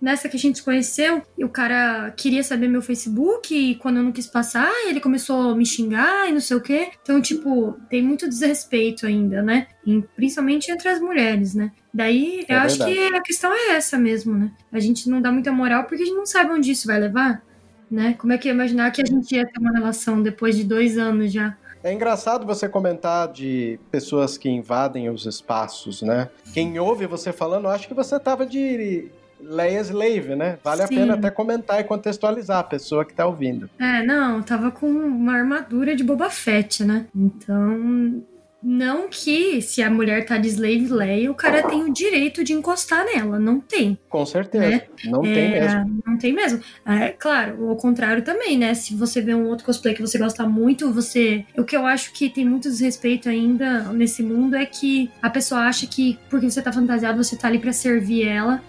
nessa 0.02 0.28
que 0.28 0.36
a 0.36 0.40
gente 0.40 0.58
se 0.58 0.64
conheceu, 0.64 1.22
e 1.38 1.46
o 1.46 1.50
cara 1.50 2.12
queria 2.18 2.44
saber 2.44 2.68
meu 2.68 2.82
Facebook, 2.82 3.54
e 3.54 3.76
quando 3.76 3.98
eu 3.98 4.04
não 4.04 4.12
quis 4.12 4.26
passar, 4.26 4.72
ele 4.88 5.00
começou 5.00 5.52
a 5.52 5.56
me 5.56 5.66
xingar 5.66 6.28
e 6.28 6.32
não 6.32 6.42
sei 6.42 6.58
o 6.58 6.62
quê. 6.62 6.90
Então, 7.02 7.22
tipo, 7.22 7.78
tem 7.90 8.02
muito 8.02 8.28
desrespeito 8.28 9.06
ainda, 9.06 9.42
né? 9.42 9.68
E 9.86 10.02
principalmente 10.16 10.72
entre 10.72 10.90
as 10.90 11.00
mulheres, 11.00 11.54
né? 11.54 11.72
Daí, 11.94 12.40
é 12.40 12.42
eu 12.42 12.48
verdade. 12.48 12.66
acho 12.66 12.86
que 12.86 13.16
a 13.16 13.22
questão 13.22 13.54
é 13.54 13.76
essa 13.76 13.98
mesmo, 13.98 14.34
né? 14.34 14.52
A 14.72 14.80
gente 14.80 15.08
não 15.10 15.22
dá 15.22 15.32
muita 15.32 15.52
moral 15.52 15.84
porque 15.84 16.02
a 16.02 16.06
gente 16.06 16.16
não 16.16 16.26
sabe 16.26 16.52
onde 16.52 16.72
isso 16.72 16.88
vai 16.88 17.00
levar, 17.00 17.44
né? 17.90 18.16
Como 18.18 18.34
é 18.34 18.38
que 18.38 18.48
ia 18.48 18.54
imaginar 18.54 18.92
que 18.92 19.02
a 19.02 19.06
gente 19.06 19.36
ia 19.36 19.46
ter 19.46 19.60
uma 19.60 19.72
relação 19.72 20.22
depois 20.22 20.58
de 20.58 20.64
dois 20.64 20.98
anos 20.98 21.32
já? 21.32 21.56
É 21.84 21.92
engraçado 21.92 22.46
você 22.46 22.70
comentar 22.70 23.28
de 23.32 23.80
pessoas 23.90 24.38
que 24.38 24.48
invadem 24.48 25.10
os 25.10 25.26
espaços, 25.26 26.02
né? 26.02 26.30
Quem 26.54 26.80
ouve 26.80 27.08
você 27.08 27.32
falando, 27.32 27.68
acho 27.68 27.88
que 27.88 27.94
você 27.94 28.20
tava 28.20 28.46
de 28.46 29.10
Leia 29.44 29.82
Slave, 29.82 30.36
né? 30.36 30.58
Vale 30.64 30.86
Sim. 30.88 30.96
a 30.96 31.00
pena 31.00 31.14
até 31.16 31.30
comentar 31.30 31.80
e 31.80 31.84
contextualizar 31.84 32.60
a 32.60 32.64
pessoa 32.64 33.06
que 33.06 33.14
tá 33.14 33.26
ouvindo. 33.26 33.70
É, 33.80 34.04
não, 34.04 34.42
tava 34.42 34.72
com 34.72 34.88
uma 34.88 35.34
armadura 35.34 35.96
de 35.96 36.04
Boba 36.04 36.30
Fett, 36.30 36.84
né? 36.84 37.06
Então, 37.16 38.24
não 38.62 39.08
que 39.10 39.60
se 39.62 39.82
a 39.82 39.90
mulher 39.90 40.24
tá 40.26 40.38
de 40.38 40.48
Slave 40.48 40.88
Leia, 40.88 41.32
o 41.32 41.36
cara 41.36 41.64
tem 41.64 41.84
o 41.84 41.92
direito 41.92 42.44
de 42.44 42.54
encostar 42.54 43.04
nela. 43.06 43.40
Não 43.40 43.60
tem. 43.60 43.98
Com 44.08 44.24
certeza. 44.26 44.70
Né? 44.70 44.82
Não 45.06 45.26
é, 45.26 45.34
tem 45.34 45.52
mesmo. 45.52 46.02
Não 46.06 46.18
tem 46.18 46.34
mesmo. 46.34 46.60
É, 46.86 47.10
claro, 47.10 47.72
o 47.72 47.76
contrário 47.76 48.24
também, 48.24 48.58
né? 48.58 48.76
Se 48.76 48.94
você 48.94 49.20
vê 49.20 49.34
um 49.34 49.48
outro 49.48 49.66
cosplay 49.66 49.96
que 49.96 50.02
você 50.02 50.20
gosta 50.20 50.46
muito, 50.46 50.94
você. 50.94 51.44
O 51.58 51.64
que 51.64 51.76
eu 51.76 51.86
acho 51.88 52.14
que 52.14 52.30
tem 52.30 52.46
muito 52.46 52.70
desrespeito 52.70 53.28
ainda 53.28 53.84
nesse 53.94 54.22
mundo 54.22 54.56
é 54.56 54.66
que 54.66 55.10
a 55.22 55.30
pessoa 55.30 55.62
acha 55.62 55.88
que 55.88 56.20
porque 56.30 56.50
você 56.50 56.62
tá 56.62 56.72
fantasiado, 56.72 57.24
você 57.24 57.36
tá 57.36 57.48
ali 57.48 57.58
para 57.58 57.74
servir 57.74 58.28
ela 58.28 58.62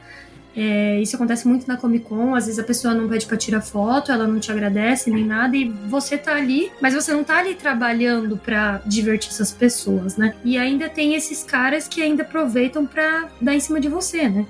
é, 0.57 1.00
isso 1.00 1.16
acontece 1.16 1.48
muito 1.48 1.66
na 1.66 1.76
Comic 1.76 2.05
Con, 2.05 2.34
às 2.34 2.46
vezes 2.46 2.59
a 2.59 2.64
pessoa 2.64 2.94
não 2.94 3.09
pede 3.09 3.26
pra 3.26 3.36
tirar 3.36 3.61
foto, 3.61 4.12
ela 4.12 4.26
não 4.26 4.38
te 4.38 4.53
agradece 4.53 5.11
nem 5.11 5.24
nada, 5.24 5.57
e 5.57 5.68
você 5.68 6.18
tá 6.18 6.34
ali, 6.34 6.70
mas 6.80 6.94
você 6.94 7.12
não 7.12 7.24
tá 7.24 7.38
ali 7.38 7.55
trabalhando 7.55 8.36
pra 8.36 8.82
divertir 8.84 9.30
essas 9.30 9.50
pessoas, 9.50 10.16
né? 10.16 10.34
E 10.44 10.59
ainda 10.59 10.88
tem 10.88 11.14
esses 11.14 11.42
caras 11.42 11.88
que 11.88 12.03
ainda 12.03 12.22
aproveitam 12.22 12.86
pra 12.86 13.28
dar 13.40 13.55
em 13.55 13.61
cima 13.61 13.80
de 13.80 13.88
você, 13.88 14.28
né? 14.28 14.46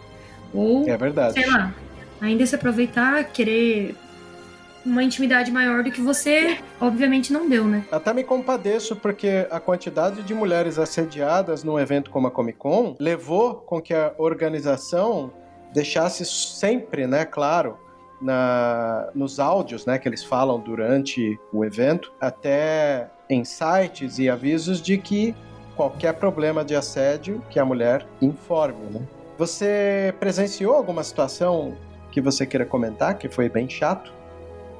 Ou, 0.53 0.89
é 0.89 0.97
verdade. 0.97 1.35
sei 1.35 1.49
lá, 1.49 1.73
ainda 2.21 2.45
se 2.45 2.55
aproveitar, 2.55 3.25
querer 3.25 3.95
uma 4.85 5.03
intimidade 5.05 5.51
maior 5.53 5.85
do 5.85 5.91
que 5.93 6.01
você, 6.01 6.59
obviamente, 6.81 7.33
não 7.33 7.49
deu, 7.49 7.65
né? 7.65 7.85
Até 7.91 8.13
me 8.13 8.25
compadeço 8.25 8.97
porque 8.97 9.47
a 9.51 9.61
quantidade 9.61 10.23
de 10.23 10.35
mulheres 10.35 10.79
assediadas 10.79 11.63
num 11.63 11.79
evento 11.79 12.11
como 12.11 12.27
a 12.27 12.31
Comic 12.31 12.59
Con 12.59 12.97
levou 12.99 13.55
com 13.55 13.81
que 13.81 13.95
a 13.95 14.13
organização 14.19 15.33
deixasse 15.73 16.25
sempre, 16.25 17.07
né, 17.07 17.25
claro, 17.25 17.79
na, 18.21 19.11
nos 19.15 19.41
áudios 19.41 19.85
né, 19.85 19.99
que 19.99 20.09
eles 20.09 20.23
falam 20.23 20.61
durante 20.61 21.39
o 21.53 21.65
evento, 21.65 22.13
até 22.21 23.11
em 23.29 23.45
sites 23.45 24.19
e 24.19 24.29
avisos 24.29 24.81
de 24.81 24.97
que 24.97 25.35
qualquer 25.75 26.15
problema 26.15 26.65
de 26.65 26.77
assédio 26.77 27.43
que 27.51 27.59
a 27.59 27.65
mulher 27.65 28.07
informe. 28.21 28.85
Né? 28.91 29.01
Você 29.39 30.15
presenciou 30.21 30.75
alguma 30.75 31.03
situação 31.03 31.77
que 32.11 32.21
você 32.21 32.47
queira 32.47 32.67
comentar 32.67 33.19
que 33.19 33.29
foi 33.29 33.49
bem 33.49 33.69
chato? 33.69 34.13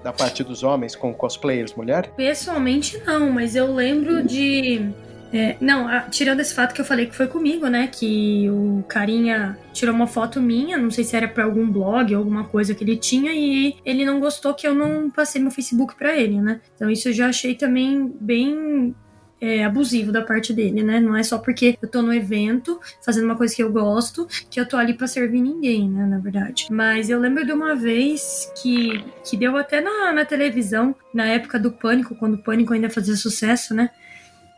Da 0.05 0.13
parte 0.13 0.43
dos 0.43 0.65
homens 0.65 0.97
com 0.97 1.15
cosplayers 1.15 1.75
mulher? 1.75 2.13
Pessoalmente 2.17 2.99
não, 3.05 3.31
mas 3.31 3.55
eu 3.55 3.73
lembro 3.73 4.23
de 4.23 4.93
é, 5.33 5.57
não, 5.61 5.89
a, 5.89 6.03
tirando 6.03 6.41
esse 6.41 6.55
fato 6.55 6.75
que 6.75 6.81
eu 6.81 6.85
falei 6.85 7.07
que 7.07 7.17
foi 7.17 7.27
comigo, 7.27 7.67
né? 7.67 7.89
Que 7.89 8.51
o 8.51 8.85
carinha 8.87 9.59
tirou 9.73 9.95
uma 9.95 10.07
foto 10.07 10.41
minha, 10.41 10.77
não 10.77 10.91
sei 10.91 11.05
se 11.05 11.17
era 11.17 11.27
para 11.27 11.45
algum 11.45 11.71
blog 11.71 12.13
ou 12.13 12.19
alguma 12.19 12.45
coisa 12.45 12.75
que 12.75 12.85
ele 12.85 12.97
tinha, 12.97 13.33
e 13.33 13.77
ele 13.85 14.05
não 14.05 14.21
gostou 14.21 14.53
que 14.53 14.67
eu 14.67 14.75
não 14.75 15.11
passei 15.11 15.41
meu 15.41 15.51
Facebook 15.51 15.95
para 15.97 16.15
ele, 16.17 16.41
né? 16.41 16.61
Então 16.75 16.91
isso 16.91 17.09
eu 17.09 17.13
já 17.13 17.29
achei 17.29 17.55
também 17.55 18.15
bem 18.21 18.95
é, 19.41 19.65
abusivo 19.65 20.13
da 20.13 20.23
parte 20.23 20.53
dele, 20.53 20.85
né? 20.85 21.01
Não 21.01 21.17
é 21.17 21.23
só 21.23 21.39
porque 21.39 21.77
eu 21.83 21.89
tô 21.89 22.01
no 22.01 22.15
evento 22.15 22.79
fazendo 23.05 23.25
uma 23.25 23.35
coisa 23.35 23.57
que 23.57 23.63
eu 23.63 23.73
gosto 23.73 24.29
que 24.49 24.61
eu 24.61 24.69
tô 24.69 24.77
ali 24.77 24.95
para 24.95 25.09
servir 25.09 25.41
ninguém, 25.41 25.89
né? 25.89 26.07
Na 26.07 26.19
verdade. 26.19 26.67
Mas 26.71 27.11
eu 27.11 27.19
lembro 27.19 27.45
de 27.45 27.53
uma 27.53 27.75
vez 27.75 28.53
que, 28.63 29.05
que 29.25 29.37
deu 29.37 29.57
até 29.57 29.81
na, 29.81 30.13
na 30.13 30.25
televisão, 30.25 30.95
na 31.13 31.25
época 31.27 31.59
do 31.59 31.73
Pânico, 31.73 32.15
quando 32.15 32.35
o 32.35 32.39
Pânico 32.39 32.73
ainda 32.73 32.89
fazia 32.89 33.17
sucesso, 33.17 33.75
né? 33.75 33.91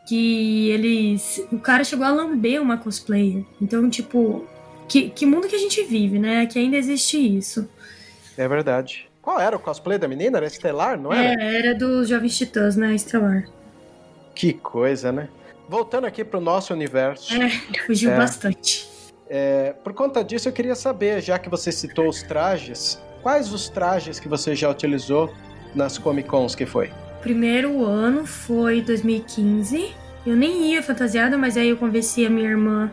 Que 0.06 0.70
eles. 0.70 1.44
O 1.50 1.58
cara 1.58 1.84
chegou 1.84 2.04
a 2.06 2.10
lamber 2.10 2.60
uma 2.60 2.76
cosplayer. 2.76 3.44
Então, 3.60 3.88
tipo, 3.88 4.46
que, 4.88 5.10
que 5.10 5.26
mundo 5.26 5.48
que 5.48 5.56
a 5.56 5.58
gente 5.58 5.82
vive, 5.84 6.18
né? 6.18 6.46
Que 6.46 6.58
ainda 6.58 6.76
existe 6.76 7.16
isso. 7.16 7.68
É 8.36 8.46
verdade. 8.46 9.08
Qual 9.22 9.40
era 9.40 9.56
o 9.56 9.60
cosplay 9.60 9.96
da 9.96 10.06
menina? 10.06 10.36
Era 10.38 10.46
Estelar, 10.46 11.00
não 11.00 11.12
era? 11.12 11.42
É, 11.42 11.58
era 11.58 11.74
dos 11.74 12.08
Jovens 12.08 12.36
Titãs, 12.36 12.76
né? 12.76 12.94
Estelar. 12.94 13.48
Que 14.34 14.52
coisa, 14.52 15.10
né? 15.10 15.28
Voltando 15.68 16.06
aqui 16.06 16.22
pro 16.22 16.40
nosso 16.40 16.74
universo. 16.74 17.32
É, 17.32 17.48
fugiu 17.86 18.10
é, 18.10 18.16
bastante. 18.16 18.86
É, 19.28 19.72
por 19.82 19.94
conta 19.94 20.22
disso, 20.22 20.48
eu 20.48 20.52
queria 20.52 20.74
saber, 20.74 21.22
já 21.22 21.38
que 21.38 21.48
você 21.48 21.72
citou 21.72 22.08
os 22.08 22.22
trajes, 22.22 23.00
quais 23.22 23.52
os 23.52 23.70
trajes 23.70 24.20
que 24.20 24.28
você 24.28 24.54
já 24.54 24.68
utilizou 24.68 25.32
nas 25.74 25.96
Comic 25.96 26.28
Cons 26.28 26.54
que 26.54 26.66
foi? 26.66 26.92
Primeiro 27.24 27.82
ano 27.82 28.26
foi 28.26 28.82
2015. 28.82 29.94
Eu 30.26 30.36
nem 30.36 30.72
ia 30.72 30.82
fantasiada, 30.82 31.38
mas 31.38 31.56
aí 31.56 31.70
eu 31.70 31.76
convenci 31.78 32.24
a 32.26 32.28
minha 32.28 32.50
irmã 32.50 32.92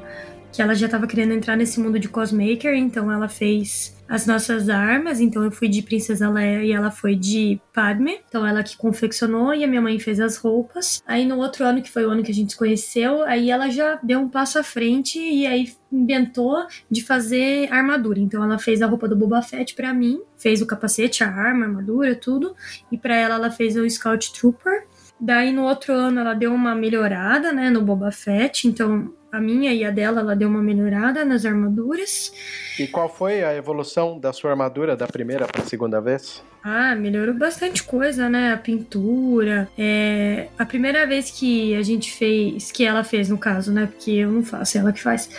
que 0.54 0.62
ela 0.62 0.74
já 0.74 0.86
estava 0.86 1.06
querendo 1.06 1.34
entrar 1.34 1.58
nesse 1.58 1.80
mundo 1.82 2.00
de 2.00 2.08
cosmaker, 2.08 2.74
então 2.74 3.12
ela 3.12 3.28
fez 3.28 3.94
as 4.12 4.28
nossas 4.28 4.68
armas, 4.68 5.22
então 5.22 5.42
eu 5.42 5.50
fui 5.50 5.70
de 5.70 5.82
Princesa 5.82 6.30
Leia 6.30 6.66
e 6.66 6.74
ela 6.74 6.92
foi 6.92 7.16
de 7.16 7.62
Padme, 7.72 8.20
então 8.28 8.46
ela 8.46 8.62
que 8.62 8.76
confeccionou 8.76 9.54
e 9.54 9.64
a 9.64 9.68
minha 9.68 9.82
mãe 9.82 9.98
fez 10.00 10.20
as 10.20 10.36
roupas. 10.36 11.02
Aí 11.08 11.26
no 11.26 11.38
outro 11.38 11.64
ano, 11.64 11.82
que 11.82 11.90
foi 11.90 12.06
o 12.06 12.10
ano 12.10 12.22
que 12.22 12.30
a 12.30 12.34
gente 12.34 12.52
se 12.52 12.58
conheceu, 12.58 13.24
aí 13.24 13.50
ela 13.50 13.70
já 13.70 13.98
deu 14.04 14.20
um 14.20 14.28
passo 14.28 14.60
à 14.60 14.64
frente 14.64 15.18
e 15.18 15.48
aí 15.48 15.74
inventou 15.90 16.58
de 16.90 17.02
fazer 17.02 17.72
armadura. 17.72 18.20
Então 18.20 18.44
ela 18.44 18.60
fez 18.60 18.82
a 18.82 18.86
roupa 18.86 19.08
do 19.08 19.16
Boba 19.16 19.42
Fett 19.42 19.74
para 19.76 19.94
mim, 19.94 20.20
fez 20.38 20.62
o 20.62 20.68
capacete, 20.68 21.24
a 21.24 21.30
arma, 21.30 21.64
a 21.64 21.70
armadura, 21.70 22.14
tudo, 22.14 22.54
e 22.92 22.98
para 22.98 23.16
ela 23.16 23.36
ela 23.36 23.50
fez 23.50 23.78
o 23.78 23.90
Scout 23.90 24.34
Trooper. 24.34 24.88
Daí 25.22 25.54
no 25.54 25.64
outro 25.64 25.94
ano 25.94 26.20
ela 26.20 26.34
deu 26.34 26.54
uma 26.54 26.76
melhorada, 26.76 27.54
né, 27.54 27.70
no 27.70 27.82
Boba 27.82 28.12
Fett, 28.12 28.68
então 28.68 29.14
a 29.32 29.40
minha 29.40 29.74
e 29.74 29.86
a 29.86 29.92
dela, 29.92 30.20
ela 30.20 30.36
deu 30.36 30.50
uma 30.50 30.62
melhorada 30.62 31.24
nas 31.24 31.46
armaduras. 31.46 32.34
E 32.78 32.88
qual 32.88 33.08
foi 33.08 33.44
a 33.44 33.56
evolução 33.56 34.20
da 34.20 34.34
sua 34.34 34.52
armadura 34.52 34.96
da 34.96 35.08
primeira 35.08 35.48
para 35.48 35.62
a 35.62 35.66
segunda 35.66 36.02
vez? 36.02 36.44
Ah, 36.64 36.94
melhorou 36.96 37.34
bastante 37.34 37.84
coisa, 37.84 38.30
né? 38.30 38.54
A 38.54 38.58
pintura. 38.58 39.70
É... 39.78 40.48
A 40.60 40.66
primeira 40.66 41.08
vez 41.08 41.32
que 41.32 41.74
a 41.76 41.82
gente 41.82 42.12
fez, 42.12 42.72
que 42.72 42.84
ela 42.84 43.04
fez 43.04 43.30
no 43.30 43.38
caso, 43.38 43.72
né? 43.72 43.88
Porque 43.88 44.12
eu 44.12 44.32
não 44.32 44.44
faço, 44.44 44.78
é 44.78 44.82
ela 44.82 44.92
que 44.92 45.02
faz. 45.02 45.30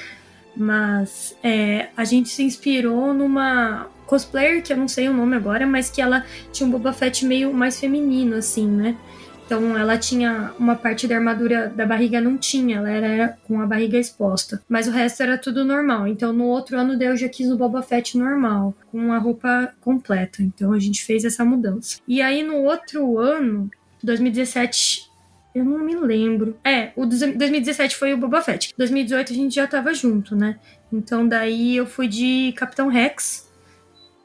Mas 0.57 1.37
é, 1.43 1.89
a 1.97 2.05
gente 2.05 2.29
se 2.29 2.43
inspirou 2.43 3.15
numa 3.15 3.89
cosplayer, 4.07 4.63
que 4.63 4.73
eu 4.73 4.77
não 4.77 4.89
sei 4.89 5.09
o 5.09 5.15
nome 5.15 5.37
agora, 5.37 5.67
mas 5.67 5.89
que 5.89 6.03
ela 6.03 6.25
tinha 6.53 6.67
um 6.67 6.71
Boba 6.71 6.93
Fett 6.93 7.25
meio 7.25 7.53
mais 7.53 7.81
feminino, 7.81 8.37
assim, 8.37 8.67
né? 8.67 8.97
Então 9.45 9.77
ela 9.77 9.99
tinha 9.99 10.53
uma 10.59 10.75
parte 10.75 11.07
da 11.07 11.17
armadura 11.17 11.69
da 11.75 11.85
barriga 11.85 12.21
não 12.21 12.39
tinha, 12.39 12.79
ela 12.79 12.91
era 12.91 13.37
com 13.47 13.61
a 13.61 13.67
barriga 13.67 13.99
exposta. 13.99 14.63
Mas 14.69 14.89
o 14.89 14.91
resto 14.91 15.23
era 15.23 15.37
tudo 15.37 15.65
normal. 15.65 16.07
Então 16.07 16.33
no 16.33 16.45
outro 16.45 16.79
ano 16.79 17.01
eu 17.03 17.17
já 17.17 17.29
quis 17.29 17.51
o 17.51 17.57
Boba 17.57 17.83
Fett 17.83 18.17
normal, 18.17 18.75
com 18.91 19.13
a 19.13 19.19
roupa 19.19 19.73
completa. 19.81 20.43
Então 20.43 20.73
a 20.73 20.79
gente 20.79 21.05
fez 21.05 21.25
essa 21.25 21.45
mudança. 21.45 21.99
E 22.07 22.23
aí 22.23 22.43
no 22.43 22.63
outro 22.63 23.19
ano, 23.19 23.71
2017, 24.03 25.11
eu 25.55 25.65
não 25.65 25.79
me 25.79 25.95
lembro. 25.97 26.57
É, 26.65 26.93
o 26.97 27.05
2017 27.05 27.97
foi 27.97 28.15
o 28.15 28.19
Boba 28.19 28.41
Fett. 28.41 28.73
2018 28.77 29.33
a 29.33 29.37
gente 29.37 29.55
já 29.55 29.67
tava 29.67 29.93
junto, 29.93 30.35
né? 30.35 30.59
Então 30.93 31.27
daí 31.27 31.77
eu 31.77 31.87
fui 31.87 32.09
de 32.09 32.53
Capitão 32.57 32.89
Rex, 32.89 33.51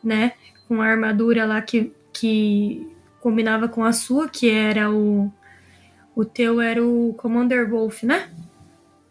né? 0.03 0.33
Com 0.67 0.81
a 0.81 0.87
armadura 0.87 1.45
lá 1.45 1.61
que, 1.61 1.91
que 2.13 2.87
combinava 3.19 3.67
com 3.67 3.83
a 3.83 3.91
sua, 3.91 4.27
que 4.29 4.49
era 4.49 4.91
o. 4.91 5.31
O 6.15 6.25
teu 6.25 6.59
era 6.59 6.83
o 6.83 7.13
Commander 7.17 7.69
Wolf, 7.69 8.01
né? 8.03 8.27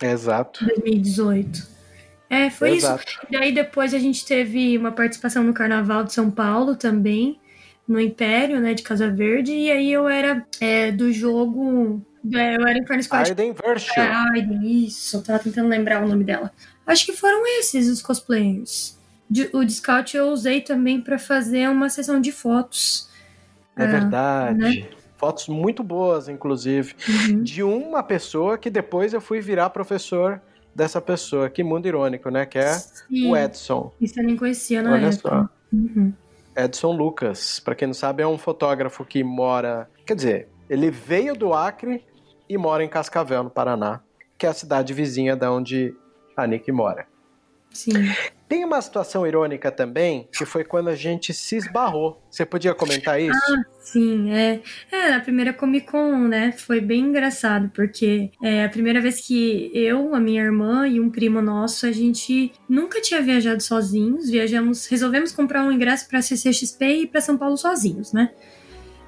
Exato. 0.02 0.64
2018. 0.64 1.66
É, 2.28 2.50
foi 2.50 2.72
Exato. 2.72 3.04
isso. 3.06 3.18
E 3.30 3.36
aí 3.36 3.52
depois 3.52 3.94
a 3.94 3.98
gente 3.98 4.26
teve 4.26 4.76
uma 4.76 4.90
participação 4.90 5.44
no 5.44 5.54
Carnaval 5.54 6.02
de 6.02 6.12
São 6.12 6.30
Paulo 6.30 6.74
também, 6.74 7.38
no 7.86 8.00
Império, 8.00 8.60
né, 8.60 8.74
de 8.74 8.82
Casa 8.82 9.08
Verde. 9.08 9.52
E 9.52 9.70
aí 9.70 9.92
eu 9.92 10.08
era 10.08 10.44
é, 10.60 10.90
do 10.90 11.12
jogo. 11.12 12.02
É, 12.34 12.56
eu 12.56 12.66
era 12.66 12.76
Inferno 12.78 13.02
Squad. 13.04 13.28
Aiden 13.30 13.52
Virtue. 13.52 14.00
É, 14.00 14.12
Aiden, 14.32 14.84
isso. 14.86 15.16
Eu 15.18 15.22
tava 15.22 15.38
tentando 15.38 15.68
lembrar 15.68 16.02
o 16.04 16.08
nome 16.08 16.24
dela. 16.24 16.50
Acho 16.84 17.06
que 17.06 17.12
foram 17.12 17.46
esses 17.60 17.88
os 17.88 18.02
cosplayers. 18.02 18.98
De- 19.30 19.50
O 19.52 19.64
de 19.64 19.72
Scout 19.72 20.16
eu 20.16 20.28
usei 20.30 20.60
também 20.60 21.00
pra 21.00 21.18
fazer 21.20 21.68
uma 21.68 21.88
sessão 21.88 22.20
de 22.20 22.32
fotos. 22.32 23.05
É 23.76 23.84
Ah, 23.84 23.86
verdade. 23.86 24.58
né? 24.80 24.88
Fotos 25.16 25.48
muito 25.48 25.82
boas, 25.82 26.28
inclusive, 26.28 26.94
Uhum. 27.08 27.42
de 27.42 27.62
uma 27.62 28.02
pessoa 28.02 28.58
que 28.58 28.68
depois 28.68 29.14
eu 29.14 29.20
fui 29.20 29.40
virar 29.40 29.70
professor 29.70 30.40
dessa 30.74 31.00
pessoa. 31.00 31.48
Que 31.48 31.62
mundo 31.64 31.86
irônico, 31.86 32.28
né? 32.30 32.44
Que 32.44 32.58
é 32.58 32.72
Sim, 32.74 33.30
o 33.30 33.36
Edson. 33.36 33.92
Isso 34.00 34.20
eu 34.20 34.24
nem 34.24 34.36
conhecia 34.36 34.82
na 34.82 34.92
Olha 34.92 35.06
época. 35.06 35.28
só. 35.30 35.48
Uhum. 35.72 36.12
Edson 36.54 36.92
Lucas. 36.92 37.60
Pra 37.60 37.74
quem 37.74 37.86
não 37.88 37.94
sabe, 37.94 38.22
é 38.22 38.26
um 38.26 38.36
fotógrafo 38.38 39.04
que 39.04 39.24
mora. 39.24 39.88
Quer 40.04 40.16
dizer, 40.16 40.48
ele 40.68 40.90
veio 40.90 41.34
do 41.34 41.54
Acre 41.54 42.04
e 42.48 42.56
mora 42.58 42.84
em 42.84 42.88
Cascavel, 42.88 43.42
no 43.44 43.50
Paraná, 43.50 44.00
que 44.38 44.44
é 44.46 44.48
a 44.50 44.54
cidade 44.54 44.92
vizinha 44.92 45.34
da 45.34 45.50
onde 45.50 45.94
a 46.36 46.46
Nick 46.46 46.70
mora. 46.70 47.06
Sim. 47.72 47.92
Tem 48.48 48.64
uma 48.64 48.80
situação 48.80 49.26
irônica 49.26 49.72
também, 49.72 50.28
que 50.32 50.44
foi 50.44 50.62
quando 50.62 50.88
a 50.88 50.94
gente 50.94 51.34
se 51.34 51.56
esbarrou. 51.56 52.22
Você 52.30 52.46
podia 52.46 52.72
comentar 52.74 53.20
isso? 53.20 53.36
Sim, 53.80 54.30
é. 54.32 54.60
É, 54.90 55.14
a 55.14 55.20
primeira 55.20 55.52
Comic 55.52 55.86
Con, 55.86 56.28
né? 56.28 56.52
Foi 56.52 56.80
bem 56.80 57.06
engraçado, 57.06 57.70
porque 57.74 58.30
é 58.40 58.64
a 58.64 58.68
primeira 58.68 59.00
vez 59.00 59.20
que 59.20 59.70
eu, 59.74 60.14
a 60.14 60.20
minha 60.20 60.42
irmã 60.42 60.86
e 60.86 61.00
um 61.00 61.10
primo 61.10 61.42
nosso, 61.42 61.86
a 61.86 61.92
gente 61.92 62.52
nunca 62.68 63.00
tinha 63.00 63.20
viajado 63.20 63.60
sozinhos. 63.62 64.30
Viajamos, 64.30 64.86
resolvemos 64.86 65.32
comprar 65.32 65.64
um 65.64 65.72
ingresso 65.72 66.08
pra 66.08 66.22
CCXP 66.22 66.84
e 66.84 67.06
pra 67.06 67.20
São 67.20 67.36
Paulo 67.36 67.56
sozinhos, 67.56 68.12
né? 68.12 68.30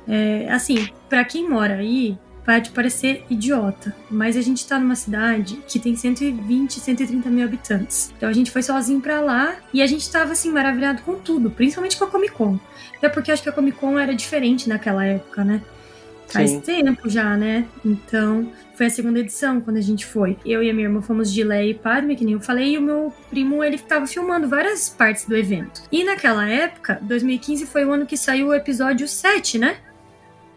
É, 0.09 0.51
assim, 0.51 0.89
pra 1.09 1.25
quem 1.25 1.49
mora 1.49 1.75
aí, 1.75 2.19
pode 2.49 2.71
parecer 2.71 3.27
idiota, 3.29 3.95
mas 4.11 4.35
a 4.35 4.41
gente 4.41 4.67
tá 4.67 4.79
numa 4.79 4.97
cidade 4.97 5.63
que 5.69 5.79
tem 5.79 5.95
120, 5.95 6.81
130 6.81 7.29
mil 7.29 7.45
habitantes. 7.45 8.11
Então 8.17 8.27
a 8.27 8.33
gente 8.33 8.51
foi 8.51 8.63
sozinho 8.63 9.03
pra 9.03 9.21
lá 9.21 9.57
e 9.71 9.83
a 9.83 9.87
gente 9.87 10.11
tava 10.11 10.33
assim 10.33 10.51
maravilhado 10.51 11.03
com 11.03 11.17
tudo, 11.17 11.51
principalmente 11.51 11.99
com 11.99 12.05
a 12.05 12.07
Comic 12.07 12.33
Con. 12.33 12.59
Até 12.97 13.11
porque 13.11 13.31
acho 13.31 13.43
que 13.43 13.51
a 13.51 13.53
Comic 13.53 13.77
Con 13.77 13.99
era 13.99 14.15
diferente 14.15 14.67
naquela 14.67 15.05
época, 15.05 15.45
né? 15.45 15.61
Faz 16.27 16.53
Sim. 16.53 16.61
tempo 16.61 17.11
já, 17.11 17.37
né? 17.37 17.67
Então, 17.85 18.51
foi 18.75 18.87
a 18.87 18.91
segunda 18.91 19.21
edição 19.21 19.61
quando 19.61 19.77
a 19.77 19.83
gente 19.83 20.07
foi. 20.07 20.39
Eu 20.43 20.63
e 20.63 20.71
a 20.71 20.73
minha 20.73 20.87
irmã 20.87 21.03
fomos 21.03 21.31
de 21.31 21.45
Leia 21.45 21.71
e 21.71 21.75
Padme, 21.75 22.17
que 22.17 22.25
nem 22.25 22.33
eu 22.33 22.41
falei, 22.41 22.73
e 22.73 22.79
o 22.79 22.83
meu 22.83 23.13
primo, 23.29 23.63
ele 23.63 23.77
tava 23.77 24.07
filmando 24.07 24.49
várias 24.49 24.89
partes 24.89 25.27
do 25.27 25.37
evento. 25.37 25.83
E 25.93 26.03
naquela 26.03 26.49
época, 26.49 26.99
2015 27.03 27.67
foi 27.67 27.85
o 27.85 27.93
ano 27.93 28.07
que 28.07 28.17
saiu 28.17 28.49
o 28.49 28.55
episódio 28.55 29.07
7, 29.07 29.59
né? 29.59 29.77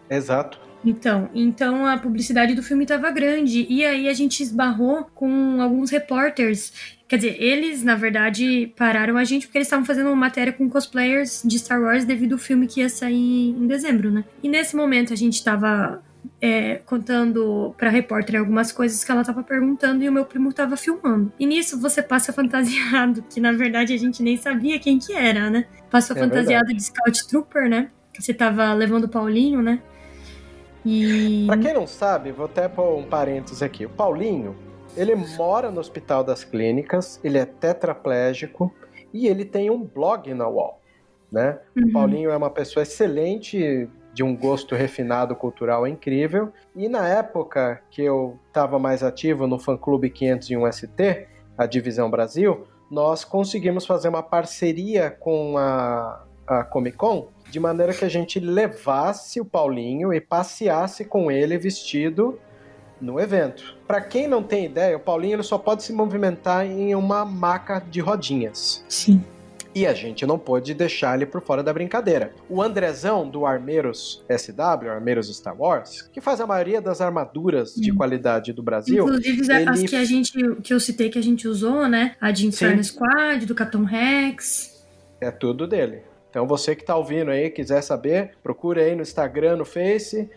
Exato. 0.08 0.71
Então, 0.84 1.30
então 1.34 1.86
a 1.86 1.96
publicidade 1.96 2.54
do 2.54 2.62
filme 2.62 2.84
estava 2.84 3.10
grande 3.10 3.66
e 3.68 3.84
aí 3.84 4.08
a 4.08 4.12
gente 4.12 4.42
esbarrou 4.42 5.04
com 5.14 5.60
alguns 5.60 5.90
repórteres. 5.90 6.72
Quer 7.06 7.16
dizer, 7.16 7.42
eles 7.42 7.82
na 7.82 7.94
verdade 7.94 8.72
pararam 8.76 9.16
a 9.16 9.24
gente 9.24 9.46
porque 9.46 9.58
eles 9.58 9.66
estavam 9.66 9.84
fazendo 9.84 10.06
uma 10.06 10.16
matéria 10.16 10.52
com 10.52 10.68
cosplayers 10.68 11.42
de 11.44 11.58
Star 11.58 11.80
Wars 11.80 12.04
devido 12.04 12.32
ao 12.32 12.38
filme 12.38 12.66
que 12.66 12.80
ia 12.80 12.88
sair 12.88 13.50
em 13.50 13.66
dezembro, 13.66 14.10
né? 14.10 14.24
E 14.42 14.48
nesse 14.48 14.74
momento 14.74 15.12
a 15.12 15.16
gente 15.16 15.34
estava 15.34 16.02
é, 16.40 16.76
contando 16.86 17.74
pra 17.76 17.90
repórter 17.90 18.38
algumas 18.38 18.72
coisas 18.72 19.02
que 19.04 19.10
ela 19.10 19.24
tava 19.24 19.42
perguntando 19.42 20.02
e 20.02 20.08
o 20.08 20.12
meu 20.12 20.24
primo 20.24 20.52
tava 20.52 20.76
filmando. 20.76 21.32
E 21.38 21.46
nisso 21.46 21.78
você 21.78 22.02
passa 22.02 22.32
fantasiado, 22.34 23.22
que 23.30 23.40
na 23.40 23.52
verdade 23.52 23.92
a 23.92 23.96
gente 23.96 24.22
nem 24.22 24.36
sabia 24.36 24.78
quem 24.78 24.98
que 24.98 25.12
era, 25.12 25.50
né? 25.50 25.66
Passou 25.90 26.16
É 26.16 26.20
fantasiado 26.20 26.72
de 26.72 26.82
Scout 26.82 27.28
Trooper, 27.28 27.68
né? 27.68 27.90
Você 28.18 28.34
tava 28.34 28.72
levando 28.74 29.04
o 29.04 29.08
Paulinho, 29.08 29.62
né? 29.62 29.80
E. 30.84 31.44
Pra 31.46 31.56
quem 31.58 31.74
não 31.74 31.86
sabe, 31.86 32.32
vou 32.32 32.46
até 32.46 32.68
pôr 32.68 32.96
um 32.96 33.04
parênteses 33.04 33.62
aqui. 33.62 33.86
O 33.86 33.90
Paulinho, 33.90 34.56
ele 34.96 35.14
mora 35.14 35.70
no 35.70 35.80
Hospital 35.80 36.24
das 36.24 36.44
Clínicas, 36.44 37.20
ele 37.22 37.38
é 37.38 37.44
tetraplégico 37.44 38.72
e 39.12 39.26
ele 39.26 39.44
tem 39.44 39.70
um 39.70 39.82
blog 39.82 40.32
na 40.34 40.48
UOL, 40.48 40.80
né? 41.30 41.58
Uhum. 41.76 41.88
O 41.88 41.92
Paulinho 41.92 42.30
é 42.30 42.36
uma 42.36 42.50
pessoa 42.50 42.82
excelente, 42.82 43.88
de 44.12 44.22
um 44.22 44.36
gosto 44.36 44.74
refinado 44.74 45.34
cultural 45.34 45.86
incrível. 45.86 46.52
E 46.76 46.88
na 46.88 47.08
época 47.08 47.82
que 47.90 48.02
eu 48.02 48.38
estava 48.48 48.78
mais 48.78 49.02
ativo 49.02 49.46
no 49.46 49.58
fã-clube 49.58 50.10
501ST, 50.10 51.26
a 51.56 51.66
Divisão 51.66 52.10
Brasil, 52.10 52.66
nós 52.90 53.24
conseguimos 53.24 53.86
fazer 53.86 54.08
uma 54.08 54.22
parceria 54.22 55.10
com 55.10 55.56
a, 55.56 56.24
a 56.46 56.64
Comic 56.64 56.96
Con, 56.96 57.28
de 57.52 57.60
maneira 57.60 57.92
que 57.92 58.02
a 58.02 58.08
gente 58.08 58.40
levasse 58.40 59.38
o 59.38 59.44
Paulinho 59.44 60.10
e 60.12 60.18
passeasse 60.22 61.04
com 61.04 61.30
ele 61.30 61.58
vestido 61.58 62.38
no 62.98 63.20
evento. 63.20 63.76
Para 63.86 64.00
quem 64.00 64.26
não 64.26 64.42
tem 64.42 64.64
ideia, 64.64 64.96
o 64.96 65.00
Paulinho 65.00 65.34
ele 65.34 65.42
só 65.42 65.58
pode 65.58 65.82
se 65.82 65.92
movimentar 65.92 66.64
em 66.64 66.94
uma 66.94 67.26
maca 67.26 67.78
de 67.90 68.00
rodinhas. 68.00 68.82
Sim. 68.88 69.22
E 69.74 69.86
a 69.86 69.92
gente 69.92 70.24
não 70.26 70.38
pôde 70.38 70.72
deixar 70.72 71.14
ele 71.14 71.26
por 71.26 71.42
fora 71.42 71.62
da 71.62 71.72
brincadeira. 71.74 72.32
O 72.48 72.62
Andrezão 72.62 73.28
do 73.28 73.44
Armeiros 73.44 74.22
SW, 74.30 74.88
Armeiros 74.90 75.34
Star 75.36 75.54
Wars, 75.60 76.00
que 76.10 76.20
faz 76.22 76.40
a 76.40 76.46
maioria 76.46 76.80
das 76.80 77.02
armaduras 77.02 77.74
de 77.74 77.92
qualidade 77.92 78.52
do 78.54 78.62
Brasil, 78.62 79.04
Inclusive 79.04 79.52
ele- 79.52 79.68
as 79.68 79.82
que 79.82 79.96
a 79.96 80.04
gente 80.04 80.32
que 80.62 80.72
eu 80.72 80.80
citei 80.80 81.10
que 81.10 81.18
a 81.18 81.22
gente 81.22 81.46
usou, 81.46 81.86
né? 81.86 82.16
A 82.18 82.30
de 82.30 82.46
Inferno 82.46 82.82
Sim. 82.82 82.92
Squad, 82.94 83.44
do 83.44 83.54
Capitão 83.54 83.84
Rex. 83.84 84.86
é 85.20 85.30
tudo 85.30 85.66
dele. 85.66 86.02
Então 86.32 86.46
você 86.46 86.74
que 86.74 86.82
tá 86.82 86.96
ouvindo 86.96 87.30
aí, 87.30 87.50
quiser 87.50 87.82
saber, 87.82 88.38
procure 88.42 88.80
aí 88.80 88.96
no 88.96 89.02
Instagram, 89.02 89.56
no 89.56 89.66
Face, 89.66 90.30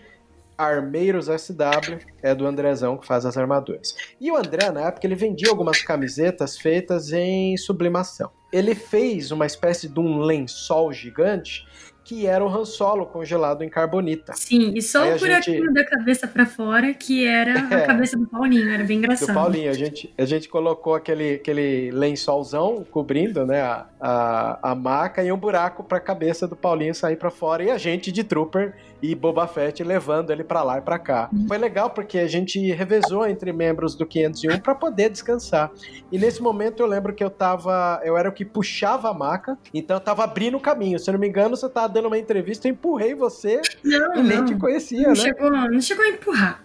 Armeiros 0.57 1.27
SW, 1.27 1.99
é 2.21 2.35
do 2.35 2.45
Andrezão 2.45 2.97
que 2.97 3.07
faz 3.07 3.25
as 3.25 3.37
armaduras. 3.37 3.95
E 4.19 4.29
o 4.29 4.35
André, 4.35 4.69
na 4.71 4.89
época, 4.89 5.07
ele 5.07 5.15
vendia 5.15 5.49
algumas 5.49 5.81
camisetas 5.81 6.57
feitas 6.57 7.13
em 7.13 7.55
sublimação. 7.55 8.29
Ele 8.51 8.75
fez 8.75 9.31
uma 9.31 9.45
espécie 9.45 9.87
de 9.87 9.97
um 9.97 10.17
lençol 10.17 10.91
gigante 10.91 11.65
que 12.05 12.25
era 12.27 12.45
o 12.45 12.47
Han 12.47 12.63
Solo 12.65 13.05
congelado 13.07 13.63
em 13.63 13.67
carbonita. 13.69 14.31
Sim, 14.35 14.71
e 14.75 14.81
só 14.81 15.03
a 15.11 15.15
o 15.15 15.19
buraquinho 15.19 15.63
gente- 15.63 15.73
da 15.73 15.83
cabeça 15.83 16.27
pra 16.27 16.45
fora, 16.45 16.93
que 16.93 17.25
era 17.27 17.51
É. 17.73 17.83
a 17.83 17.85
cabeça 17.87 18.15
do 18.17 18.27
Paulinho, 18.27 18.69
era 18.69 18.83
bem 18.83 18.99
Do 18.99 19.05
engraçado. 19.05 19.33
Paulinho, 19.33 19.69
a 19.71 19.73
gente, 19.73 20.13
a 20.17 20.23
gente 20.23 20.47
colocou 20.47 20.93
aquele, 20.93 21.33
aquele 21.33 21.89
lençolzão 21.91 22.85
cobrindo 22.91 23.45
né, 23.45 23.61
a, 23.61 23.85
a, 23.99 24.71
a 24.71 24.75
maca 24.75 25.23
e 25.23 25.31
um 25.31 25.37
buraco 25.37 25.83
pra 25.83 25.99
cabeça 25.99 26.47
do 26.47 26.55
Paulinho 26.55 26.93
sair 26.93 27.15
pra 27.15 27.31
fora 27.31 27.63
e 27.63 27.71
a 27.71 27.77
gente 27.77 28.11
de 28.11 28.23
Trooper 28.23 28.75
e 29.01 29.13
Boba 29.13 29.47
Fett 29.47 29.83
levando 29.83 30.31
ele 30.31 30.43
pra 30.43 30.63
lá 30.63 30.77
e 30.77 30.81
pra 30.81 30.97
cá. 30.97 31.29
Foi 31.47 31.57
legal 31.57 31.89
porque 31.89 32.19
a 32.19 32.27
gente 32.27 32.59
revezou 32.71 33.27
entre 33.27 33.51
membros 33.51 33.95
do 33.95 34.05
501 34.05 34.59
pra 34.59 34.73
poder 34.75 35.09
descansar. 35.09 35.71
E 36.11 36.17
nesse 36.17 36.41
momento 36.41 36.81
eu 36.81 36.87
lembro 36.87 37.13
que 37.13 37.23
eu 37.23 37.29
tava. 37.29 37.99
Eu 38.03 38.17
era 38.17 38.29
o 38.29 38.31
que 38.31 38.45
puxava 38.45 39.09
a 39.09 39.13
maca, 39.13 39.57
então 39.73 39.97
eu 39.97 40.01
tava 40.01 40.23
abrindo 40.23 40.57
o 40.57 40.59
caminho. 40.59 40.97
Se 40.99 41.11
não 41.11 41.19
me 41.19 41.27
engano, 41.27 41.55
você 41.55 41.67
tava 41.69 41.87
dando 41.95 42.07
uma 42.07 42.17
entrevista, 42.17 42.67
eu 42.67 42.73
empurrei 42.73 43.15
você 43.15 43.61
Não, 43.83 44.17
e 44.17 44.23
nem 44.23 44.37
não. 44.37 44.45
te 44.45 44.55
conhecia, 44.55 45.03
Não 45.03 45.09
né? 45.09 45.15
chegou, 45.15 45.49
não 45.49 45.81
chegou 45.81 46.03
a 46.05 46.09
empurrar. 46.09 46.61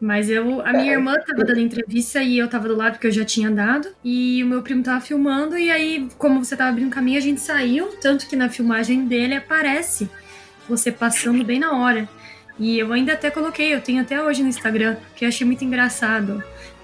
Mas 0.00 0.30
eu, 0.30 0.62
a 0.64 0.72
minha 0.72 0.92
É. 0.92 0.94
irmã 0.94 1.14
tava 1.26 1.44
dando 1.44 1.60
entrevista 1.60 2.22
e 2.22 2.38
eu 2.38 2.48
tava 2.48 2.68
do 2.68 2.76
lado 2.76 2.92
porque 2.92 3.08
eu 3.08 3.12
já 3.12 3.24
tinha 3.24 3.50
dado. 3.50 3.88
E 4.02 4.42
o 4.42 4.46
meu 4.46 4.62
primo 4.62 4.82
tava 4.82 5.00
filmando, 5.00 5.58
e 5.58 5.70
aí, 5.70 6.08
como 6.16 6.42
você 6.42 6.56
tava 6.56 6.70
abrindo 6.70 6.90
caminho, 6.90 7.18
a 7.18 7.20
gente 7.20 7.40
saiu. 7.40 7.88
Tanto 8.00 8.26
que 8.26 8.34
na 8.34 8.48
filmagem 8.48 9.04
dele 9.06 9.34
aparece 9.34 10.08
você 10.66 10.90
passando 10.90 11.44
bem 11.44 11.58
na 11.58 11.76
hora. 11.76 12.08
E 12.58 12.78
eu 12.78 12.92
ainda 12.92 13.12
até 13.12 13.30
coloquei, 13.30 13.74
eu 13.74 13.80
tenho 13.82 14.00
até 14.00 14.22
hoje 14.22 14.42
no 14.42 14.48
Instagram, 14.48 14.96
que 15.16 15.24
eu 15.24 15.28
achei 15.28 15.46
muito 15.46 15.64
engraçado. 15.64 16.42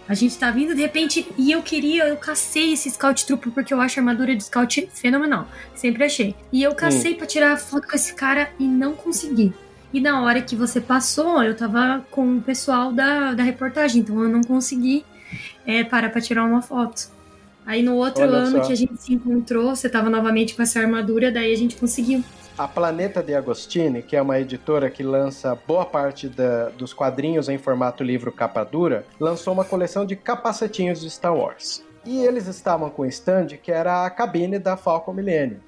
A 0.08 0.14
gente 0.14 0.38
tá 0.38 0.50
vindo 0.50 0.74
de 0.74 0.80
repente 0.80 1.26
e 1.36 1.50
eu 1.50 1.62
queria, 1.62 2.06
eu 2.06 2.16
cacei 2.16 2.72
esse 2.72 2.88
Scout 2.90 3.26
Trooper 3.26 3.52
porque 3.52 3.74
eu 3.74 3.80
acho 3.80 3.98
a 3.98 4.02
armadura 4.02 4.36
de 4.36 4.44
Scout 4.44 4.88
fenomenal. 4.92 5.48
Sempre 5.74 6.04
achei. 6.04 6.34
E 6.52 6.62
eu 6.62 6.74
cacei 6.74 7.14
pra 7.14 7.26
tirar 7.26 7.56
foto 7.56 7.88
com 7.88 7.96
esse 7.96 8.14
cara 8.14 8.50
e 8.58 8.64
não 8.64 8.94
consegui. 8.94 9.52
E 9.92 10.00
na 10.00 10.22
hora 10.22 10.40
que 10.42 10.54
você 10.54 10.80
passou, 10.80 11.42
eu 11.42 11.56
tava 11.56 12.04
com 12.10 12.36
o 12.36 12.42
pessoal 12.42 12.92
da, 12.92 13.34
da 13.34 13.42
reportagem, 13.42 14.02
então 14.02 14.22
eu 14.22 14.28
não 14.28 14.42
consegui 14.42 15.04
é, 15.66 15.82
parar 15.82 16.10
pra 16.10 16.20
tirar 16.20 16.44
uma 16.44 16.62
foto. 16.62 17.08
Aí 17.64 17.82
no 17.82 17.96
outro 17.96 18.22
Olha 18.22 18.36
ano 18.36 18.58
só. 18.58 18.66
que 18.66 18.72
a 18.72 18.76
gente 18.76 18.96
se 19.02 19.12
encontrou, 19.12 19.74
você 19.74 19.88
tava 19.88 20.08
novamente 20.08 20.54
com 20.54 20.62
essa 20.62 20.78
armadura, 20.78 21.32
daí 21.32 21.52
a 21.52 21.56
gente 21.56 21.76
conseguiu. 21.76 22.22
A 22.58 22.66
Planeta 22.66 23.22
de 23.22 23.34
Agostini, 23.34 24.02
que 24.02 24.16
é 24.16 24.22
uma 24.22 24.40
editora 24.40 24.88
que 24.88 25.02
lança 25.02 25.56
boa 25.66 25.84
parte 25.84 26.26
da- 26.28 26.70
dos 26.70 26.94
quadrinhos 26.94 27.48
em 27.50 27.58
formato 27.58 28.02
livro 28.02 28.32
capa 28.32 28.64
dura, 28.64 29.04
lançou 29.20 29.52
uma 29.52 29.64
coleção 29.64 30.06
de 30.06 30.16
capacetinhos 30.16 31.00
de 31.02 31.10
Star 31.10 31.34
Wars. 31.36 31.84
E 32.04 32.24
eles 32.24 32.46
estavam 32.46 32.88
com 32.88 33.02
um 33.02 33.06
stand 33.06 33.48
que 33.62 33.70
era 33.70 34.06
a 34.06 34.10
cabine 34.10 34.58
da 34.58 34.76
Falcon 34.76 35.12
Millennium. 35.12 35.58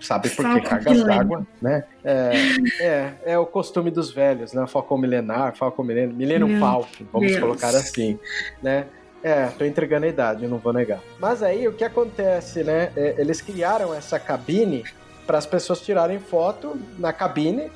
Sabe 0.00 0.30
por 0.30 0.44
que 0.54 0.60
cargas 0.62 1.04
d'água, 1.04 1.46
né? 1.60 1.84
É, 2.02 2.32
é, 2.80 3.12
é 3.26 3.38
o 3.38 3.44
costume 3.44 3.90
dos 3.90 4.10
velhos, 4.10 4.52
né? 4.54 4.66
Falcon 4.66 4.96
Milenar, 4.96 5.54
Falcon 5.54 5.82
Millennium, 5.84 6.16
Millennium 6.16 6.48
Meu 6.48 6.60
Falcon, 6.60 7.04
vamos 7.12 7.28
Deus. 7.28 7.40
colocar 7.40 7.68
assim, 7.68 8.18
né? 8.62 8.86
É, 9.22 9.46
tô 9.46 9.64
entregando 9.64 10.06
a 10.06 10.08
idade, 10.08 10.48
não 10.48 10.58
vou 10.58 10.72
negar. 10.72 10.98
Mas 11.20 11.42
aí 11.44 11.68
o 11.68 11.72
que 11.72 11.84
acontece, 11.84 12.64
né? 12.64 12.90
É, 12.96 13.14
eles 13.18 13.40
criaram 13.40 13.92
essa 13.94 14.18
cabine 14.18 14.82
para 15.26 15.38
as 15.38 15.46
pessoas 15.46 15.80
tirarem 15.80 16.18
foto 16.18 16.78
na 16.98 17.12
cabine 17.12 17.70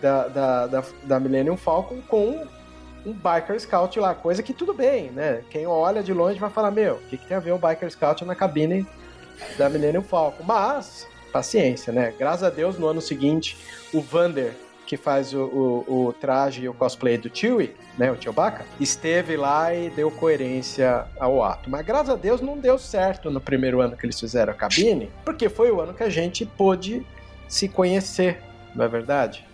da, 0.00 0.28
da, 0.28 0.66
da, 0.66 0.84
da 1.04 1.20
Millennium 1.20 1.56
Falcon 1.56 2.00
com 2.08 2.46
um 3.06 3.12
Biker 3.12 3.58
Scout 3.58 3.98
lá, 3.98 4.14
coisa 4.14 4.42
que 4.42 4.52
tudo 4.52 4.74
bem, 4.74 5.10
né? 5.10 5.42
Quem 5.50 5.66
olha 5.66 6.02
de 6.02 6.12
longe 6.12 6.38
vai 6.38 6.50
falar, 6.50 6.70
meu, 6.70 6.96
o 6.96 7.00
que, 7.08 7.16
que 7.16 7.26
tem 7.26 7.36
a 7.36 7.40
ver 7.40 7.52
o 7.52 7.58
Biker 7.58 7.90
Scout 7.90 8.24
na 8.24 8.34
cabine 8.34 8.86
da 9.56 9.68
Millennium 9.68 10.02
Falcon? 10.02 10.42
Mas, 10.44 11.06
paciência, 11.32 11.92
né? 11.92 12.12
Graças 12.18 12.42
a 12.42 12.50
Deus, 12.50 12.78
no 12.78 12.86
ano 12.86 13.00
seguinte, 13.00 13.56
o 13.92 14.00
Vander, 14.00 14.54
que 14.88 14.96
faz 14.96 15.34
o, 15.34 15.84
o, 15.86 16.06
o 16.06 16.12
traje 16.14 16.62
e 16.62 16.68
o 16.68 16.72
cosplay 16.72 17.18
do 17.18 17.30
Chewie, 17.30 17.76
né, 17.98 18.10
o 18.10 18.16
Chewbacca, 18.20 18.64
esteve 18.80 19.36
lá 19.36 19.74
e 19.74 19.90
deu 19.90 20.10
coerência 20.10 21.04
ao 21.20 21.44
ato. 21.44 21.68
Mas 21.68 21.84
graças 21.84 22.08
a 22.08 22.16
Deus 22.16 22.40
não 22.40 22.56
deu 22.56 22.78
certo 22.78 23.30
no 23.30 23.38
primeiro 23.38 23.82
ano 23.82 23.94
que 23.94 24.06
eles 24.06 24.18
fizeram 24.18 24.50
a 24.50 24.56
cabine, 24.56 25.10
porque 25.26 25.50
foi 25.50 25.70
o 25.70 25.78
ano 25.78 25.92
que 25.92 26.02
a 26.02 26.08
gente 26.08 26.46
pôde 26.46 27.06
se 27.46 27.68
conhecer, 27.68 28.40
não 28.74 28.86
é 28.86 28.88
verdade? 28.88 29.46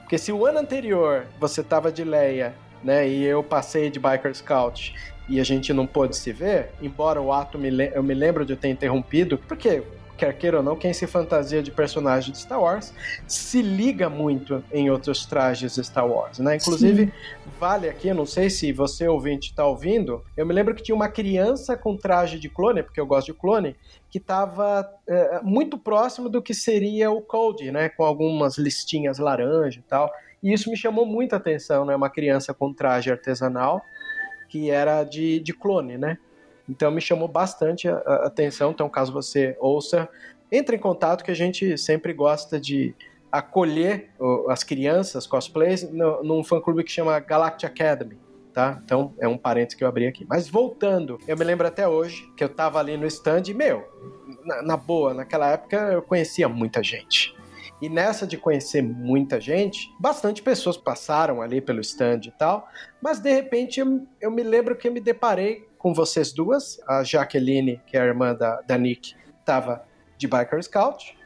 Porque 0.00 0.18
se 0.18 0.30
o 0.30 0.44
ano 0.44 0.58
anterior 0.58 1.24
você 1.40 1.62
tava 1.62 1.90
de 1.90 2.04
Leia, 2.04 2.54
né, 2.84 3.08
e 3.08 3.24
eu 3.24 3.42
passei 3.42 3.88
de 3.88 3.98
Biker 3.98 4.34
Scout 4.34 4.94
e 5.26 5.40
a 5.40 5.44
gente 5.44 5.72
não 5.72 5.86
pôde 5.86 6.14
se 6.14 6.34
ver, 6.34 6.72
embora 6.82 7.18
o 7.18 7.32
ato 7.32 7.58
me 7.58 7.70
eu 7.94 8.02
me 8.02 8.12
lembro 8.12 8.44
de 8.44 8.52
eu 8.52 8.58
ter 8.58 8.68
interrompido, 8.68 9.38
porque 9.38 9.82
quer 10.22 10.38
queira 10.38 10.58
ou 10.58 10.62
não, 10.62 10.76
quem 10.76 10.92
se 10.92 11.04
fantasia 11.08 11.60
de 11.60 11.72
personagem 11.72 12.30
de 12.30 12.38
Star 12.38 12.60
Wars 12.60 12.94
se 13.26 13.60
liga 13.60 14.08
muito 14.08 14.62
em 14.72 14.88
outros 14.88 15.26
trajes 15.26 15.74
de 15.74 15.82
Star 15.84 16.06
Wars, 16.06 16.38
né? 16.38 16.54
Inclusive, 16.56 17.12
vale 17.58 17.88
aqui, 17.88 18.06
eu 18.06 18.14
não 18.14 18.24
sei 18.24 18.48
se 18.48 18.72
você 18.72 19.08
ouvinte 19.08 19.50
está 19.50 19.66
ouvindo, 19.66 20.22
eu 20.36 20.46
me 20.46 20.54
lembro 20.54 20.76
que 20.76 20.82
tinha 20.82 20.94
uma 20.94 21.08
criança 21.08 21.76
com 21.76 21.96
traje 21.96 22.38
de 22.38 22.48
clone, 22.48 22.84
porque 22.84 23.00
eu 23.00 23.06
gosto 23.06 23.32
de 23.32 23.34
clone, 23.34 23.74
que 24.08 24.18
estava 24.18 24.88
muito 25.42 25.76
próximo 25.76 26.28
do 26.28 26.40
que 26.40 26.54
seria 26.54 27.10
o 27.10 27.20
Code, 27.20 27.72
né? 27.72 27.88
Com 27.88 28.04
algumas 28.04 28.56
listinhas 28.58 29.18
laranja 29.18 29.80
e 29.80 29.82
tal. 29.82 30.08
E 30.40 30.52
isso 30.52 30.70
me 30.70 30.76
chamou 30.76 31.04
muita 31.04 31.36
atenção, 31.36 31.84
né? 31.84 31.96
Uma 31.96 32.10
criança 32.10 32.54
com 32.54 32.72
traje 32.72 33.10
artesanal 33.10 33.82
que 34.48 34.70
era 34.70 35.02
de, 35.02 35.40
de 35.40 35.52
clone, 35.52 35.96
né? 35.96 36.18
Então 36.68 36.90
me 36.90 37.00
chamou 37.00 37.28
bastante 37.28 37.88
a, 37.88 37.96
atenção. 38.24 38.70
Então, 38.70 38.88
caso 38.88 39.12
você 39.12 39.56
ouça, 39.60 40.08
entre 40.50 40.76
em 40.76 40.78
contato 40.78 41.24
que 41.24 41.30
a 41.30 41.36
gente 41.36 41.76
sempre 41.78 42.12
gosta 42.12 42.60
de 42.60 42.94
acolher 43.30 44.10
as 44.48 44.62
crianças 44.62 45.26
cosplays 45.26 45.90
no, 45.90 46.22
num 46.22 46.44
fã-clube 46.44 46.84
que 46.84 46.92
chama 46.92 47.18
Galactic 47.18 47.70
Academy. 47.70 48.18
Tá? 48.52 48.82
Então 48.84 49.14
é 49.18 49.26
um 49.26 49.38
parênteses 49.38 49.78
que 49.78 49.82
eu 49.82 49.88
abri 49.88 50.06
aqui. 50.06 50.26
Mas 50.28 50.46
voltando, 50.46 51.18
eu 51.26 51.36
me 51.38 51.44
lembro 51.44 51.66
até 51.66 51.88
hoje 51.88 52.30
que 52.36 52.44
eu 52.44 52.50
tava 52.50 52.78
ali 52.78 52.98
no 52.98 53.06
stand 53.06 53.44
e, 53.48 53.54
meu, 53.54 53.82
na, 54.44 54.62
na 54.62 54.76
boa, 54.76 55.14
naquela 55.14 55.48
época 55.48 55.76
eu 55.90 56.02
conhecia 56.02 56.46
muita 56.50 56.82
gente. 56.82 57.34
E 57.80 57.88
nessa 57.88 58.26
de 58.26 58.36
conhecer 58.36 58.82
muita 58.82 59.40
gente, 59.40 59.92
bastante 59.98 60.42
pessoas 60.42 60.76
passaram 60.76 61.40
ali 61.40 61.60
pelo 61.60 61.80
stand 61.80 62.20
e 62.26 62.30
tal, 62.30 62.68
mas 63.00 63.18
de 63.18 63.32
repente 63.32 63.80
eu, 63.80 64.06
eu 64.20 64.30
me 64.30 64.42
lembro 64.42 64.76
que 64.76 64.86
eu 64.86 64.92
me 64.92 65.00
deparei 65.00 65.66
com 65.82 65.92
vocês 65.92 66.32
duas, 66.32 66.80
a 66.86 67.02
Jaqueline, 67.02 67.80
que 67.88 67.96
é 67.96 68.00
a 68.00 68.04
irmã 68.04 68.32
da, 68.32 68.60
da 68.60 68.78
Nick, 68.78 69.14
tava 69.44 69.84
de 70.16 70.28
Biker 70.28 70.62
Scout, 70.62 71.18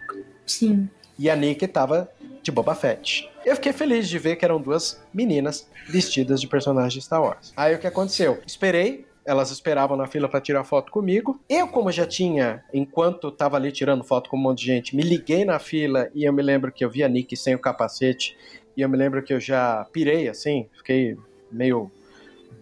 Sim. 0.46 0.88
e 1.18 1.28
a 1.28 1.36
Nick 1.36 1.68
tava 1.68 2.10
de 2.42 2.50
Boba 2.50 2.74
Fett. 2.74 3.30
Eu 3.44 3.54
fiquei 3.54 3.74
feliz 3.74 4.08
de 4.08 4.18
ver 4.18 4.36
que 4.36 4.46
eram 4.46 4.58
duas 4.58 5.04
meninas 5.12 5.68
vestidas 5.86 6.40
de 6.40 6.48
personagens 6.48 7.04
Star 7.04 7.22
Wars. 7.22 7.52
Aí 7.54 7.74
o 7.74 7.78
que 7.78 7.86
aconteceu? 7.86 8.40
Esperei, 8.46 9.04
elas 9.26 9.50
esperavam 9.50 9.94
na 9.94 10.06
fila 10.06 10.26
para 10.26 10.40
tirar 10.40 10.64
foto 10.64 10.90
comigo. 10.90 11.38
Eu, 11.50 11.68
como 11.68 11.92
já 11.92 12.06
tinha, 12.06 12.64
enquanto 12.72 13.30
tava 13.30 13.58
ali 13.58 13.70
tirando 13.70 14.04
foto 14.04 14.30
com 14.30 14.38
um 14.38 14.40
monte 14.40 14.60
de 14.60 14.66
gente, 14.66 14.96
me 14.96 15.02
liguei 15.02 15.44
na 15.44 15.58
fila 15.58 16.08
e 16.14 16.24
eu 16.24 16.32
me 16.32 16.42
lembro 16.42 16.72
que 16.72 16.82
eu 16.82 16.88
vi 16.88 17.04
a 17.04 17.08
Nick 17.08 17.36
sem 17.36 17.54
o 17.54 17.58
capacete. 17.58 18.34
E 18.74 18.80
eu 18.80 18.88
me 18.88 18.96
lembro 18.96 19.22
que 19.22 19.34
eu 19.34 19.40
já 19.40 19.84
pirei 19.92 20.30
assim, 20.30 20.66
fiquei 20.72 21.14
meio 21.52 21.90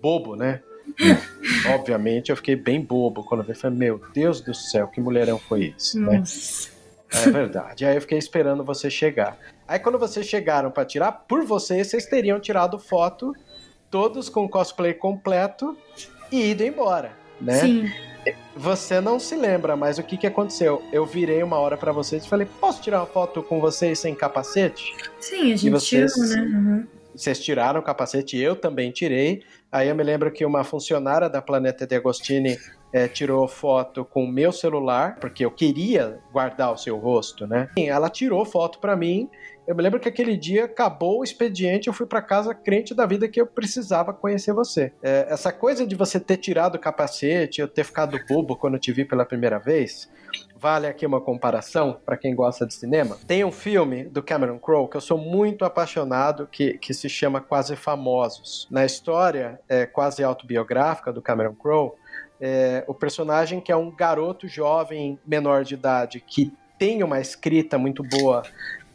bobo, 0.02 0.34
né? 0.34 0.60
Obviamente, 1.74 2.30
eu 2.30 2.36
fiquei 2.36 2.56
bem 2.56 2.80
bobo 2.80 3.24
quando 3.24 3.40
eu 3.40 3.46
vi. 3.46 3.54
Falei, 3.54 3.78
meu 3.78 4.00
Deus 4.12 4.40
do 4.40 4.54
céu, 4.54 4.86
que 4.88 5.00
mulherão 5.00 5.38
foi 5.38 5.74
esse, 5.76 5.98
né? 5.98 6.18
Nossa. 6.18 6.68
É 7.12 7.30
verdade. 7.30 7.84
Aí 7.84 7.94
eu 7.94 8.00
fiquei 8.00 8.18
esperando 8.18 8.64
você 8.64 8.90
chegar. 8.90 9.38
Aí 9.68 9.78
quando 9.78 9.98
vocês 9.98 10.26
chegaram 10.26 10.70
pra 10.70 10.84
tirar, 10.84 11.12
por 11.12 11.44
vocês, 11.44 11.86
vocês 11.88 12.06
teriam 12.06 12.40
tirado 12.40 12.78
foto, 12.78 13.32
todos 13.90 14.28
com 14.28 14.48
cosplay 14.48 14.92
completo 14.94 15.76
e 16.32 16.50
ido 16.50 16.64
embora, 16.64 17.12
né? 17.40 17.60
Sim. 17.60 17.92
Você 18.56 19.00
não 19.00 19.20
se 19.20 19.36
lembra, 19.36 19.76
mas 19.76 19.98
o 19.98 20.02
que, 20.02 20.16
que 20.16 20.26
aconteceu? 20.26 20.82
Eu 20.90 21.04
virei 21.04 21.42
uma 21.42 21.58
hora 21.58 21.76
pra 21.76 21.92
vocês 21.92 22.24
e 22.24 22.28
falei, 22.28 22.48
posso 22.60 22.80
tirar 22.82 23.00
uma 23.00 23.06
foto 23.06 23.42
com 23.42 23.60
vocês 23.60 23.98
sem 23.98 24.14
capacete? 24.14 24.94
Sim, 25.20 25.52
a 25.52 25.56
gente 25.56 25.70
vocês- 25.70 26.12
tirou, 26.12 26.28
né? 26.28 26.42
Uhum. 26.42 26.86
Vocês 27.14 27.38
tiraram 27.40 27.80
o 27.80 27.82
capacete, 27.82 28.36
eu 28.36 28.56
também 28.56 28.90
tirei. 28.90 29.42
Aí 29.70 29.88
eu 29.88 29.94
me 29.94 30.02
lembro 30.02 30.32
que 30.32 30.44
uma 30.44 30.64
funcionária 30.64 31.28
da 31.28 31.40
Planeta 31.40 31.86
de 31.86 31.94
Agostini 31.94 32.56
eh, 32.92 33.08
tirou 33.08 33.46
foto 33.48 34.04
com 34.04 34.24
o 34.24 34.30
meu 34.30 34.52
celular, 34.52 35.16
porque 35.20 35.44
eu 35.44 35.50
queria 35.50 36.18
guardar 36.32 36.72
o 36.72 36.76
seu 36.76 36.96
rosto, 36.96 37.46
né? 37.46 37.68
Ela 37.76 38.08
tirou 38.08 38.44
foto 38.44 38.78
pra 38.78 38.96
mim. 38.96 39.28
Eu 39.66 39.74
me 39.74 39.82
lembro 39.82 39.98
que 39.98 40.08
aquele 40.08 40.36
dia 40.36 40.66
acabou 40.66 41.20
o 41.20 41.24
expediente, 41.24 41.88
eu 41.88 41.94
fui 41.94 42.06
pra 42.06 42.20
casa 42.20 42.54
crente 42.54 42.94
da 42.94 43.06
vida 43.06 43.28
que 43.28 43.40
eu 43.40 43.46
precisava 43.46 44.12
conhecer 44.12 44.52
você. 44.52 44.92
Eh, 45.02 45.26
essa 45.28 45.50
coisa 45.52 45.86
de 45.86 45.94
você 45.94 46.20
ter 46.20 46.36
tirado 46.36 46.74
o 46.74 46.78
capacete, 46.78 47.60
eu 47.60 47.68
ter 47.68 47.84
ficado 47.84 48.18
bobo 48.28 48.56
quando 48.56 48.74
eu 48.74 48.80
te 48.80 48.92
vi 48.92 49.04
pela 49.04 49.24
primeira 49.24 49.58
vez, 49.58 50.08
Vale 50.56 50.86
aqui 50.86 51.04
uma 51.04 51.20
comparação 51.20 52.00
para 52.06 52.16
quem 52.16 52.34
gosta 52.34 52.66
de 52.66 52.72
cinema. 52.72 53.18
Tem 53.26 53.44
um 53.44 53.52
filme 53.52 54.04
do 54.04 54.22
Cameron 54.22 54.58
Crowe 54.58 54.88
que 54.88 54.96
eu 54.96 55.00
sou 55.00 55.18
muito 55.18 55.64
apaixonado, 55.64 56.48
que, 56.50 56.78
que 56.78 56.94
se 56.94 57.08
chama 57.08 57.40
Quase 57.40 57.76
Famosos. 57.76 58.66
Na 58.70 58.84
história 58.84 59.60
é, 59.68 59.84
quase 59.84 60.24
autobiográfica 60.24 61.12
do 61.12 61.20
Cameron 61.20 61.54
Crowe, 61.54 61.92
é, 62.40 62.82
o 62.86 62.94
personagem 62.94 63.60
que 63.60 63.70
é 63.70 63.76
um 63.76 63.94
garoto 63.94 64.48
jovem 64.48 65.18
menor 65.26 65.64
de 65.64 65.74
idade 65.74 66.24
que 66.26 66.50
tem 66.78 67.02
uma 67.02 67.20
escrita 67.20 67.76
muito 67.78 68.02
boa 68.02 68.42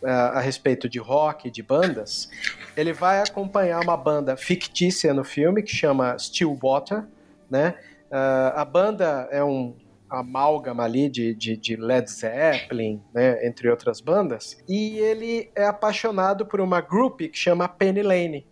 a, 0.04 0.39
respeito 0.39 0.88
de 0.88 1.00
rock, 1.00 1.50
de 1.52 1.62
bandas, 1.62 2.30
ele 2.76 2.93
vai 2.93 3.22
acompanhar 3.22 3.82
uma 3.82 3.97
banda 3.97 4.38
fictícia 4.38 5.14
no 5.14 5.24
filme 5.24 5.62
que 5.62 5.76
chama 5.76 6.18
Stillwater, 6.18 7.06
né? 7.50 7.76
Ah, 8.12 8.62
a 8.62 8.66
banda 8.66 9.28
é 9.32 9.43
um 9.43 9.76
amálgama 10.10 10.84
ali 10.84 11.08
de, 11.08 11.36
de, 11.36 11.56
de 11.56 11.76
Led 11.76 12.10
Zeppelin, 12.10 13.00
né, 13.14 13.45
entre 13.45 13.70
outras 13.70 14.02
bandas, 14.02 14.58
e 14.68 14.97
ele 14.97 15.52
é 15.56 15.66
apaixonado 15.66 16.47
por 16.47 16.60
uma 16.60 16.82
group 16.82 17.20
que 17.22 17.38
chama 17.38 17.68
Penny 17.68 18.02
Lane, 18.02 18.47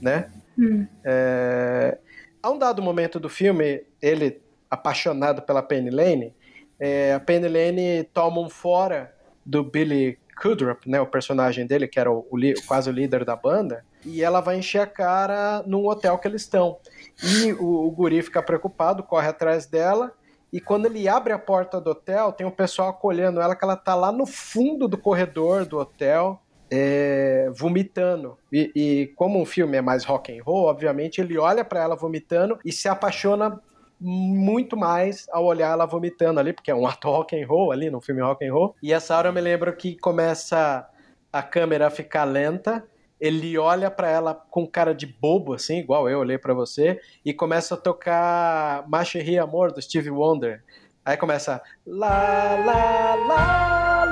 né? 0.00 0.30
Hum. 0.58 0.84
É, 1.04 1.98
a 2.42 2.50
um 2.50 2.58
dado 2.58 2.82
momento 2.82 3.20
do 3.20 3.28
filme, 3.28 3.84
ele 4.02 4.42
apaixonado 4.68 5.42
pela 5.42 5.62
Penny 5.62 5.90
Lane, 5.90 6.34
é, 6.78 7.14
a 7.14 7.20
Penny 7.20 7.48
Lane 7.48 8.04
toma 8.12 8.40
um 8.40 8.48
fora 8.48 9.14
do 9.44 9.62
Billy 9.62 10.18
Kudrup, 10.40 10.86
né, 10.86 11.00
o 11.00 11.06
personagem 11.06 11.66
dele, 11.66 11.88
que 11.88 11.98
era 11.98 12.10
o, 12.10 12.26
o 12.30 12.38
quase 12.66 12.90
o 12.90 12.92
líder 12.92 13.24
da 13.24 13.34
banda, 13.34 13.84
e 14.04 14.22
ela 14.22 14.40
vai 14.40 14.58
encher 14.58 14.80
a 14.80 14.86
cara 14.86 15.64
num 15.66 15.86
hotel 15.86 16.18
que 16.18 16.28
eles 16.28 16.42
estão. 16.42 16.78
E 17.22 17.52
o, 17.54 17.86
o 17.86 17.90
guri 17.90 18.22
fica 18.22 18.42
preocupado, 18.42 19.02
corre 19.02 19.28
atrás 19.28 19.66
dela. 19.66 20.12
E 20.52 20.60
quando 20.60 20.86
ele 20.86 21.08
abre 21.08 21.32
a 21.32 21.38
porta 21.38 21.80
do 21.80 21.90
hotel, 21.90 22.32
tem 22.32 22.46
um 22.46 22.50
pessoal 22.50 22.90
acolhendo 22.90 23.40
ela, 23.40 23.56
que 23.56 23.64
ela 23.64 23.76
tá 23.76 23.94
lá 23.94 24.12
no 24.12 24.24
fundo 24.24 24.86
do 24.86 24.96
corredor 24.96 25.64
do 25.64 25.78
hotel, 25.78 26.40
é, 26.70 27.50
vomitando. 27.54 28.38
E, 28.52 28.70
e, 28.74 29.06
como 29.16 29.40
um 29.40 29.44
filme 29.44 29.76
é 29.76 29.82
mais 29.82 30.04
rock 30.04 30.36
and 30.36 30.42
roll, 30.42 30.66
obviamente 30.66 31.20
ele 31.20 31.36
olha 31.36 31.64
para 31.64 31.82
ela 31.82 31.96
vomitando 31.96 32.58
e 32.64 32.70
se 32.70 32.88
apaixona 32.88 33.60
muito 34.00 34.76
mais 34.76 35.26
ao 35.30 35.44
olhar 35.44 35.72
ela 35.72 35.86
vomitando 35.86 36.40
ali, 36.40 36.52
porque 36.52 36.70
é 36.70 36.74
um 36.74 36.86
ato 36.88 37.08
rock 37.08 37.40
and 37.40 37.46
roll 37.46 37.72
ali, 37.72 37.90
no 37.90 38.00
filme 38.00 38.20
rock 38.20 38.44
and 38.44 38.52
roll. 38.52 38.74
E 38.82 38.92
essa 38.92 39.16
hora 39.16 39.28
eu 39.28 39.32
me 39.32 39.40
lembro 39.40 39.74
que 39.74 39.96
começa 39.98 40.88
a 41.32 41.42
câmera 41.42 41.86
a 41.86 41.90
ficar 41.90 42.24
lenta 42.24 42.84
ele 43.20 43.56
olha 43.56 43.90
para 43.90 44.10
ela 44.10 44.34
com 44.34 44.66
cara 44.66 44.94
de 44.94 45.06
bobo, 45.06 45.54
assim, 45.54 45.78
igual 45.78 46.08
eu 46.08 46.18
olhei 46.18 46.38
para 46.38 46.54
você, 46.54 47.00
e 47.24 47.32
começa 47.32 47.74
a 47.74 47.78
tocar 47.78 48.86
Macherie 48.88 49.38
Amor, 49.38 49.72
do 49.72 49.80
Steve 49.80 50.10
Wonder. 50.10 50.62
Aí 51.04 51.16
começa 51.16 51.62
lá, 51.86 52.56
lá, 52.64 53.14
lá, 53.14 54.04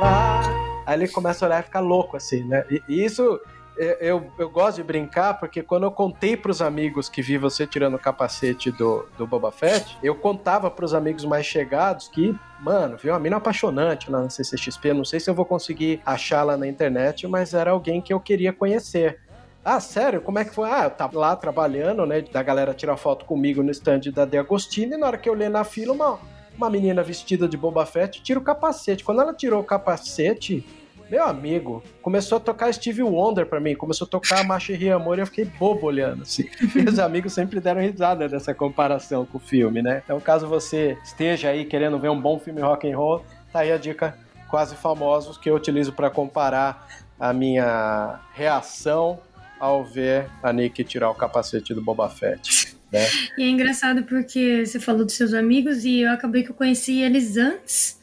lá. 0.00 0.42
Aí 0.86 0.94
ele 0.98 1.08
começa 1.08 1.44
a 1.44 1.48
olhar 1.48 1.60
e 1.60 1.64
ficar 1.64 1.80
louco, 1.80 2.16
assim, 2.16 2.42
né? 2.44 2.64
E, 2.70 2.82
e 2.88 3.04
isso 3.04 3.38
eu, 3.78 4.32
eu 4.38 4.50
gosto 4.50 4.76
de 4.76 4.82
brincar 4.82 5.34
porque 5.34 5.62
quando 5.62 5.84
eu 5.84 5.90
contei 5.90 6.36
para 6.36 6.50
os 6.50 6.60
amigos 6.60 7.08
que 7.08 7.22
vi 7.22 7.38
você 7.38 7.66
tirando 7.66 7.94
o 7.94 7.98
capacete 7.98 8.70
do, 8.72 9.06
do 9.16 9.26
Boba 9.26 9.52
Fett, 9.52 9.96
eu 10.02 10.14
contava 10.14 10.70
para 10.70 10.84
os 10.84 10.92
amigos 10.94 11.24
mais 11.24 11.46
chegados 11.46 12.08
que, 12.08 12.36
mano, 12.60 12.96
viu 12.96 13.12
uma 13.12 13.20
mina 13.20 13.36
apaixonante 13.36 14.10
lá 14.10 14.22
na 14.22 14.30
CCXP. 14.30 14.92
Não 14.92 15.04
sei 15.04 15.20
se 15.20 15.30
eu 15.30 15.34
vou 15.34 15.44
conseguir 15.44 16.00
achá-la 16.04 16.56
na 16.56 16.66
internet, 16.66 17.26
mas 17.28 17.54
era 17.54 17.70
alguém 17.70 18.00
que 18.00 18.12
eu 18.12 18.18
queria 18.18 18.52
conhecer. 18.52 19.20
Ah, 19.64 19.80
sério? 19.80 20.20
Como 20.20 20.38
é 20.38 20.44
que 20.44 20.54
foi? 20.54 20.68
Ah, 20.70 20.84
eu 20.84 20.90
tava 20.90 21.18
lá 21.18 21.36
trabalhando, 21.36 22.06
né? 22.06 22.22
Da 22.22 22.42
galera 22.42 22.72
tirar 22.72 22.96
foto 22.96 23.24
comigo 23.24 23.62
no 23.62 23.70
stand 23.70 24.00
da 24.12 24.24
De 24.24 24.38
Agostini, 24.38 24.94
e 24.94 24.96
na 24.96 25.06
hora 25.06 25.18
que 25.18 25.28
eu 25.28 25.34
olhei 25.34 25.48
na 25.48 25.62
fila, 25.62 25.92
uma, 25.92 26.18
uma 26.56 26.70
menina 26.70 27.02
vestida 27.02 27.46
de 27.46 27.56
Boba 27.56 27.84
Fett 27.84 28.22
tira 28.22 28.40
o 28.40 28.42
capacete. 28.42 29.04
Quando 29.04 29.20
ela 29.20 29.34
tirou 29.34 29.60
o 29.60 29.64
capacete, 29.64 30.66
meu 31.10 31.24
amigo, 31.24 31.82
começou 32.02 32.36
a 32.36 32.40
tocar 32.40 32.72
Steve 32.72 33.02
Wonder 33.02 33.46
pra 33.46 33.60
mim, 33.60 33.74
começou 33.74 34.06
a 34.06 34.10
tocar 34.10 34.44
Macherie 34.44 34.90
Amor 34.90 35.18
e 35.18 35.22
eu 35.22 35.26
fiquei 35.26 35.44
bobo 35.44 35.86
olhando, 35.86 36.22
assim. 36.22 36.48
Meus 36.74 36.98
amigos 36.98 37.32
sempre 37.32 37.60
deram 37.60 37.80
risada 37.80 38.28
dessa 38.28 38.54
comparação 38.54 39.24
com 39.24 39.38
o 39.38 39.40
filme, 39.40 39.80
né? 39.80 40.02
Então, 40.04 40.20
caso 40.20 40.46
você 40.46 40.98
esteja 41.02 41.48
aí 41.48 41.64
querendo 41.64 41.98
ver 41.98 42.10
um 42.10 42.20
bom 42.20 42.38
filme 42.38 42.60
rock 42.60 42.90
and 42.90 42.96
roll, 42.96 43.24
tá 43.52 43.60
aí 43.60 43.72
a 43.72 43.78
dica 43.78 44.18
quase 44.48 44.76
famosos 44.76 45.38
que 45.38 45.48
eu 45.48 45.54
utilizo 45.54 45.92
para 45.92 46.10
comparar 46.10 46.88
a 47.18 47.32
minha 47.32 48.20
reação 48.32 49.18
ao 49.58 49.84
ver 49.84 50.30
a 50.42 50.52
Nick 50.52 50.84
tirar 50.84 51.10
o 51.10 51.14
capacete 51.14 51.74
do 51.74 51.82
Boba 51.82 52.08
Fett. 52.08 52.76
Né? 52.92 53.04
E 53.36 53.42
é 53.42 53.48
engraçado 53.48 54.04
porque 54.04 54.64
você 54.64 54.78
falou 54.78 55.04
dos 55.04 55.14
seus 55.14 55.34
amigos 55.34 55.84
e 55.84 56.00
eu 56.00 56.10
acabei 56.10 56.42
que 56.42 56.50
eu 56.50 56.54
conheci 56.54 57.00
eles 57.00 57.36
antes 57.36 58.00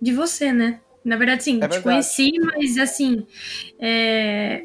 de 0.00 0.12
você, 0.12 0.52
né? 0.52 0.80
Na 1.04 1.16
verdade, 1.16 1.42
sim, 1.42 1.60
é 1.62 1.68
te 1.68 1.80
conheci, 1.80 2.32
mas 2.40 2.78
assim. 2.78 3.26
É... 3.78 4.64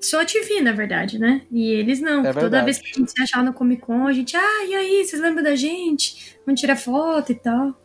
Só 0.00 0.24
te 0.24 0.40
vi, 0.40 0.62
na 0.62 0.72
verdade, 0.72 1.18
né? 1.18 1.42
E 1.50 1.70
eles 1.72 2.00
não. 2.00 2.24
É 2.24 2.32
Toda 2.32 2.64
vez 2.64 2.78
que 2.78 2.90
a 2.90 2.98
gente 2.98 3.12
se 3.12 3.22
achava 3.22 3.44
no 3.44 3.52
Comic 3.52 3.82
Con, 3.82 4.06
a 4.06 4.12
gente, 4.12 4.34
ah, 4.36 4.64
e 4.66 4.74
aí, 4.74 5.04
vocês 5.04 5.20
lembram 5.20 5.44
da 5.44 5.54
gente? 5.54 6.36
Vamos 6.46 6.60
tirar 6.60 6.76
foto 6.76 7.32
e 7.32 7.34
tal. 7.34 7.78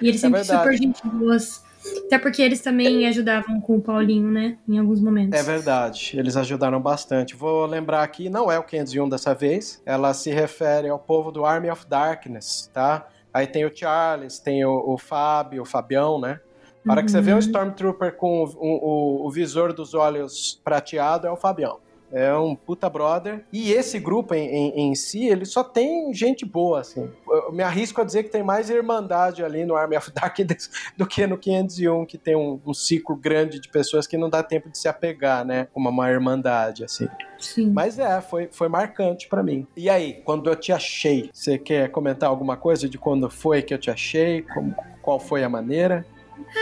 E 0.00 0.08
eles 0.08 0.24
é 0.24 0.28
sempre 0.28 0.44
super 0.44 0.72
gente 0.76 1.06
boas. 1.06 1.62
Até 2.06 2.18
porque 2.18 2.42
eles 2.42 2.60
também 2.60 3.06
ajudavam 3.06 3.60
com 3.60 3.76
o 3.76 3.80
Paulinho, 3.80 4.30
né? 4.30 4.58
Em 4.68 4.78
alguns 4.78 5.00
momentos. 5.00 5.38
É 5.38 5.42
verdade, 5.42 6.12
eles 6.14 6.36
ajudaram 6.36 6.80
bastante. 6.80 7.34
Vou 7.34 7.64
lembrar 7.66 8.02
aqui, 8.02 8.28
não 8.28 8.50
é 8.50 8.58
o 8.58 8.62
501 8.62 9.08
dessa 9.08 9.34
vez, 9.34 9.82
ela 9.86 10.12
se 10.12 10.30
refere 10.30 10.88
ao 10.88 10.98
povo 10.98 11.30
do 11.30 11.44
Army 11.44 11.70
of 11.70 11.86
Darkness, 11.86 12.70
tá? 12.72 13.08
Aí 13.32 13.46
tem 13.46 13.64
o 13.64 13.74
Charles, 13.74 14.38
tem 14.38 14.64
o, 14.64 14.92
o 14.92 14.98
Fábio, 14.98 15.62
o 15.62 15.64
Fabião, 15.66 16.20
né? 16.20 16.40
A 16.86 16.92
hora 16.92 17.02
que 17.02 17.10
você 17.10 17.20
vê 17.20 17.32
um 17.32 17.34
uhum. 17.34 17.40
Stormtrooper 17.40 18.16
com 18.16 18.44
o, 18.44 18.46
o, 18.56 19.26
o, 19.26 19.30
visor 19.30 19.72
dos 19.72 19.92
olhos 19.94 20.60
prateado, 20.64 21.26
é 21.26 21.30
o 21.30 21.36
Fabião. 21.36 21.78
É 22.12 22.34
um 22.34 22.56
puta 22.56 22.90
brother. 22.90 23.44
E 23.52 23.70
esse 23.70 24.00
grupo 24.00 24.34
em, 24.34 24.48
em, 24.48 24.80
em, 24.80 24.94
si, 24.96 25.26
ele 25.26 25.44
só 25.44 25.62
tem 25.62 26.12
gente 26.12 26.44
boa, 26.44 26.80
assim. 26.80 27.08
Eu 27.28 27.52
me 27.52 27.62
arrisco 27.62 28.00
a 28.00 28.04
dizer 28.04 28.24
que 28.24 28.30
tem 28.30 28.42
mais 28.42 28.68
irmandade 28.68 29.44
ali 29.44 29.64
no 29.64 29.76
Army 29.76 29.96
of 29.96 30.10
Darkness 30.12 30.70
do 30.96 31.06
que 31.06 31.26
no 31.26 31.38
501, 31.38 32.04
que 32.06 32.18
tem 32.18 32.34
um, 32.34 32.60
um 32.66 32.74
ciclo 32.74 33.14
grande 33.14 33.60
de 33.60 33.68
pessoas 33.68 34.08
que 34.08 34.18
não 34.18 34.28
dá 34.28 34.42
tempo 34.42 34.68
de 34.68 34.76
se 34.76 34.88
apegar, 34.88 35.44
né? 35.44 35.68
Como 35.72 35.88
uma 35.88 36.10
irmandade, 36.10 36.82
assim. 36.82 37.08
Sim. 37.38 37.70
Mas 37.70 37.98
é, 37.98 38.20
foi, 38.20 38.48
foi 38.50 38.68
marcante 38.68 39.28
para 39.28 39.42
mim. 39.42 39.66
E 39.76 39.88
aí, 39.88 40.20
quando 40.24 40.50
eu 40.50 40.56
te 40.56 40.72
achei, 40.72 41.30
você 41.32 41.58
quer 41.58 41.90
comentar 41.90 42.28
alguma 42.28 42.56
coisa 42.56 42.88
de 42.88 42.98
quando 42.98 43.30
foi 43.30 43.62
que 43.62 43.72
eu 43.72 43.78
te 43.78 43.90
achei? 43.90 44.42
Como, 44.42 44.74
qual 45.00 45.20
foi 45.20 45.44
a 45.44 45.48
maneira? 45.48 46.04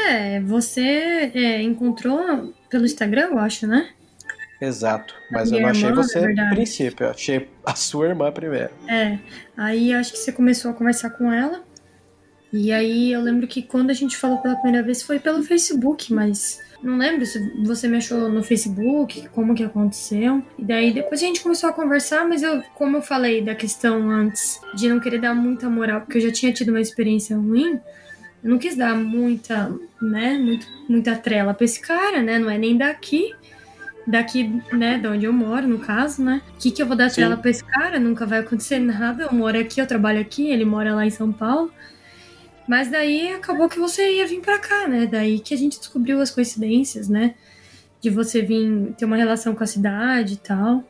É, 0.06 0.40
você 0.40 1.30
é, 1.34 1.62
encontrou 1.62 2.54
pelo 2.68 2.84
Instagram, 2.84 3.28
eu 3.30 3.38
acho, 3.38 3.66
né? 3.66 3.88
Exato, 4.60 5.14
mas 5.30 5.52
eu 5.52 5.60
não 5.60 5.68
achei 5.68 5.88
irmã, 5.88 6.02
você 6.02 6.20
no 6.20 6.50
princípio, 6.50 7.06
eu 7.06 7.10
achei 7.10 7.48
a 7.64 7.76
sua 7.76 8.08
irmã 8.08 8.32
primeiro. 8.32 8.70
É, 8.88 9.18
aí 9.56 9.92
acho 9.92 10.12
que 10.12 10.18
você 10.18 10.32
começou 10.32 10.72
a 10.72 10.74
conversar 10.74 11.10
com 11.10 11.32
ela. 11.32 11.62
E 12.52 12.72
aí 12.72 13.12
eu 13.12 13.20
lembro 13.20 13.46
que 13.46 13.62
quando 13.62 13.90
a 13.90 13.94
gente 13.94 14.16
falou 14.16 14.38
pela 14.38 14.56
primeira 14.56 14.84
vez 14.84 15.02
foi 15.02 15.20
pelo 15.20 15.42
Facebook, 15.42 16.12
mas 16.12 16.60
não 16.82 16.96
lembro 16.96 17.26
se 17.26 17.38
você 17.64 17.86
me 17.86 17.98
achou 17.98 18.28
no 18.28 18.42
Facebook, 18.42 19.28
como 19.28 19.54
que 19.54 19.62
aconteceu. 19.62 20.42
E 20.58 20.64
daí 20.64 20.92
depois 20.92 21.22
a 21.22 21.26
gente 21.26 21.40
começou 21.40 21.68
a 21.68 21.72
conversar, 21.72 22.26
mas 22.26 22.42
eu, 22.42 22.62
como 22.74 22.96
eu 22.96 23.02
falei 23.02 23.42
da 23.42 23.54
questão 23.54 24.10
antes 24.10 24.60
de 24.74 24.88
não 24.88 24.98
querer 24.98 25.20
dar 25.20 25.34
muita 25.34 25.68
moral, 25.68 26.00
porque 26.00 26.18
eu 26.18 26.22
já 26.22 26.32
tinha 26.32 26.52
tido 26.52 26.70
uma 26.70 26.80
experiência 26.80 27.36
ruim, 27.36 27.78
eu 28.42 28.50
não 28.50 28.58
quis 28.58 28.76
dar 28.76 28.94
muita, 28.94 29.74
né, 30.00 30.38
muito, 30.38 30.66
muita 30.88 31.16
trela 31.16 31.52
pra 31.52 31.64
esse 31.64 31.80
cara, 31.80 32.22
né? 32.22 32.38
Não 32.38 32.48
é 32.48 32.56
nem 32.56 32.76
daqui, 32.76 33.34
daqui, 34.06 34.62
né, 34.72 34.98
de 34.98 35.08
onde 35.08 35.24
eu 35.24 35.32
moro, 35.32 35.66
no 35.66 35.78
caso, 35.78 36.22
né? 36.22 36.40
O 36.54 36.58
que, 36.58 36.70
que 36.70 36.80
eu 36.80 36.86
vou 36.86 36.96
dar 36.96 37.10
trela 37.10 37.36
Sim. 37.36 37.42
pra 37.42 37.50
esse 37.50 37.64
cara? 37.64 37.98
Nunca 37.98 38.24
vai 38.24 38.40
acontecer 38.40 38.78
nada. 38.78 39.24
Eu 39.24 39.32
moro 39.32 39.58
aqui, 39.58 39.80
eu 39.80 39.86
trabalho 39.86 40.20
aqui, 40.20 40.48
ele 40.48 40.64
mora 40.64 40.94
lá 40.94 41.04
em 41.04 41.10
São 41.10 41.32
Paulo. 41.32 41.72
Mas 42.68 42.90
daí 42.90 43.32
acabou 43.32 43.68
que 43.68 43.78
você 43.78 44.18
ia 44.18 44.26
vir 44.26 44.40
pra 44.40 44.58
cá, 44.58 44.86
né? 44.86 45.06
Daí 45.06 45.40
que 45.40 45.54
a 45.54 45.56
gente 45.56 45.78
descobriu 45.78 46.20
as 46.20 46.30
coincidências, 46.30 47.08
né? 47.08 47.34
De 48.00 48.10
você 48.10 48.42
vir 48.42 48.94
ter 48.96 49.04
uma 49.04 49.16
relação 49.16 49.54
com 49.54 49.64
a 49.64 49.66
cidade 49.66 50.34
e 50.34 50.36
tal. 50.36 50.84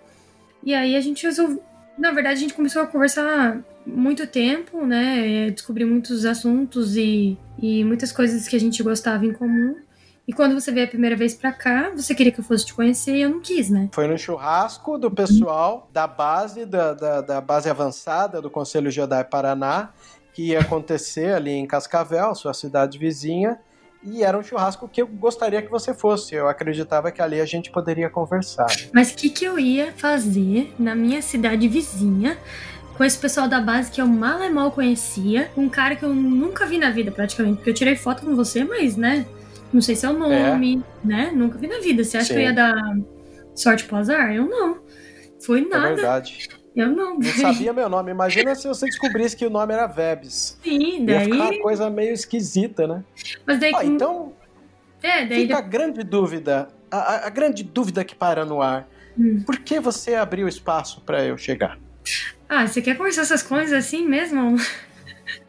E 0.62 0.74
aí 0.74 0.96
a 0.96 1.00
gente 1.00 1.24
resolveu. 1.24 1.62
Na 1.98 2.12
verdade, 2.12 2.36
a 2.36 2.40
gente 2.40 2.54
começou 2.54 2.82
a 2.82 2.86
conversar 2.86 3.58
muito 3.84 4.26
tempo, 4.26 4.86
né? 4.86 5.50
Descobri 5.50 5.84
muitos 5.84 6.24
assuntos 6.24 6.96
e, 6.96 7.36
e 7.60 7.82
muitas 7.84 8.12
coisas 8.12 8.46
que 8.46 8.54
a 8.54 8.60
gente 8.60 8.82
gostava 8.82 9.26
em 9.26 9.32
comum. 9.32 9.76
E 10.26 10.32
quando 10.32 10.54
você 10.54 10.70
veio 10.70 10.86
a 10.86 10.88
primeira 10.88 11.16
vez 11.16 11.34
pra 11.34 11.50
cá, 11.50 11.90
você 11.90 12.14
queria 12.14 12.30
que 12.30 12.38
eu 12.38 12.44
fosse 12.44 12.66
te 12.66 12.74
conhecer 12.74 13.16
e 13.16 13.22
eu 13.22 13.30
não 13.30 13.40
quis, 13.40 13.68
né? 13.68 13.88
Foi 13.92 14.06
no 14.06 14.16
churrasco 14.16 14.98
do 14.98 15.10
pessoal 15.10 15.88
da 15.92 16.06
base, 16.06 16.66
da, 16.66 16.92
da, 16.92 17.20
da 17.22 17.40
base 17.40 17.68
avançada 17.68 18.40
do 18.40 18.50
Conselho 18.50 18.90
Jedi 18.90 19.24
Paraná, 19.24 19.90
que 20.34 20.50
ia 20.50 20.60
acontecer 20.60 21.32
ali 21.32 21.50
em 21.50 21.66
Cascavel, 21.66 22.34
sua 22.34 22.54
cidade 22.54 22.98
vizinha. 22.98 23.58
E 24.02 24.22
era 24.22 24.38
um 24.38 24.42
churrasco 24.42 24.88
que 24.88 25.02
eu 25.02 25.06
gostaria 25.06 25.60
que 25.60 25.70
você 25.70 25.92
fosse. 25.92 26.34
Eu 26.34 26.48
acreditava 26.48 27.10
que 27.10 27.20
ali 27.20 27.40
a 27.40 27.44
gente 27.44 27.70
poderia 27.70 28.08
conversar. 28.08 28.68
Mas 28.92 29.10
o 29.10 29.16
que, 29.16 29.28
que 29.28 29.44
eu 29.44 29.58
ia 29.58 29.92
fazer 29.92 30.72
na 30.78 30.94
minha 30.94 31.20
cidade 31.20 31.66
vizinha 31.66 32.38
com 32.96 33.04
esse 33.04 33.16
pessoal 33.16 33.48
da 33.48 33.60
base 33.60 33.92
que 33.92 34.00
eu 34.00 34.06
mal 34.08 34.42
e 34.42 34.50
mal 34.50 34.72
conhecia, 34.72 35.50
um 35.56 35.68
cara 35.68 35.94
que 35.94 36.04
eu 36.04 36.12
nunca 36.12 36.66
vi 36.66 36.78
na 36.78 36.90
vida 36.90 37.12
praticamente, 37.12 37.56
porque 37.56 37.70
eu 37.70 37.74
tirei 37.74 37.94
foto 37.94 38.26
com 38.26 38.34
você, 38.34 38.64
mas, 38.64 38.96
né, 38.96 39.24
não 39.72 39.80
sei 39.80 39.94
seu 39.94 40.12
nome, 40.12 40.82
é. 41.04 41.06
né, 41.06 41.32
nunca 41.32 41.58
vi 41.58 41.68
na 41.68 41.78
vida. 41.78 42.02
Você 42.02 42.16
acha 42.16 42.26
Sim. 42.26 42.34
que 42.34 42.40
eu 42.40 42.44
ia 42.44 42.52
dar 42.52 42.74
sorte 43.54 43.84
pro 43.84 43.98
azar? 43.98 44.34
Eu 44.34 44.46
não. 44.46 44.80
Foi 45.40 45.60
é 45.60 45.68
nada. 45.68 45.88
É 45.90 45.94
verdade. 45.94 46.48
Eu 46.78 46.92
não. 46.92 47.18
Não 47.18 47.22
sabia 47.34 47.72
meu 47.72 47.88
nome. 47.88 48.12
Imagina 48.12 48.54
se 48.54 48.68
você 48.68 48.86
descobrisse 48.86 49.36
que 49.36 49.44
o 49.44 49.50
nome 49.50 49.74
era 49.74 49.88
Vebs. 49.88 50.56
Sim, 50.62 51.04
daí. 51.04 51.16
Ia 51.16 51.24
ficar 51.24 51.50
uma 51.50 51.60
coisa 51.60 51.90
meio 51.90 52.12
esquisita, 52.12 52.86
né? 52.86 53.02
Mas 53.44 53.58
daí. 53.58 53.72
Ah, 53.74 53.84
então. 53.84 54.32
É, 55.02 55.26
daí. 55.26 55.42
Fica 55.42 55.58
a 55.58 55.60
grande 55.60 56.04
dúvida. 56.04 56.68
A, 56.88 57.26
a, 57.26 57.30
grande 57.30 57.64
dúvida 57.64 58.04
que 58.04 58.14
para 58.14 58.44
no 58.44 58.62
ar. 58.62 58.88
Hum. 59.18 59.42
Por 59.44 59.58
que 59.58 59.80
você 59.80 60.14
abriu 60.14 60.46
espaço 60.46 61.00
para 61.00 61.24
eu 61.24 61.36
chegar? 61.36 61.76
Ah, 62.48 62.66
você 62.66 62.80
quer 62.80 62.96
conversar 62.96 63.22
essas 63.22 63.42
coisas 63.42 63.72
assim 63.72 64.06
mesmo? 64.06 64.56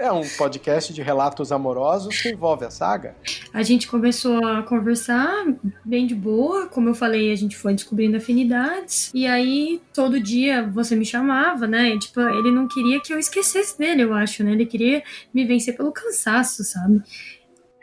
É 0.00 0.10
um 0.10 0.26
podcast 0.26 0.94
de 0.94 1.02
relatos 1.02 1.52
amorosos 1.52 2.22
que 2.22 2.30
envolve 2.30 2.64
a 2.64 2.70
saga. 2.70 3.14
A 3.52 3.62
gente 3.62 3.86
começou 3.86 4.42
a 4.46 4.62
conversar 4.62 5.44
bem 5.84 6.06
de 6.06 6.14
boa, 6.14 6.68
como 6.68 6.88
eu 6.88 6.94
falei, 6.94 7.30
a 7.30 7.36
gente 7.36 7.54
foi 7.54 7.74
descobrindo 7.74 8.16
afinidades. 8.16 9.10
E 9.12 9.26
aí, 9.26 9.78
todo 9.92 10.18
dia 10.18 10.66
você 10.66 10.96
me 10.96 11.04
chamava, 11.04 11.66
né? 11.66 11.90
E, 11.90 11.98
tipo, 11.98 12.18
ele 12.18 12.50
não 12.50 12.66
queria 12.66 12.98
que 12.98 13.12
eu 13.12 13.18
esquecesse 13.18 13.78
dele, 13.78 14.02
eu 14.02 14.14
acho, 14.14 14.42
né? 14.42 14.52
Ele 14.52 14.64
queria 14.64 15.02
me 15.34 15.44
vencer 15.44 15.76
pelo 15.76 15.92
cansaço, 15.92 16.64
sabe? 16.64 17.02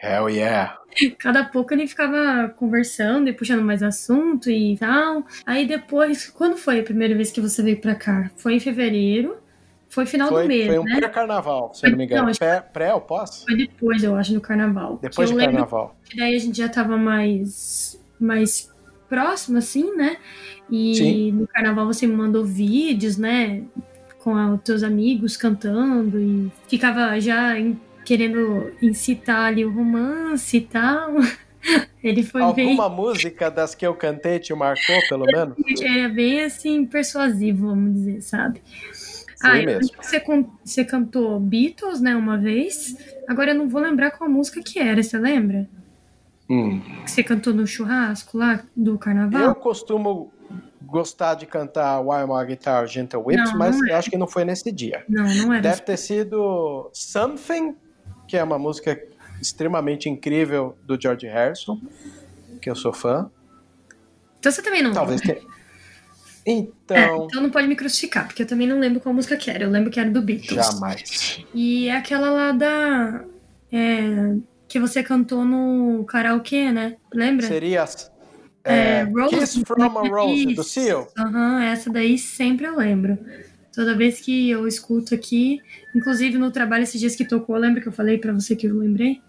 Hell 0.02 0.28
yeah. 0.28 0.76
Cada 1.20 1.44
pouco 1.46 1.72
ele 1.72 1.86
ficava 1.86 2.50
conversando 2.50 3.30
e 3.30 3.34
puxando 3.34 3.62
mais 3.62 3.84
assunto 3.84 4.50
e 4.50 4.76
tal. 4.76 5.24
Aí 5.46 5.68
depois, 5.68 6.28
quando 6.32 6.58
foi 6.58 6.80
a 6.80 6.84
primeira 6.84 7.14
vez 7.14 7.30
que 7.30 7.40
você 7.40 7.62
veio 7.62 7.80
pra 7.80 7.94
cá? 7.94 8.32
Foi 8.38 8.56
em 8.56 8.60
fevereiro. 8.60 9.38
Foi 9.90 10.06
final 10.06 10.30
Foi, 10.30 10.44
do 10.44 10.48
mês, 10.48 10.66
foi 10.68 10.80
um 10.80 10.84
né? 10.84 10.98
pré-carnaval, 11.00 11.74
se 11.74 11.86
eu 11.86 11.92
não 11.92 11.98
me 11.98 12.04
engano. 12.06 12.26
Não, 12.28 12.34
Pré, 12.34 12.60
pré 12.62 12.94
ou 12.94 13.02
pós? 13.02 13.44
Foi 13.46 13.56
depois, 13.56 14.04
eu 14.04 14.16
acho, 14.16 14.34
do 14.34 14.42
carnaval. 14.42 15.00
Depois 15.02 15.30
lembro 15.32 15.46
carnaval. 15.54 15.96
que 16.04 16.18
daí 16.18 16.36
a 16.36 16.40
gente 16.40 16.58
já 16.58 16.68
tava 16.70 16.98
mais, 16.98 18.00
mais 18.20 18.70
próximo, 19.10 19.58
assim, 19.58 19.96
né? 19.96 20.18
E 20.70 20.96
Sim. 20.96 21.32
no 21.32 21.48
carnaval 21.48 21.86
você 21.86 22.06
me 22.06 22.14
mandou 22.16 22.44
vídeos, 22.44 23.18
né? 23.18 23.64
Com 24.20 24.34
os 24.54 24.62
teus 24.62 24.84
amigos 24.84 25.38
cantando 25.38 26.20
e 26.20 26.52
ficava 26.68 27.18
já 27.22 27.58
em- 27.58 27.80
querendo 28.06 28.74
incitar 28.82 29.46
ali 29.46 29.64
o 29.66 29.72
romance 29.72 30.58
e 30.58 30.62
tal. 30.62 31.14
Ele 32.04 32.24
foi 32.24 32.42
bem. 32.54 32.70
Alguma 32.70 32.88
música 32.90 33.50
das 33.50 33.74
que 33.76 33.86
eu 33.86 33.94
cantei 33.94 34.40
te 34.40 34.54
marcou, 34.54 34.96
pelo 35.10 35.26
menos? 35.26 35.58
Era 35.82 36.08
bem 36.08 36.42
assim, 36.42 36.86
persuasivo, 36.86 37.68
vamos 37.68 37.94
dizer, 37.96 38.22
sabe? 38.22 38.62
Foi 39.40 39.50
ah, 39.50 39.60
eu 39.60 39.66
mesmo. 39.66 39.92
que 39.98 40.06
você, 40.06 40.24
você 40.64 40.84
cantou 40.84 41.40
Beatles, 41.40 42.02
né, 42.02 42.16
uma 42.16 42.38
vez. 42.38 42.96
Agora 43.28 43.52
eu 43.52 43.56
não 43.56 43.70
vou 43.70 43.82
lembrar 43.82 44.12
qual 44.12 44.30
música 44.30 44.62
que 44.64 44.80
era, 44.80 45.02
você 45.02 45.18
lembra? 45.18 45.70
Hum. 46.50 46.82
Que 47.04 47.12
você 47.12 47.24
cantou 47.24 47.54
no 47.54 47.68
churrasco 47.68 48.38
lá 48.38 48.64
do 48.76 48.92
Eu 48.94 48.98
carnaval? 48.98 49.56
costumo 49.56 50.32
gostar 50.82 51.36
de 51.36 51.46
cantar 51.46 52.00
Why 52.00 52.26
My 52.26 52.46
Guitar 52.48 52.88
Gentle 52.88 53.22
Whips, 53.26 53.52
Não, 53.52 53.60
mas 53.60 53.78
não 53.78 53.88
é. 53.88 53.92
eu 53.92 53.96
acho 53.98 54.10
que 54.10 54.18
não 54.18 54.28
foi 54.28 54.46
nesse 54.46 54.72
dia. 54.72 55.04
Não, 55.08 55.26
não 55.26 55.54
era. 55.54 55.62
Deve 55.62 55.82
ter 55.82 55.98
sido 55.98 56.90
Something, 56.94 57.76
que 58.28 58.38
é 58.38 58.44
uma 58.44 58.58
música 58.58 59.00
extremamente 59.42 60.10
incrível 60.10 60.78
do 60.86 61.00
George 61.00 61.28
Harrison, 61.28 61.80
que 62.62 62.70
eu 62.70 62.76
sou 62.76 62.94
fã. 62.94 63.30
Então 64.40 64.52
você 64.52 64.62
também 64.62 64.82
não 64.82 64.94
Talvez 64.94 65.22
lembra. 65.22 65.44
É, 66.48 66.52
Então, 66.52 67.26
então 67.26 67.42
não 67.42 67.50
pode 67.50 67.68
me 67.68 67.76
crucificar, 67.76 68.26
porque 68.28 68.44
eu 68.44 68.48
também 68.48 68.68
não 68.68 68.80
lembro 68.80 69.00
qual 69.02 69.14
música 69.14 69.36
que 69.36 69.52
era. 69.52 69.64
Eu 69.66 69.70
lembro 69.70 69.92
que 69.92 70.00
era 70.00 70.10
do 70.10 70.22
Beatles. 70.22 70.54
jamais. 70.54 71.40
E 71.54 71.88
é 71.90 71.98
aquela 71.98 72.30
lá 72.30 72.52
da. 72.52 73.26
é, 73.72 74.36
que 74.68 74.80
você 74.80 75.04
cantou 75.04 75.46
no 75.46 76.04
karaokê, 76.06 76.72
né? 76.72 76.96
Lembra? 77.14 77.48
Seria 77.48 77.86
É, 78.64 79.00
é, 79.00 79.04
Rose, 79.04 79.36
Kiss 79.38 79.64
from 79.66 79.84
a 79.84 80.08
Rose, 80.08 80.54
do. 80.54 80.64
Seal. 80.64 81.08
Aham, 81.18 81.64
essa 81.64 81.90
daí 81.90 82.18
sempre 82.18 82.66
eu 82.66 82.78
lembro. 82.78 83.18
Toda 83.74 83.96
vez 83.96 84.20
que 84.20 84.50
eu 84.50 84.68
escuto 84.68 85.14
aqui, 85.14 85.62
inclusive 85.96 86.38
no 86.38 86.50
trabalho 86.52 86.84
esses 86.84 87.00
dias 87.00 87.16
que 87.16 87.24
tocou, 87.24 87.56
lembra 87.58 87.80
que 87.82 87.88
eu 87.88 87.92
falei 87.92 88.18
pra 88.18 88.34
você 88.34 88.56
que 88.56 88.66
eu 88.68 88.76
lembrei? 88.78 89.22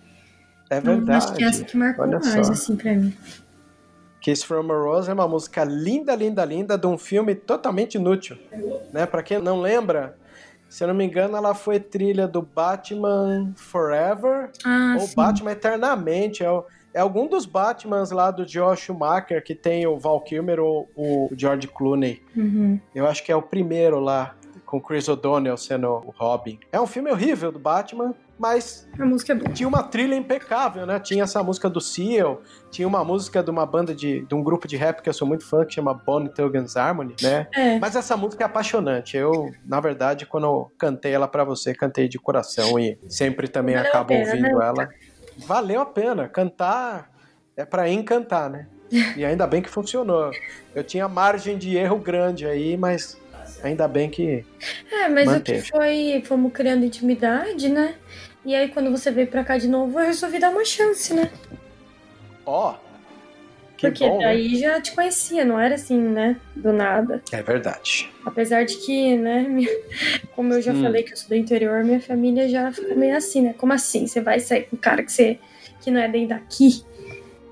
É 0.70 0.78
Então, 0.78 0.96
verdade. 0.96 1.24
acho 1.24 1.36
que 1.36 1.44
essa 1.44 1.64
que 1.64 1.76
marcou 1.76 2.06
mais, 2.08 2.48
assim, 2.50 2.76
pra 2.76 2.94
mim. 2.94 3.12
Kiss 4.28 4.44
from 4.44 4.70
a 4.70 4.76
Rose 4.76 5.08
é 5.10 5.14
uma 5.14 5.26
música 5.26 5.64
linda, 5.64 6.14
linda, 6.14 6.44
linda 6.44 6.76
de 6.76 6.86
um 6.86 6.98
filme 6.98 7.34
totalmente 7.34 7.94
inútil, 7.94 8.36
né? 8.92 9.06
Para 9.06 9.22
quem 9.22 9.38
não 9.38 9.58
lembra, 9.60 10.16
se 10.68 10.84
eu 10.84 10.88
não 10.88 10.94
me 10.94 11.02
engano, 11.06 11.34
ela 11.34 11.54
foi 11.54 11.80
trilha 11.80 12.28
do 12.28 12.42
Batman 12.42 13.54
Forever 13.56 14.50
Ah, 14.66 14.96
ou 15.00 15.06
sim. 15.06 15.14
Batman 15.16 15.52
Eternamente. 15.52 16.44
É, 16.44 16.50
o- 16.50 16.62
é 16.92 17.00
algum 17.00 17.26
dos 17.26 17.46
Batmans 17.46 18.10
lá 18.10 18.30
do 18.30 18.44
Josh 18.44 18.80
Schumacher 18.80 19.42
que 19.42 19.54
tem 19.54 19.86
o 19.86 19.98
Val 19.98 20.20
Kilmer 20.20 20.60
ou 20.60 20.90
o 20.94 21.30
George 21.34 21.66
Clooney. 21.68 22.20
Uhum. 22.36 22.78
Eu 22.94 23.06
acho 23.06 23.24
que 23.24 23.32
é 23.32 23.36
o 23.36 23.40
primeiro 23.42 23.98
lá 23.98 24.34
com 24.66 24.78
Chris 24.78 25.08
O'Donnell 25.08 25.56
sendo 25.56 25.88
o 25.88 26.12
Robin. 26.18 26.58
É 26.70 26.78
um 26.78 26.86
filme 26.86 27.10
horrível 27.10 27.50
do 27.50 27.58
Batman, 27.58 28.14
mas 28.38 28.88
A 28.98 29.04
música 29.04 29.32
é 29.32 29.36
boa. 29.36 29.52
tinha 29.52 29.68
uma 29.68 29.82
trilha 29.82 30.14
impecável, 30.14 30.86
né? 30.86 30.98
Tinha 31.00 31.24
essa 31.24 31.42
música 31.42 31.68
do 31.68 31.80
Seal, 31.80 32.40
tinha 32.70 32.86
uma 32.86 33.04
música 33.04 33.42
de 33.42 33.50
uma 33.50 33.66
banda 33.66 33.94
de, 33.94 34.24
de 34.26 34.34
um 34.34 34.42
grupo 34.42 34.68
de 34.68 34.76
rap 34.76 35.02
que 35.02 35.08
eu 35.08 35.12
sou 35.12 35.26
muito 35.26 35.44
fã, 35.44 35.64
que 35.64 35.74
chama 35.74 35.92
Bone 35.92 36.28
Thugs 36.28 36.76
Harmony, 36.76 37.14
né? 37.20 37.46
É, 37.54 37.78
Mas 37.78 37.96
essa 37.96 38.16
música 38.16 38.44
é 38.44 38.46
apaixonante. 38.46 39.16
Eu, 39.16 39.50
na 39.66 39.80
verdade, 39.80 40.24
quando 40.26 40.44
eu 40.44 40.72
cantei 40.78 41.12
ela 41.12 41.26
pra 41.26 41.42
você, 41.44 41.74
cantei 41.74 42.08
de 42.08 42.18
coração 42.18 42.78
e 42.78 42.98
sempre 43.08 43.48
também 43.48 43.74
Valeu 43.74 43.90
acabo 43.90 44.08
pena, 44.08 44.30
ouvindo 44.30 44.58
né? 44.58 44.66
ela. 44.66 44.88
Valeu 45.38 45.80
a 45.80 45.86
pena. 45.86 46.28
Cantar 46.28 47.10
é 47.56 47.64
pra 47.64 47.88
encantar, 47.88 48.48
né? 48.48 48.66
E 49.16 49.24
ainda 49.24 49.46
bem 49.46 49.60
que 49.60 49.68
funcionou. 49.68 50.30
Eu 50.74 50.82
tinha 50.82 51.06
margem 51.08 51.58
de 51.58 51.76
erro 51.76 51.98
grande 51.98 52.46
aí, 52.46 52.76
mas 52.76 53.20
ainda 53.62 53.86
bem 53.88 54.08
que 54.08 54.44
é 54.90 55.08
mas 55.08 55.26
Manteve. 55.26 55.58
o 55.58 55.62
que 55.62 55.70
foi, 55.70 56.22
fomos 56.24 56.52
criando 56.52 56.84
intimidade, 56.84 57.68
né? 57.68 57.96
E 58.48 58.54
aí 58.54 58.68
quando 58.68 58.90
você 58.90 59.10
veio 59.10 59.26
pra 59.26 59.44
cá 59.44 59.58
de 59.58 59.68
novo, 59.68 60.00
eu 60.00 60.06
resolvi 60.06 60.38
dar 60.38 60.48
uma 60.48 60.64
chance, 60.64 61.12
né? 61.12 61.30
Ó, 62.46 62.76
que 63.76 63.90
Porque 63.90 64.08
bom, 64.08 64.16
né? 64.22 64.24
daí 64.24 64.58
já 64.58 64.80
te 64.80 64.94
conhecia, 64.94 65.44
não 65.44 65.60
era 65.60 65.74
assim, 65.74 65.98
né? 66.00 66.40
Do 66.56 66.72
nada. 66.72 67.22
É 67.30 67.42
verdade. 67.42 68.08
Apesar 68.24 68.64
de 68.64 68.74
que, 68.78 69.18
né, 69.18 69.42
minha- 69.46 69.68
como 70.34 70.54
eu 70.54 70.62
já 70.62 70.72
Hum. 70.72 70.80
falei 70.82 71.02
que 71.02 71.12
eu 71.12 71.16
sou 71.18 71.28
do 71.28 71.34
interior, 71.34 71.84
minha 71.84 72.00
família 72.00 72.48
já 72.48 72.72
ficou 72.72 72.96
meio 72.96 73.14
assim, 73.18 73.42
né? 73.42 73.52
Como 73.52 73.70
assim? 73.74 74.06
Você 74.06 74.22
vai 74.22 74.40
sair 74.40 74.62
com 74.62 74.76
um 74.76 74.80
cara 74.80 75.02
que, 75.02 75.12
você, 75.12 75.38
que 75.82 75.90
não 75.90 76.00
é 76.00 76.08
nem 76.08 76.26
daqui? 76.26 76.82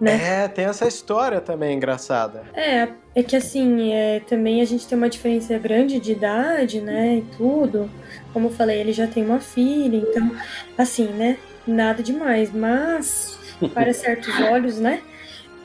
Né? 0.00 0.44
É, 0.44 0.48
tem 0.48 0.66
essa 0.66 0.86
história 0.86 1.40
também 1.40 1.76
engraçada. 1.76 2.50
É, 2.52 2.88
é 3.14 3.22
que 3.22 3.34
assim, 3.34 3.92
é, 3.92 4.20
também 4.20 4.60
a 4.60 4.64
gente 4.64 4.86
tem 4.86 4.96
uma 4.96 5.08
diferença 5.08 5.58
grande 5.58 5.98
de 5.98 6.12
idade, 6.12 6.80
né? 6.80 7.16
E 7.16 7.22
tudo. 7.22 7.90
Como 8.32 8.48
eu 8.48 8.52
falei, 8.52 8.78
ele 8.80 8.92
já 8.92 9.06
tem 9.06 9.24
uma 9.24 9.40
filha, 9.40 9.96
então, 9.96 10.30
assim, 10.76 11.08
né? 11.08 11.38
Nada 11.66 12.02
demais, 12.02 12.52
mas 12.52 13.38
para 13.72 13.92
certos 13.94 14.38
olhos, 14.40 14.78
né? 14.78 15.02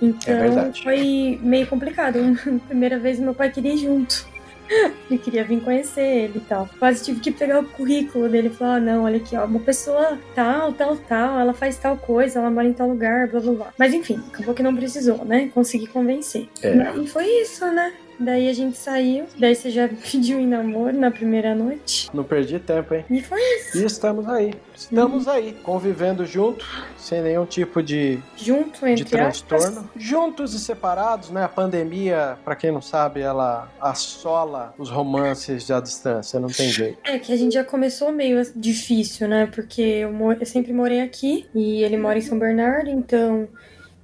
Então 0.01 0.69
É 0.69 0.73
foi 0.81 1.39
meio 1.43 1.67
complicado. 1.67 2.17
Primeira 2.67 2.97
vez 2.97 3.19
meu 3.19 3.35
pai 3.35 3.51
queria 3.51 3.73
ir 3.73 3.77
junto. 3.79 4.30
Eu 5.09 5.17
queria 5.17 5.43
vir 5.43 5.61
conhecer 5.61 6.01
ele 6.01 6.37
e 6.37 6.41
tal. 6.41 6.69
Quase 6.79 7.03
tive 7.03 7.19
que 7.19 7.31
pegar 7.31 7.59
o 7.59 7.65
currículo 7.65 8.29
dele 8.29 8.47
e 8.47 8.51
falar: 8.51 8.75
ah, 8.75 8.79
não, 8.79 9.03
olha 9.03 9.17
aqui, 9.17 9.35
ó, 9.35 9.45
uma 9.45 9.59
pessoa 9.59 10.17
tal, 10.33 10.73
tal, 10.73 10.95
tal, 10.97 11.39
ela 11.39 11.53
faz 11.53 11.77
tal 11.77 11.97
coisa, 11.97 12.39
ela 12.39 12.49
mora 12.49 12.67
em 12.67 12.73
tal 12.73 12.87
lugar, 12.87 13.27
blá 13.27 13.39
blá 13.39 13.53
blá. 13.53 13.73
Mas 13.77 13.93
enfim, 13.93 14.21
acabou 14.33 14.53
que 14.53 14.63
não 14.63 14.75
precisou, 14.75 15.25
né? 15.25 15.49
Consegui 15.53 15.87
convencer. 15.87 16.47
É. 16.61 16.97
E 16.97 17.07
foi 17.07 17.25
isso, 17.41 17.65
né? 17.67 17.93
Daí 18.21 18.47
a 18.47 18.53
gente 18.53 18.77
saiu, 18.77 19.25
daí 19.37 19.55
você 19.55 19.69
já 19.69 19.87
pediu 20.11 20.39
em 20.39 20.47
namoro 20.47 20.97
na 20.97 21.09
primeira 21.09 21.55
noite. 21.55 22.09
Não 22.13 22.23
perdi 22.23 22.59
tempo, 22.59 22.93
hein? 22.93 23.03
E 23.09 23.21
foi 23.21 23.41
isso. 23.57 23.77
E 23.79 23.85
estamos 23.85 24.27
aí. 24.27 24.53
Estamos 24.75 25.27
aí, 25.27 25.53
convivendo 25.63 26.25
junto, 26.25 26.65
sem 26.97 27.21
nenhum 27.21 27.45
tipo 27.45 27.83
de, 27.83 28.19
Junto, 28.35 28.85
de 28.85 29.01
entre 29.03 29.19
aspas. 29.19 29.41
transtorno. 29.63 29.89
Juntos 29.95 30.53
e 30.53 30.59
separados, 30.59 31.29
né? 31.29 31.43
A 31.43 31.49
pandemia, 31.49 32.37
pra 32.43 32.55
quem 32.55 32.71
não 32.71 32.81
sabe, 32.81 33.21
ela 33.21 33.69
assola 33.79 34.73
os 34.77 34.89
romances 34.89 35.69
à 35.69 35.79
distância, 35.79 36.39
não 36.39 36.49
tem 36.49 36.69
jeito. 36.69 36.97
É 37.03 37.19
que 37.19 37.31
a 37.31 37.37
gente 37.37 37.53
já 37.53 37.63
começou 37.63 38.11
meio 38.11 38.41
difícil, 38.55 39.27
né? 39.27 39.47
Porque 39.47 39.81
eu, 39.81 40.11
eu 40.39 40.45
sempre 40.45 40.73
morei 40.73 41.01
aqui 41.01 41.47
e 41.53 41.83
ele 41.83 41.97
mora 41.97 42.17
em 42.17 42.21
São 42.21 42.37
Bernardo, 42.39 42.89
então 42.89 43.47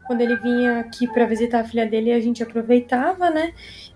quando 0.08 0.22
ele 0.22 0.36
vinha 0.38 0.80
aqui 0.80 1.08
pra 1.08 1.26
visitar 1.26 1.60
a 1.60 1.64
filha 1.64 1.86
dele, 1.86 2.12
a 2.12 2.20
gente 2.20 2.42
aproveitava, 2.42 3.30
né? 3.30 3.54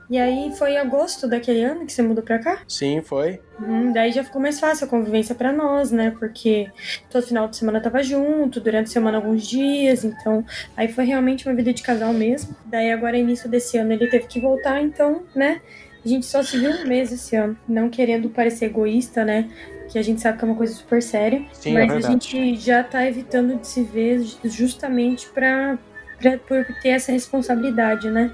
E 0.09 0.17
aí 0.19 0.51
foi 0.57 0.73
em 0.73 0.77
agosto 0.77 1.25
daquele 1.25 1.63
ano 1.63 1.85
que 1.85 1.93
você 1.93 2.01
mudou 2.01 2.21
pra 2.21 2.37
cá. 2.37 2.59
Sim, 2.67 3.01
foi. 3.01 3.39
Uhum, 3.57 3.93
daí 3.93 4.11
já 4.11 4.23
ficou 4.25 4.41
mais 4.41 4.59
fácil 4.59 4.85
a 4.85 4.89
convivência 4.89 5.33
pra 5.33 5.53
nós, 5.53 5.89
né? 5.89 6.13
Porque 6.19 6.69
todo 7.09 7.25
final 7.25 7.47
de 7.47 7.55
semana 7.55 7.79
tava 7.79 8.03
junto, 8.03 8.59
durante 8.59 8.87
a 8.87 8.91
semana 8.91 9.17
alguns 9.17 9.47
dias, 9.47 10.03
então 10.03 10.43
aí 10.75 10.89
foi 10.89 11.05
realmente 11.05 11.47
uma 11.47 11.55
vida 11.55 11.71
de 11.71 11.81
casal 11.81 12.11
mesmo. 12.11 12.53
Daí 12.65 12.91
agora 12.91 13.17
início 13.17 13.47
desse 13.49 13.77
ano 13.77 13.93
ele 13.93 14.07
teve 14.07 14.27
que 14.27 14.41
voltar, 14.41 14.81
então, 14.81 15.23
né? 15.33 15.61
A 16.03 16.07
gente 16.07 16.25
só 16.25 16.43
se 16.43 16.57
viu 16.57 16.71
um 16.71 16.85
mês 16.87 17.11
esse 17.13 17.35
ano, 17.37 17.55
não 17.65 17.89
querendo 17.89 18.29
parecer 18.29 18.65
egoísta, 18.65 19.23
né? 19.23 19.49
Que 19.89 19.99
a 19.99 20.01
gente 20.01 20.19
sabe 20.19 20.37
que 20.37 20.43
é 20.43 20.47
uma 20.47 20.57
coisa 20.57 20.73
super 20.73 21.01
séria, 21.01 21.41
Sim, 21.53 21.71
é 21.71 21.73
mas 21.73 21.89
a 21.89 21.93
verdade. 21.93 22.13
gente 22.27 22.55
já 22.57 22.83
tá 22.83 23.05
evitando 23.07 23.55
de 23.59 23.67
se 23.67 23.83
ver 23.83 24.21
justamente 24.43 25.29
pra, 25.29 25.77
pra 26.21 26.37
por 26.37 26.65
ter 26.81 26.89
essa 26.89 27.11
responsabilidade, 27.11 28.09
né? 28.09 28.31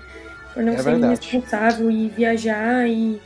Por 0.53 0.63
não 0.63 0.73
É 0.73 0.77
ser 0.77 0.97
irresponsável 0.97 1.89
e 1.91 2.09
viajar 2.09 2.87
e 2.87 3.21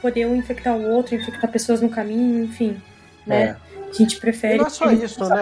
poder 0.00 0.26
um 0.26 0.34
infectar 0.36 0.76
o 0.76 0.82
outro, 0.90 1.14
infectar 1.14 1.50
pessoas 1.50 1.80
no 1.80 1.88
caminho, 1.88 2.44
enfim, 2.44 2.80
né? 3.26 3.56
É. 3.68 3.72
A 3.88 3.94
gente 3.94 4.16
E 4.16 4.20
prefere. 4.20 4.56
não 4.56 4.66
é 4.66 4.70
só 4.70 4.90
isso, 4.90 5.22
né? 5.28 5.36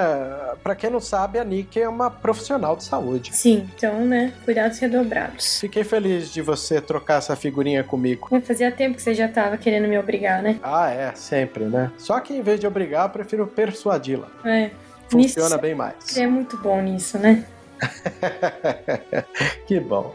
Pra 0.61 0.75
quem 0.75 0.91
não 0.91 0.99
sabe, 1.01 1.39
a 1.39 1.45
Nick 1.45 1.81
é 1.81 1.89
uma 1.89 2.11
profissional 2.11 2.75
de 2.75 2.83
saúde. 2.83 3.31
Sim, 3.35 3.69
então, 3.77 4.05
né? 4.05 4.33
Cuidados 4.45 4.77
redobrados. 4.81 5.61
Fiquei 5.61 5.85
feliz 5.85 6.33
de 6.33 6.43
você 6.43 6.81
trocar 6.81 7.19
essa 7.19 7.37
figurinha 7.37 7.85
comigo. 7.85 8.29
Fazia 8.43 8.73
tempo 8.73 8.97
que 8.97 9.03
você 9.03 9.15
já 9.15 9.29
tava 9.29 9.57
querendo 9.57 9.87
me 9.87 9.97
obrigar, 9.97 10.43
né? 10.43 10.59
Ah, 10.65 10.91
é, 10.91 11.13
sempre, 11.15 11.65
né? 11.65 11.93
Só 11.97 12.19
que 12.19 12.35
em 12.35 12.43
vez 12.43 12.59
de 12.59 12.67
obrigar, 12.67 13.07
eu 13.07 13.11
prefiro 13.11 13.47
persuadi-la. 13.47 14.27
É. 14.45 14.71
Funciona 15.09 15.49
Nisso- 15.49 15.59
bem 15.61 15.75
mais. 15.77 15.95
Você 16.01 16.23
é 16.23 16.27
muito 16.27 16.57
bom 16.59 16.83
nisso, 16.83 17.19
né? 17.19 17.45
que 19.67 19.81
bom. 19.81 20.15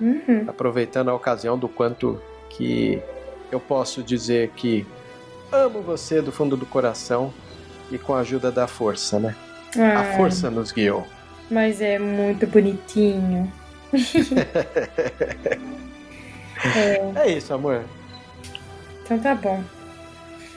Uhum. 0.00 0.44
Aproveitando 0.46 1.08
a 1.10 1.14
ocasião 1.14 1.58
do 1.58 1.68
quanto 1.68 2.20
que 2.50 3.02
eu 3.50 3.58
posso 3.60 4.02
dizer 4.02 4.50
que 4.56 4.86
amo 5.50 5.80
você 5.80 6.20
do 6.20 6.30
fundo 6.32 6.56
do 6.56 6.66
coração 6.66 7.32
e 7.90 7.96
com 7.98 8.14
a 8.14 8.20
ajuda 8.20 8.50
da 8.52 8.66
força, 8.66 9.18
né? 9.18 9.34
A 9.76 10.00
Ah, 10.00 10.16
força 10.16 10.50
nos 10.50 10.72
guiou. 10.72 11.06
Mas 11.50 11.80
é 11.80 11.98
muito 11.98 12.46
bonitinho. 12.46 13.50
é, 16.74 17.12
É 17.26 17.28
isso, 17.30 17.54
amor. 17.54 17.84
então 19.04 19.18
tá 19.18 19.34
bom. 19.34 19.62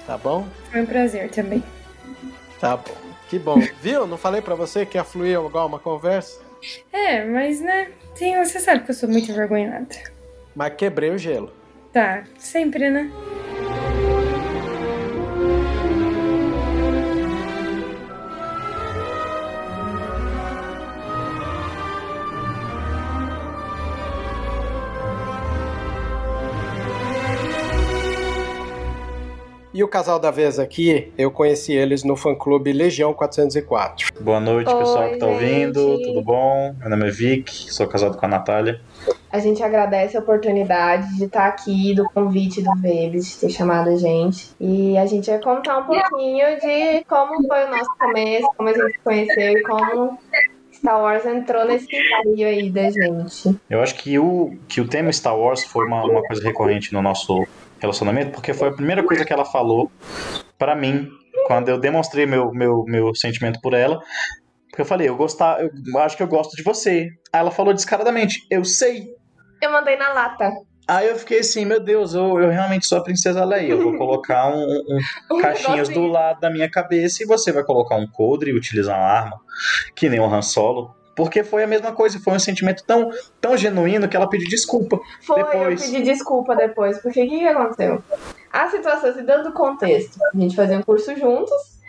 Tá 0.06 0.18
bom? 0.18 0.48
Foi 0.72 0.82
um 0.82 0.86
prazer 0.86 1.30
também. 1.30 1.64
Tá 2.60 2.76
bom. 2.78 3.09
Que 3.30 3.38
bom. 3.38 3.60
Viu? 3.80 4.08
Não 4.08 4.18
falei 4.18 4.42
pra 4.42 4.56
você 4.56 4.86
que 4.86 4.98
ia 4.98 5.04
fluir 5.04 5.40
igual 5.40 5.68
uma 5.68 5.80
conversa? 5.80 6.42
É, 6.92 7.24
mas 7.24 7.62
né, 7.62 7.92
tem, 8.18 8.44
você 8.44 8.60
sabe 8.60 8.84
que 8.84 8.92
eu 8.92 8.96
sou 8.96 9.08
muito 9.08 9.32
envergonhada. 9.32 9.96
Mas 10.56 10.74
quebrei 10.76 11.12
o 11.12 11.18
gelo. 11.18 11.54
Tá, 11.94 12.24
sempre, 12.38 12.90
né? 12.90 13.10
E 29.80 29.84
o 29.84 29.88
casal 29.88 30.20
da 30.20 30.30
vez 30.30 30.60
aqui, 30.60 31.10
eu 31.18 31.32
conheci 31.32 31.72
eles 31.72 32.04
no 32.04 32.18
fã-clube 32.18 32.74
Legião 32.74 33.14
404. 33.14 34.12
Boa 34.20 34.42
noite, 34.42 34.66
pessoal 34.76 35.06
Oi, 35.06 35.12
que 35.12 35.20
tá 35.20 35.26
ouvindo. 35.26 35.96
gente. 35.96 36.04
Tudo 36.04 36.22
bom? 36.22 36.76
Meu 36.78 36.90
nome 36.90 37.08
é 37.08 37.12
Vic, 37.12 37.74
sou 37.74 37.88
casado 37.88 38.18
com 38.18 38.26
a 38.26 38.28
Natália. 38.28 38.82
A 39.32 39.40
gente 39.40 39.64
agradece 39.64 40.18
a 40.18 40.20
oportunidade 40.20 41.16
de 41.16 41.24
estar 41.24 41.48
aqui, 41.48 41.96
do 41.96 42.04
convite 42.10 42.62
do 42.62 42.76
Vebs, 42.76 43.30
de 43.30 43.38
ter 43.38 43.50
chamado 43.52 43.92
a 43.92 43.96
gente. 43.96 44.50
E 44.60 44.98
a 44.98 45.06
gente 45.06 45.30
vai 45.30 45.40
contar 45.40 45.78
um 45.78 45.86
pouquinho 45.86 46.60
de 46.60 47.06
como 47.06 47.48
foi 47.48 47.64
o 47.64 47.70
nosso 47.70 47.98
começo, 47.98 48.50
como 48.58 48.68
a 48.68 48.74
gente 48.74 48.92
se 48.92 49.00
conheceu 49.00 49.60
e 49.60 49.64
como 49.64 50.20
Star 50.74 51.02
Wars 51.02 51.26
entrou 51.26 51.66
nesse 51.66 51.88
meio 52.26 52.48
aí 52.50 52.70
da 52.70 52.90
gente. 52.90 53.58
Eu 53.70 53.82
acho 53.82 53.96
que 53.96 54.20
o, 54.20 54.58
que 54.68 54.82
o 54.82 54.88
tema 54.90 55.10
Star 55.14 55.38
Wars 55.38 55.64
foi 55.64 55.86
uma, 55.86 56.04
uma 56.04 56.22
coisa 56.22 56.44
recorrente 56.44 56.94
no 56.94 57.02
nosso 57.02 57.48
relacionamento, 57.80 58.32
porque 58.32 58.54
foi 58.54 58.70
a 58.70 58.74
primeira 58.74 59.04
coisa 59.04 59.24
que 59.26 59.34
ela 59.34 59.46
falou 59.46 59.92
pra 60.58 60.76
mim 60.76 61.10
quando 61.48 61.70
eu 61.70 61.78
demonstrei 61.80 62.26
meu, 62.26 62.52
meu, 62.52 62.84
meu 62.86 63.16
sentimento 63.16 63.60
por 63.62 63.74
ela. 63.74 64.00
Porque 64.70 64.82
eu 64.82 64.86
falei, 64.86 65.10
eu 65.10 65.16
gostar, 65.16 65.60
eu 65.62 66.00
acho 66.00 66.16
que 66.16 66.24
eu 66.24 66.28
gosto 66.28 66.56
de 66.56 66.64
você. 66.64 67.08
Aí 67.34 67.40
ela 67.40 67.52
falou 67.52 67.74
descaradamente, 67.74 68.46
eu 68.50 68.64
sei. 68.64 69.08
Eu 69.62 69.72
mandei 69.72 69.96
na 69.98 70.14
lata. 70.14 70.52
Aí 70.88 71.08
eu 71.08 71.16
fiquei 71.18 71.40
assim, 71.40 71.66
meu 71.66 71.80
Deus, 71.80 72.14
eu, 72.16 72.40
eu 72.40 72.50
realmente 72.50 72.86
sou 72.88 72.98
a 72.98 73.04
princesa 73.04 73.46
Leia. 73.46 73.70
Eu 73.72 73.82
vou 73.82 73.96
colocar 73.98 74.48
um, 74.50 74.64
um- 74.64 75.36
Um 75.36 75.38
caixinhas 75.42 75.88
do 75.90 76.06
lado 76.08 76.40
da 76.40 76.50
minha 76.50 76.70
cabeça 76.70 77.22
e 77.24 77.28
você 77.28 77.52
vai 77.52 77.64
colocar 77.64 77.96
um 77.96 78.08
coldre 78.08 78.52
e 78.52 78.56
utilizar 78.56 78.98
uma 78.98 79.06
arma, 79.08 79.40
que 79.96 80.10
nem 80.10 80.20
o 80.20 80.26
Han 80.26 80.42
Solo. 80.42 80.96
Porque 81.20 81.44
foi 81.44 81.66
a 81.66 81.68
mesma 81.68 81.92
coisa, 81.92 82.18
foi 82.18 82.34
um 82.34 82.40
sentimento 82.40 82.82
tão, 82.88 83.10
tão 83.42 83.58
genuíno 83.58 84.08
que 84.08 84.16
ela 84.16 84.30
pediu 84.30 84.48
desculpa. 84.48 84.98
Foi, 85.22 85.44
Depois. 85.44 85.82
eu 85.82 85.92
pedi 85.92 86.02
desculpa 86.02 86.56
depois, 86.56 86.98
porque 87.02 87.22
o 87.22 87.30
que, 87.30 87.40
que 87.40 87.46
aconteceu? 87.46 88.02
A 88.50 88.70
situação, 88.70 89.14
se 89.14 89.22
dando 89.24 89.52
contexto, 89.52 90.18
a 90.34 90.38
gente 90.38 90.56
fazia 90.56 90.78
um 90.78 90.82
curso 90.82 91.14
juntos, 91.18 91.80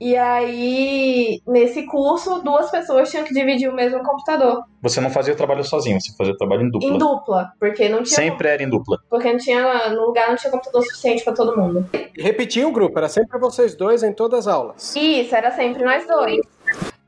e 0.00 0.16
aí, 0.16 1.42
nesse 1.46 1.82
curso, 1.82 2.40
duas 2.42 2.70
pessoas 2.70 3.10
tinham 3.10 3.24
que 3.24 3.34
dividir 3.34 3.68
o 3.68 3.74
mesmo 3.74 4.02
computador. 4.02 4.62
Você 4.80 5.02
não 5.02 5.10
fazia 5.10 5.34
o 5.34 5.36
trabalho 5.36 5.62
sozinho, 5.62 6.00
você 6.00 6.10
fazia 6.16 6.32
o 6.32 6.36
trabalho 6.38 6.62
em 6.62 6.70
dupla. 6.70 6.88
Em 6.88 6.96
dupla, 6.96 7.52
porque 7.60 7.90
não 7.90 8.02
tinha. 8.02 8.16
Sempre 8.16 8.48
era 8.48 8.62
em 8.62 8.70
dupla. 8.70 8.98
Porque 9.10 9.30
não 9.30 9.38
tinha. 9.38 9.90
No 9.90 10.06
lugar 10.06 10.30
não 10.30 10.36
tinha 10.36 10.50
computador 10.50 10.82
suficiente 10.82 11.22
pra 11.22 11.34
todo 11.34 11.54
mundo. 11.60 11.86
E 12.16 12.22
repetia 12.22 12.66
o 12.66 12.72
grupo, 12.72 12.98
era 12.98 13.10
sempre 13.10 13.38
vocês 13.38 13.74
dois 13.74 14.02
em 14.02 14.14
todas 14.14 14.46
as 14.46 14.54
aulas. 14.54 14.96
Isso, 14.96 15.34
era 15.34 15.50
sempre 15.50 15.84
nós 15.84 16.06
dois. 16.06 16.40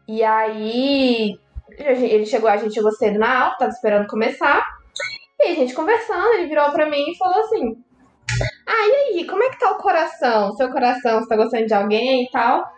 E 0.07 0.23
aí. 0.23 1.39
Ele 1.79 2.27
chegou, 2.27 2.49
a 2.49 2.57
gente 2.57 2.75
chegou 2.75 2.93
cedo 2.93 3.19
na 3.19 3.45
aula, 3.45 3.57
tava 3.59 3.71
esperando 3.71 4.07
começar. 4.07 4.65
E 5.41 5.53
a 5.53 5.55
gente 5.55 5.75
conversando, 5.75 6.35
ele 6.35 6.49
virou 6.49 6.71
pra 6.73 6.87
mim 6.89 7.11
e 7.11 7.17
falou 7.17 7.41
assim: 7.41 7.83
Ah, 8.67 8.87
e 8.87 9.19
aí, 9.19 9.27
como 9.27 9.43
é 9.43 9.51
que 9.51 9.59
tá 9.59 9.71
o 9.71 9.79
coração? 9.79 10.55
Seu 10.55 10.71
coração, 10.71 11.21
você 11.21 11.29
tá 11.29 11.37
gostando 11.37 11.67
de 11.67 11.75
alguém 11.75 12.25
e 12.25 12.31
tal? 12.31 12.71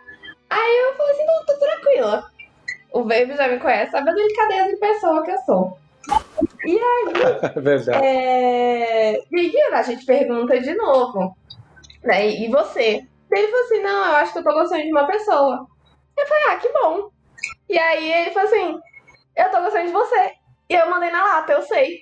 Aí 0.49 0.77
eu 0.77 0.95
falei 0.95 1.11
assim: 1.13 1.25
Não, 1.25 1.45
tô 1.45 1.59
tranquila. 1.59 2.23
O 2.91 3.03
Baby 3.03 3.35
já 3.35 3.47
me 3.47 3.59
conhece, 3.59 3.91
sabe 3.91 4.09
a 4.09 4.13
delicadeza 4.13 4.69
de 4.69 4.77
pessoa 4.77 5.23
que 5.23 5.31
eu 5.31 5.37
sou. 5.39 5.77
E 6.65 6.77
aí, 6.77 7.13
É 7.55 7.59
verdade. 7.59 8.05
é... 8.05 9.19
A 9.73 9.81
gente 9.81 10.05
pergunta 10.05 10.59
de 10.59 10.75
novo. 10.75 11.35
Né? 12.03 12.29
E 12.29 12.47
você? 12.49 13.01
Ele 13.31 13.47
falou 13.47 13.65
assim, 13.65 13.81
não, 13.81 14.05
eu 14.05 14.15
acho 14.17 14.33
que 14.33 14.39
eu 14.39 14.43
tô 14.43 14.53
gostando 14.53 14.83
de 14.83 14.91
uma 14.91 15.07
pessoa. 15.07 15.65
Eu 16.15 16.27
falei, 16.27 16.43
ah, 16.49 16.55
que 16.57 16.69
bom. 16.69 17.09
E 17.73 17.79
aí 17.79 18.13
ele 18.13 18.29
falou 18.29 18.47
assim, 18.47 18.79
eu 19.35 19.49
tô 19.49 19.59
gostando 19.63 19.87
de 19.87 19.91
você. 19.91 20.31
E 20.69 20.75
eu 20.75 20.87
mandei 20.91 21.09
na 21.09 21.23
lata, 21.23 21.53
eu 21.53 21.61
sei. 21.63 22.01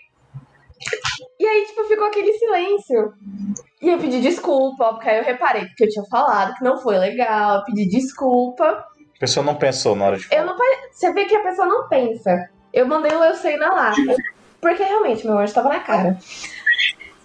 E 1.40 1.48
aí, 1.48 1.66
tipo, 1.66 1.86
ficou 1.86 2.08
aquele 2.08 2.34
silêncio. 2.34 3.14
E 3.82 3.88
eu 3.88 3.98
pedi 3.98 4.20
desculpa, 4.20 4.92
porque 4.92 5.10
aí 5.10 5.20
eu 5.20 5.24
reparei 5.24 5.66
que 5.78 5.86
eu 5.86 5.88
tinha 5.88 6.04
falado 6.12 6.56
que 6.56 6.64
não 6.64 6.78
foi 6.78 6.98
legal, 6.98 7.60
eu 7.60 7.64
pedi 7.64 7.88
desculpa. 7.88 8.66
A 8.66 9.20
pessoa 9.22 9.46
não 9.46 9.56
pensou 9.56 9.96
na 9.96 10.08
hora 10.08 10.18
de 10.18 10.28
falar. 10.28 10.42
Eu 10.42 10.46
não 10.46 10.58
Você 10.92 11.14
vê 11.14 11.24
que 11.24 11.38
a 11.38 11.42
pessoa 11.42 11.66
não 11.66 11.88
pensa. 11.88 12.50
Eu 12.74 12.86
mandei 12.86 13.16
o 13.16 13.24
eu 13.24 13.36
sei 13.36 13.56
na 13.56 13.74
lata. 13.74 14.18
Porque 14.60 14.84
realmente, 14.84 15.26
meu 15.26 15.38
anjo 15.38 15.54
tava 15.54 15.70
na 15.70 15.80
cara. 15.80 16.18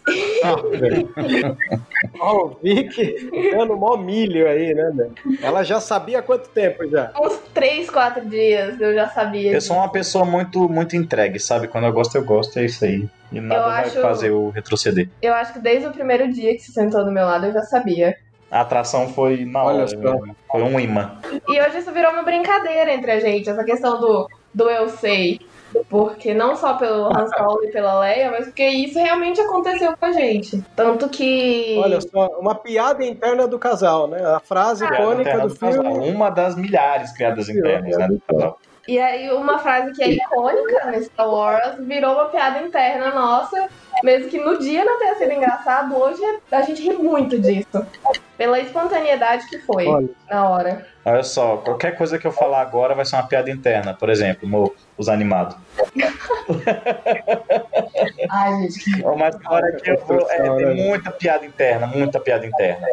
Ó, 2.20 2.46
o 2.46 2.58
Vic 2.62 3.16
dando 3.50 3.76
mó 3.76 3.96
milho 3.96 4.46
aí, 4.48 4.72
né, 4.74 4.90
meu? 4.94 5.12
Ela 5.42 5.62
já 5.64 5.80
sabia 5.80 6.20
há 6.20 6.22
quanto 6.22 6.48
tempo 6.50 6.86
já? 6.88 7.12
Uns 7.20 7.36
3, 7.52 7.90
4 7.90 8.24
dias 8.28 8.80
eu 8.80 8.94
já 8.94 9.08
sabia. 9.08 9.52
Eu 9.52 9.60
sou 9.60 9.76
uma 9.76 9.90
pessoa 9.90 10.24
muito, 10.24 10.68
muito 10.68 10.96
entregue, 10.96 11.38
sabe? 11.40 11.68
Quando 11.68 11.86
eu 11.86 11.92
gosto, 11.92 12.16
eu 12.16 12.24
gosto, 12.24 12.58
é 12.58 12.64
isso 12.64 12.84
aí. 12.84 13.06
E 13.32 13.40
nada 13.40 13.60
Eu 13.60 13.64
vai 13.68 13.84
acho- 13.84 14.00
fazer 14.00 14.30
eu 14.30 14.50
retroceder. 14.50 15.08
Eu 15.20 15.34
acho 15.34 15.52
que 15.52 15.58
desde 15.58 15.88
o 15.88 15.92
primeiro 15.92 16.30
dia 16.32 16.52
que 16.52 16.60
você 16.60 16.72
sentou 16.72 17.04
do 17.04 17.10
meu 17.12 17.24
lado 17.24 17.46
eu 17.46 17.52
já 17.52 17.62
sabia. 17.62 18.16
A 18.50 18.60
atração 18.60 19.08
foi 19.08 19.44
na 19.44 19.64
Olha 19.64 19.78
hora, 19.78 19.88
só. 19.88 19.96
mesmo. 19.96 20.36
foi 20.50 20.62
um 20.62 20.78
imã. 20.78 21.18
E 21.48 21.60
hoje 21.60 21.78
isso 21.78 21.90
virou 21.92 22.12
uma 22.12 22.22
brincadeira 22.22 22.94
entre 22.94 23.10
a 23.10 23.18
gente, 23.18 23.50
essa 23.50 23.64
questão 23.64 24.00
do, 24.00 24.28
do 24.54 24.70
eu 24.70 24.88
sei. 24.88 25.40
Porque 25.88 26.32
não 26.34 26.56
só 26.56 26.74
pelo 26.74 27.06
Han 27.14 27.26
Solo 27.28 27.64
e 27.64 27.68
pela 27.68 28.00
Leia, 28.00 28.30
mas 28.30 28.46
porque 28.46 28.66
isso 28.66 28.98
realmente 28.98 29.40
aconteceu 29.40 29.96
com 29.96 30.06
a 30.06 30.12
gente. 30.12 30.62
Tanto 30.74 31.08
que. 31.08 31.78
Olha 31.82 32.00
só, 32.00 32.26
uma 32.38 32.54
piada 32.54 33.04
interna 33.04 33.46
do 33.46 33.58
casal, 33.58 34.06
né? 34.06 34.24
A 34.24 34.40
frase 34.40 34.86
Piada 34.86 35.02
icônica 35.02 35.38
do 35.40 35.48
do 35.48 35.56
casal. 35.56 35.82
filme. 35.82 36.10
Uma 36.10 36.30
das 36.30 36.56
milhares 36.56 37.10
de 37.10 37.18
piadas 37.18 37.48
internas, 37.48 37.96
né? 37.96 38.08
do 38.08 38.22
casal. 38.26 38.58
E 38.88 39.00
aí 39.00 39.32
uma 39.32 39.58
frase 39.58 39.92
que 39.92 40.02
é 40.02 40.10
icônica 40.12 40.92
no 40.92 41.02
Star 41.02 41.28
Wars 41.28 41.74
virou 41.80 42.14
uma 42.14 42.26
piada 42.26 42.62
interna 42.62 43.12
nossa. 43.12 43.68
Mesmo 44.04 44.28
que 44.28 44.38
no 44.38 44.58
dia 44.58 44.84
não 44.84 44.98
tenha 44.98 45.14
sido 45.16 45.32
engraçado, 45.32 45.96
hoje 45.96 46.22
a 46.52 46.62
gente 46.62 46.82
ri 46.82 46.96
muito 46.96 47.38
disso. 47.40 47.84
Pela 48.36 48.60
espontaneidade 48.60 49.46
que 49.48 49.58
foi 49.60 49.86
Olha. 49.86 50.08
na 50.30 50.48
hora. 50.50 50.86
Olha 51.04 51.22
só, 51.22 51.56
qualquer 51.58 51.96
coisa 51.96 52.18
que 52.18 52.26
eu 52.26 52.32
falar 52.32 52.60
agora 52.60 52.94
vai 52.94 53.04
ser 53.04 53.16
uma 53.16 53.22
piada 53.26 53.50
interna. 53.50 53.94
Por 53.94 54.10
exemplo, 54.10 54.48
no- 54.48 54.74
os 54.98 55.08
animados. 55.08 55.56
Ai, 58.30 58.62
gente, 58.62 58.84
que 58.96 59.02
Mas 59.16 59.38
na 59.40 59.50
hora 59.50 59.72
que 59.72 59.90
eu 59.90 59.98
vou. 60.04 60.30
É, 60.30 60.38
tem 60.56 60.74
muita 60.86 61.10
piada 61.10 61.44
interna, 61.46 61.86
muita 61.86 62.20
piada 62.20 62.46
interna. 62.46 62.86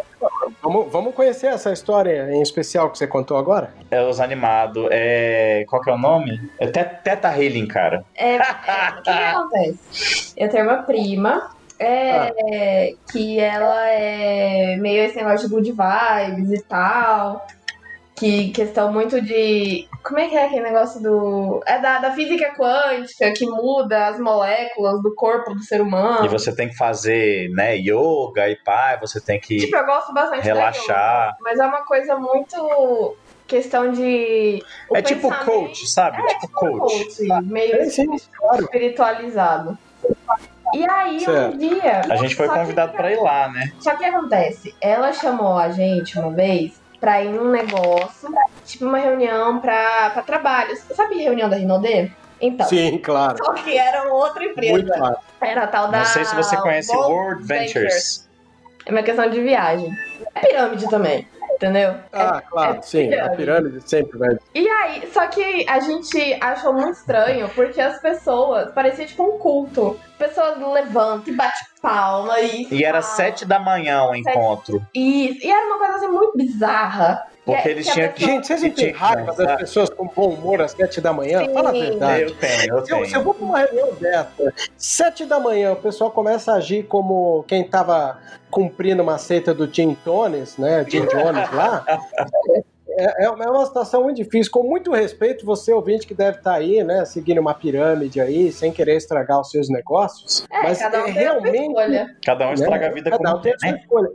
Vamos, 0.61 0.91
vamos 0.91 1.13
conhecer 1.15 1.47
essa 1.47 1.71
história 1.71 2.31
em 2.31 2.41
especial 2.41 2.89
que 2.89 2.97
você 2.97 3.07
contou 3.07 3.37
agora? 3.37 3.73
É 3.91 4.01
os 4.01 4.19
animados. 4.21 4.87
É. 4.91 5.65
Qual 5.67 5.81
que 5.81 5.89
é 5.89 5.93
o 5.93 5.97
nome? 5.97 6.39
É 6.59 6.67
Te- 6.67 6.83
Teta 7.03 7.29
Healing, 7.37 7.67
cara. 7.67 8.05
É, 8.15 8.35
é, 8.35 8.39
o 8.39 9.01
que 9.01 9.09
acontece? 9.09 10.33
Eu 10.37 10.49
tenho 10.49 10.63
uma 10.65 10.83
prima 10.83 11.51
é, 11.79 12.93
que 13.11 13.39
ela 13.39 13.87
é 13.89 14.75
meio 14.77 15.03
esse 15.05 15.15
negócio 15.15 15.47
de 15.47 15.53
good 15.53 15.71
vibes 15.71 16.51
e 16.51 16.63
tal. 16.63 17.45
Que 18.15 18.51
questão 18.51 18.93
muito 18.93 19.19
de. 19.19 19.87
Como 20.03 20.19
é 20.19 20.29
que 20.29 20.37
é 20.37 20.45
aquele 20.45 20.61
negócio 20.61 21.01
do. 21.01 21.63
É 21.65 21.79
da, 21.79 21.97
da 21.97 22.11
física 22.11 22.53
quântica 22.55 23.33
que 23.33 23.43
muda 23.45 24.07
as 24.07 24.19
moléculas 24.19 25.01
do 25.01 25.15
corpo 25.15 25.53
do 25.55 25.63
ser 25.63 25.81
humano. 25.81 26.23
E 26.23 26.29
você 26.29 26.55
tem 26.55 26.69
que 26.69 26.75
fazer, 26.77 27.49
né, 27.49 27.75
yoga 27.75 28.47
e 28.47 28.55
pá, 28.63 28.97
você 29.01 29.19
tem 29.19 29.39
que 29.39 29.57
Tipo, 29.57 29.75
eu 29.75 29.85
gosto 29.85 30.13
bastante 30.13 30.47
da 30.47 30.53
relaxar. 30.53 31.29
yoga, 31.29 31.37
mas 31.41 31.59
é 31.59 31.65
uma 31.65 31.81
coisa 31.85 32.15
muito. 32.15 33.17
Questão 33.47 33.91
de. 33.91 34.63
o 34.89 34.95
É 34.95 35.01
tipo 35.01 35.29
coach, 35.43 35.89
sabe? 35.89 36.21
É, 36.21 36.39
tipo 36.39 36.53
coach. 36.53 37.27
meio 37.43 37.89
Sim, 37.89 38.17
sim, 38.17 38.29
claro. 38.37 38.63
espiritualizado. 38.63 39.77
E 40.73 40.89
aí, 40.89 41.19
Certo. 41.19 41.53
um 41.55 41.57
dia. 41.57 42.01
A 42.09 42.15
gente 42.15 42.35
foi 42.35 42.47
só 42.47 42.53
que- 42.53 42.59
convidado 42.59 42.93
pra 42.93 43.11
ir 43.11 43.19
lá, 43.19 43.49
né? 43.49 43.71
Só 43.79 43.91
que 43.91 43.95
o 43.97 43.99
que 43.99 44.05
acontece? 44.05 44.75
Ela 44.81 45.13
chamou 45.13 45.57
a 45.57 45.69
gente 45.69 46.17
uma 46.19 46.31
vez 46.31 46.73
pra 46.99 47.21
ir 47.21 47.29
num 47.29 47.49
negócio, 47.51 48.29
tipo 48.65 48.85
uma 48.85 48.97
reunião 48.97 49.59
pra, 49.59 50.09
pra 50.11 50.21
trabalho. 50.23 50.75
Sabe 50.95 51.15
reunião 51.21 51.49
da 51.49 51.55
Rinodê? 51.57 52.09
Então. 52.41 52.65
Sim, 52.67 52.97
claro. 52.97 53.37
Só 53.37 53.53
que 53.53 53.77
era 53.77 54.11
outra 54.11 54.43
empresa. 54.43 54.71
Muito 54.73 54.91
claro. 54.91 55.15
Era 55.41 55.63
a 55.63 55.67
tal 55.67 55.87
da. 55.89 55.99
Não 55.99 56.05
sei 56.05 56.25
se 56.25 56.35
você 56.35 56.57
conhece 56.57 56.91
World 56.95 57.13
World 57.13 57.43
Ventures. 57.47 58.29
É 58.85 58.91
uma 58.91 59.03
questão 59.03 59.29
de 59.29 59.39
viagem. 59.41 59.89
É 60.35 60.39
pirâmide 60.41 60.89
também. 60.89 61.27
Entendeu? 61.63 61.95
Ah, 62.11 62.41
claro, 62.41 62.77
é 62.77 62.81
sim. 62.81 63.13
A 63.13 63.29
pirâmide. 63.29 63.81
sempre 63.87 64.17
vai. 64.17 64.37
E 64.53 64.67
aí, 64.67 65.09
só 65.11 65.27
que 65.27 65.65
a 65.67 65.79
gente 65.79 66.37
achou 66.41 66.73
muito 66.73 66.97
estranho 66.97 67.49
porque 67.49 67.79
as 67.79 68.01
pessoas 68.01 68.71
parecia 68.73 69.05
tipo 69.05 69.23
um 69.23 69.37
culto. 69.37 69.99
As 70.19 70.29
pessoas 70.29 70.57
levantam 70.59 71.33
e 71.33 71.35
bate 71.35 71.59
palma 71.81 72.39
e. 72.39 72.67
E 72.71 72.83
era 72.83 73.01
sete 73.01 73.45
da 73.45 73.59
manhã 73.59 74.03
o 74.05 74.15
encontro. 74.15 74.85
Isso. 74.93 75.45
E 75.45 75.51
era 75.51 75.65
uma 75.65 75.77
coisa 75.77 75.95
assim 75.95 76.07
muito 76.07 76.37
bizarra. 76.37 77.27
Porque 77.45 77.61
Que- 77.61 77.69
eles 77.69 77.87
tinham 77.87 78.09
que. 78.13 78.23
Gente, 78.25 78.47
vocês 78.47 78.61
não 78.63 78.71
têm 78.71 78.91
raiva 78.93 79.33
das 79.33 79.55
pessoas 79.57 79.89
com 79.89 80.07
bom 80.07 80.29
humor 80.29 80.61
às 80.61 80.71
sete 80.71 81.01
da 81.01 81.11
manhã? 81.11 81.43
Sim. 81.43 81.53
Fala 81.53 81.69
a 81.69 81.71
verdade. 81.73 82.21
Eu 82.23 82.35
tenho, 82.35 82.53
eu 82.53 82.57
Se 82.57 82.69
eu, 82.69 82.83
se 82.85 82.93
eu 82.93 83.03
tenho. 83.11 83.23
vou 83.23 83.33
pra 83.33 83.45
uma 83.45 83.59
reunião 83.59 83.93
dessa, 83.99 84.53
sete 84.77 85.25
da 85.25 85.39
manhã, 85.39 85.73
o 85.73 85.75
pessoal 85.75 86.09
começa 86.09 86.53
a 86.53 86.55
agir 86.55 86.83
como 86.83 87.43
quem 87.47 87.63
tava 87.67 88.17
cumprindo 88.49 89.03
uma 89.03 89.17
seita 89.17 89.53
do 89.53 89.67
Jim 89.71 89.93
Tones, 90.05 90.57
né? 90.57 90.85
Jim 90.87 91.05
Jones 91.05 91.51
lá. 91.51 91.85
É, 92.97 93.25
é 93.25 93.29
uma 93.29 93.65
situação 93.65 94.03
muito 94.03 94.17
difícil. 94.17 94.51
Com 94.51 94.63
muito 94.63 94.91
respeito, 94.91 95.45
você 95.45 95.73
ouvinte 95.73 96.05
que 96.05 96.13
deve 96.13 96.37
estar 96.37 96.53
aí, 96.53 96.83
né? 96.83 97.05
Seguindo 97.05 97.39
uma 97.39 97.53
pirâmide 97.53 98.19
aí, 98.19 98.51
sem 98.51 98.71
querer 98.71 98.97
estragar 98.97 99.39
os 99.39 99.49
seus 99.49 99.69
negócios. 99.69 100.45
É, 100.51 100.63
mas 100.63 100.79
cada 100.79 101.03
um 101.03 101.07
é 101.07 101.09
a 101.09 101.13
realmente 101.13 101.67
escolha. 101.67 102.17
Cada 102.25 102.47
um 102.47 102.53
estraga 102.53 102.85
a 102.85 102.89
né? 102.89 102.95
vida 102.95 103.09
Cada 103.09 103.23
como 103.23 103.37
um 103.37 103.41
tem 103.41 103.53
a 103.53 103.71
né? 103.71 103.79
escolha. 103.79 104.09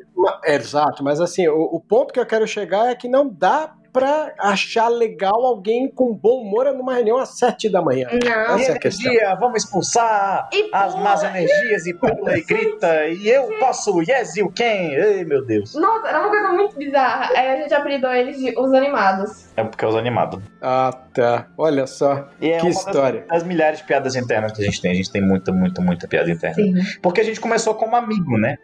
É, 0.44 0.54
Exato, 0.58 1.04
mas 1.04 1.20
assim, 1.20 1.46
o, 1.48 1.62
o 1.62 1.80
ponto 1.80 2.12
que 2.12 2.20
eu 2.20 2.26
quero 2.26 2.46
chegar 2.46 2.90
é 2.90 2.94
que 2.94 3.08
não 3.08 3.28
dá 3.28 3.74
pra 3.98 4.32
achar 4.38 4.88
legal 4.88 5.44
alguém 5.44 5.88
com 5.90 6.12
bom 6.14 6.42
humor 6.42 6.72
numa 6.74 6.94
reunião 6.94 7.18
às 7.18 7.38
sete 7.38 7.68
da 7.68 7.82
manhã. 7.82 8.08
Não. 8.12 8.56
Essa 8.58 8.72
é 8.72 8.74
a 8.74 8.78
questão. 8.78 9.10
Energia, 9.10 9.34
vamos 9.34 9.64
expulsar 9.64 10.48
E 10.52 10.68
as 10.72 10.92
pula. 10.92 11.04
más 11.04 11.22
energias 11.24 11.86
e 11.86 11.94
pula 11.94 12.38
e 12.38 12.42
grita. 12.42 13.06
E 13.08 13.28
eu 13.28 13.48
posso, 13.58 14.00
yes, 14.02 14.36
you 14.36 14.52
can. 14.56 14.64
Ei, 14.64 15.24
meu 15.24 15.44
Deus. 15.44 15.74
Nossa, 15.74 16.08
era 16.08 16.20
uma 16.20 16.28
coisa 16.30 16.48
muito 16.52 16.76
bizarra. 16.76 17.30
Aí 17.36 17.48
a 17.48 17.56
gente 17.56 17.74
apelidou 17.74 18.12
eles 18.12 18.38
de 18.38 18.58
os 18.58 18.72
animados. 18.72 19.48
É 19.56 19.64
porque 19.64 19.84
é 19.84 19.88
os 19.88 19.96
animados. 19.96 20.40
Ah, 20.62 20.92
tá. 21.12 21.48
Olha 21.56 21.86
só. 21.86 22.28
E 22.40 22.50
é 22.50 22.58
que 22.58 22.64
uma 22.66 22.72
das- 22.74 22.86
história. 22.86 23.24
Das, 23.28 23.42
milhares 23.42 23.78
de 23.80 23.84
piadas 23.84 24.14
internas 24.16 24.52
que 24.52 24.62
a 24.62 24.64
gente 24.64 24.80
tem. 24.80 24.90
A 24.90 24.94
gente 24.94 25.10
tem 25.10 25.20
muita, 25.22 25.50
muita, 25.52 25.80
muita 25.80 26.06
piada 26.06 26.30
interna. 26.30 26.54
Sim. 26.54 26.74
Porque 27.02 27.20
a 27.20 27.24
gente 27.24 27.40
começou 27.40 27.74
como 27.74 27.96
amigo, 27.96 28.36
né? 28.38 28.56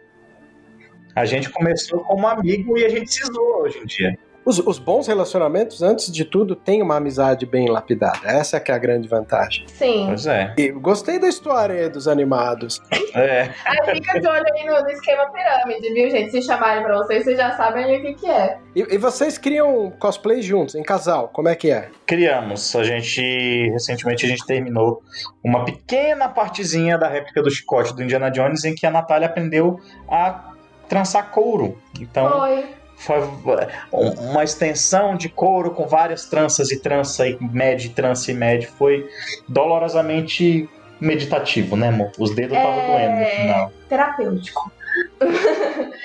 A 1.15 1.23
gente 1.25 1.49
começou 1.49 1.99
como 2.01 2.27
amigo 2.27 2.77
e 2.77 2.85
a 2.85 2.89
gente 2.89 3.13
se 3.13 3.23
zoa 3.25 3.63
hoje 3.63 3.79
em 3.79 3.85
dia. 3.85 4.17
Os, 4.45 4.59
os 4.59 4.77
bons 4.77 5.07
relacionamentos, 5.07 5.81
antes 5.81 6.11
de 6.11 6.23
tudo, 6.23 6.55
têm 6.55 6.81
uma 6.81 6.97
amizade 6.97 7.47
bem 7.47 7.67
lapidada. 7.67 8.19
Essa 8.23 8.59
que 8.59 8.71
é 8.71 8.75
a 8.75 8.77
grande 8.77 9.07
vantagem. 9.07 9.67
Sim. 9.67 10.05
Pois 10.07 10.27
é. 10.27 10.53
E 10.55 10.69
gostei 10.69 11.19
da 11.19 11.27
história 11.27 11.89
dos 11.89 12.07
animados. 12.07 12.79
É. 13.15 13.49
Aí 13.65 13.95
fica 13.95 14.19
de 14.19 14.27
olho 14.27 14.45
aí 14.53 14.65
no, 14.65 14.81
no 14.81 14.89
esquema 14.89 15.31
pirâmide, 15.31 15.93
viu, 15.93 16.11
gente? 16.11 16.31
Se 16.31 16.41
chamarem 16.43 16.83
pra 16.83 16.95
vocês, 16.97 17.23
vocês 17.23 17.37
já 17.37 17.57
sabem 17.57 17.97
o 17.97 18.01
que, 18.01 18.13
que 18.13 18.29
é. 18.29 18.59
E, 18.75 18.95
e 18.95 18.97
vocês 18.97 19.37
criam 19.37 19.91
cosplay 19.97 20.41
juntos, 20.41 20.75
em 20.75 20.83
casal? 20.83 21.29
Como 21.29 21.49
é 21.49 21.55
que 21.55 21.71
é? 21.71 21.89
Criamos. 22.05 22.75
A 22.75 22.83
gente. 22.83 23.69
Recentemente 23.71 24.25
a 24.25 24.29
gente 24.29 24.45
terminou 24.45 25.01
uma 25.43 25.65
pequena 25.65 26.29
partezinha 26.29 26.97
da 26.97 27.07
réplica 27.07 27.41
do 27.41 27.49
chicote 27.49 27.95
do 27.95 28.03
Indiana 28.03 28.29
Jones 28.29 28.63
em 28.63 28.75
que 28.75 28.85
a 28.85 28.91
Natália 28.91 29.27
aprendeu 29.27 29.79
a 30.07 30.51
trançar 30.87 31.31
couro. 31.31 31.79
Então. 31.99 32.29
Foi. 32.29 32.84
Foi 32.97 33.17
uma 33.91 34.43
extensão 34.43 35.15
de 35.15 35.29
couro 35.29 35.71
com 35.71 35.85
várias 35.87 36.25
tranças 36.25 36.71
e 36.71 36.79
trança 36.79 37.27
e 37.27 37.37
med, 37.41 37.89
trança 37.89 38.31
e 38.31 38.33
med. 38.33 38.65
Foi 38.67 39.07
dolorosamente 39.47 40.67
meditativo, 40.99 41.75
né, 41.75 41.89
amor? 41.89 42.11
Os 42.17 42.33
dedos 42.33 42.57
estavam 42.57 42.79
É. 42.79 42.87
doendo 42.87 43.19
no 43.19 43.25
final. 43.25 43.71
Terapêutico. 43.89 44.71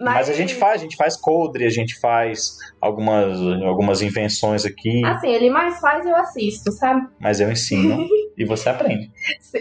Mas 0.00 0.28
a 0.28 0.32
gente 0.32 0.52
faz, 0.56 0.80
a 0.80 0.82
gente 0.84 0.96
faz 0.96 1.16
coldre, 1.16 1.64
a 1.64 1.70
gente 1.70 1.98
faz 2.00 2.56
algumas, 2.80 3.38
algumas 3.62 4.02
invenções 4.02 4.64
aqui, 4.64 5.00
Assim, 5.04 5.28
ele 5.32 5.48
mais 5.48 5.78
faz, 5.78 6.04
eu 6.04 6.16
assisto, 6.16 6.72
sabe? 6.72 7.06
mas 7.20 7.38
eu 7.38 7.50
ensino 7.52 8.04
e 8.36 8.44
você 8.44 8.68
aprende. 8.68 9.12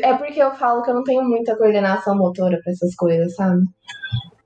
É 0.01 0.13
porque 0.15 0.41
eu 0.41 0.51
falo 0.55 0.81
que 0.81 0.89
eu 0.89 0.95
não 0.95 1.03
tenho 1.03 1.23
muita 1.23 1.55
coordenação 1.55 2.17
motora 2.17 2.59
pra 2.63 2.71
essas 2.73 2.95
coisas, 2.95 3.35
sabe? 3.35 3.61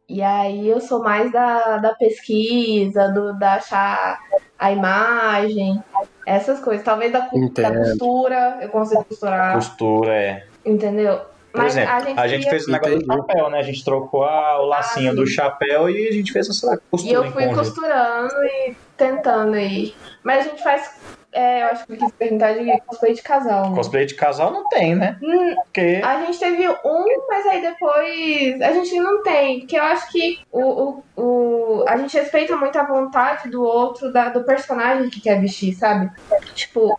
E 0.08 0.22
aí 0.22 0.68
eu 0.70 0.80
sou 0.80 1.02
mais 1.04 1.32
da, 1.32 1.78
da 1.78 1.94
pesquisa, 1.96 3.08
do, 3.12 3.34
da 3.40 3.54
achar 3.56 4.20
a 4.58 4.72
imagem, 4.72 5.82
essas 6.26 6.60
coisas. 6.60 6.86
Talvez 6.86 7.12
da, 7.12 7.22
da 7.22 7.76
costura, 7.76 8.60
eu 8.62 8.70
consigo 8.70 9.04
costurar, 9.06 9.54
Costura 9.56 10.14
é. 10.14 10.46
entendeu? 10.64 11.20
Por 11.52 11.64
exemplo, 11.64 11.94
a 12.18 12.28
gente, 12.28 12.44
ia- 12.44 12.50
fez 12.50 12.68
o 12.68 12.72
negócio 12.72 13.00
do 13.00 13.06
chapéu, 13.06 13.50
né? 13.50 13.60
A 13.60 13.64
gente 13.64 13.84
trocou 13.84 14.26
a- 14.26 14.62
o 14.62 14.66
lacinho 14.66 15.12
sim. 15.12 15.16
do 15.16 15.26
chapéu 15.26 15.90
e 15.90 16.08
a 16.08 16.12
gente 16.12 16.32
fez 16.34 16.50
essa 16.50 16.76
E 16.76 16.80
costura 16.92 17.14
eu 17.14 17.26
em 17.26 17.32
fui 17.32 17.48
costurando 17.54 18.34
e 18.44 18.76
tentando 18.98 19.56
aí. 19.56 19.96
Mas 20.22 20.46
a 20.46 20.50
gente 20.50 20.62
faz. 20.62 21.00
É, 21.38 21.64
eu 21.64 21.66
acho 21.68 21.86
que 21.86 21.92
eu 21.94 21.98
quis 21.98 22.12
perguntar 22.14 22.54
de 22.54 22.80
cosplay 22.88 23.14
de 23.14 23.22
casal, 23.22 23.70
né? 23.70 23.76
Cosplay 23.76 24.06
de 24.06 24.16
casal 24.16 24.52
não 24.52 24.70
tem, 24.70 24.96
né? 24.96 25.20
Hum, 25.22 25.54
Porque 25.66 26.00
A 26.02 26.24
gente 26.24 26.40
teve 26.40 26.66
um, 26.70 27.06
mas 27.28 27.46
aí 27.46 27.62
depois 27.62 28.62
a 28.62 28.72
gente 28.72 28.98
não 29.02 29.22
tem. 29.22 29.60
Porque 29.60 29.78
eu 29.78 29.84
acho 29.84 30.10
que 30.14 30.40
o, 30.50 30.62
o, 30.62 31.04
o- 31.22 31.86
a 31.90 31.98
gente 31.98 32.16
respeita 32.18 32.56
muito 32.56 32.80
a 32.80 32.84
vontade 32.84 33.50
do 33.50 33.62
outro, 33.62 34.14
da, 34.14 34.30
do 34.30 34.46
personagem 34.46 35.10
que 35.10 35.20
quer 35.20 35.42
vestir, 35.42 35.74
sabe? 35.74 36.10
Tipo, 36.54 36.98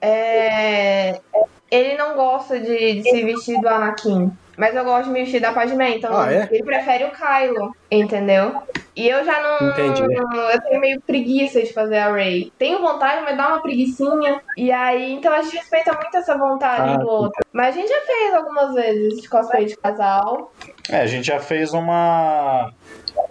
é, 0.00 1.20
ele 1.68 1.96
não 1.96 2.14
gosta 2.14 2.60
de, 2.60 3.02
de 3.02 3.10
se 3.10 3.24
vestir 3.24 3.60
do 3.60 3.68
Anakin. 3.68 4.30
Mas 4.58 4.74
eu 4.74 4.84
gosto 4.84 5.04
de 5.04 5.10
me 5.12 5.20
vestir 5.20 5.40
da 5.40 5.52
Padmé, 5.52 5.96
então 5.96 6.14
Ah, 6.14 6.32
é? 6.32 6.48
ele 6.50 6.64
prefere 6.64 7.04
o 7.04 7.12
Kylo, 7.12 7.70
entendeu? 7.90 8.60
E 8.96 9.08
eu 9.08 9.24
já 9.24 9.40
não. 9.40 9.68
Entendi. 9.70 10.02
Eu 10.02 10.60
tenho 10.62 10.80
meio 10.80 11.00
preguiça 11.06 11.62
de 11.62 11.72
fazer 11.72 11.98
a 11.98 12.10
Ray. 12.10 12.50
Tenho 12.58 12.80
vontade, 12.80 13.22
mas 13.22 13.36
dá 13.36 13.46
uma 13.48 13.62
preguiçinha. 13.62 14.40
E 14.56 14.72
aí, 14.72 15.12
então 15.12 15.32
a 15.32 15.40
gente 15.42 15.56
respeita 15.56 15.92
muito 15.92 16.16
essa 16.16 16.36
vontade 16.36 16.94
Ah, 16.94 16.96
do 16.96 17.06
outro. 17.08 17.40
Mas 17.52 17.76
a 17.76 17.78
gente 17.78 17.88
já 17.88 18.00
fez 18.00 18.34
algumas 18.34 18.74
vezes 18.74 19.22
de 19.22 19.28
cosplay 19.28 19.66
de 19.66 19.76
casal. 19.76 20.52
É, 20.90 21.00
a 21.02 21.06
gente 21.06 21.28
já 21.28 21.38
fez 21.38 21.72
uma 21.72 22.68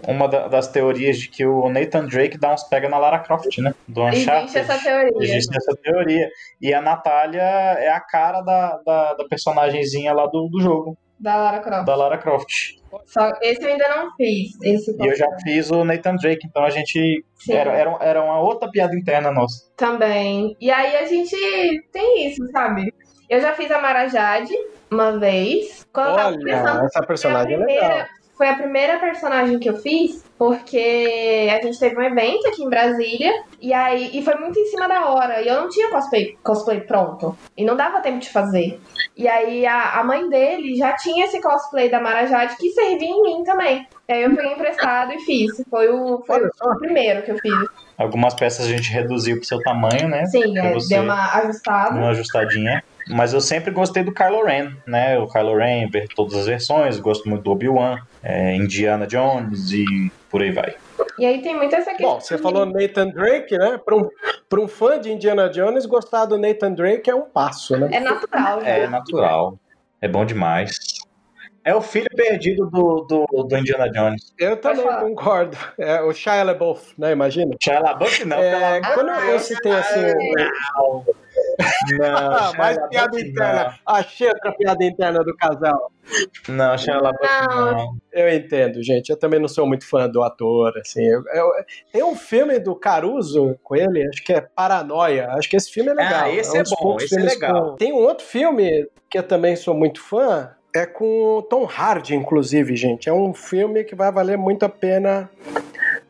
uma 0.07 0.28
da- 0.28 0.47
das 0.47 0.67
teorias 0.67 1.17
de 1.17 1.30
que 1.30 1.45
o 1.45 1.69
Nathan 1.69 2.05
Drake 2.05 2.38
dá 2.38 2.53
uns 2.53 2.63
pega 2.63 2.88
na 2.88 2.97
Lara 2.97 3.19
Croft, 3.19 3.57
né? 3.59 3.73
Do 3.88 4.03
Uncharted. 4.05 4.45
Existe 4.45 4.59
essa 4.59 4.78
teoria. 4.84 5.11
Existe 5.19 5.57
essa 5.57 5.75
teoria. 5.82 6.30
E 6.61 6.73
a 6.73 6.82
Natália 6.82 7.41
é 7.41 7.89
a 7.89 7.99
cara 7.99 8.41
da, 8.41 8.80
da, 8.86 9.13
da 9.15 9.25
personagemzinha 9.28 10.13
lá 10.13 10.25
do, 10.28 10.47
do 10.49 10.61
jogo, 10.61 10.97
Da 11.20 11.36
Lara 11.36 11.59
Croft. 11.59 11.86
da 11.86 11.95
Lara 11.95 12.18
Croft. 12.18 12.78
Só, 13.05 13.32
esse 13.41 13.63
eu 13.63 13.70
ainda 13.70 13.88
não 13.89 14.15
fiz. 14.15 14.51
Esse 14.63 14.91
E 14.91 15.07
eu 15.07 15.15
já 15.15 15.28
fiz 15.43 15.70
o 15.72 15.84
Nathan 15.84 16.15
Drake, 16.15 16.45
então 16.47 16.63
a 16.63 16.70
gente. 16.70 17.24
Sim. 17.38 17.53
Era, 17.53 17.74
era, 17.74 17.97
era 18.01 18.24
uma 18.24 18.39
outra 18.39 18.70
piada 18.70 18.95
interna 18.95 19.32
nossa. 19.32 19.70
Também. 19.76 20.55
E 20.59 20.72
aí 20.72 20.95
a 20.97 21.05
gente 21.05 21.36
tem 21.91 22.28
isso, 22.28 22.45
sabe? 22.51 22.93
Eu 23.30 23.41
já 23.41 23.53
fiz 23.53 23.70
a 23.72 23.82
Mara 23.82 24.07
Jade 24.07 24.53
uma 24.89 25.20
vez. 25.20 25.86
Quando 25.91 26.09
eu 26.09 26.15
tava 26.15 26.36
Olha, 26.36 26.86
essa 26.86 27.05
personagem 27.05 27.55
é 27.55 27.57
legal. 27.57 28.05
Foi 28.38 28.47
a 28.47 28.55
primeira 28.55 28.99
personagem 28.99 29.57
que 29.57 29.67
eu 29.67 29.77
fiz, 29.77 30.23
porque 30.38 31.49
a 31.51 31.65
gente 31.65 31.79
teve 31.79 31.97
um 31.97 32.03
evento 32.03 32.47
aqui 32.47 32.63
em 32.63 32.69
Brasília, 32.69 33.31
e 33.59 33.73
aí 33.73 34.11
e 34.13 34.21
foi 34.23 34.35
muito 34.35 34.59
em 34.59 34.65
cima 34.67 34.88
da 34.88 35.09
hora, 35.09 35.41
e 35.41 35.47
eu 35.47 35.61
não 35.61 35.69
tinha 35.69 35.89
cosplay, 35.89 36.38
cosplay 36.43 36.81
pronto, 36.81 37.35
e 37.57 37.65
não 37.65 37.75
dava 37.75 37.99
tempo 37.99 38.19
de 38.19 38.29
fazer. 38.29 38.79
E 39.15 39.27
aí 39.27 39.65
a, 39.65 39.99
a 39.99 40.03
mãe 40.03 40.29
dele 40.29 40.75
já 40.75 40.95
tinha 40.95 41.25
esse 41.25 41.41
cosplay 41.41 41.89
da 41.89 41.99
Mara 41.99 42.27
Jade 42.27 42.55
que 42.57 42.69
servia 42.69 43.09
em 43.09 43.21
mim 43.23 43.43
também. 43.43 43.88
E 44.07 44.13
aí 44.13 44.21
eu 44.21 44.35
peguei 44.35 44.53
emprestado 44.53 45.11
e 45.13 45.19
fiz. 45.21 45.63
Foi 45.67 45.89
o, 45.89 46.23
foi 46.25 46.45
o 46.45 46.77
primeiro 46.77 47.23
que 47.23 47.31
eu 47.31 47.38
fiz. 47.39 47.67
Algumas 47.97 48.35
peças 48.35 48.67
a 48.67 48.69
gente 48.69 48.91
reduziu 48.91 49.38
pro 49.38 49.45
seu 49.45 49.59
tamanho, 49.61 50.07
né? 50.07 50.25
Sim, 50.27 50.55
é, 50.57 50.77
deu 50.88 51.01
uma 51.01 51.33
ajustada. 51.39 51.95
uma 51.95 52.09
ajustadinha. 52.09 52.83
Mas 53.09 53.33
eu 53.33 53.41
sempre 53.41 53.71
gostei 53.71 54.03
do 54.03 54.13
Kylo 54.13 54.43
Ren, 54.43 54.71
né? 54.85 55.17
O 55.17 55.27
Kylo 55.27 55.57
Ren, 55.57 55.89
ver 55.89 56.07
todas 56.09 56.35
as 56.35 56.45
versões, 56.45 56.99
gosto 56.99 57.27
muito 57.29 57.43
do 57.43 57.51
Obi-Wan, 57.51 57.99
é, 58.21 58.55
Indiana 58.55 59.07
Jones 59.07 59.71
e 59.71 60.11
por 60.29 60.41
aí 60.41 60.51
vai. 60.51 60.75
E 61.17 61.25
aí 61.25 61.41
tem 61.41 61.55
muito 61.55 61.73
essa 61.75 61.91
questão. 61.91 62.15
Bom, 62.15 62.19
você 62.19 62.38
falou 62.38 62.65
Nathan 62.65 63.09
Drake, 63.09 63.57
né? 63.57 63.79
Para 63.84 63.95
um, 63.95 64.09
pra 64.49 64.59
um 64.59 64.67
fã 64.67 64.99
de 64.99 65.11
Indiana 65.11 65.49
Jones, 65.49 65.85
gostar 65.85 66.25
do 66.25 66.38
Nathan 66.38 66.73
Drake 66.73 67.09
é 67.09 67.15
um 67.15 67.23
passo, 67.23 67.77
né? 67.77 67.89
É 67.91 67.99
natural, 67.99 68.61
já. 68.61 68.67
É 68.67 68.88
natural. 68.88 69.59
É 70.01 70.07
bom 70.07 70.25
demais. 70.25 70.77
É 71.63 71.75
o 71.75 71.81
filho 71.81 72.07
perdido 72.15 72.65
do, 72.69 73.01
do, 73.01 73.43
do 73.43 73.57
Indiana 73.57 73.89
Jones. 73.91 74.34
Eu 74.39 74.55
também 74.55 74.85
concordo. 74.85 75.57
É, 75.77 76.01
o 76.01 76.13
Shia 76.13 76.41
LaBeouf, 76.41 76.93
né? 76.97 77.11
Imagina. 77.11 77.53
Shia 77.61 77.79
LaBeouf 77.79 78.23
não, 78.23 78.38
É, 78.38 78.79
pelo 78.79 78.93
quando 78.93 79.21
de 79.21 79.27
eu 79.31 79.39
citei 79.39 79.73
assim. 79.73 80.01
Não. 80.77 81.05
Não, 81.97 82.05
Ah, 82.17 82.51
mais 82.57 82.77
piada 82.89 83.19
interna. 83.19 83.79
Achei 83.85 84.27
outra 84.27 84.51
piada 84.53 84.84
interna 84.84 85.23
do 85.23 85.35
casal. 85.35 85.91
Não, 86.47 86.77
Shia 86.77 86.97
LaBeouf 86.99 87.47
Não. 87.49 87.71
não. 87.73 87.97
Eu 88.13 88.29
entendo, 88.34 88.81
gente. 88.81 89.09
Eu 89.09 89.17
também 89.17 89.39
não 89.39 89.47
sou 89.47 89.65
muito 89.67 89.88
fã 89.88 90.07
do 90.07 90.23
ator, 90.23 90.73
assim. 90.77 91.03
Eu- 91.03 91.23
eu- 91.34 91.51
tem 91.91 92.03
um 92.03 92.15
filme 92.15 92.59
do 92.59 92.75
Caruso 92.75 93.57
com 93.63 93.75
ele, 93.75 94.07
acho 94.07 94.23
que 94.23 94.34
é 94.34 94.41
Paranoia. 94.41 95.29
Acho 95.31 95.49
que 95.49 95.57
esse 95.57 95.71
filme 95.71 95.89
é 95.91 95.93
legal. 95.93 96.23
Ah, 96.25 96.29
esse 96.31 96.57
é 96.57 96.61
dos 96.61 96.71
bom, 96.71 96.77
poucos 96.77 97.03
esse 97.05 97.17
é 97.19 97.23
legal. 97.23 97.71
com- 97.71 97.75
Tem 97.75 97.91
um 97.91 97.97
outro 98.03 98.25
filme 98.25 98.88
que 99.09 99.17
eu 99.17 99.23
também 99.23 99.55
sou 99.55 99.73
muito 99.73 100.01
fã, 100.01 100.51
é 100.77 100.85
com 100.85 101.45
Tom 101.49 101.65
Hardy, 101.65 102.15
inclusive, 102.15 102.75
gente. 102.75 103.09
É 103.09 103.13
um 103.13 103.33
filme 103.33 103.83
que 103.83 103.95
vai 103.95 104.11
valer 104.11 104.37
muito 104.37 104.63
a 104.63 104.69
pena 104.69 105.29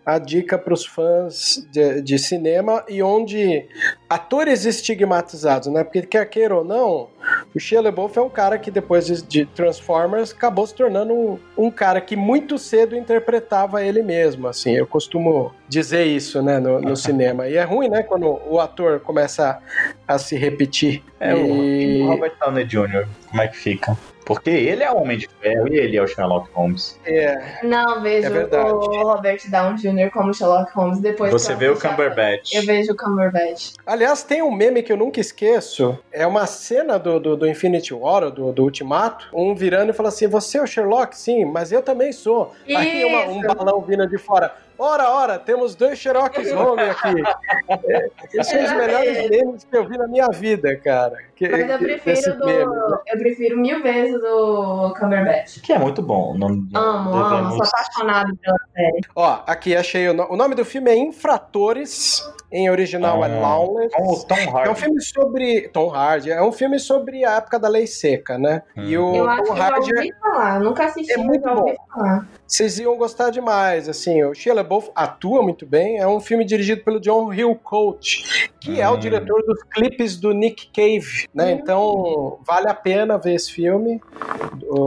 a 0.07 0.18
dica 0.19 0.57
para 0.57 0.73
os 0.73 0.85
fãs 0.85 1.68
de, 1.69 2.02
de 2.02 2.18
cinema 2.18 2.81
e 2.88 3.03
onde 3.03 3.68
atores 4.10 4.64
estigmatizados, 4.64 5.68
né? 5.68 5.84
Porque 5.84 6.02
quer 6.03 6.30
queira 6.30 6.56
ou 6.56 6.64
não, 6.64 7.10
o 7.53 7.60
Shia 7.60 7.81
LaBeouf 7.81 8.18
é 8.18 8.22
um 8.22 8.30
cara 8.30 8.57
que 8.57 8.72
depois 8.72 9.06
de, 9.06 9.22
de 9.22 9.45
Transformers 9.48 10.31
acabou 10.31 10.65
se 10.65 10.73
tornando 10.73 11.14
um, 11.14 11.38
um, 11.57 11.69
cara 11.69 11.99
que 11.99 12.15
muito 12.15 12.57
cedo 12.57 12.95
interpretava 12.95 13.84
ele 13.84 14.02
mesmo, 14.02 14.48
assim. 14.48 14.72
Eu 14.72 14.88
costumo 14.88 15.53
dizer 15.68 16.06
isso, 16.06 16.41
né, 16.41 16.57
no, 16.57 16.80
no 16.80 16.95
cinema. 16.95 17.49
E 17.49 17.57
é 17.57 17.64
ruim, 17.64 17.89
né, 17.89 18.02
quando 18.02 18.39
o 18.48 18.61
ator 18.61 19.02
começa 19.02 19.61
a, 20.07 20.15
a 20.15 20.18
se 20.18 20.38
repetir. 20.38 21.03
É, 21.19 21.35
e... 21.35 22.02
o 22.02 22.07
Robert 22.07 22.31
Downey 22.39 22.64
Jr., 22.64 23.06
como 23.30 23.41
é 23.41 23.48
que 23.49 23.57
fica? 23.57 23.98
Porque 24.28 24.49
ele 24.49 24.84
é 24.84 24.91
o 24.91 24.98
Homem 24.98 25.18
de 25.18 25.30
Ferro 25.41 25.70
e 25.70 25.78
ele 25.78 25.95
é 25.95 26.02
o 26.04 26.06
Sherlock 26.08 26.49
Holmes. 26.54 26.99
É. 27.06 27.64
Não, 27.64 28.02
vejo 28.02 28.28
É 28.28 28.62
o 28.62 29.04
Robert 29.04 29.40
Downey 29.49 29.78
Jr. 29.78 30.12
como 30.12 30.34
Sherlock 30.34 30.70
Holmes 30.74 30.99
depois. 30.99 31.32
Você 31.32 31.56
vê 31.56 31.70
o 31.70 31.80
Cumberbatch. 31.80 32.54
Eu 32.54 32.64
vejo 32.66 32.91
o 32.91 32.95
Cumberbatch. 32.98 33.72
Aliás, 33.86 34.24
tem 34.24 34.41
um 34.41 34.52
meme 34.52 34.84
que 34.84 34.91
eu 34.91 34.98
nunca 34.98 35.22
esqueço. 35.22 35.98
É 36.12 36.28
uma 36.28 36.45
cena 36.45 36.99
do, 36.99 37.22
do, 37.22 37.38
do 37.38 37.48
Infinity 37.48 37.94
War, 37.94 38.30
do, 38.30 38.52
do 38.52 38.64
Ultimato. 38.64 39.30
Um 39.34 39.56
virando 39.56 39.91
e 39.91 39.94
fala 39.94 40.10
assim: 40.10 40.28
Você 40.28 40.58
é 40.58 40.62
o 40.62 40.68
Sherlock? 40.68 41.18
Sim, 41.18 41.45
mas 41.45 41.72
eu 41.72 41.82
também 41.82 42.12
sou. 42.12 42.54
Aí 42.68 43.06
uma- 43.06 43.28
um 43.32 43.40
Isso. 43.40 43.56
balão 43.56 43.80
vindo 43.80 44.06
de 44.08 44.18
fora. 44.18 44.54
Ora, 44.80 45.10
ora, 45.12 45.40
temos 45.40 45.76
dois 45.76 45.98
Sherlocks 45.98 46.52
Holmes 46.52 46.90
aqui. 46.90 47.24
É, 47.90 48.10
Esses 48.34 48.48
são 48.52 48.64
os 48.64 48.72
melhores 48.74 49.30
memes 49.30 49.64
que 49.64 49.76
eu 49.78 49.88
vi 49.88 49.98
na 49.98 50.08
minha 50.08 50.28
vida, 50.28 50.76
cara. 50.78 51.18
Que- 51.36 51.49
Mas 51.49 51.70
eu 51.70 51.78
prefiro 51.80 52.38
do. 52.38 52.45
meme. 52.45 52.76
Eu 53.08 53.18
prefiro 53.18 53.58
mil 53.58 53.82
vezes 53.84 54.22
o 54.24 54.94
Cumberbatch. 54.99 55.62
Que 55.62 55.74
é 55.74 55.80
muito 55.80 56.02
bom. 56.02 56.34
Amo, 56.36 56.68
amo, 56.76 57.52
sou 57.52 57.62
apaixonado 57.66 58.36
pela 58.38 58.58
série. 58.76 59.02
Ó, 59.16 59.40
aqui 59.48 59.76
achei 59.76 60.08
o, 60.10 60.14
no- 60.14 60.32
o 60.32 60.36
nome 60.36 60.56
do 60.56 60.64
filme 60.66 60.91
é 60.91 60.95
Infratores. 60.95 62.24
Em 62.49 62.70
original 62.70 63.26
é 63.26 63.28
Ah, 63.38 63.40
Lawless. 63.41 63.94
com 63.94 64.04
o 64.14 64.24
Tom 64.26 64.36
É 64.38 64.48
um 64.48 64.56
Hardy. 64.58 64.80
filme 64.82 65.02
sobre. 65.02 65.68
Tom 65.70 65.94
Hardy. 65.94 66.32
É 66.32 66.41
um 66.41 66.52
filme 66.54 66.80
sobre 66.80 67.26
a 67.26 67.36
época 67.36 67.60
da 67.60 67.68
lei 67.68 67.86
seca, 67.86 68.38
né? 68.38 68.64
E 68.78 68.98
o 68.98 69.14
Eu 69.16 69.30
acho 69.30 69.38
Tom 69.40 69.44
que 69.44 69.52
eu 69.52 69.58
já 69.58 69.64
Hardy. 69.70 69.94
ouvi 69.95 70.14
falar. 70.22 70.56
Eu 70.56 70.64
nunca 70.64 70.86
assisti, 70.86 71.12
É 71.12 71.18
muito 71.18 71.44
bom. 71.44 71.76
falar. 71.94 72.26
Vocês 72.48 72.80
iam 72.80 72.95
gostar 72.98 73.30
demais, 73.30 73.90
assim, 73.90 74.24
o 74.24 74.34
Shia 74.34 74.53
LaBeouf 74.53 74.90
atua 74.95 75.44
muito 75.44 75.65
bem, 75.65 75.98
é 75.98 76.07
um 76.07 76.19
filme 76.22 76.45
dirigido 76.45 76.82
pelo 76.82 76.98
John 76.99 77.34
Hillcoat, 77.34 78.49
que 78.60 78.80
é 78.80 78.90
o 78.90 78.94
Hum. 78.94 78.99
diretor 78.99 79.44
dos 79.44 79.61
clipes 79.64 80.15
do 80.18 80.32
Nick 80.34 80.68
Cave, 80.74 81.28
né, 81.34 81.52
então 81.52 82.40
vale 82.48 82.69
a 82.69 82.74
pena 82.74 83.18
ver 83.18 83.34
esse 83.36 83.52
filme. 83.52 83.99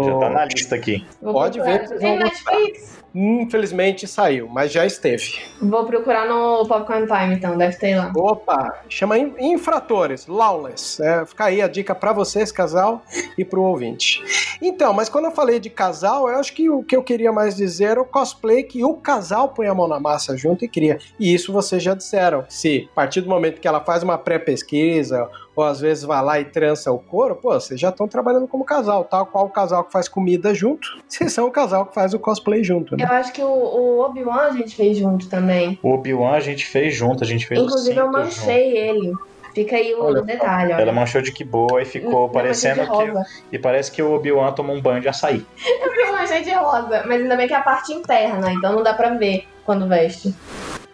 Já 0.04 0.18
tá 0.18 0.30
na 0.30 0.44
lista 0.46 0.74
aqui. 0.74 1.06
Pode 1.20 1.60
ver 1.60 1.86
Tem 1.88 1.98
vão 1.98 2.18
gostar. 2.28 2.52
Netflix? 2.52 2.99
Infelizmente 3.14 4.06
saiu, 4.06 4.48
mas 4.48 4.70
já 4.72 4.86
esteve. 4.86 5.38
Vou 5.60 5.84
procurar 5.84 6.26
no 6.28 6.66
Popcorn 6.66 7.06
Time, 7.06 7.34
então. 7.34 7.56
Deve 7.58 7.76
ter 7.76 7.96
lá. 7.96 8.12
Opa, 8.16 8.82
chama 8.88 9.18
In- 9.18 9.34
Infratores, 9.38 10.26
Lawless. 10.26 11.02
É, 11.02 11.24
fica 11.26 11.44
aí 11.46 11.60
a 11.60 11.68
dica 11.68 11.94
pra 11.94 12.12
vocês, 12.12 12.52
casal, 12.52 13.02
e 13.36 13.44
pro 13.44 13.62
ouvinte. 13.62 14.22
Então, 14.62 14.92
mas 14.92 15.08
quando 15.08 15.24
eu 15.26 15.30
falei 15.32 15.58
de 15.58 15.70
casal, 15.70 16.28
eu 16.28 16.36
acho 16.38 16.52
que 16.52 16.70
o 16.70 16.82
que 16.82 16.94
eu 16.94 17.02
queria 17.02 17.32
mais 17.32 17.56
dizer 17.56 17.84
era 17.84 18.00
o 18.00 18.04
cosplay 18.04 18.62
que 18.62 18.84
o 18.84 18.94
casal 18.94 19.48
põe 19.48 19.66
a 19.66 19.74
mão 19.74 19.88
na 19.88 19.98
massa 19.98 20.36
junto 20.36 20.64
e 20.64 20.68
cria. 20.68 20.98
E 21.18 21.34
isso 21.34 21.52
vocês 21.52 21.82
já 21.82 21.94
disseram. 21.94 22.44
Se 22.48 22.88
a 22.92 22.94
partir 22.94 23.20
do 23.22 23.28
momento 23.28 23.60
que 23.60 23.66
ela 23.68 23.80
faz 23.80 24.02
uma 24.02 24.16
pré-pesquisa, 24.18 25.28
ou 25.54 25.64
às 25.64 25.80
vezes 25.80 26.04
vai 26.04 26.22
lá 26.22 26.40
e 26.40 26.44
trança 26.44 26.92
o 26.92 26.98
couro, 26.98 27.34
pô, 27.36 27.52
vocês 27.52 27.78
já 27.78 27.90
estão 27.90 28.06
trabalhando 28.06 28.46
como 28.46 28.64
casal, 28.64 29.04
tal 29.04 29.26
qual 29.26 29.46
o 29.46 29.50
casal 29.50 29.84
que 29.84 29.92
faz 29.92 30.08
comida 30.08 30.54
junto, 30.54 30.88
vocês 31.06 31.32
são 31.32 31.46
o 31.46 31.50
casal 31.50 31.86
que 31.86 31.94
faz 31.94 32.14
o 32.14 32.18
cosplay 32.18 32.62
junto, 32.62 32.96
né? 32.96 33.04
Eu 33.04 33.12
acho 33.12 33.32
que 33.32 33.42
o, 33.42 33.46
o 33.46 34.00
Obi-Wan 34.00 34.42
a 34.42 34.52
gente 34.52 34.74
fez 34.74 34.98
junto 34.98 35.28
também. 35.28 35.78
O 35.82 35.90
Obi-Wan 35.90 36.32
a 36.32 36.40
gente 36.40 36.66
fez 36.66 36.94
junto, 36.94 37.24
a 37.24 37.26
gente 37.26 37.46
fez 37.46 37.60
o 37.60 37.64
Inclusive, 37.64 37.98
eu 37.98 38.10
manchei 38.10 38.76
ele. 38.76 39.12
Fica 39.54 39.74
aí 39.76 39.92
o 39.94 40.04
Olha, 40.04 40.22
detalhe, 40.22 40.70
junto. 40.70 40.80
Ela 40.80 40.82
olha. 40.82 40.92
manchou 40.92 41.20
de 41.20 41.32
que 41.32 41.42
boa 41.42 41.82
e 41.82 41.84
ficou 41.84 42.26
Eu 42.26 42.28
parecendo 42.28 42.82
que. 42.82 43.56
E 43.56 43.58
parece 43.58 43.90
que 43.90 44.00
o 44.00 44.12
Obi-Wan 44.12 44.52
tomou 44.52 44.76
um 44.76 44.80
banho 44.80 45.00
de 45.00 45.08
açaí. 45.08 45.44
Eu 46.00 46.12
manchei 46.12 46.42
de 46.42 46.52
rosa, 46.52 47.04
mas 47.06 47.20
ainda 47.20 47.36
bem 47.36 47.48
que 47.48 47.54
é 47.54 47.56
a 47.56 47.62
parte 47.62 47.92
interna, 47.92 48.52
então 48.52 48.74
não 48.74 48.82
dá 48.82 48.94
pra 48.94 49.10
ver 49.10 49.46
quando 49.64 49.88
veste. 49.88 50.34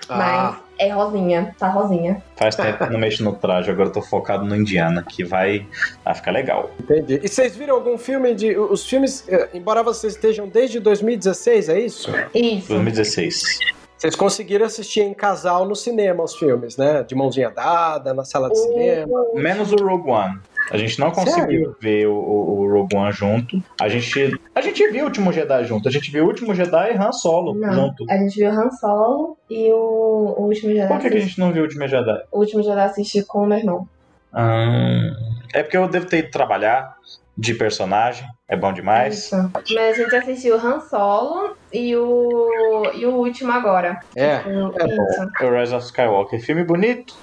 Ah. 0.09 0.17
Mas 0.17 0.66
é 0.79 0.91
rosinha, 0.91 1.55
tá 1.59 1.69
rosinha. 1.69 2.23
Faz 2.37 2.55
tempo 2.55 2.79
que 2.79 2.85
eu 2.85 2.91
não 2.91 2.99
mexo 2.99 3.25
no 3.25 3.33
traje, 3.33 3.71
agora 3.71 3.89
eu 3.89 3.93
tô 3.93 4.03
focado 4.03 4.45
no 4.45 4.55
Indiana, 4.55 5.05
que 5.09 5.25
vai, 5.25 5.67
vai 6.05 6.15
ficar 6.15 6.31
legal. 6.31 6.71
Entendi. 6.81 7.21
E 7.23 7.29
vocês 7.29 7.57
viram 7.57 7.75
algum 7.75 7.97
filme 7.97 8.35
de. 8.35 8.57
Os 8.59 8.87
filmes, 8.87 9.25
eh, 9.29 9.49
embora 9.55 9.83
vocês 9.83 10.15
estejam 10.15 10.49
desde 10.49 10.81
2016, 10.81 11.69
é 11.69 11.81
isso? 11.81 12.11
Isso. 12.35 12.69
2016. 12.69 13.77
Vocês 13.97 14.15
conseguiram 14.15 14.67
assistir 14.67 15.01
em 15.01 15.15
casal 15.15 15.67
no 15.67 15.75
cinema 15.75 16.23
os 16.23 16.37
filmes, 16.37 16.77
né? 16.77 17.03
De 17.03 17.15
mãozinha 17.15 17.51
dada, 17.51 18.13
na 18.13 18.25
sala 18.25 18.51
de 18.51 18.59
cinema. 18.59 19.25
Menos 19.35 19.73
o 19.73 19.77
Rogue 19.77 20.11
One. 20.11 20.39
A 20.71 20.77
gente 20.77 20.99
não 20.99 21.11
conseguiu 21.11 21.75
ver 21.81 22.07
o, 22.09 22.15
o- 22.15 22.73
Rogue 22.73 22.97
One 22.97 23.13
junto. 23.13 23.63
A 23.81 23.89
gente, 23.89 24.39
a 24.55 24.61
gente 24.61 24.87
viu 24.89 25.05
o 25.05 25.07
Último 25.07 25.33
Jedi 25.33 25.65
junto. 25.65 25.89
A 25.89 25.93
gente 25.93 26.11
viu 26.11 26.25
o 26.25 26.27
Último 26.29 26.55
Jedi 26.55 26.93
e 26.93 26.97
Han 26.97 27.13
Solo 27.13 27.55
Não, 27.55 27.73
junto. 27.73 28.05
a 28.11 28.17
gente 28.17 28.37
viu 28.37 28.51
Han 28.51 28.71
Solo 28.73 29.37
e 29.49 29.73
o, 29.73 30.35
o 30.39 30.43
Último 30.47 30.73
Jedi 30.73 30.89
Por 30.89 30.99
que, 30.99 31.11
que 31.11 31.17
a 31.17 31.21
gente 31.21 31.39
não 31.39 31.53
viu 31.53 31.63
o 31.63 31.67
Último 31.67 31.87
Jedi? 31.87 32.23
o 32.33 32.39
Último 32.41 32.63
Jedi 32.63 32.81
assisti 32.81 33.23
com 33.25 33.43
o 33.43 33.47
meu 33.47 33.59
irmão. 33.59 33.89
Ah, 34.33 35.11
é 35.55 35.63
porque 35.63 35.77
eu 35.77 35.89
devo 35.89 36.07
ter 36.07 36.19
ido 36.19 36.31
trabalhar 36.31 36.95
de 37.39 37.55
personagem. 37.55 38.27
É 38.49 38.57
bom 38.57 38.73
demais. 38.73 39.25
Isso. 39.27 39.51
Mas 39.75 39.99
a 39.99 40.03
gente 40.03 40.17
assistiu 40.17 40.57
Han 40.57 40.81
Solo 40.81 41.57
e 41.73 41.95
o, 41.97 42.91
e 42.95 43.05
o 43.07 43.15
último 43.15 43.53
agora. 43.53 43.99
É, 44.15 44.37
O- 44.39 44.73
é 44.79 44.87
bom. 44.97 45.47
O 45.47 45.59
Rise 45.59 45.75
of 45.75 45.85
Skywalker. 45.87 46.41
Filme 46.41 46.65
bonito. 46.65 47.15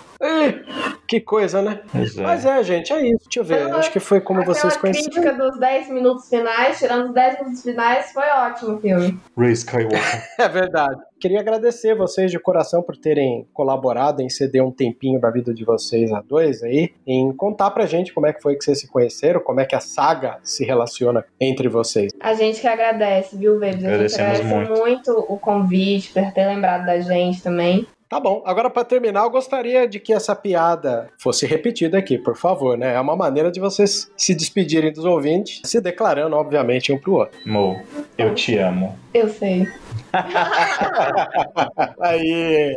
Que 1.08 1.20
coisa, 1.20 1.62
né? 1.62 1.82
Pois 1.92 2.18
é. 2.18 2.22
Mas 2.24 2.46
é, 2.46 2.64
gente, 2.64 2.92
é 2.94 3.02
isso. 3.06 3.24
Deixa 3.26 3.40
eu 3.40 3.44
ver. 3.44 3.62
Aquela- 3.64 3.80
Acho 3.80 3.92
que 3.92 4.00
foi 4.00 4.22
como 4.22 4.44
vocês 4.44 4.76
conheceram. 4.78 5.12
crítica 5.12 5.34
dos 5.34 5.60
10 5.60 5.90
minutos 5.90 6.28
finais, 6.30 6.80
tirando 6.80 7.08
os 7.08 7.14
10 7.14 7.40
minutos 7.40 7.62
finais, 7.62 8.12
foi 8.12 8.26
ótimo 8.30 8.76
o 8.76 8.80
filme. 8.82 9.20
Ray 9.38 9.52
Skywalker. 9.52 10.00
É 10.40 10.48
verdade. 10.50 11.00
Queria 11.20 11.40
agradecer 11.40 11.96
vocês 11.96 12.30
de 12.32 12.38
coração 12.40 12.82
por 12.82 12.98
terem 12.98 13.48
colaborado 13.54 14.22
em 14.22 14.30
ceder 14.30 14.62
um 14.64 14.72
tempinho 14.72 15.22
da 15.22 15.30
vida 15.30 15.54
de 15.54 15.64
vocês 15.64 16.12
a 16.12 16.20
dois 16.22 16.62
aí, 16.64 16.92
em 17.08 17.32
contar 17.32 17.72
pra 17.72 17.86
gente 17.86 18.14
como 18.14 18.28
é 18.28 18.34
que 18.34 18.42
foi 18.42 18.56
que 18.58 18.64
vocês 18.64 18.80
se 18.82 18.88
conheceram, 18.90 19.40
como 19.40 19.62
é 19.62 19.66
que 19.66 19.74
a 19.76 19.80
saga 19.80 20.40
se 20.44 20.66
relaciona 20.66 21.24
entre 21.40 21.70
vocês. 21.70 22.12
A 22.20 22.34
gente 22.34 22.60
que 22.60 22.68
agradece, 22.68 23.38
viu, 23.38 23.54
Baby? 23.60 23.86
A 23.88 23.98
gente 24.00 24.16
agradece 24.16 24.44
muito. 24.44 24.72
muito. 24.74 25.12
o 25.30 25.38
convite, 25.38 26.12
por 26.12 26.30
ter 26.34 26.46
lembrado 26.46 26.86
da 26.86 27.00
gente 27.00 27.42
também. 27.42 27.88
Tá 28.14 28.20
bom. 28.20 28.44
Agora, 28.46 28.70
pra 28.70 28.84
terminar, 28.84 29.24
eu 29.24 29.30
gostaria 29.32 29.88
de 29.88 30.00
que 30.00 30.14
essa 30.14 30.36
piada 30.36 31.10
fosse 31.18 31.48
repetida 31.48 31.98
aqui, 31.98 32.16
por 32.16 32.38
favor, 32.38 32.78
né? 32.78 32.94
É 32.94 33.00
uma 33.00 33.16
maneira 33.16 33.52
de 33.52 33.60
vocês 33.60 34.12
se 34.16 34.36
despedirem 34.36 34.94
dos 34.94 35.04
ouvintes, 35.04 35.62
se 35.66 35.82
declarando, 35.82 36.36
obviamente, 36.36 36.94
um 36.94 37.00
pro 37.00 37.14
outro. 37.14 37.40
Mo, 37.44 37.82
eu 38.16 38.36
te 38.36 38.56
amo. 38.56 38.96
Eu 39.16 39.28
sei. 39.30 39.68
Aí, 42.00 42.76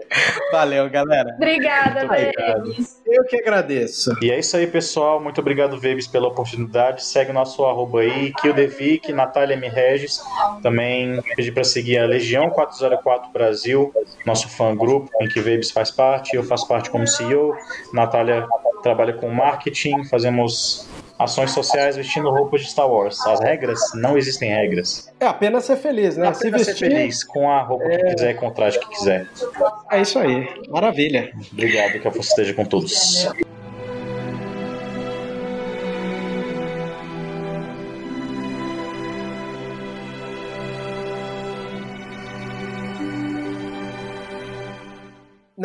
valeu, 0.50 0.88
galera. 0.88 1.34
Obrigada, 1.36 2.06
Baby. 2.06 2.86
Eu 3.06 3.24
que 3.24 3.36
agradeço. 3.36 4.12
E 4.22 4.30
é 4.30 4.38
isso 4.38 4.56
aí, 4.56 4.66
pessoal. 4.66 5.22
Muito 5.22 5.40
obrigado, 5.40 5.78
Vebs, 5.78 6.06
pela 6.06 6.28
oportunidade. 6.28 7.04
Segue 7.04 7.30
o 7.30 7.34
nosso 7.34 7.64
arroba 7.64 8.00
aí, 8.00 8.32
Kildevic, 8.40 9.12
Natália 9.12 9.54
M. 9.54 9.68
Regis. 9.68 10.22
Também 10.62 11.22
pedir 11.36 11.52
para 11.52 11.64
seguir 11.64 11.98
a 11.98 12.06
Legião 12.06 12.50
404 12.50 13.30
Brasil, 13.32 13.92
nosso 14.24 14.48
fã-grupo, 14.48 15.10
em 15.20 15.25
que 15.28 15.40
Vebs 15.40 15.70
faz 15.70 15.90
parte. 15.90 16.36
Eu 16.36 16.44
faço 16.44 16.66
parte 16.66 16.90
como 16.90 17.06
CEO. 17.06 17.54
Natália 17.92 18.46
trabalha 18.82 19.12
com 19.12 19.28
marketing. 19.28 20.04
Fazemos 20.04 20.88
ações 21.18 21.50
sociais 21.50 21.96
vestindo 21.96 22.30
roupas 22.30 22.62
de 22.62 22.70
Star 22.70 22.90
Wars. 22.90 23.18
As 23.26 23.40
regras? 23.40 23.80
Não 23.94 24.16
existem 24.16 24.50
regras. 24.50 25.12
É 25.18 25.26
apenas 25.26 25.64
ser 25.64 25.76
feliz, 25.76 26.16
né? 26.16 26.26
É 26.26 26.28
apenas 26.30 26.62
ser 26.62 26.74
feliz 26.74 27.24
com 27.24 27.50
a 27.50 27.62
roupa 27.62 27.88
que 27.88 28.14
quiser, 28.14 28.34
com 28.34 28.48
o 28.48 28.50
traje 28.50 28.78
que 28.78 28.88
quiser. 28.90 29.28
É 29.90 30.00
isso 30.00 30.18
aí. 30.18 30.48
Maravilha. 30.68 31.32
Obrigado, 31.52 32.00
que 32.00 32.08
a 32.08 32.10
força 32.10 32.30
esteja 32.30 32.54
com 32.54 32.64
todos. 32.64 33.28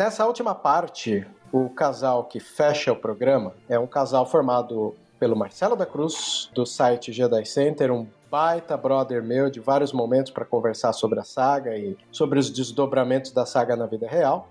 Nessa 0.02 0.26
última 0.26 0.52
parte, 0.52 1.24
o 1.52 1.68
casal 1.68 2.24
que 2.24 2.40
fecha 2.40 2.92
o 2.92 2.96
programa 2.96 3.54
é 3.68 3.78
um 3.78 3.86
casal 3.86 4.26
formado 4.26 4.96
pelo 5.16 5.36
Marcelo 5.36 5.76
da 5.76 5.86
Cruz, 5.86 6.50
do 6.52 6.66
site 6.66 7.12
Jedi 7.12 7.46
Center, 7.46 7.92
um 7.92 8.08
baita 8.28 8.76
brother 8.76 9.22
meu 9.22 9.48
de 9.48 9.60
vários 9.60 9.92
momentos 9.92 10.32
para 10.32 10.44
conversar 10.44 10.92
sobre 10.92 11.20
a 11.20 11.22
saga 11.22 11.76
e 11.76 11.96
sobre 12.10 12.40
os 12.40 12.50
desdobramentos 12.50 13.30
da 13.30 13.46
saga 13.46 13.76
na 13.76 13.86
vida 13.86 14.08
real, 14.08 14.48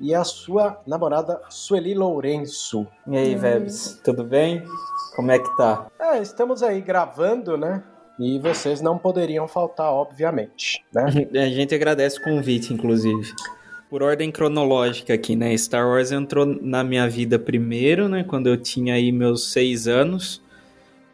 e 0.00 0.14
a 0.14 0.24
sua 0.24 0.80
namorada 0.86 1.38
Sueli 1.50 1.92
Lourenço. 1.92 2.86
E 3.06 3.14
aí, 3.14 3.34
Vebs, 3.34 4.00
tudo 4.02 4.24
bem? 4.24 4.64
Como 5.14 5.30
é 5.30 5.38
que 5.38 5.54
tá? 5.58 5.86
É, 6.00 6.18
estamos 6.22 6.62
aí 6.62 6.80
gravando, 6.80 7.58
né? 7.58 7.84
E 8.18 8.38
vocês 8.38 8.80
não 8.80 8.96
poderiam 8.96 9.46
faltar, 9.46 9.92
obviamente, 9.92 10.82
né? 10.94 11.04
A 11.44 11.50
gente 11.50 11.74
agradece 11.74 12.18
o 12.18 12.24
convite, 12.24 12.72
inclusive. 12.72 13.34
Por 13.94 14.02
ordem 14.02 14.28
cronológica 14.32 15.14
aqui, 15.14 15.36
né? 15.36 15.56
Star 15.56 15.86
Wars 15.86 16.10
entrou 16.10 16.44
na 16.44 16.82
minha 16.82 17.08
vida 17.08 17.38
primeiro, 17.38 18.08
né? 18.08 18.24
Quando 18.24 18.48
eu 18.48 18.56
tinha 18.56 18.94
aí 18.94 19.12
meus 19.12 19.52
seis 19.52 19.86
anos. 19.86 20.42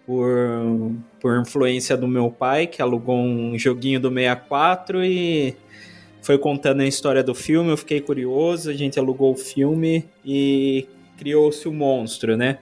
Por, 0.06 0.96
por 1.20 1.38
influência 1.38 1.94
do 1.94 2.08
meu 2.08 2.30
pai, 2.30 2.66
que 2.66 2.80
alugou 2.80 3.18
um 3.18 3.58
joguinho 3.58 4.00
do 4.00 4.08
64 4.08 5.04
e 5.04 5.54
foi 6.22 6.38
contando 6.38 6.80
a 6.80 6.86
história 6.86 7.22
do 7.22 7.34
filme. 7.34 7.70
Eu 7.70 7.76
fiquei 7.76 8.00
curioso, 8.00 8.70
a 8.70 8.72
gente 8.72 8.98
alugou 8.98 9.32
o 9.32 9.36
filme 9.36 10.08
e 10.24 10.88
criou-se 11.18 11.68
o 11.68 11.72
monstro, 11.74 12.34
né? 12.34 12.60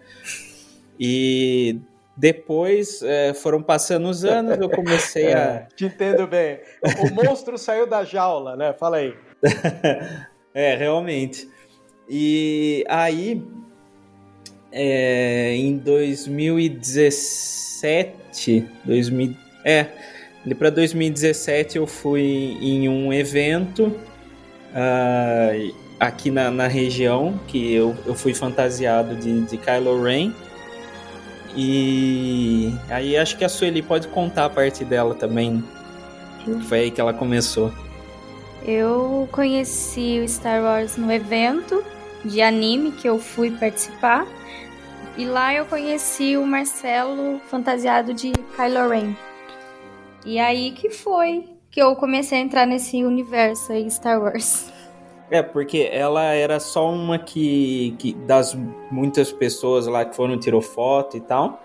E 0.98 1.78
depois 2.16 3.02
é, 3.04 3.32
foram 3.34 3.62
passando 3.62 4.08
os 4.08 4.24
anos, 4.24 4.58
eu 4.58 4.68
comecei 4.68 5.32
a. 5.32 5.68
Te 5.76 5.84
entendo 5.84 6.26
bem. 6.26 6.58
O 7.04 7.14
monstro 7.14 7.56
saiu 7.56 7.86
da 7.86 8.02
jaula, 8.02 8.56
né? 8.56 8.72
Fala 8.72 8.96
aí. 8.96 9.14
é, 10.54 10.76
realmente. 10.76 11.48
E 12.08 12.84
aí, 12.88 13.42
é, 14.72 15.54
em 15.54 15.76
2017, 15.76 18.64
2000, 18.84 19.36
é, 19.64 19.88
para 20.54 20.70
2017 20.70 21.76
eu 21.76 21.86
fui 21.86 22.56
em 22.60 22.88
um 22.88 23.12
evento 23.12 23.94
uh, 24.72 25.74
aqui 26.00 26.30
na, 26.30 26.50
na, 26.50 26.66
região, 26.66 27.38
que 27.46 27.74
eu, 27.74 27.94
eu 28.06 28.14
fui 28.14 28.34
fantasiado 28.34 29.16
de, 29.16 29.42
de 29.42 29.56
Kylo 29.56 30.02
Ren. 30.02 30.32
E 31.56 32.72
aí 32.88 33.16
acho 33.16 33.36
que 33.36 33.44
a 33.44 33.48
Sueli 33.48 33.82
pode 33.82 34.08
contar 34.08 34.46
a 34.46 34.50
parte 34.50 34.84
dela 34.84 35.14
também. 35.14 35.62
Foi 36.68 36.80
aí 36.80 36.90
que 36.90 37.00
ela 37.00 37.12
começou. 37.12 37.72
Eu 38.64 39.28
conheci 39.32 40.20
o 40.20 40.28
Star 40.28 40.62
Wars 40.62 40.96
no 40.96 41.10
evento 41.12 41.82
de 42.24 42.42
anime 42.42 42.92
que 42.92 43.08
eu 43.08 43.18
fui 43.18 43.50
participar. 43.50 44.26
E 45.16 45.24
lá 45.24 45.54
eu 45.54 45.66
conheci 45.66 46.36
o 46.36 46.46
Marcelo 46.46 47.40
fantasiado 47.48 48.14
de 48.14 48.32
Kylo 48.56 48.88
Ren. 48.88 49.16
E 50.24 50.38
aí 50.38 50.72
que 50.72 50.90
foi 50.90 51.44
que 51.70 51.80
eu 51.80 51.94
comecei 51.96 52.38
a 52.38 52.40
entrar 52.40 52.66
nesse 52.66 53.04
universo 53.04 53.72
aí 53.72 53.90
Star 53.90 54.20
Wars. 54.20 54.72
É, 55.30 55.42
porque 55.42 55.90
ela 55.92 56.24
era 56.32 56.58
só 56.58 56.90
uma 56.90 57.18
que, 57.18 57.94
que 57.98 58.14
das 58.14 58.56
muitas 58.90 59.30
pessoas 59.30 59.86
lá 59.86 60.02
que 60.02 60.16
foram 60.16 60.38
tirou 60.38 60.62
foto 60.62 61.18
e 61.18 61.20
tal. 61.20 61.62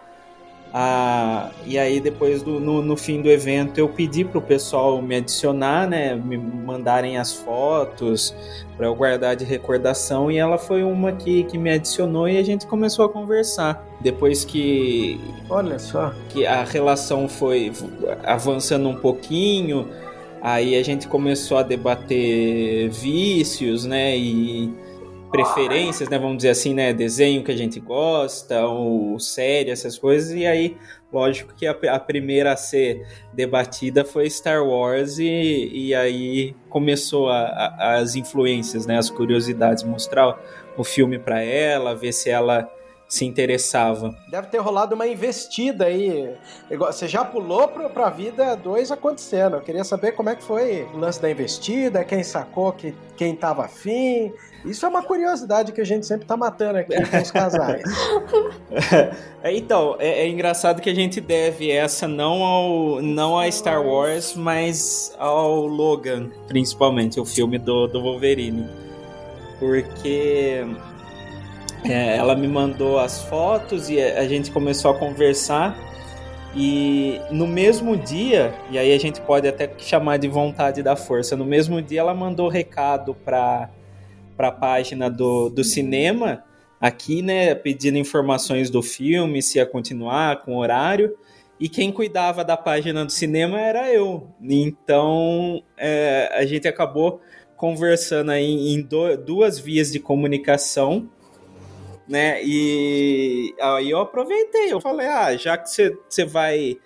Ah, 0.76 1.52
e 1.68 1.78
aí 1.78 2.00
depois 2.00 2.42
do, 2.42 2.60
no, 2.60 2.82
no, 2.82 2.98
fim 2.98 3.22
do 3.22 3.30
evento 3.30 3.78
eu 3.78 3.88
pedi 3.88 4.26
pro 4.26 4.42
pessoal 4.42 5.00
me 5.04 5.18
adicionar, 5.18 5.88
né, 5.88 6.16
me 6.16 6.36
mandarem 6.36 7.16
as 7.16 7.32
fotos 7.32 8.36
para 8.76 8.88
eu 8.88 8.96
guardar 8.96 9.36
de 9.36 9.46
recordação 9.46 10.32
e 10.32 10.38
ela 10.40 10.58
foi 10.58 10.82
uma 10.82 11.12
que, 11.12 11.44
que 11.44 11.60
me 11.60 11.70
adicionou 11.70 12.28
e 12.28 12.40
a 12.40 12.44
gente 12.44 12.66
começou 12.66 13.06
a 13.06 13.10
conversar. 13.10 13.86
Depois 14.02 14.44
que 14.44 15.22
olha 15.48 15.78
só 15.78 16.12
que 16.30 16.44
a 16.44 16.64
relação 16.64 17.30
foi 17.30 17.72
avançando 18.24 18.90
um 18.90 18.96
pouquinho, 18.96 19.88
Aí 20.46 20.76
a 20.76 20.84
gente 20.84 21.08
começou 21.08 21.58
a 21.58 21.64
debater 21.64 22.90
vícios, 22.90 23.86
né? 23.86 24.18
E 24.18 24.70
preferências, 25.34 26.08
né? 26.10 26.20
Vamos 26.20 26.38
dizer 26.38 26.50
assim, 26.50 26.76
né? 26.76 26.94
Desenho 26.94 27.44
que 27.44 27.52
a 27.52 27.58
gente 27.58 27.80
gosta, 27.80 28.68
ou 28.68 29.20
série, 29.20 29.72
essas 29.72 29.98
coisas. 29.98 30.32
E 30.32 30.46
aí, 30.46 30.78
lógico 31.12 31.56
que 31.56 31.66
a, 31.66 31.72
a 31.72 32.00
primeira 32.00 32.54
a 32.54 32.56
ser 32.56 33.04
debatida 33.34 34.06
foi 34.06 34.30
Star 34.30 34.64
Wars. 34.64 35.18
E, 35.18 35.72
e 35.74 35.96
aí 35.96 36.56
começou 36.70 37.30
a, 37.30 37.40
a, 37.40 37.96
as 37.96 38.16
influências, 38.16 38.86
né? 38.86 38.96
As 38.96 39.10
curiosidades, 39.10 39.84
mostrar 39.84 40.40
o 40.78 40.84
filme 40.84 41.18
para 41.18 41.42
ela, 41.42 41.96
ver 41.96 42.14
se 42.14 42.30
ela 42.30 42.72
se 43.08 43.26
interessava. 43.26 44.16
Deve 44.30 44.48
ter 44.48 44.60
rolado 44.60 44.94
uma 44.94 45.08
investida 45.08 45.86
aí. 45.86 46.32
Você 46.70 47.08
já 47.08 47.26
pulou 47.26 47.68
para 47.68 48.06
a 48.06 48.10
vida 48.12 48.56
2 48.56 48.92
acontecendo. 48.92 49.56
Eu 49.56 49.62
queria 49.62 49.84
saber 49.84 50.12
como 50.12 50.30
é 50.30 50.36
que 50.36 50.44
foi 50.44 50.88
o 50.94 50.98
lance 50.98 51.20
da 51.20 51.30
investida, 51.30 52.04
quem 52.04 52.24
sacou, 52.24 52.72
que, 52.72 52.94
quem 53.18 53.36
tava 53.36 53.66
afim. 53.66 54.32
Isso 54.66 54.86
é 54.86 54.90
uma 54.90 55.04
curiosidade 55.04 55.72
que 55.74 55.82
a 55.82 55.86
gente 55.86 56.06
sempre 56.06 56.26
tá 56.26 56.38
matando 56.38 56.80
aqui 56.80 56.94
com 56.94 57.18
os 57.18 57.32
casais. 57.32 57.84
É, 59.44 59.54
então, 59.56 59.98
é, 60.00 60.22
é, 60.22 60.30
engraçado 60.30 60.82
que 60.82 60.90
a 60.90 60.96
gente 60.96 61.20
deve 61.20 61.70
essa 61.70 62.08
não 62.08 62.42
ao 62.44 63.02
não 63.02 63.38
a 63.38 63.52
Star 63.52 63.86
Wars, 63.86 64.36
mas 64.36 65.14
ao 65.20 65.68
Logan, 65.68 66.30
principalmente, 66.48 67.20
o 67.20 67.26
filme 67.26 67.60
do, 67.60 67.88
do 67.88 68.02
Wolverine. 68.02 68.66
Porque 69.60 70.66
é, 71.84 72.16
ela 72.16 72.36
me 72.36 72.48
mandou 72.48 72.98
as 73.00 73.22
fotos 73.24 73.90
e 73.90 74.02
a 74.02 74.26
gente 74.28 74.50
começou 74.50 74.92
a 74.92 74.98
conversar. 74.98 75.78
E 76.56 77.20
no 77.30 77.46
mesmo 77.46 77.98
dia, 77.98 78.54
e 78.70 78.78
aí 78.78 78.94
a 78.94 79.00
gente 79.00 79.20
pode 79.22 79.48
até 79.48 79.70
chamar 79.78 80.18
de 80.18 80.30
vontade 80.30 80.82
da 80.82 80.96
força, 80.96 81.36
no 81.36 81.46
mesmo 81.46 81.82
dia 81.82 82.00
ela 82.00 82.14
mandou 82.14 82.48
recado 82.48 83.14
para 83.14 83.70
a 84.38 84.52
página 84.52 85.10
do, 85.10 85.50
do 85.50 85.64
cinema 85.64 86.44
aqui, 86.80 87.22
né, 87.22 87.56
pedindo 87.56 87.98
informações 87.98 88.70
do 88.70 88.82
filme, 88.82 89.42
se 89.42 89.58
ia 89.58 89.66
continuar 89.66 90.42
com 90.42 90.58
horário. 90.58 91.16
E 91.60 91.70
quem 91.70 91.92
cuidava 91.92 92.44
da 92.44 92.58
página 92.58 93.06
do 93.06 93.12
cinema 93.12 93.60
era 93.60 93.94
eu. 93.94 94.28
Então 94.42 95.64
é, 95.78 96.30
a 96.34 96.46
gente 96.46 96.68
acabou 96.68 97.22
conversando 97.56 98.32
aí 98.32 98.74
em 98.74 98.82
do, 98.82 99.16
duas 99.18 99.58
vias 99.60 99.92
de 99.92 100.00
comunicação 100.00 101.10
né? 102.08 102.44
E 102.44 103.56
aí 103.62 103.90
eu 103.90 104.00
aproveitei, 104.00 104.72
eu 104.72 104.82
falei, 104.82 105.08
ah, 105.08 105.36
já 105.36 105.58
que 105.58 105.70
você 105.70 106.26
vai, 106.26 106.78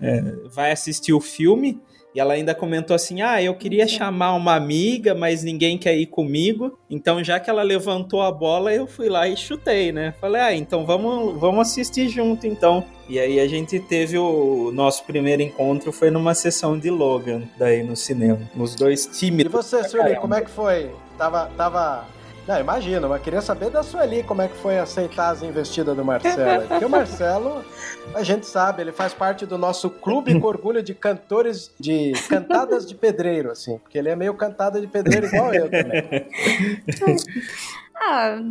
é, 0.00 0.20
vai 0.46 0.72
assistir 0.72 1.12
o 1.12 1.20
filme, 1.20 1.80
e 2.14 2.20
ela 2.20 2.34
ainda 2.34 2.54
comentou 2.54 2.94
assim: 2.94 3.22
Ah, 3.22 3.42
eu 3.42 3.54
queria 3.54 3.86
chamar 3.86 4.34
uma 4.34 4.54
amiga, 4.54 5.14
mas 5.14 5.42
ninguém 5.42 5.78
quer 5.78 5.96
ir 5.96 6.06
comigo. 6.06 6.78
Então, 6.88 7.22
já 7.22 7.38
que 7.38 7.48
ela 7.48 7.62
levantou 7.62 8.22
a 8.22 8.32
bola, 8.32 8.72
eu 8.72 8.86
fui 8.86 9.08
lá 9.08 9.28
e 9.28 9.36
chutei, 9.36 9.92
né? 9.92 10.14
Falei: 10.20 10.40
Ah, 10.40 10.54
então 10.54 10.84
vamos, 10.84 11.38
vamos 11.38 11.68
assistir 11.68 12.08
junto, 12.08 12.46
então. 12.46 12.84
E 13.08 13.18
aí 13.18 13.40
a 13.40 13.48
gente 13.48 13.78
teve 13.80 14.16
o 14.18 14.70
nosso 14.72 15.04
primeiro 15.04 15.42
encontro 15.42 15.90
foi 15.90 16.10
numa 16.10 16.34
sessão 16.34 16.78
de 16.78 16.90
Logan, 16.90 17.42
daí 17.58 17.82
no 17.82 17.96
cinema. 17.96 18.40
Os 18.56 18.74
dois 18.74 19.06
times. 19.06 19.46
E 19.46 19.48
você, 19.48 19.82
Sueli, 19.88 20.16
como 20.16 20.34
é 20.34 20.40
que 20.40 20.50
foi? 20.50 20.90
Tava, 21.18 21.50
tava 21.56 22.06
não, 22.50 22.58
imagina, 22.58 23.06
mas 23.06 23.22
queria 23.22 23.40
saber 23.40 23.70
da 23.70 23.80
Sueli 23.80 24.24
como 24.24 24.42
é 24.42 24.48
que 24.48 24.56
foi 24.56 24.76
aceitar 24.76 25.30
as 25.30 25.40
investidas 25.40 25.94
do 25.94 26.04
Marcelo. 26.04 26.66
Porque 26.66 26.84
o 26.84 26.90
Marcelo, 26.90 27.64
a 28.12 28.24
gente 28.24 28.44
sabe, 28.44 28.82
ele 28.82 28.90
faz 28.90 29.14
parte 29.14 29.46
do 29.46 29.56
nosso 29.56 29.88
clube 29.88 30.40
com 30.40 30.48
orgulho 30.48 30.82
de 30.82 30.92
cantores 30.92 31.72
de 31.78 32.10
cantadas 32.28 32.84
de 32.84 32.96
pedreiro, 32.96 33.52
assim, 33.52 33.78
porque 33.78 33.96
ele 33.96 34.08
é 34.08 34.16
meio 34.16 34.34
cantada 34.34 34.80
de 34.80 34.88
pedreiro 34.88 35.28
igual 35.28 35.54
eu 35.54 35.70
também. 35.70 36.26
ah, 37.94 38.42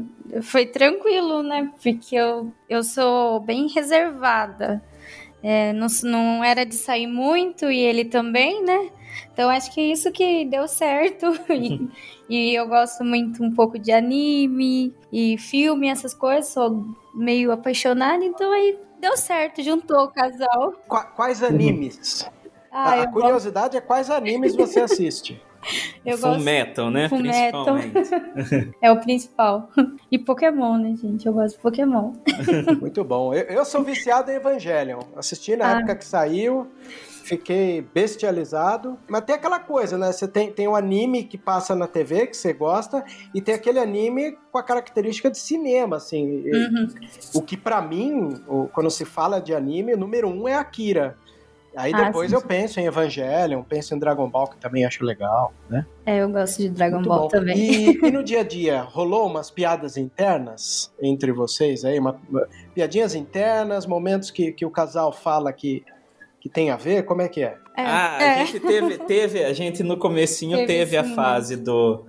foi 0.44 0.66
tranquilo, 0.66 1.44
né? 1.44 1.70
Porque 1.84 2.16
eu, 2.16 2.54
eu 2.70 2.82
sou 2.84 3.42
bem 3.42 3.68
reservada. 3.68 4.82
É, 5.44 5.74
não, 5.74 5.88
não 6.04 6.42
era 6.42 6.66
de 6.66 6.76
sair 6.76 7.08
muito 7.08 7.70
e 7.70 7.78
ele 7.78 8.06
também, 8.06 8.64
né? 8.64 8.92
Então 9.34 9.50
acho 9.50 9.74
que 9.74 9.80
é 9.80 9.86
isso 9.86 10.12
que 10.12 10.46
deu 10.46 10.68
certo. 10.68 11.28
E, 12.30 12.52
e, 12.52 12.56
eu 12.56 12.68
gosto 12.68 13.04
muito 13.04 13.44
um 13.44 13.52
pouco 13.52 13.80
de 13.80 13.92
anime 13.92 14.94
e 15.12 15.36
filme, 15.40 15.88
essas 15.88 16.14
coisas. 16.14 16.52
Sou 16.52 16.86
meio 17.12 17.52
apaixonada, 17.52 18.24
então 18.24 18.52
aí 18.52 18.78
deu 19.02 19.18
certo, 19.18 19.64
juntou 19.64 20.04
o 20.04 20.10
casal. 20.10 20.74
quais 21.16 21.42
animes? 21.42 22.30
Ah, 22.72 22.92
a, 22.92 23.02
a 23.02 23.08
curiosidade 23.12 23.74
gosto... 23.74 23.78
é 23.78 23.82
quais 23.82 24.12
animes 24.12 24.56
você 24.56 24.80
assiste. 24.80 25.42
Eu 26.06 26.18
Full 26.18 26.30
gosto... 26.30 26.44
Metal, 26.44 26.92
né? 26.92 27.10
Full 27.10 27.22
Metal. 27.22 27.66
é 28.82 28.92
o 28.92 29.00
principal. 29.02 29.70
E 30.10 30.18
Pokémon, 30.18 30.78
né, 30.78 30.96
gente? 30.96 31.26
Eu 31.26 31.34
gosto 31.34 31.56
de 31.56 31.62
Pokémon. 31.62 32.14
Muito 32.80 33.04
bom. 33.04 33.34
Eu, 33.34 33.44
eu 33.44 33.66
sou 33.66 33.84
viciado 33.84 34.32
em 34.32 34.36
Evangelion. 34.36 35.00
Assisti 35.16 35.56
na 35.56 35.68
ah. 35.68 35.78
época 35.78 35.96
que 35.96 36.06
saiu 36.06 36.68
fiquei 37.30 37.82
bestializado. 37.94 38.98
Mas 39.08 39.22
tem 39.22 39.36
aquela 39.36 39.60
coisa, 39.60 39.98
né? 39.98 40.12
Você 40.12 40.28
tem, 40.28 40.52
tem 40.52 40.68
um 40.68 40.76
anime 40.76 41.24
que 41.24 41.38
passa 41.38 41.76
na 41.76 41.88
TV 41.88 42.28
que 42.28 42.36
você 42.36 42.52
gosta 42.52 43.04
e 43.34 43.42
tem 43.42 43.54
aquele 43.54 43.80
anime 43.80 44.36
com 44.52 44.58
a 44.58 44.64
característica 44.64 45.30
de 45.30 45.38
cinema, 45.38 45.98
assim. 45.98 46.50
Uhum. 46.50 46.88
O 47.36 47.42
que 47.42 47.56
para 47.56 47.82
mim, 47.82 48.42
quando 48.74 48.90
se 48.90 49.06
fala 49.06 49.40
de 49.40 49.54
anime, 49.54 49.94
o 49.94 49.98
número 49.98 50.28
um 50.28 50.48
é 50.48 50.56
Akira. 50.56 51.16
Aí 51.76 51.94
ah, 51.94 52.06
depois 52.06 52.32
sim, 52.32 52.36
eu 52.36 52.42
penso 52.42 52.80
em 52.80 52.86
Evangelion, 52.86 53.62
penso 53.62 53.94
em 53.94 54.00
Dragon 54.00 54.28
Ball, 54.28 54.48
que 54.48 54.58
também 54.58 54.86
acho 54.86 55.06
legal, 55.06 55.54
né? 55.70 55.86
É, 56.04 56.18
eu 56.18 56.30
gosto 56.30 56.58
de 56.58 56.70
Dragon 56.70 56.96
Muito 56.96 57.08
Ball 57.08 57.22
bom. 57.22 57.28
também. 57.28 57.58
E, 57.58 58.00
e, 58.08 58.12
no 58.12 58.24
dia 58.24 58.40
a 58.40 58.44
dia, 58.44 58.82
rolou 58.82 59.28
umas 59.28 59.52
piadas 59.52 59.96
internas 59.96 60.92
entre 61.00 61.32
vocês 61.32 61.86
aí? 61.86 62.00
Uma, 62.00 62.20
piadinhas 62.74 63.14
internas, 63.14 63.86
momentos 63.86 64.32
que, 64.32 64.52
que 64.52 64.66
o 64.66 64.72
casal 64.72 65.14
fala 65.14 65.54
que 65.54 65.86
que 66.40 66.50
tem 66.50 66.70
a 66.70 66.76
ver? 66.76 67.04
Como 67.04 67.22
é 67.22 67.28
que 67.28 67.44
é? 67.44 67.58
ah, 67.76 68.18
a 68.18 68.46
gente 68.46 68.60
teve, 68.60 68.98
teve, 69.00 69.44
a 69.44 69.54
gente 69.54 69.84
no 69.84 69.98
comecinho 69.98 70.58
teve, 70.58 70.68
teve 70.68 70.98
a 70.98 71.04
fase 71.04 71.56
do, 71.56 72.06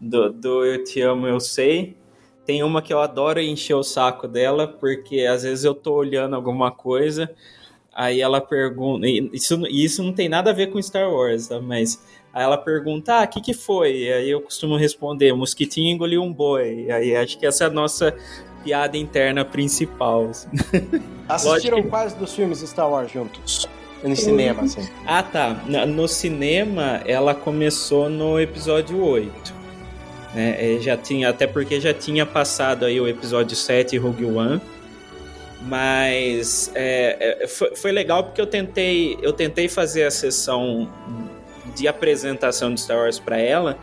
do, 0.00 0.32
do 0.32 0.64
Eu 0.64 0.84
Te 0.84 1.00
Amo, 1.00 1.26
Eu 1.26 1.40
Sei. 1.40 1.96
Tem 2.44 2.62
uma 2.62 2.80
que 2.80 2.92
eu 2.92 3.00
adoro 3.00 3.40
encher 3.40 3.74
o 3.74 3.82
saco 3.82 4.26
dela, 4.26 4.66
porque 4.66 5.20
às 5.20 5.42
vezes 5.42 5.64
eu 5.64 5.74
tô 5.74 5.94
olhando 5.94 6.34
alguma 6.34 6.70
coisa, 6.70 7.30
aí 7.92 8.22
ela 8.22 8.40
pergunta. 8.40 9.06
Isso, 9.06 9.66
isso 9.66 10.02
não 10.02 10.14
tem 10.14 10.30
nada 10.30 10.50
a 10.50 10.54
ver 10.54 10.68
com 10.68 10.80
Star 10.80 11.12
Wars, 11.12 11.48
tá? 11.48 11.60
mas 11.60 12.02
Aí 12.32 12.44
ela 12.44 12.56
pergunta, 12.56 13.14
ah, 13.14 13.24
o 13.24 13.28
que 13.28 13.40
que 13.40 13.54
foi? 13.54 13.96
E 13.96 14.12
aí 14.12 14.30
eu 14.30 14.40
costumo 14.40 14.76
responder, 14.76 15.32
mosquitinho 15.32 15.94
engoliu 15.94 16.22
um 16.22 16.32
boi. 16.32 16.84
E 16.86 16.92
aí 16.92 17.16
acho 17.16 17.38
que 17.38 17.46
essa 17.46 17.64
é 17.64 17.66
a 17.66 17.70
nossa 17.70 18.16
piada 18.62 18.96
interna 18.96 19.44
principal. 19.44 20.30
Assim. 20.30 20.48
Assistiram 21.28 21.82
que... 21.82 21.88
quais 21.88 22.14
dos 22.14 22.34
filmes 22.34 22.60
Star 22.60 22.90
Wars 22.90 23.10
juntos? 23.10 23.68
No 24.02 24.14
cinema, 24.14 24.62
assim. 24.62 24.88
Ah, 25.04 25.22
tá. 25.22 25.54
No 25.86 26.06
cinema, 26.06 27.02
ela 27.04 27.34
começou 27.34 28.08
no 28.08 28.40
episódio 28.40 29.02
8. 29.02 29.54
Né? 30.34 30.76
É, 30.76 30.80
já 30.80 30.96
tinha, 30.96 31.28
até 31.28 31.46
porque 31.46 31.80
já 31.80 31.92
tinha 31.92 32.24
passado 32.24 32.84
aí 32.84 33.00
o 33.00 33.08
episódio 33.08 33.56
7 33.56 33.96
Rogue 33.98 34.24
One. 34.24 34.60
Mas 35.62 36.70
é, 36.74 37.40
é, 37.42 37.46
foi, 37.48 37.74
foi 37.74 37.90
legal 37.90 38.22
porque 38.22 38.40
eu 38.40 38.46
tentei, 38.46 39.18
eu 39.20 39.32
tentei 39.32 39.68
fazer 39.68 40.04
a 40.04 40.10
sessão 40.10 40.88
de 41.74 41.88
apresentação 41.88 42.72
de 42.72 42.80
Star 42.80 42.98
Wars 42.98 43.18
para 43.18 43.38
ela 43.38 43.76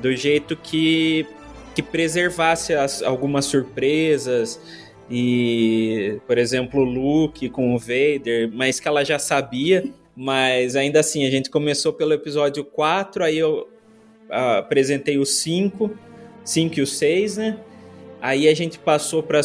do 0.00 0.14
jeito 0.16 0.56
que, 0.56 1.26
que 1.74 1.82
preservasse 1.82 2.74
as, 2.74 3.02
algumas 3.02 3.44
surpresas 3.44 4.60
e, 5.10 6.20
por 6.26 6.38
exemplo, 6.38 6.80
o 6.80 6.84
Luke 6.84 7.48
com 7.48 7.74
o 7.74 7.78
Vader, 7.78 8.50
mas 8.52 8.78
que 8.78 8.86
ela 8.86 9.04
já 9.04 9.18
sabia, 9.18 9.84
mas 10.14 10.76
ainda 10.76 11.00
assim, 11.00 11.26
a 11.26 11.30
gente 11.30 11.50
começou 11.50 11.92
pelo 11.92 12.12
episódio 12.12 12.64
4, 12.64 13.24
aí 13.24 13.38
eu 13.38 13.68
uh, 14.28 14.58
apresentei 14.58 15.18
o 15.18 15.26
5, 15.26 15.90
5 16.44 16.78
e 16.78 16.82
o 16.82 16.86
6, 16.86 17.36
né? 17.38 17.58
Aí 18.20 18.48
a 18.48 18.54
gente 18.54 18.78
passou 18.78 19.22
para 19.22 19.40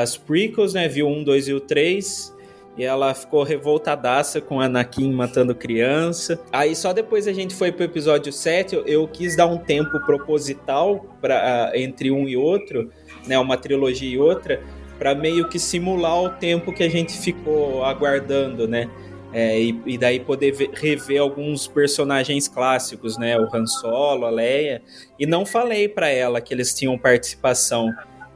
as 0.00 0.16
prequels, 0.16 0.74
né? 0.74 0.88
Viu 0.88 1.06
o 1.06 1.12
1, 1.12 1.24
2 1.24 1.48
e 1.48 1.54
o 1.54 1.60
3. 1.60 2.34
E 2.80 2.82
ela 2.82 3.12
ficou 3.12 3.42
revoltadaça 3.42 4.40
com 4.40 4.58
Anakin 4.58 5.12
matando 5.12 5.54
criança. 5.54 6.40
Aí 6.50 6.74
só 6.74 6.94
depois 6.94 7.28
a 7.28 7.32
gente 7.34 7.54
foi 7.54 7.70
pro 7.70 7.84
episódio 7.84 8.32
7, 8.32 8.84
eu, 8.86 9.06
quis 9.06 9.36
dar 9.36 9.44
um 9.44 9.58
tempo 9.58 10.00
proposital 10.06 11.04
para 11.20 11.72
entre 11.74 12.10
um 12.10 12.26
e 12.26 12.38
outro, 12.38 12.90
né, 13.26 13.38
uma 13.38 13.58
trilogia 13.58 14.08
e 14.08 14.18
outra, 14.18 14.62
para 14.98 15.14
meio 15.14 15.46
que 15.46 15.58
simular 15.58 16.22
o 16.22 16.30
tempo 16.30 16.72
que 16.72 16.82
a 16.82 16.88
gente 16.88 17.12
ficou 17.18 17.84
aguardando, 17.84 18.66
né? 18.66 18.88
É, 19.30 19.60
e, 19.60 19.78
e, 19.84 19.98
daí 19.98 20.18
poder 20.18 20.52
ver, 20.52 20.70
rever 20.72 21.20
alguns 21.20 21.68
personagens 21.68 22.48
clássicos, 22.48 23.18
né? 23.18 23.38
O 23.38 23.54
Han 23.54 23.66
Solo, 23.66 24.24
a 24.24 24.30
Leia. 24.30 24.80
E 25.18 25.26
não 25.26 25.44
falei 25.44 25.86
para 25.86 26.08
ela 26.08 26.40
que 26.40 26.54
eles 26.54 26.72
tinham 26.72 26.96
participação. 26.96 27.90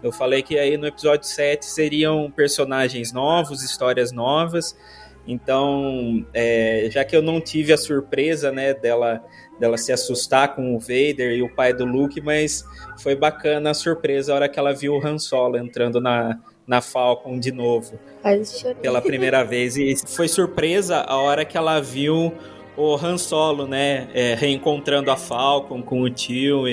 Eu 0.04 0.12
falei 0.12 0.42
que 0.42 0.58
aí 0.58 0.76
no 0.76 0.86
episódio 0.86 1.26
7 1.26 1.64
seriam 1.64 2.30
personagens 2.30 3.10
novos, 3.10 3.62
histórias 3.62 4.12
novas. 4.12 4.76
Então, 5.26 6.26
é, 6.34 6.88
já 6.90 7.02
que 7.06 7.16
eu 7.16 7.22
não 7.22 7.40
tive 7.40 7.72
a 7.72 7.78
surpresa, 7.78 8.52
né, 8.52 8.74
dela, 8.74 9.24
dela 9.58 9.78
se 9.78 9.90
assustar 9.90 10.54
com 10.54 10.76
o 10.76 10.78
Vader 10.78 11.32
e 11.32 11.42
o 11.42 11.48
pai 11.48 11.72
do 11.72 11.86
Luke, 11.86 12.20
mas 12.20 12.62
foi 12.98 13.16
bacana 13.16 13.70
a 13.70 13.74
surpresa 13.74 14.32
a 14.32 14.36
hora 14.36 14.48
que 14.48 14.58
ela 14.58 14.74
viu 14.74 14.92
o 14.92 15.06
Han 15.06 15.18
Solo 15.18 15.56
entrando 15.56 16.02
na, 16.02 16.38
na 16.66 16.82
Falcon 16.82 17.38
de 17.38 17.50
novo. 17.50 17.98
Pela 18.82 19.00
primeira 19.00 19.40
vez. 19.42 19.74
E 19.78 19.94
foi 20.06 20.28
surpresa 20.28 20.98
a 20.98 21.16
hora 21.16 21.46
que 21.46 21.56
ela 21.56 21.80
viu 21.80 22.30
o 22.76 22.94
Han 22.94 23.16
Solo, 23.16 23.66
né, 23.66 24.08
é, 24.12 24.34
reencontrando 24.34 25.10
a 25.10 25.16
Falcon 25.16 25.80
com 25.80 26.02
o 26.02 26.10
tio 26.10 26.64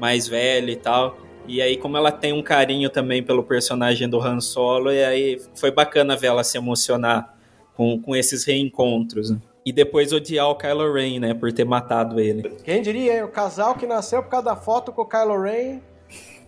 mais 0.00 0.26
velho 0.26 0.70
e 0.70 0.76
tal. 0.76 1.16
E 1.46 1.60
aí, 1.60 1.76
como 1.76 1.96
ela 1.96 2.12
tem 2.12 2.32
um 2.32 2.42
carinho 2.42 2.88
também 2.88 3.22
pelo 3.22 3.42
personagem 3.42 4.08
do 4.08 4.20
Han 4.20 4.40
Solo, 4.40 4.92
e 4.92 5.04
aí 5.04 5.42
foi 5.54 5.70
bacana 5.70 6.16
ver 6.16 6.28
ela 6.28 6.44
se 6.44 6.56
emocionar 6.56 7.34
com, 7.74 8.00
com 8.00 8.14
esses 8.14 8.44
reencontros. 8.44 9.30
Né? 9.30 9.38
E 9.64 9.72
depois 9.72 10.12
odiar 10.12 10.48
o 10.48 10.56
Kylo 10.56 10.92
Ren, 10.92 11.20
né, 11.20 11.34
por 11.34 11.52
ter 11.52 11.64
matado 11.64 12.20
ele. 12.20 12.48
Quem 12.64 12.82
diria, 12.82 13.24
o 13.24 13.28
casal 13.28 13.74
que 13.74 13.86
nasceu 13.86 14.22
por 14.22 14.28
causa 14.28 14.46
da 14.46 14.56
foto 14.56 14.92
com 14.92 15.02
o 15.02 15.06
Kylo 15.06 15.40
Ren 15.40 15.80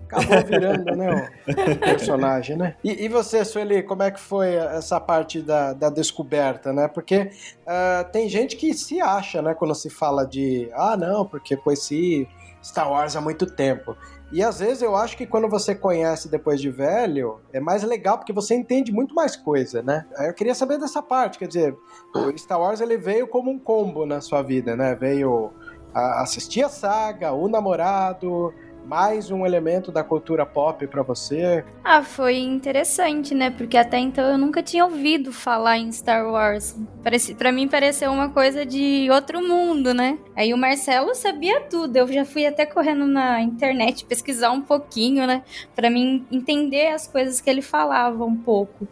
acabou 0.05 0.45
virando, 0.45 0.97
né, 0.97 1.31
o 1.49 1.77
personagem, 1.81 2.57
né? 2.57 2.77
E, 2.85 3.05
e, 3.05 3.09
você, 3.09 3.45
Sueli, 3.45 3.83
como 3.83 4.03
é 4.03 4.11
que 4.11 4.21
foi 4.21 4.55
essa 4.55 5.01
parte 5.01 5.41
da, 5.41 5.73
da 5.73 5.91
descoberta, 5.91 6.73
né? 6.73 6.89
Porque 6.89 7.31
uh, 7.63 8.11
tem 8.13 8.29
gente 8.29 8.57
que 8.57 8.73
se 8.75 9.01
acha, 9.01 9.43
né, 9.43 9.55
quando 9.55 9.75
se 9.75 9.91
fala 9.91 10.27
de, 10.27 10.69
ah, 10.75 10.97
não, 10.97 11.27
porque 11.27 11.57
conheci 11.57 12.29
Star 12.63 12.91
Wars 12.91 13.17
há 13.17 13.21
muito 13.21 13.47
tempo. 13.47 13.97
E 14.33 14.43
às 14.43 14.59
vezes 14.59 14.83
eu 14.83 14.97
acho 14.97 15.17
que 15.17 15.27
quando 15.27 15.49
você 15.49 15.75
conhece 15.75 16.29
depois 16.29 16.61
de 16.61 16.71
velho, 16.71 17.41
é 17.53 17.61
mais 17.61 17.83
legal 17.83 18.19
porque 18.19 18.33
você 18.33 18.55
entende 18.55 18.93
muito 18.93 19.15
mais 19.15 19.37
coisa, 19.37 19.83
né? 19.83 20.07
Eu 20.19 20.35
queria 20.35 20.55
saber 20.55 20.79
dessa 20.79 21.03
parte, 21.03 21.39
quer 21.39 21.47
dizer, 21.47 21.77
o 22.15 22.37
Star 22.37 22.61
Wars 22.61 22.81
ele 22.81 22.97
veio 22.97 23.29
como 23.29 23.51
um 23.51 23.59
combo 23.59 24.05
na 24.05 24.21
sua 24.21 24.43
vida, 24.43 24.75
né? 24.75 24.95
Veio 24.95 25.53
assistir 25.95 26.63
a 26.65 26.69
saga, 26.69 27.33
o 27.33 27.49
namorado, 27.49 28.53
mais 28.85 29.31
um 29.31 29.47
elemento 29.47 29.91
da 29.91 30.05
cultura 30.05 30.45
pop 30.45 30.87
para 30.87 31.03
você? 31.03 31.65
Ah, 31.83 32.03
foi 32.03 32.39
interessante, 32.39 33.35
né? 33.35 33.51
Porque 33.51 33.77
até 33.77 33.99
então 33.99 34.25
eu 34.25 34.39
nunca 34.39 34.63
tinha 34.63 34.85
ouvido 34.85 35.33
falar 35.33 35.79
em 35.79 35.91
Star 35.91 36.27
Wars. 36.31 36.77
Parece, 37.03 37.35
para 37.35 37.51
mim 37.51 37.67
pareceu 37.67 38.13
uma 38.13 38.29
coisa 38.29 38.65
de 38.65 39.09
outro 39.11 39.41
mundo, 39.47 39.95
né? 39.95 40.19
Aí 40.37 40.53
o 40.53 40.59
Marcelo 40.59 41.15
sabia 41.15 41.63
tudo. 41.63 41.97
Eu 41.97 42.13
já 42.13 42.25
fui 42.25 42.47
até 42.47 42.67
correndo 42.67 43.07
na 43.07 43.41
internet 43.41 44.05
pesquisar 44.05 44.51
um 44.51 44.61
pouquinho, 44.61 45.27
né? 45.27 45.43
Para 45.75 45.91
mim 45.91 46.27
entender 46.31 46.89
as 46.89 47.07
coisas 47.07 47.41
que 47.41 47.49
ele 47.49 47.63
falava 47.63 48.25
um 48.25 48.37
pouco. 48.37 48.87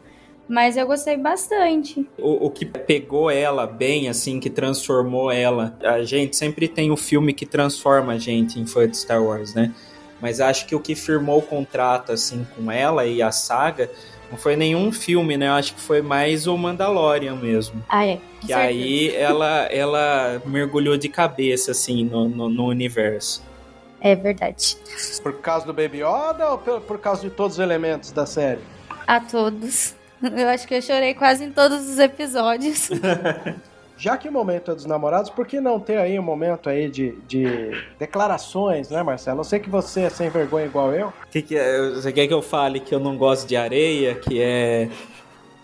Mas 0.48 0.76
eu 0.76 0.86
gostei 0.86 1.16
bastante. 1.16 2.06
O, 2.18 2.46
o, 2.46 2.50
que 2.50 2.66
pegou 2.66 3.30
ela 3.30 3.66
bem, 3.66 4.08
assim, 4.08 4.40
que 4.40 4.50
transformou 4.50 5.30
ela. 5.30 5.76
A 5.82 6.02
gente 6.02 6.36
sempre 6.36 6.68
tem 6.68 6.90
o 6.90 6.94
um 6.94 6.96
filme 6.96 7.32
que 7.32 7.46
transforma 7.46 8.14
a 8.14 8.18
gente 8.18 8.60
em 8.60 8.66
fã 8.66 8.88
de 8.88 8.96
Star 8.96 9.22
Wars, 9.22 9.54
né? 9.54 9.72
Mas 10.20 10.40
acho 10.40 10.66
que 10.66 10.74
o 10.74 10.80
que 10.80 10.94
firmou 10.94 11.38
o 11.38 11.42
contrato, 11.42 12.12
assim, 12.12 12.46
com 12.54 12.70
ela 12.70 13.06
e 13.06 13.22
a 13.22 13.32
saga 13.32 13.90
não 14.30 14.38
foi 14.38 14.56
nenhum 14.56 14.90
filme, 14.92 15.36
né? 15.36 15.48
Eu 15.48 15.52
acho 15.52 15.74
que 15.74 15.80
foi 15.80 16.00
mais 16.00 16.46
o 16.46 16.56
Mandalorian 16.56 17.36
mesmo. 17.36 17.84
Ah, 17.88 18.06
é. 18.06 18.18
Que 18.40 18.46
certo. 18.48 18.60
aí 18.60 19.14
ela, 19.14 19.66
ela 19.70 20.42
mergulhou 20.46 20.96
de 20.96 21.08
cabeça, 21.08 21.72
assim, 21.72 22.04
no, 22.04 22.28
no, 22.28 22.48
no 22.48 22.66
universo. 22.66 23.42
É 24.00 24.16
verdade. 24.16 24.76
Por 25.22 25.34
causa 25.40 25.66
do 25.66 25.72
Baby 25.72 25.98
Yoda 25.98 26.50
ou 26.50 26.58
por, 26.58 26.80
por 26.80 26.98
causa 26.98 27.22
de 27.22 27.30
todos 27.30 27.58
os 27.58 27.62
elementos 27.62 28.10
da 28.10 28.24
série? 28.24 28.60
A 29.06 29.20
todos. 29.20 29.94
Eu 30.36 30.48
acho 30.48 30.66
que 30.66 30.74
eu 30.74 30.82
chorei 30.82 31.14
quase 31.14 31.44
em 31.44 31.50
todos 31.50 31.88
os 31.88 31.98
episódios. 31.98 32.90
Já 33.96 34.16
que 34.16 34.28
o 34.28 34.32
momento 34.32 34.72
é 34.72 34.74
dos 34.74 34.84
namorados, 34.84 35.30
por 35.30 35.46
que 35.46 35.60
não 35.60 35.78
ter 35.78 35.96
aí 35.96 36.18
um 36.18 36.22
momento 36.22 36.68
aí 36.68 36.88
de, 36.88 37.12
de 37.28 37.70
declarações, 38.00 38.90
né, 38.90 39.00
Marcelo? 39.00 39.40
Eu 39.40 39.44
sei 39.44 39.60
que 39.60 39.70
você 39.70 40.02
é 40.02 40.10
sem 40.10 40.28
vergonha 40.28 40.66
igual 40.66 40.92
eu. 40.92 41.12
Que 41.30 41.40
que 41.40 41.56
é, 41.56 41.90
você 41.90 42.12
quer 42.12 42.26
que 42.26 42.34
eu 42.34 42.42
fale 42.42 42.80
que 42.80 42.92
eu 42.92 42.98
não 42.98 43.16
gosto 43.16 43.46
de 43.46 43.56
areia, 43.56 44.16
que 44.16 44.42
é 44.42 44.88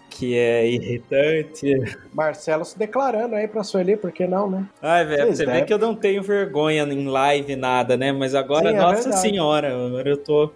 que 0.08 0.36
é 0.36 0.68
irritante. 0.68 1.96
Marcelo 2.12 2.64
se 2.64 2.78
declarando 2.78 3.36
aí 3.36 3.46
pra 3.46 3.62
Sueli, 3.62 3.96
por 3.96 4.10
que 4.10 4.26
não, 4.26 4.50
né? 4.50 4.66
Ai, 4.82 5.04
velho, 5.04 5.34
você 5.34 5.46
vê 5.46 5.62
que 5.62 5.72
eu 5.72 5.78
não 5.78 5.94
tenho 5.94 6.22
vergonha 6.22 6.82
em 6.82 7.06
live, 7.06 7.54
nada, 7.56 7.96
né? 7.96 8.12
Mas 8.12 8.34
agora, 8.34 8.70
Sim, 8.70 8.76
é 8.76 8.80
nossa 8.80 9.02
verdade. 9.02 9.20
senhora, 9.20 9.86
agora 9.86 10.08
eu 10.08 10.16
tô 10.16 10.50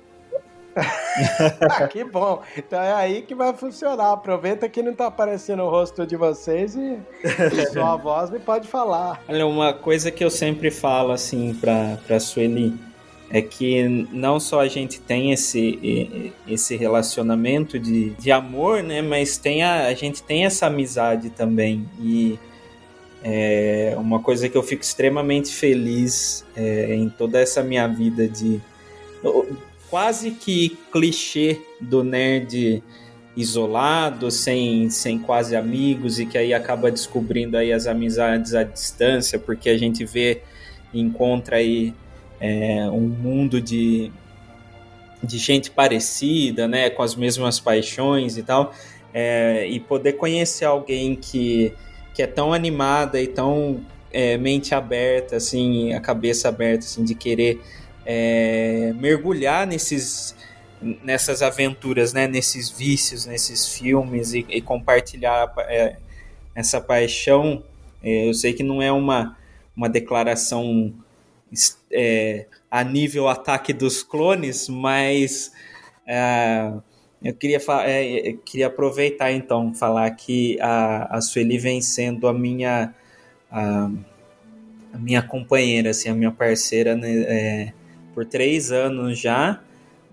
ah, 1.61 1.86
que 1.89 2.05
bom. 2.05 2.43
Então 2.57 2.81
é 2.81 2.93
aí 2.93 3.23
que 3.23 3.35
vai 3.35 3.53
funcionar. 3.55 4.12
Aproveita 4.12 4.69
que 4.69 4.82
não 4.82 4.94
tá 4.94 5.07
aparecendo 5.07 5.62
o 5.62 5.70
rosto 5.70 6.07
de 6.07 6.16
vocês 6.16 6.74
e, 6.74 6.99
e 7.24 7.66
só 7.73 7.85
a 7.85 7.97
voz 7.97 8.31
me 8.31 8.39
pode 8.39 8.66
falar. 8.69 9.23
Olha, 9.28 9.47
uma 9.47 9.73
coisa 9.73 10.11
que 10.11 10.24
eu 10.24 10.31
sempre 10.31 10.70
falo 10.70 11.12
assim 11.12 11.55
pra, 11.55 11.99
pra 12.07 12.19
Sueli 12.19 12.74
é 13.31 13.40
que 13.40 13.89
não 14.12 14.39
só 14.39 14.61
a 14.61 14.69
gente 14.69 15.01
tem 15.01 15.32
esse, 15.32 16.31
esse 16.47 16.77
relacionamento 16.77 17.78
de, 17.78 18.11
de 18.11 18.31
amor, 18.31 18.82
né? 18.82 19.01
Mas 19.01 19.39
tem 19.39 19.62
a, 19.62 19.86
a 19.86 19.94
gente 19.94 20.23
tem 20.23 20.44
essa 20.44 20.66
amizade 20.66 21.31
também. 21.31 21.89
E 21.99 22.39
é 23.24 23.94
uma 23.97 24.20
coisa 24.20 24.49
que 24.49 24.57
eu 24.57 24.62
fico 24.62 24.82
extremamente 24.82 25.55
feliz 25.55 26.44
é, 26.57 26.94
em 26.94 27.09
toda 27.09 27.40
essa 27.40 27.62
minha 27.62 27.86
vida 27.86 28.28
de 28.28 28.61
quase 29.93 30.31
que 30.31 30.78
clichê 30.90 31.60
do 31.78 32.02
nerd 32.02 32.82
isolado, 33.36 34.31
sem, 34.31 34.89
sem 34.89 35.19
quase 35.19 35.55
amigos 35.55 36.19
e 36.19 36.24
que 36.24 36.39
aí 36.39 36.55
acaba 36.55 36.90
descobrindo 36.90 37.59
aí 37.59 37.74
as 37.74 37.86
amizades 37.86 38.55
à 38.55 38.62
distância, 38.62 39.39
porque 39.39 39.69
a 39.69 39.77
gente 39.77 40.02
vê 40.02 40.40
encontra 40.94 41.56
aí 41.56 41.93
é, 42.40 42.89
um 42.89 43.06
mundo 43.06 43.60
de, 43.60 44.10
de 45.23 45.36
gente 45.36 45.70
parecida, 45.70 46.66
né, 46.66 46.89
com 46.89 47.02
as 47.02 47.14
mesmas 47.14 47.60
paixões 47.60 48.39
e 48.39 48.43
tal, 48.43 48.73
é, 49.12 49.66
e 49.69 49.78
poder 49.78 50.14
conhecer 50.14 50.64
alguém 50.64 51.14
que 51.14 51.74
que 52.14 52.23
é 52.23 52.27
tão 52.27 52.55
animada 52.55 53.20
e 53.20 53.27
tão 53.27 53.82
é, 54.10 54.39
mente 54.39 54.74
aberta, 54.74 55.36
assim, 55.36 55.93
a 55.93 56.01
cabeça 56.01 56.48
aberta, 56.48 56.86
assim, 56.86 57.05
de 57.05 57.14
querer 57.14 57.60
é, 58.05 58.93
mergulhar 58.97 59.66
nesses 59.66 60.35
nessas 60.83 61.43
aventuras, 61.43 62.12
né, 62.12 62.27
nesses 62.27 62.69
vícios, 62.69 63.24
nesses 63.24 63.69
filmes 63.69 64.35
e, 64.35 64.45
e 64.49 64.61
compartilhar 64.61 65.53
é, 65.69 65.97
essa 66.55 66.81
paixão. 66.81 67.62
É, 68.03 68.29
eu 68.29 68.35
sei 68.35 68.53
que 68.53 68.65
não 68.65 68.83
é 68.83 68.91
uma, 68.91 69.37
uma 69.77 69.89
declaração 69.89 70.93
é, 71.91 72.47
a 72.70 72.83
nível 72.83 73.29
ataque 73.29 73.73
dos 73.73 74.03
clones, 74.03 74.69
mas 74.69 75.53
é, 76.07 76.73
eu 77.23 77.35
queria, 77.35 77.61
é, 77.85 78.37
queria 78.45 78.66
aproveitar 78.66 79.31
então 79.31 79.73
falar 79.73 80.11
que 80.12 80.59
a, 80.61 81.16
a 81.16 81.20
Sueli 81.20 81.59
vem 81.59 81.81
sendo 81.81 82.27
a 82.27 82.33
minha 82.33 82.93
a, 83.51 83.91
a 84.93 84.99
minha 84.99 85.23
companheira, 85.23 85.91
assim, 85.91 86.09
a 86.09 86.15
minha 86.15 86.33
parceira 86.33 86.97
né, 86.97 87.11
é, 87.11 87.73
por 88.14 88.24
três 88.24 88.72
anos 88.72 89.18
já. 89.18 89.60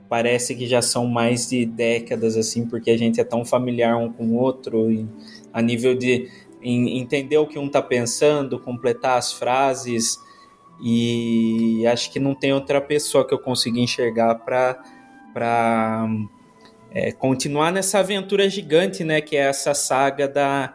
Parece 0.07 0.55
que 0.55 0.65
já 0.65 0.81
são 0.81 1.05
mais 1.05 1.49
de 1.49 1.65
décadas, 1.65 2.35
assim, 2.35 2.65
porque 2.65 2.89
a 2.89 2.97
gente 2.97 3.21
é 3.21 3.23
tão 3.23 3.45
familiar 3.45 3.95
um 3.95 4.11
com 4.11 4.25
o 4.29 4.35
outro, 4.35 4.91
e, 4.91 5.07
a 5.53 5.61
nível 5.61 5.95
de 5.95 6.27
em, 6.61 6.99
entender 6.99 7.37
o 7.37 7.45
que 7.45 7.59
um 7.59 7.67
está 7.67 7.81
pensando, 7.81 8.59
completar 8.59 9.17
as 9.17 9.31
frases, 9.31 10.19
e 10.81 11.85
acho 11.87 12.11
que 12.11 12.19
não 12.19 12.33
tem 12.33 12.53
outra 12.53 12.79
pessoa 12.79 13.27
que 13.27 13.33
eu 13.33 13.39
consiga 13.39 13.79
enxergar 13.79 14.35
para 14.35 16.07
é, 16.91 17.11
continuar 17.11 17.71
nessa 17.71 17.99
aventura 17.99 18.49
gigante, 18.49 19.03
né, 19.03 19.21
que 19.21 19.35
é 19.35 19.41
essa 19.41 19.73
saga 19.73 20.27
da, 20.27 20.73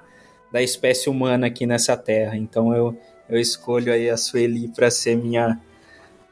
da 0.53 0.63
espécie 0.63 1.09
humana 1.09 1.47
aqui 1.47 1.67
nessa 1.67 1.97
terra. 1.97 2.37
Então 2.37 2.75
eu, 2.75 2.97
eu 3.29 3.39
escolho 3.41 3.93
aí 3.93 4.09
a 4.11 4.17
Sueli 4.17 4.69
para 4.69 4.91
ser 4.91 5.17
minha 5.17 5.59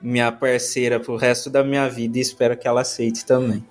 minha 0.03 0.33
parceira 0.33 0.99
pro 0.99 1.17
resto 1.17 1.49
da 1.49 1.63
minha 1.63 1.89
vida 1.89 2.19
e 2.19 2.21
espero 2.21 2.57
que 2.57 2.67
ela 2.67 2.81
aceite 2.81 3.25
também. 3.25 3.65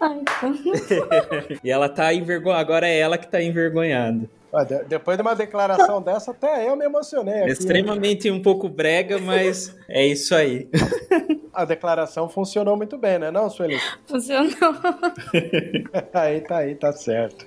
Ai, 0.00 0.20
então. 0.20 0.58
e 1.62 1.70
ela 1.70 1.88
tá 1.88 2.12
envergonhada, 2.14 2.60
agora 2.60 2.88
é 2.88 2.98
ela 2.98 3.18
que 3.18 3.28
tá 3.28 3.42
envergonhada. 3.42 4.28
Depois 4.64 5.16
de 5.16 5.22
uma 5.22 5.34
declaração 5.34 6.00
dessa, 6.02 6.30
até 6.30 6.68
eu 6.68 6.76
me 6.76 6.84
emocionei. 6.84 7.42
Aqui, 7.42 7.52
Extremamente 7.52 8.30
um 8.30 8.40
pouco 8.40 8.68
brega, 8.68 9.18
mas 9.18 9.76
é 9.88 10.06
isso 10.06 10.34
aí. 10.34 10.68
A 11.52 11.64
declaração 11.64 12.28
funcionou 12.28 12.76
muito 12.76 12.98
bem, 12.98 13.18
né, 13.18 13.30
não, 13.30 13.48
Sueli? 13.48 13.78
Funcionou. 14.04 14.50
aí 16.12 16.42
tá 16.42 16.58
aí, 16.58 16.74
tá 16.74 16.92
certo. 16.92 17.46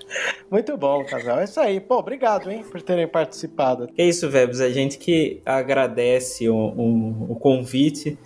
Muito 0.49 0.75
bom, 0.75 1.05
casal. 1.05 1.39
É 1.39 1.43
isso 1.43 1.59
aí. 1.59 1.79
Pô, 1.79 1.99
obrigado, 1.99 2.49
hein, 2.49 2.65
por 2.71 2.81
terem 2.81 3.07
participado. 3.07 3.87
É 3.95 4.03
isso, 4.03 4.27
Vebs. 4.27 4.61
A 4.61 4.69
gente 4.71 4.97
que 4.97 5.41
agradece 5.45 6.49
o, 6.49 6.55
o, 6.55 7.33
o 7.33 7.35
convite. 7.35 8.17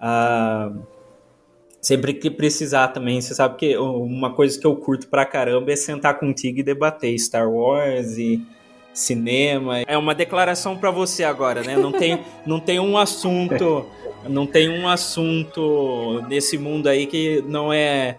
A 0.00 0.72
sempre 1.80 2.14
que 2.14 2.30
precisar 2.30 2.88
também. 2.88 3.20
Você 3.20 3.34
sabe 3.34 3.56
que 3.56 3.76
uma 3.76 4.32
coisa 4.32 4.58
que 4.58 4.66
eu 4.66 4.76
curto 4.76 5.08
pra 5.08 5.24
caramba 5.24 5.72
é 5.72 5.76
sentar 5.76 6.18
contigo 6.18 6.60
e 6.60 6.62
debater 6.62 7.18
Star 7.18 7.50
Wars 7.50 8.18
e 8.18 8.44
cinema. 8.92 9.80
É 9.86 9.96
uma 9.96 10.14
declaração 10.14 10.76
para 10.76 10.90
você 10.90 11.24
agora, 11.24 11.62
né? 11.62 11.76
Não 11.76 11.92
tem, 11.92 12.20
não 12.44 12.60
tem 12.60 12.78
um 12.80 12.98
assunto, 12.98 13.86
não 14.28 14.46
tem 14.46 14.68
um 14.68 14.88
assunto 14.88 16.22
nesse 16.28 16.58
mundo 16.58 16.88
aí 16.88 17.06
que 17.06 17.42
não 17.46 17.72
é 17.72 18.18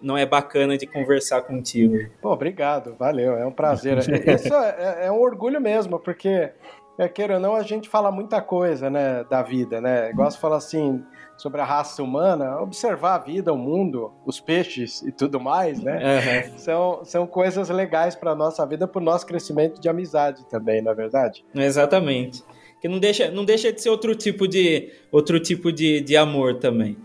não 0.00 0.16
é 0.16 0.24
bacana 0.24 0.78
de 0.78 0.86
conversar 0.86 1.42
contigo. 1.42 1.96
Pô, 2.22 2.30
obrigado, 2.30 2.94
valeu, 2.96 3.36
é 3.36 3.44
um 3.44 3.50
prazer. 3.50 3.98
Isso 4.32 4.54
é, 4.54 5.06
é 5.06 5.12
um 5.12 5.20
orgulho 5.20 5.60
mesmo, 5.60 5.98
porque 5.98 6.52
é, 6.96 7.08
queira 7.08 7.34
ou 7.34 7.40
não, 7.40 7.56
a 7.56 7.62
gente 7.62 7.88
fala 7.88 8.12
muita 8.12 8.40
coisa, 8.40 8.88
né, 8.88 9.24
da 9.28 9.42
vida, 9.42 9.80
né? 9.80 10.10
Igual 10.10 10.30
você 10.30 10.38
fala 10.38 10.56
assim, 10.56 11.02
sobre 11.38 11.60
a 11.60 11.64
raça 11.64 12.02
humana, 12.02 12.60
observar 12.60 13.14
a 13.14 13.18
vida, 13.18 13.52
o 13.52 13.56
mundo, 13.56 14.12
os 14.26 14.40
peixes 14.40 15.02
e 15.02 15.12
tudo 15.12 15.38
mais, 15.38 15.80
né? 15.80 15.94
Uhum. 15.94 16.58
São, 16.58 17.04
são 17.04 17.26
coisas 17.26 17.70
legais 17.70 18.16
para 18.16 18.34
nossa 18.34 18.66
vida, 18.66 18.88
para 18.88 19.00
o 19.00 19.04
nosso 19.04 19.24
crescimento 19.24 19.80
de 19.80 19.88
amizade 19.88 20.44
também, 20.50 20.82
não 20.82 20.90
é 20.90 20.94
verdade? 20.96 21.44
Exatamente. 21.54 22.42
Que 22.80 22.88
não 22.88 22.98
deixa, 22.98 23.30
não 23.30 23.44
deixa 23.44 23.72
de 23.72 23.80
ser 23.80 23.88
outro 23.88 24.16
tipo 24.16 24.48
de, 24.48 24.92
outro 25.12 25.38
tipo 25.38 25.72
de, 25.72 26.00
de 26.00 26.16
amor 26.16 26.58
também. 26.58 26.98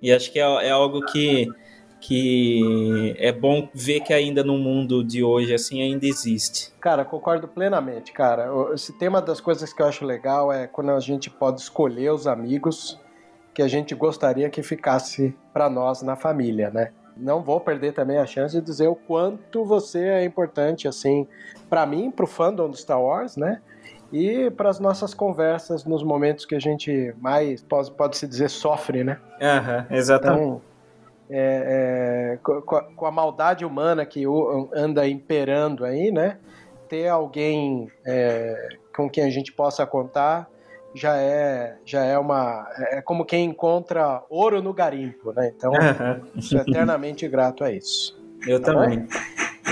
E 0.00 0.10
acho 0.10 0.32
que 0.32 0.38
é, 0.38 0.42
é 0.42 0.70
algo 0.70 1.04
que, 1.04 1.46
que 2.00 3.14
é 3.18 3.30
bom 3.30 3.68
ver 3.74 4.00
que 4.00 4.14
ainda 4.14 4.42
no 4.42 4.56
mundo 4.56 5.04
de 5.04 5.22
hoje 5.22 5.52
assim 5.52 5.82
ainda 5.82 6.06
existe. 6.06 6.72
Cara, 6.80 7.04
concordo 7.04 7.46
plenamente, 7.46 8.10
cara. 8.10 8.48
Esse 8.72 8.92
tema 8.98 9.20
das 9.20 9.38
coisas 9.38 9.70
que 9.70 9.82
eu 9.82 9.86
acho 9.86 10.04
legal 10.04 10.50
é 10.50 10.66
quando 10.66 10.90
a 10.90 11.00
gente 11.00 11.28
pode 11.28 11.60
escolher 11.60 12.10
os 12.10 12.26
amigos 12.26 12.98
que 13.54 13.62
a 13.62 13.68
gente 13.68 13.94
gostaria 13.94 14.50
que 14.50 14.62
ficasse 14.62 15.34
para 15.52 15.70
nós 15.70 16.02
na 16.02 16.16
família, 16.16 16.70
né? 16.70 16.90
Não 17.16 17.42
vou 17.42 17.60
perder 17.60 17.92
também 17.92 18.18
a 18.18 18.26
chance 18.26 18.58
de 18.58 18.60
dizer 18.60 18.88
o 18.88 18.96
quanto 18.96 19.64
você 19.64 20.00
é 20.00 20.24
importante, 20.24 20.88
assim, 20.88 21.28
para 21.70 21.86
mim, 21.86 22.10
para 22.10 22.24
o 22.24 22.26
fandom 22.26 22.68
do 22.68 22.76
Star 22.76 23.00
Wars, 23.00 23.36
né? 23.36 23.62
E 24.12 24.50
para 24.50 24.68
as 24.68 24.80
nossas 24.80 25.14
conversas 25.14 25.84
nos 25.84 26.02
momentos 26.02 26.44
que 26.44 26.54
a 26.56 26.58
gente 26.58 27.14
mais, 27.20 27.62
pode, 27.62 27.90
pode 27.92 28.16
se 28.16 28.26
dizer, 28.26 28.50
sofre, 28.50 29.04
né? 29.04 29.18
Uhum, 29.40 29.96
exatamente. 29.96 30.42
Então, 30.42 30.62
é, 31.30 32.34
é, 32.34 32.38
com, 32.42 32.60
com, 32.60 33.06
a 33.06 33.10
maldade 33.10 33.64
humana 33.64 34.04
que 34.04 34.24
anda 34.74 35.06
imperando 35.08 35.84
aí, 35.84 36.10
né? 36.10 36.38
Ter 36.88 37.08
alguém 37.08 37.90
é, 38.04 38.68
com 38.94 39.08
quem 39.08 39.24
a 39.24 39.30
gente 39.30 39.52
possa 39.52 39.86
contar 39.86 40.48
já 40.94 41.16
é 41.16 41.76
já 41.84 42.04
é 42.04 42.18
uma 42.18 42.66
é 42.78 43.02
como 43.02 43.24
quem 43.24 43.46
encontra 43.46 44.22
ouro 44.30 44.62
no 44.62 44.72
garimpo, 44.72 45.32
né? 45.32 45.52
Então, 45.56 45.72
sou 46.40 46.60
eternamente 46.60 47.26
grato 47.28 47.64
a 47.64 47.72
isso. 47.72 48.16
Eu 48.46 48.60
tá 48.60 48.72
também. 48.72 49.00
Bom? 49.00 49.06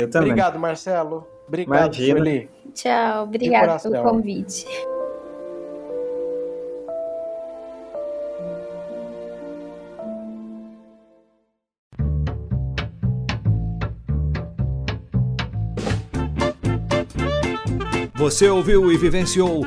Eu 0.01 0.11
também. 0.11 0.31
Obrigado, 0.31 0.59
Marcelo. 0.59 1.27
Obrigado, 1.47 1.95
Sueli. 1.95 2.49
Tchau, 2.75 3.25
obrigado 3.25 3.83
pelo 3.83 4.03
convite. 4.03 4.67
Você 18.15 18.49
ouviu 18.49 18.91
e 18.93 18.97
vivenciou 18.97 19.67